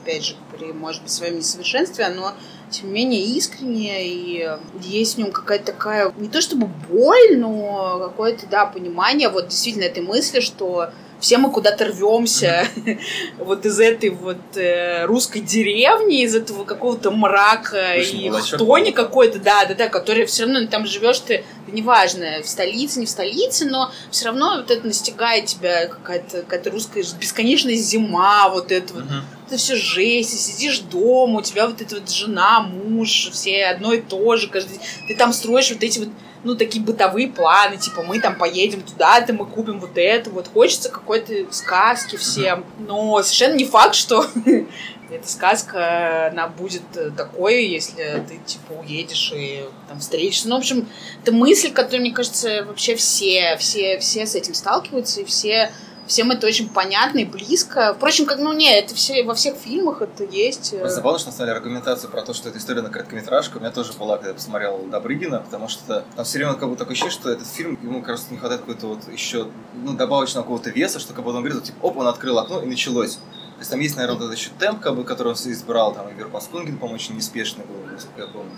опять 0.00 0.24
же, 0.24 0.36
при, 0.56 0.72
может 0.72 1.02
быть, 1.02 1.10
своем 1.10 1.38
несовершенстве, 1.38 2.04
оно 2.04 2.32
тем 2.70 2.88
не 2.88 2.92
менее 2.94 3.22
искреннее, 3.22 4.06
и 4.06 4.48
есть 4.80 5.14
в 5.14 5.18
нем 5.18 5.30
какая-то 5.30 5.66
такая, 5.66 6.12
не 6.16 6.28
то 6.28 6.40
чтобы 6.40 6.68
боль, 6.90 7.38
но 7.38 7.98
какое-то, 8.00 8.46
да, 8.46 8.66
понимание 8.66 9.28
вот 9.28 9.48
действительно 9.48 9.84
этой 9.84 10.02
мысли, 10.02 10.40
что 10.40 10.90
все 11.22 11.38
мы 11.38 11.50
куда-то 11.50 11.86
рвемся 11.86 12.66
mm-hmm. 12.74 13.00
вот 13.38 13.64
из 13.64 13.78
этой 13.78 14.10
вот 14.10 14.56
э, 14.56 15.06
русской 15.06 15.38
деревни, 15.38 16.22
из 16.22 16.34
этого 16.34 16.64
какого-то 16.64 17.12
мрака 17.12 17.94
Очень 17.96 18.22
и 18.24 18.30
хтони 18.30 18.90
какой-то, 18.90 19.38
да, 19.38 19.64
да, 19.64 19.74
да, 19.74 19.88
который 19.88 20.26
все 20.26 20.44
равно 20.44 20.66
там 20.66 20.84
живешь 20.84 21.20
ты, 21.20 21.44
неважно, 21.68 22.42
в 22.42 22.48
столице, 22.48 22.98
не 22.98 23.06
в 23.06 23.10
столице, 23.10 23.66
но 23.66 23.92
все 24.10 24.26
равно 24.26 24.56
вот 24.56 24.70
это 24.72 24.84
настигает 24.84 25.46
тебя 25.46 25.86
какая-то 25.86 26.42
какая 26.42 26.72
русская 26.72 27.04
бесконечная 27.20 27.76
зима, 27.76 28.48
вот 28.48 28.72
это 28.72 28.92
вот. 28.92 29.04
Это 29.52 29.60
все 29.60 29.76
жесть, 29.76 30.32
и 30.32 30.38
сидишь 30.38 30.78
дома, 30.78 31.40
у 31.40 31.42
тебя 31.42 31.66
вот 31.66 31.82
эта 31.82 31.96
вот 31.96 32.08
жена, 32.08 32.62
муж, 32.62 33.28
все 33.32 33.66
одно 33.66 33.92
и 33.92 34.00
то 34.00 34.34
же, 34.36 34.48
каждый 34.48 34.80
Ты 35.06 35.14
там 35.14 35.34
строишь 35.34 35.70
вот 35.70 35.82
эти 35.82 35.98
вот 35.98 36.08
ну, 36.42 36.54
такие 36.54 36.82
бытовые 36.82 37.28
планы, 37.28 37.76
типа, 37.76 38.02
мы 38.02 38.18
там 38.18 38.38
поедем 38.38 38.80
туда-то, 38.80 39.34
мы 39.34 39.44
купим 39.44 39.78
вот 39.78 39.90
это, 39.96 40.30
вот. 40.30 40.48
Хочется 40.48 40.88
какой-то 40.88 41.52
сказки 41.52 42.16
всем, 42.16 42.64
но 42.78 43.22
совершенно 43.22 43.56
не 43.56 43.66
факт, 43.66 43.94
что 43.94 44.24
эта 45.10 45.28
сказка, 45.28 46.28
она 46.28 46.48
будет 46.48 46.82
такой, 47.14 47.66
если 47.66 48.24
ты, 48.26 48.38
типа, 48.46 48.72
уедешь 48.80 49.32
и 49.36 49.66
там 49.86 50.00
встретишься. 50.00 50.48
Ну, 50.48 50.56
в 50.56 50.60
общем, 50.60 50.88
это 51.22 51.32
мысль, 51.32 51.70
которая, 51.70 52.00
мне 52.00 52.12
кажется, 52.12 52.64
вообще 52.64 52.96
все, 52.96 53.58
все, 53.58 53.98
все 53.98 54.26
с 54.26 54.34
этим 54.34 54.54
сталкиваются, 54.54 55.20
и 55.20 55.24
все 55.26 55.70
всем 56.06 56.30
это 56.30 56.46
очень 56.46 56.68
понятно 56.68 57.18
и 57.18 57.24
близко. 57.24 57.94
Впрочем, 57.94 58.26
как, 58.26 58.38
ну, 58.38 58.52
не, 58.52 58.72
это 58.72 58.94
все, 58.94 59.22
во 59.24 59.34
всех 59.34 59.56
фильмах 59.56 60.02
это 60.02 60.24
есть. 60.24 60.70
Просто 60.78 60.96
забавно, 60.96 61.18
что 61.18 61.30
на 61.30 61.36
самом 61.36 62.10
про 62.10 62.22
то, 62.22 62.34
что 62.34 62.48
это 62.48 62.58
история 62.58 62.82
на 62.82 62.90
короткометражку, 62.90 63.58
у 63.58 63.60
меня 63.60 63.70
тоже 63.70 63.92
была, 63.94 64.16
когда 64.16 64.30
я 64.30 64.34
посмотрел 64.34 64.78
Добрыгина, 64.90 65.40
потому 65.40 65.68
что 65.68 66.04
там 66.16 66.24
все 66.24 66.38
время 66.38 66.54
как 66.54 66.68
будто 66.68 66.80
такое 66.80 66.92
ощущение, 66.92 67.12
что 67.12 67.30
этот 67.30 67.46
фильм, 67.46 67.78
ему, 67.82 68.00
как 68.00 68.10
раз 68.10 68.26
не 68.30 68.38
хватает 68.38 68.62
какой-то 68.62 68.86
вот 68.86 69.12
еще, 69.12 69.48
ну, 69.74 69.94
добавочного 69.94 70.44
какого-то 70.44 70.70
веса, 70.70 70.98
что 70.98 71.14
как 71.14 71.24
будто 71.24 71.38
он 71.38 71.44
говорит, 71.44 71.64
типа, 71.64 71.78
оп, 71.86 71.96
он 71.96 72.06
открыл 72.06 72.38
окно 72.38 72.62
и 72.62 72.66
началось. 72.66 73.14
То 73.14 73.58
есть 73.60 73.70
там 73.70 73.80
есть, 73.80 73.96
наверное, 73.96 74.18
вот 74.18 74.24
этот 74.26 74.38
еще 74.38 74.50
темп, 74.58 74.80
как 74.80 74.96
бы, 74.96 75.04
который 75.04 75.28
он 75.28 75.34
избрал, 75.34 75.94
там, 75.94 76.08
и 76.08 76.14
Верпаскунгин, 76.14 76.78
по-моему, 76.78 76.96
очень 76.96 77.16
неспешный 77.16 77.64
был, 77.64 77.76
насколько 77.92 78.22
я 78.22 78.26
помню 78.26 78.52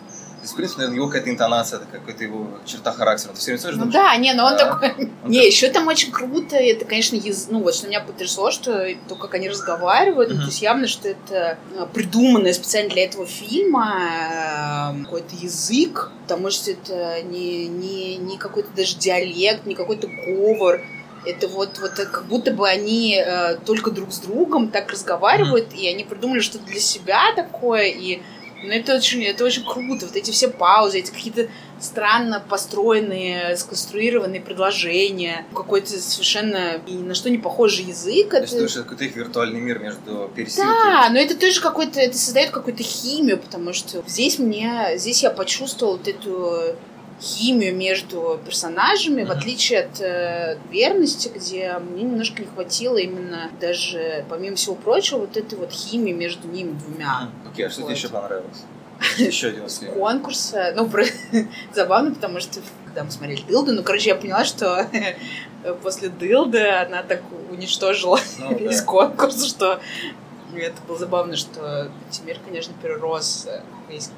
есть, 0.44 0.52
в 0.52 0.56
принципе, 0.56 0.84
его 0.84 1.06
какая-то 1.06 1.30
интонация, 1.30 1.78
это 1.78 1.86
какая-то 1.90 2.24
его 2.24 2.46
черта 2.64 2.92
характера. 2.92 3.32
Ты 3.32 3.38
все 3.38 3.46
время 3.46 3.60
смотришь, 3.60 3.78
ну 3.78 3.86
думаешь, 3.86 4.10
да, 4.10 4.16
не, 4.16 4.32
но 4.34 4.46
он 4.46 4.56
такой... 4.56 4.90
Он 5.24 5.30
не, 5.30 5.38
так... 5.38 5.46
еще 5.46 5.70
там 5.70 5.86
очень 5.88 6.12
круто, 6.12 6.56
это, 6.56 6.84
конечно, 6.84 7.16
яз... 7.16 7.48
ну 7.50 7.62
вот, 7.62 7.74
что 7.74 7.88
меня 7.88 8.00
потрясло, 8.00 8.50
что 8.50 8.86
то, 9.08 9.14
как 9.14 9.34
они 9.34 9.48
разговаривают, 9.48 10.30
uh-huh. 10.30 10.38
то 10.38 10.46
есть 10.46 10.62
явно, 10.62 10.86
что 10.86 11.08
это 11.08 11.58
э, 11.76 11.86
придуманное 11.92 12.52
специально 12.52 12.90
для 12.90 13.04
этого 13.04 13.26
фильма 13.26 14.92
э, 14.92 15.04
какой-то 15.04 15.34
язык, 15.36 16.10
потому 16.22 16.50
что 16.50 16.70
это 16.70 17.22
не, 17.22 17.66
не, 17.66 18.16
не 18.16 18.38
какой-то 18.38 18.68
даже 18.76 18.96
диалект, 18.96 19.66
не 19.66 19.74
какой-то 19.74 20.08
говор, 20.08 20.80
это 21.26 21.48
вот, 21.48 21.78
вот 21.78 21.92
как 21.92 22.26
будто 22.26 22.52
бы 22.52 22.68
они 22.68 23.16
э, 23.16 23.56
только 23.64 23.90
друг 23.90 24.12
с 24.12 24.18
другом 24.18 24.68
так 24.68 24.90
разговаривают, 24.92 25.72
mm-hmm. 25.72 25.78
и 25.78 25.88
они 25.88 26.04
придумали 26.04 26.40
что-то 26.40 26.64
для 26.64 26.80
себя 26.80 27.32
такое, 27.34 27.84
и 27.84 28.22
но 28.64 28.70
ну, 28.70 28.74
это 28.74 28.94
очень, 28.96 29.22
это 29.24 29.44
очень 29.44 29.64
круто. 29.64 30.06
Вот 30.06 30.16
эти 30.16 30.30
все 30.30 30.48
паузы, 30.48 30.98
эти 30.98 31.10
какие-то 31.10 31.48
странно 31.80 32.44
построенные, 32.48 33.56
сконструированные 33.56 34.40
предложения, 34.40 35.44
какой-то 35.54 35.90
совершенно 35.90 36.78
ни 36.86 37.02
на 37.02 37.14
что 37.14 37.30
не 37.30 37.38
похожий 37.38 37.84
язык. 37.84 38.30
То 38.30 38.40
есть, 38.40 38.54
это... 38.54 38.64
это 38.64 38.82
какой-то 38.82 39.04
их 39.04 39.16
виртуальный 39.16 39.60
мир 39.60 39.78
между 39.78 40.30
пересилкой. 40.34 40.72
Да, 40.72 41.08
но 41.10 41.18
это 41.18 41.36
тоже 41.36 41.60
какой-то, 41.60 42.00
это 42.00 42.16
создает 42.16 42.50
какую-то 42.50 42.82
химию, 42.82 43.38
потому 43.38 43.72
что 43.72 44.02
здесь 44.06 44.38
мне, 44.38 44.92
здесь 44.96 45.22
я 45.22 45.30
почувствовала 45.30 45.96
вот 45.96 46.08
эту 46.08 46.76
химию 47.24 47.74
между 47.74 48.38
персонажами, 48.44 49.22
mm-hmm. 49.22 49.26
в 49.26 49.30
отличие 49.30 49.80
от 49.80 50.00
э, 50.00 50.58
верности, 50.70 51.30
где 51.34 51.78
мне 51.78 52.02
немножко 52.02 52.42
не 52.42 52.48
хватило 52.48 52.98
именно 52.98 53.50
даже, 53.60 54.24
помимо 54.28 54.56
всего 54.56 54.74
прочего, 54.74 55.18
вот 55.18 55.36
этой 55.36 55.58
вот 55.58 55.72
химии 55.72 56.12
между 56.12 56.46
ними 56.46 56.72
двумя. 56.72 57.30
Окей, 57.50 57.64
okay, 57.64 57.68
а 57.68 57.70
что 57.70 57.82
тебе 57.82 57.94
еще 57.94 58.08
понравилось? 58.08 58.64
Еще 59.18 59.48
один 59.48 59.68
фильм. 59.68 59.94
Конкурс. 59.94 60.54
Ну, 60.76 60.88
забавно, 61.74 62.14
потому 62.14 62.40
что 62.40 62.60
когда 62.86 63.04
мы 63.04 63.10
смотрели 63.10 63.42
Дылды, 63.42 63.72
ну, 63.72 63.82
короче, 63.82 64.10
я 64.10 64.14
поняла, 64.14 64.44
что 64.44 64.86
после 65.82 66.10
Дылды 66.10 66.64
она 66.68 67.02
так 67.02 67.22
уничтожила 67.50 68.20
ну, 68.38 68.56
весь 68.56 68.80
да. 68.80 68.86
конкурс, 68.86 69.44
что 69.44 69.80
это 70.56 70.80
было 70.86 70.98
забавно, 70.98 71.36
что 71.36 71.90
Тимир, 72.10 72.38
конечно, 72.44 72.72
перерос 72.80 73.48
весь 73.88 74.10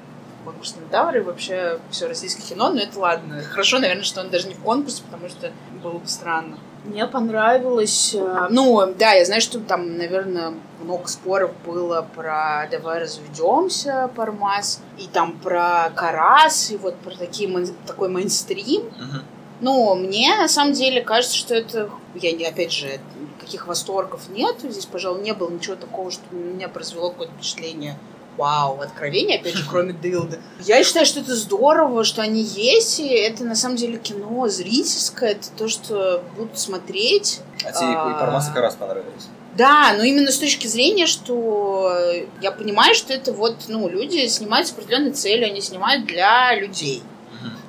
конкурс 0.46 0.76
на 0.76 0.88
Тавр 0.88 1.16
и 1.16 1.20
вообще 1.20 1.78
все 1.90 2.06
российское 2.06 2.42
кино, 2.42 2.70
но 2.70 2.80
это 2.80 2.98
ладно. 2.98 3.42
Хорошо, 3.42 3.78
наверное, 3.78 4.04
что 4.04 4.20
он 4.20 4.30
даже 4.30 4.48
не 4.48 4.54
в 4.54 4.60
конкурсе, 4.60 5.02
потому 5.02 5.28
что 5.28 5.50
было 5.82 5.98
бы 5.98 6.06
странно. 6.06 6.58
Мне 6.84 7.06
понравилось... 7.06 8.14
Э, 8.14 8.46
ну, 8.50 8.94
да, 8.96 9.12
я 9.12 9.24
знаю, 9.24 9.40
что 9.40 9.58
там, 9.58 9.98
наверное, 9.98 10.54
много 10.80 11.08
споров 11.08 11.50
было 11.64 12.06
про 12.14 12.68
«Давай 12.70 13.00
разведемся», 13.00 14.08
Пармас, 14.14 14.80
и 14.96 15.08
там 15.08 15.32
про 15.38 15.90
Карас, 15.94 16.70
и 16.70 16.76
вот 16.76 16.94
про 16.96 17.16
такие, 17.16 17.66
такой 17.86 18.08
мейнстрим. 18.08 18.82
Uh-huh. 18.82 19.22
Ну, 19.60 19.94
мне 19.96 20.36
на 20.36 20.48
самом 20.48 20.74
деле 20.74 21.00
кажется, 21.00 21.36
что 21.36 21.54
это... 21.56 21.90
Я, 22.14 22.32
не 22.32 22.44
опять 22.44 22.72
же, 22.72 23.00
каких 23.40 23.66
восторгов 23.66 24.28
нет. 24.28 24.56
Здесь, 24.62 24.86
пожалуй, 24.86 25.22
не 25.22 25.34
было 25.34 25.50
ничего 25.50 25.76
такого, 25.76 26.10
что 26.10 26.22
меня 26.32 26.68
произвело 26.68 27.10
какое-то 27.10 27.32
впечатление 27.34 27.96
вау, 28.36 28.80
откровение, 28.80 29.38
опять 29.38 29.54
же, 29.54 29.64
кроме 29.68 29.92
Дылды. 29.92 30.38
Я 30.60 30.82
считаю, 30.84 31.06
что 31.06 31.20
это 31.20 31.34
здорово, 31.34 32.04
что 32.04 32.22
они 32.22 32.42
есть, 32.42 33.00
и 33.00 33.08
это 33.08 33.44
на 33.44 33.54
самом 33.54 33.76
деле 33.76 33.98
кино 33.98 34.48
зрительское, 34.48 35.32
это 35.32 35.48
то, 35.56 35.68
что 35.68 36.22
будут 36.36 36.58
смотреть. 36.58 37.40
А 37.64 37.72
тебе 37.72 37.94
а... 37.96 38.10
и 38.16 38.20
Пармас 38.20 38.50
и 38.54 38.58
раз 38.58 38.74
понравились? 38.74 39.28
Да, 39.56 39.94
но 39.96 40.02
именно 40.02 40.30
с 40.30 40.38
точки 40.38 40.66
зрения, 40.66 41.06
что 41.06 41.90
я 42.42 42.52
понимаю, 42.52 42.94
что 42.94 43.14
это 43.14 43.32
вот, 43.32 43.56
ну, 43.68 43.88
люди 43.88 44.26
снимают 44.26 44.68
с 44.68 44.72
определенной 44.72 45.12
целью, 45.12 45.46
они 45.46 45.62
снимают 45.62 46.04
для 46.04 46.54
людей, 46.54 47.02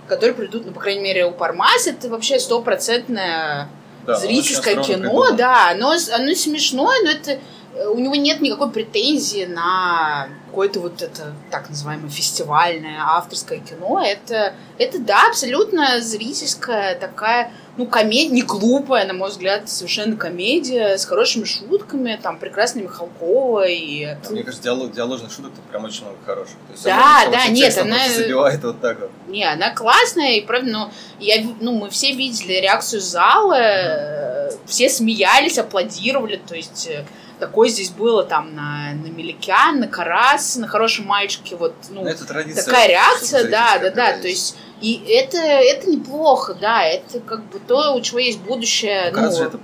которые 0.07 0.35
придут, 0.35 0.65
ну, 0.65 0.73
по 0.73 0.81
крайней 0.81 1.01
мере, 1.01 1.25
у 1.25 1.31
Пармас 1.31 1.87
это 1.87 2.09
вообще 2.09 2.39
стопроцентное 2.39 3.69
да, 4.05 4.15
зрительское 4.15 4.81
кино, 4.83 5.31
да, 5.31 5.71
оно, 5.71 5.93
оно 6.13 6.33
смешное, 6.33 7.03
но 7.03 7.11
это 7.11 7.39
у 7.85 7.99
него 7.99 8.15
нет 8.15 8.41
никакой 8.41 8.71
претензии 8.71 9.45
на 9.45 10.29
какое-то 10.47 10.79
вот 10.79 11.01
это 11.01 11.33
так 11.51 11.69
называемое 11.69 12.09
фестивальное 12.09 12.99
авторское 13.01 13.59
кино. 13.59 14.01
Это, 14.03 14.53
это 14.77 14.99
да, 14.99 15.27
абсолютно 15.27 15.99
зрительская 15.99 16.95
такая, 16.95 17.51
ну, 17.77 17.85
комедия, 17.85 18.33
не 18.33 18.41
глупая, 18.41 19.05
на 19.05 19.13
мой 19.13 19.29
взгляд, 19.29 19.69
совершенно 19.69 20.15
комедия 20.15 20.97
с 20.97 21.05
хорошими 21.05 21.43
шутками, 21.43 22.19
там, 22.21 22.39
прекрасной 22.39 22.83
Михалкова 22.83 23.67
и... 23.67 24.15
Мне 24.29 24.43
кажется, 24.43 24.63
диалог, 24.63 24.93
диаложных 24.93 25.31
шуток 25.31 25.51
тут 25.53 25.63
прям 25.65 25.85
очень 25.85 26.03
много 26.03 26.17
хороших. 26.25 26.55
То 26.67 26.71
есть 26.71 26.83
да, 26.85 27.21
она, 27.23 27.31
да, 27.31 27.47
нет, 27.49 27.77
она... 27.77 28.09
Забивает 28.09 28.63
вот 28.63 28.81
так 28.81 28.99
вот. 28.99 29.11
Не, 29.27 29.43
она 29.43 29.73
классная, 29.73 30.33
и 30.33 30.41
правда, 30.41 30.71
ну, 30.71 30.89
я, 31.19 31.43
ну, 31.59 31.73
мы 31.73 31.89
все 31.89 32.13
видели 32.13 32.53
реакцию 32.53 33.01
зала, 33.01 33.59
mm-hmm. 33.59 34.59
все 34.65 34.89
смеялись, 34.89 35.59
аплодировали, 35.59 36.37
то 36.37 36.55
есть 36.55 36.87
э, 36.87 37.05
Такое 37.39 37.69
здесь 37.69 37.91
было 37.91 38.23
там 38.23 38.55
на, 38.55 38.93
на 38.93 39.07
Меликян, 39.07 39.79
на 39.79 39.87
Карас, 39.87 40.55
на 40.55 40.67
хорошем 40.67 41.05
мальчике, 41.05 41.55
вот, 41.55 41.75
ну, 41.89 42.03
это 42.05 42.25
такая 42.25 42.87
реакция, 42.87 43.49
да, 43.49 43.77
да, 43.77 43.91
да, 43.91 44.17
то 44.17 44.27
есть, 44.27 44.57
и 44.81 45.03
это, 45.07 45.37
это 45.37 45.89
неплохо, 45.89 46.55
да, 46.55 46.83
это 46.83 47.19
как 47.19 47.43
бы 47.49 47.59
то, 47.59 47.93
у 47.93 48.01
чего 48.01 48.19
есть 48.19 48.39
будущее. 48.39 49.11
Ну, 49.13 49.21
ну 49.21 49.43
это 49.43 49.59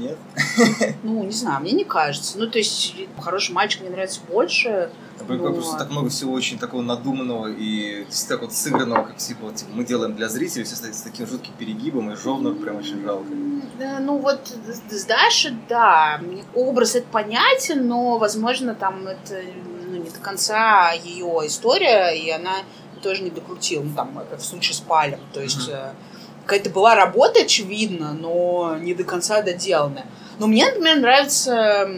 нет? 0.00 0.18
Ну, 1.02 1.24
не 1.24 1.32
знаю, 1.32 1.60
мне 1.60 1.72
не 1.72 1.84
кажется. 1.84 2.38
Ну, 2.38 2.48
то 2.48 2.58
есть, 2.58 2.94
хороший 3.18 3.52
мальчик 3.52 3.82
мне 3.82 3.90
нравится 3.90 4.20
больше. 4.28 4.90
Но... 5.28 5.52
Просто 5.52 5.76
так 5.76 5.90
много 5.90 6.08
всего 6.08 6.32
очень 6.32 6.58
такого 6.58 6.82
надуманного 6.82 7.48
и 7.48 8.06
так 8.28 8.40
вот 8.40 8.52
сыгранного, 8.52 9.04
как 9.04 9.18
типа, 9.18 9.46
вот, 9.46 9.56
типа 9.56 9.70
мы 9.74 9.84
делаем 9.84 10.16
для 10.16 10.28
зрителей, 10.28 10.64
все 10.64 10.76
с 10.76 11.02
таким 11.02 11.26
жутким 11.26 11.52
перегибом, 11.58 12.10
и 12.10 12.16
Жовнов 12.16 12.58
прям 12.58 12.76
очень 12.76 13.02
жалко. 13.02 13.28
Да, 13.80 13.98
ну 13.98 14.18
вот 14.18 14.54
с 14.90 15.04
Дашей, 15.06 15.56
да, 15.68 16.20
образ 16.54 16.96
это 16.96 17.06
понятен, 17.08 17.88
но, 17.88 18.18
возможно, 18.18 18.74
там 18.74 19.06
это 19.06 19.40
ну, 19.88 19.96
не 19.96 20.10
до 20.10 20.18
конца 20.20 20.92
ее 20.92 21.46
история, 21.46 22.10
и 22.10 22.30
она 22.30 22.56
тоже 23.02 23.22
не 23.22 23.30
докрутила, 23.30 23.82
ну, 23.82 23.94
там, 23.94 24.22
как 24.30 24.38
в 24.38 24.44
случае 24.44 24.74
с 24.74 24.80
Палем, 24.80 25.20
то 25.32 25.40
есть... 25.40 25.68
Mm-hmm 25.68 25.94
какая-то 26.50 26.70
была 26.70 26.96
работа, 26.96 27.42
очевидно, 27.42 28.12
но 28.12 28.76
не 28.80 28.92
до 28.92 29.04
конца 29.04 29.40
доделанная. 29.40 30.06
Но 30.40 30.48
мне, 30.48 30.66
например, 30.66 30.98
нравится, 30.98 31.88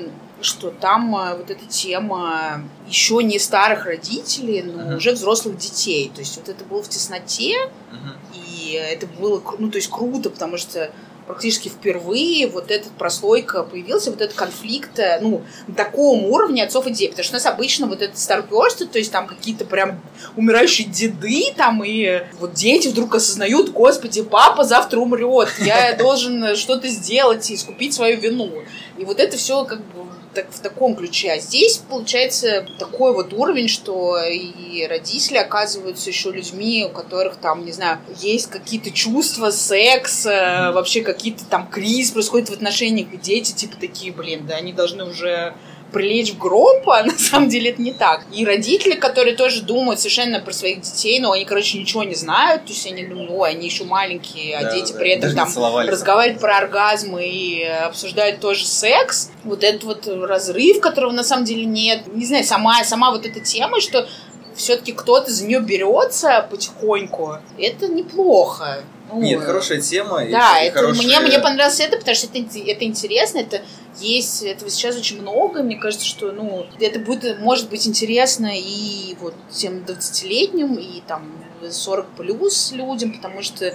что 0.43 0.71
там 0.71 1.17
э, 1.17 1.37
вот 1.37 1.51
эта 1.51 1.65
тема 1.65 2.63
еще 2.87 3.23
не 3.23 3.39
старых 3.39 3.87
родителей, 3.87 4.63
но 4.63 4.83
uh-huh. 4.83 4.97
уже 4.97 5.13
взрослых 5.13 5.57
детей. 5.57 6.13
То 6.15 6.21
есть 6.21 6.37
вот 6.37 6.51
это 6.51 6.65
было 6.65 6.83
в 6.83 6.89
тесноте, 6.89 7.55
uh-huh. 7.55 8.17
и 8.35 8.73
это 8.73 9.07
было, 9.07 9.43
ну, 9.59 9.71
то 9.71 9.77
есть 9.77 9.89
круто, 9.89 10.29
потому 10.29 10.59
что 10.59 10.91
практически 11.27 11.69
впервые 11.69 12.49
вот 12.49 12.71
этот 12.71 12.93
прослойка 12.93 13.63
появился, 13.63 14.11
вот 14.11 14.21
этот 14.21 14.37
конфликт, 14.37 14.99
э, 14.99 15.19
ну, 15.21 15.43
на 15.67 15.75
таком 15.75 16.25
уровне 16.25 16.65
отцов 16.65 16.87
и 16.87 16.91
детей. 16.91 17.09
Потому 17.09 17.25
что 17.25 17.35
у 17.35 17.37
нас 17.37 17.47
обычно 17.47 17.87
вот 17.87 18.03
это 18.03 18.19
старперство, 18.19 18.87
то 18.87 18.99
есть 18.99 19.13
там 19.13 19.27
какие-то 19.27 19.65
прям 19.65 20.01
умирающие 20.37 20.87
деды 20.89 21.53
там, 21.57 21.83
и 21.85 22.23
вот 22.39 22.55
дети 22.55 22.89
вдруг 22.89 23.15
осознают, 23.15 23.71
господи, 23.71 24.23
папа 24.23 24.65
завтра 24.65 24.99
умрет, 24.99 25.49
я 25.59 25.95
должен 25.99 26.57
что-то 26.57 26.89
сделать 26.89 27.51
и 27.51 27.55
искупить 27.55 27.95
свою 27.95 28.21
вину. 28.21 28.51
И 28.99 29.05
вот 29.05 29.21
это 29.21 29.37
все 29.37 29.65
как 29.65 29.79
бы 29.79 30.12
так, 30.35 30.47
в 30.51 30.61
таком 30.61 30.95
ключе. 30.95 31.33
А 31.33 31.39
здесь 31.39 31.79
получается 31.79 32.67
такой 32.79 33.13
вот 33.13 33.33
уровень, 33.33 33.69
что 33.69 34.19
и 34.19 34.87
родители 34.87 35.39
оказываются 35.39 36.11
еще 36.11 36.31
людьми, 36.31 36.87
у 36.89 36.93
которых 36.93 37.37
там, 37.37 37.65
не 37.65 37.73
знаю, 37.73 37.99
есть 38.21 38.49
какие-то 38.49 38.91
чувства, 38.91 39.51
секс, 39.51 40.27
э, 40.27 40.73
вообще 40.73 41.03
какие-то 41.03 41.45
там 41.45 41.67
криз 41.69 42.11
происходит 42.11 42.51
в 42.51 42.53
отношениях, 42.53 43.13
и 43.13 43.17
дети 43.17 43.53
типа 43.53 43.77
такие, 43.79 44.13
блин, 44.13 44.47
да 44.47 44.57
они 44.57 44.73
должны 44.73 45.05
уже 45.05 45.55
прилечь 45.93 46.33
в 46.33 46.39
гроб, 46.39 46.89
а 46.89 47.03
на 47.05 47.17
самом 47.19 47.49
деле 47.49 47.71
это 47.71 47.83
не 47.83 47.93
так. 47.93 48.25
И 48.33 48.45
родители, 48.45 48.95
которые 48.95 49.37
тоже 49.37 49.63
думают 49.63 50.01
совершенно 50.01 50.41
про 50.41 50.53
своих 50.53 50.81
детей, 50.81 51.21
но 51.21 51.33
они, 51.33 51.45
короче, 51.45 51.79
ничего 51.79 52.03
не 52.03 52.15
знают, 52.15 52.65
то 52.65 52.73
есть 52.73 52.87
они 52.87 53.05
думают, 53.05 53.31
ой, 53.31 53.51
они 53.51 53.67
еще 53.67 53.85
маленькие, 53.85 54.57
а 54.57 54.63
Да, 54.63 54.73
дети 54.73 54.93
да, 54.93 54.99
при 54.99 55.11
этом 55.11 55.35
там 55.35 55.49
разговаривают 55.89 56.41
про 56.41 56.59
оргазмы 56.59 57.27
и 57.27 57.63
обсуждают 57.65 58.41
тоже 58.41 58.67
секс. 58.67 59.31
Вот 59.45 59.65
этот 59.65 59.85
вот 59.85 60.07
разрыв, 60.07 60.81
которого 60.81 61.13
на 61.13 61.25
самом 61.25 61.45
деле 61.45 61.65
нет. 61.65 62.13
Не 62.15 62.25
знаю, 62.25 62.45
сама, 62.45 62.83
сама 62.85 63.11
вот 63.11 63.27
эта 63.27 63.41
тема, 63.41 63.81
что 63.81 64.09
все-таки 64.57 64.93
кто-то 64.93 65.31
за 65.31 65.45
нее 65.47 65.61
берется 65.61 66.47
потихоньку, 66.51 67.39
это 67.59 67.89
неплохо. 67.89 68.83
Ну, 69.11 69.21
Нет, 69.21 69.43
хорошая 69.43 69.81
тема. 69.81 70.25
и- 70.25 70.31
да, 70.33 70.63
и 70.63 70.69
это, 70.69 70.79
хорошая- 70.81 71.05
мне, 71.07 71.21
мне 71.21 71.39
понравилось 71.39 71.81
это, 71.81 71.99
потому 71.99 72.15
что 72.15 72.29
это, 72.29 72.39
это 72.59 72.85
интересно, 72.85 73.39
это 73.41 73.63
есть, 74.01 74.43
этого 74.43 74.71
сейчас 74.71 74.97
очень 74.97 75.21
много, 75.21 75.63
мне 75.63 75.77
кажется, 75.77 76.07
что, 76.07 76.33
ну, 76.33 76.67
это 76.81 76.99
будет, 76.99 77.39
может 77.41 77.69
быть 77.69 77.87
интересно 77.87 78.51
и 78.55 79.15
вот 79.21 79.35
тем 79.51 79.85
20-летним, 79.85 80.77
и 80.77 81.03
там 81.07 81.31
40 81.71 82.07
плюс 82.17 82.73
людям, 82.73 83.13
потому 83.13 83.43
что 83.43 83.67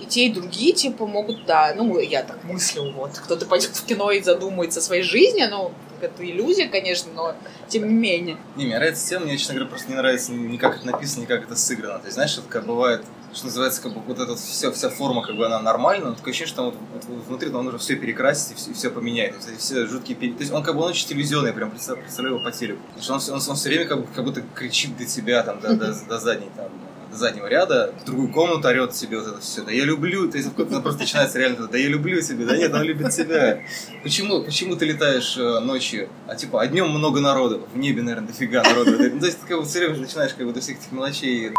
и 0.00 0.04
те, 0.08 0.26
и 0.26 0.32
другие, 0.32 0.72
типа, 0.72 1.06
могут, 1.06 1.44
да, 1.44 1.74
ну, 1.76 1.98
я 1.98 2.22
так 2.22 2.42
мыслю, 2.44 2.92
вот, 2.92 3.10
кто-то 3.18 3.44
пойдет 3.46 3.70
в 3.76 3.84
кино 3.84 4.10
и 4.10 4.22
задумается 4.22 4.80
о 4.80 4.82
своей 4.82 5.02
жизни, 5.02 5.44
ну, 5.50 5.70
это 6.02 6.24
иллюзия, 6.24 6.68
конечно, 6.68 7.10
но 7.14 7.34
тем 7.68 7.88
не 7.88 7.94
менее. 7.94 8.36
Не, 8.56 8.66
мне 8.66 8.76
нравится 8.76 9.08
тема, 9.08 9.26
мне, 9.26 9.36
честно 9.38 9.54
говоря, 9.54 9.70
просто 9.70 9.90
не 9.90 9.96
нравится 9.96 10.32
ни 10.32 10.56
как 10.56 10.76
это 10.76 10.86
написано, 10.86 11.22
ни 11.22 11.26
как 11.26 11.44
это 11.44 11.56
сыграно. 11.56 11.98
То 11.98 12.04
есть, 12.06 12.14
знаешь, 12.14 12.36
это 12.36 12.46
как 12.48 12.66
бывает, 12.66 13.02
что 13.32 13.46
называется, 13.46 13.80
как 13.82 13.94
бы 13.94 14.00
вот 14.00 14.18
эта 14.18 14.36
вся, 14.36 14.70
вся 14.72 14.90
форма, 14.90 15.22
как 15.22 15.36
бы 15.36 15.46
она 15.46 15.60
нормальная, 15.60 16.08
но 16.08 16.14
такое 16.14 16.32
ощущение, 16.32 16.52
что 16.52 16.56
там 16.56 16.64
вот, 16.66 16.74
вот- 16.92 17.04
вот 17.16 17.26
внутри 17.26 17.50
там 17.50 17.64
нужно 17.64 17.78
все 17.78 17.96
перекрасить 17.96 18.52
и 18.52 18.54
все, 18.56 18.72
все 18.74 18.90
поменять. 18.90 19.38
То 19.40 19.50
есть, 19.50 19.62
все 19.62 19.86
жуткие 19.86 20.16
пере- 20.16 20.34
То 20.34 20.40
есть 20.40 20.52
он 20.52 20.62
как 20.62 20.74
бы 20.76 20.82
он 20.82 20.90
очень 20.90 21.08
телевизионный, 21.08 21.52
прям 21.52 21.70
представляю, 21.70 22.02
представляю 22.04 22.36
его 22.36 22.44
по 22.44 22.52
телеку. 22.54 22.80
Потому 22.94 23.02
что 23.20 23.32
он, 23.32 23.40
он, 23.40 23.48
он 23.48 23.56
все 23.56 23.68
время 23.68 23.86
как, 23.86 24.00
бы- 24.00 24.06
как 24.14 24.24
будто 24.24 24.42
кричит 24.54 24.96
до 24.98 25.04
тебя, 25.06 25.42
там, 25.42 25.60
до, 25.60 25.74
до, 25.74 25.94
до 26.08 26.18
задней, 26.18 26.50
там, 26.56 26.68
заднего 27.16 27.46
ряда, 27.46 27.92
в 28.02 28.04
другую 28.04 28.28
комнату 28.28 28.68
орет 28.68 28.94
себе 28.94 29.18
вот 29.18 29.28
это 29.28 29.40
все. 29.40 29.62
Да 29.62 29.72
я 29.72 29.84
люблю, 29.84 30.30
то 30.30 30.36
есть 30.36 30.50
какой-то 30.50 30.80
просто 30.80 31.00
начинается 31.00 31.38
реально, 31.38 31.66
да 31.68 31.78
я 31.78 31.88
люблю 31.88 32.20
тебя, 32.20 32.46
да 32.46 32.56
нет, 32.56 32.72
он 32.72 32.82
любит 32.82 33.10
тебя. 33.10 33.62
Почему, 34.02 34.42
почему 34.42 34.76
ты 34.76 34.84
летаешь 34.84 35.36
э, 35.36 35.60
ночью, 35.60 36.08
а 36.26 36.34
типа, 36.34 36.62
а 36.62 36.66
днем 36.66 36.90
много 36.90 37.20
народу, 37.20 37.66
в 37.72 37.78
небе, 37.78 38.02
наверное, 38.02 38.28
дофига 38.28 38.62
народу. 38.62 38.92
Ну, 38.98 39.20
То 39.20 39.26
есть 39.26 39.40
ты 39.40 39.46
как 39.46 39.58
бы 39.58 39.64
все 39.64 39.80
время 39.80 39.98
начинаешь 39.98 40.34
как 40.34 40.46
бы 40.46 40.52
до 40.52 40.60
всех 40.60 40.78
этих 40.78 40.92
мелочей 40.92 41.52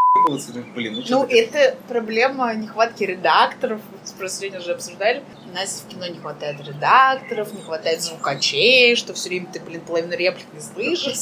блин, 0.76 0.94
ну 0.96 1.04
Ну, 1.10 1.26
это 1.26 1.76
проблема 1.88 2.54
нехватки 2.54 3.04
редакторов. 3.04 3.82
Просто 4.18 4.42
сегодня 4.42 4.60
уже 4.60 4.74
обсуждали. 4.74 5.24
У 5.52 5.56
нас 5.56 5.84
в 5.86 5.92
кино 5.92 6.08
не 6.08 6.20
хватает 6.20 6.66
редакторов, 6.66 7.54
не 7.54 7.62
хватает 7.62 8.02
звукачей, 8.02 8.96
что 8.96 9.14
все 9.14 9.30
время 9.30 9.48
ты, 9.52 9.60
блин, 9.60 9.82
половину 9.82 10.16
реплик 10.16 10.46
не 10.54 10.62
слышишь. 10.62 11.18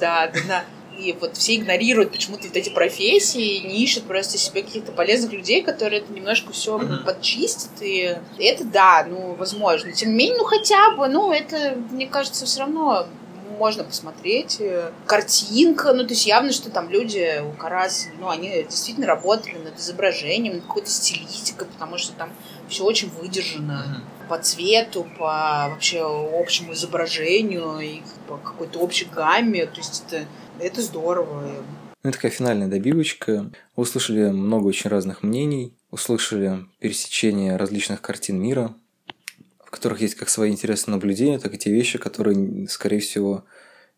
Да, 0.00 0.30
да. 0.46 0.64
И 0.98 1.16
вот 1.20 1.36
все 1.36 1.56
игнорируют 1.56 2.10
почему-то 2.10 2.48
вот 2.48 2.56
эти 2.56 2.70
профессии, 2.70 3.58
не 3.58 3.82
ищут 3.84 4.04
просто 4.04 4.36
себе 4.36 4.62
каких-то 4.62 4.92
полезных 4.92 5.32
людей, 5.32 5.62
которые 5.62 6.00
это 6.00 6.12
немножко 6.12 6.52
все 6.52 6.80
подчистят. 7.04 7.70
И 7.80 8.16
это 8.38 8.64
да, 8.64 9.06
ну, 9.08 9.34
возможно. 9.34 9.92
Тем 9.92 10.10
не 10.10 10.16
менее, 10.16 10.38
ну, 10.38 10.44
хотя 10.44 10.90
бы, 10.96 11.08
ну, 11.08 11.32
это, 11.32 11.76
мне 11.90 12.06
кажется, 12.06 12.46
все 12.46 12.60
равно 12.60 13.06
можно 13.58 13.84
посмотреть. 13.84 14.58
Э, 14.60 14.92
Картинка, 15.06 15.92
ну, 15.92 16.04
то 16.04 16.10
есть 16.10 16.26
явно, 16.26 16.52
что 16.52 16.70
там 16.70 16.88
люди 16.90 17.42
у 17.42 17.52
Карас, 17.52 18.08
ну, 18.18 18.28
они 18.28 18.48
действительно 18.62 19.06
работали 19.06 19.56
над 19.58 19.78
изображением, 19.78 20.54
над 20.54 20.62
какой-то 20.62 20.90
стилистикой, 20.90 21.66
потому 21.66 21.98
что 21.98 22.12
там 22.12 22.30
все 22.68 22.84
очень 22.84 23.10
выдержано 23.10 24.02
по 24.28 24.38
цвету, 24.38 25.06
по 25.18 25.68
вообще 25.70 26.02
общему 26.02 26.72
изображению 26.72 27.78
и 27.80 28.02
по 28.26 28.36
какой-то 28.36 28.78
общей 28.78 29.06
гамме. 29.06 29.66
То 29.66 29.78
есть 29.78 30.04
это, 30.06 30.26
это 30.60 30.82
здорово. 30.82 31.64
Ну, 32.02 32.10
и 32.10 32.12
такая 32.12 32.30
финальная 32.30 32.68
добивочка. 32.68 33.50
Услышали 33.74 34.30
много 34.30 34.66
очень 34.66 34.90
разных 34.90 35.22
мнений, 35.22 35.74
услышали 35.90 36.66
пересечение 36.78 37.56
различных 37.56 38.00
картин 38.00 38.40
мира, 38.40 38.74
в 39.64 39.70
которых 39.70 40.00
есть 40.00 40.14
как 40.14 40.28
свои 40.28 40.50
интересные 40.50 40.94
наблюдения, 40.94 41.38
так 41.38 41.54
и 41.54 41.58
те 41.58 41.72
вещи, 41.72 41.98
которые, 41.98 42.68
скорее 42.68 43.00
всего, 43.00 43.44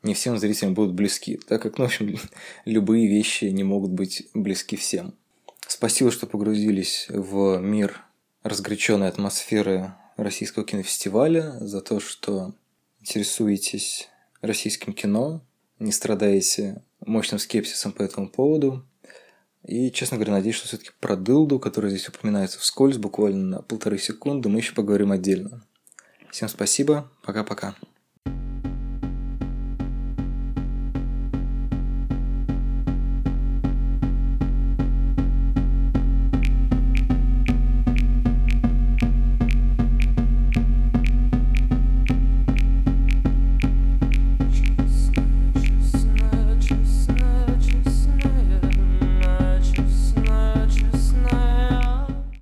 не 0.02 0.14
всем 0.14 0.38
зрителям 0.38 0.74
будут 0.74 0.94
близки, 0.94 1.36
так 1.36 1.62
как, 1.62 1.78
ну, 1.78 1.84
в 1.84 1.88
общем, 1.88 2.16
любые 2.64 3.06
вещи 3.06 3.44
не 3.46 3.64
могут 3.64 3.90
быть 3.90 4.28
близки 4.34 4.76
всем. 4.76 5.14
Спасибо, 5.66 6.10
что 6.10 6.26
погрузились 6.26 7.06
в 7.08 7.58
мир 7.58 8.00
разгоряченной 8.42 9.08
атмосферы 9.08 9.92
российского 10.22 10.64
кинофестиваля, 10.64 11.52
за 11.60 11.80
то, 11.80 12.00
что 12.00 12.54
интересуетесь 13.00 14.08
российским 14.40 14.92
кино, 14.92 15.42
не 15.78 15.92
страдаете 15.92 16.82
мощным 17.04 17.38
скепсисом 17.38 17.92
по 17.92 18.02
этому 18.02 18.28
поводу. 18.28 18.84
И, 19.64 19.90
честно 19.90 20.16
говоря, 20.16 20.32
надеюсь, 20.32 20.56
что 20.56 20.68
все-таки 20.68 20.90
про 21.00 21.16
дылду, 21.16 21.58
который 21.58 21.90
здесь 21.90 22.08
упоминается 22.08 22.58
вскользь, 22.58 22.96
буквально 22.96 23.56
на 23.56 23.62
полторы 23.62 23.98
секунды, 23.98 24.48
мы 24.48 24.60
еще 24.60 24.74
поговорим 24.74 25.12
отдельно. 25.12 25.62
Всем 26.30 26.48
спасибо, 26.48 27.10
пока-пока. 27.22 27.74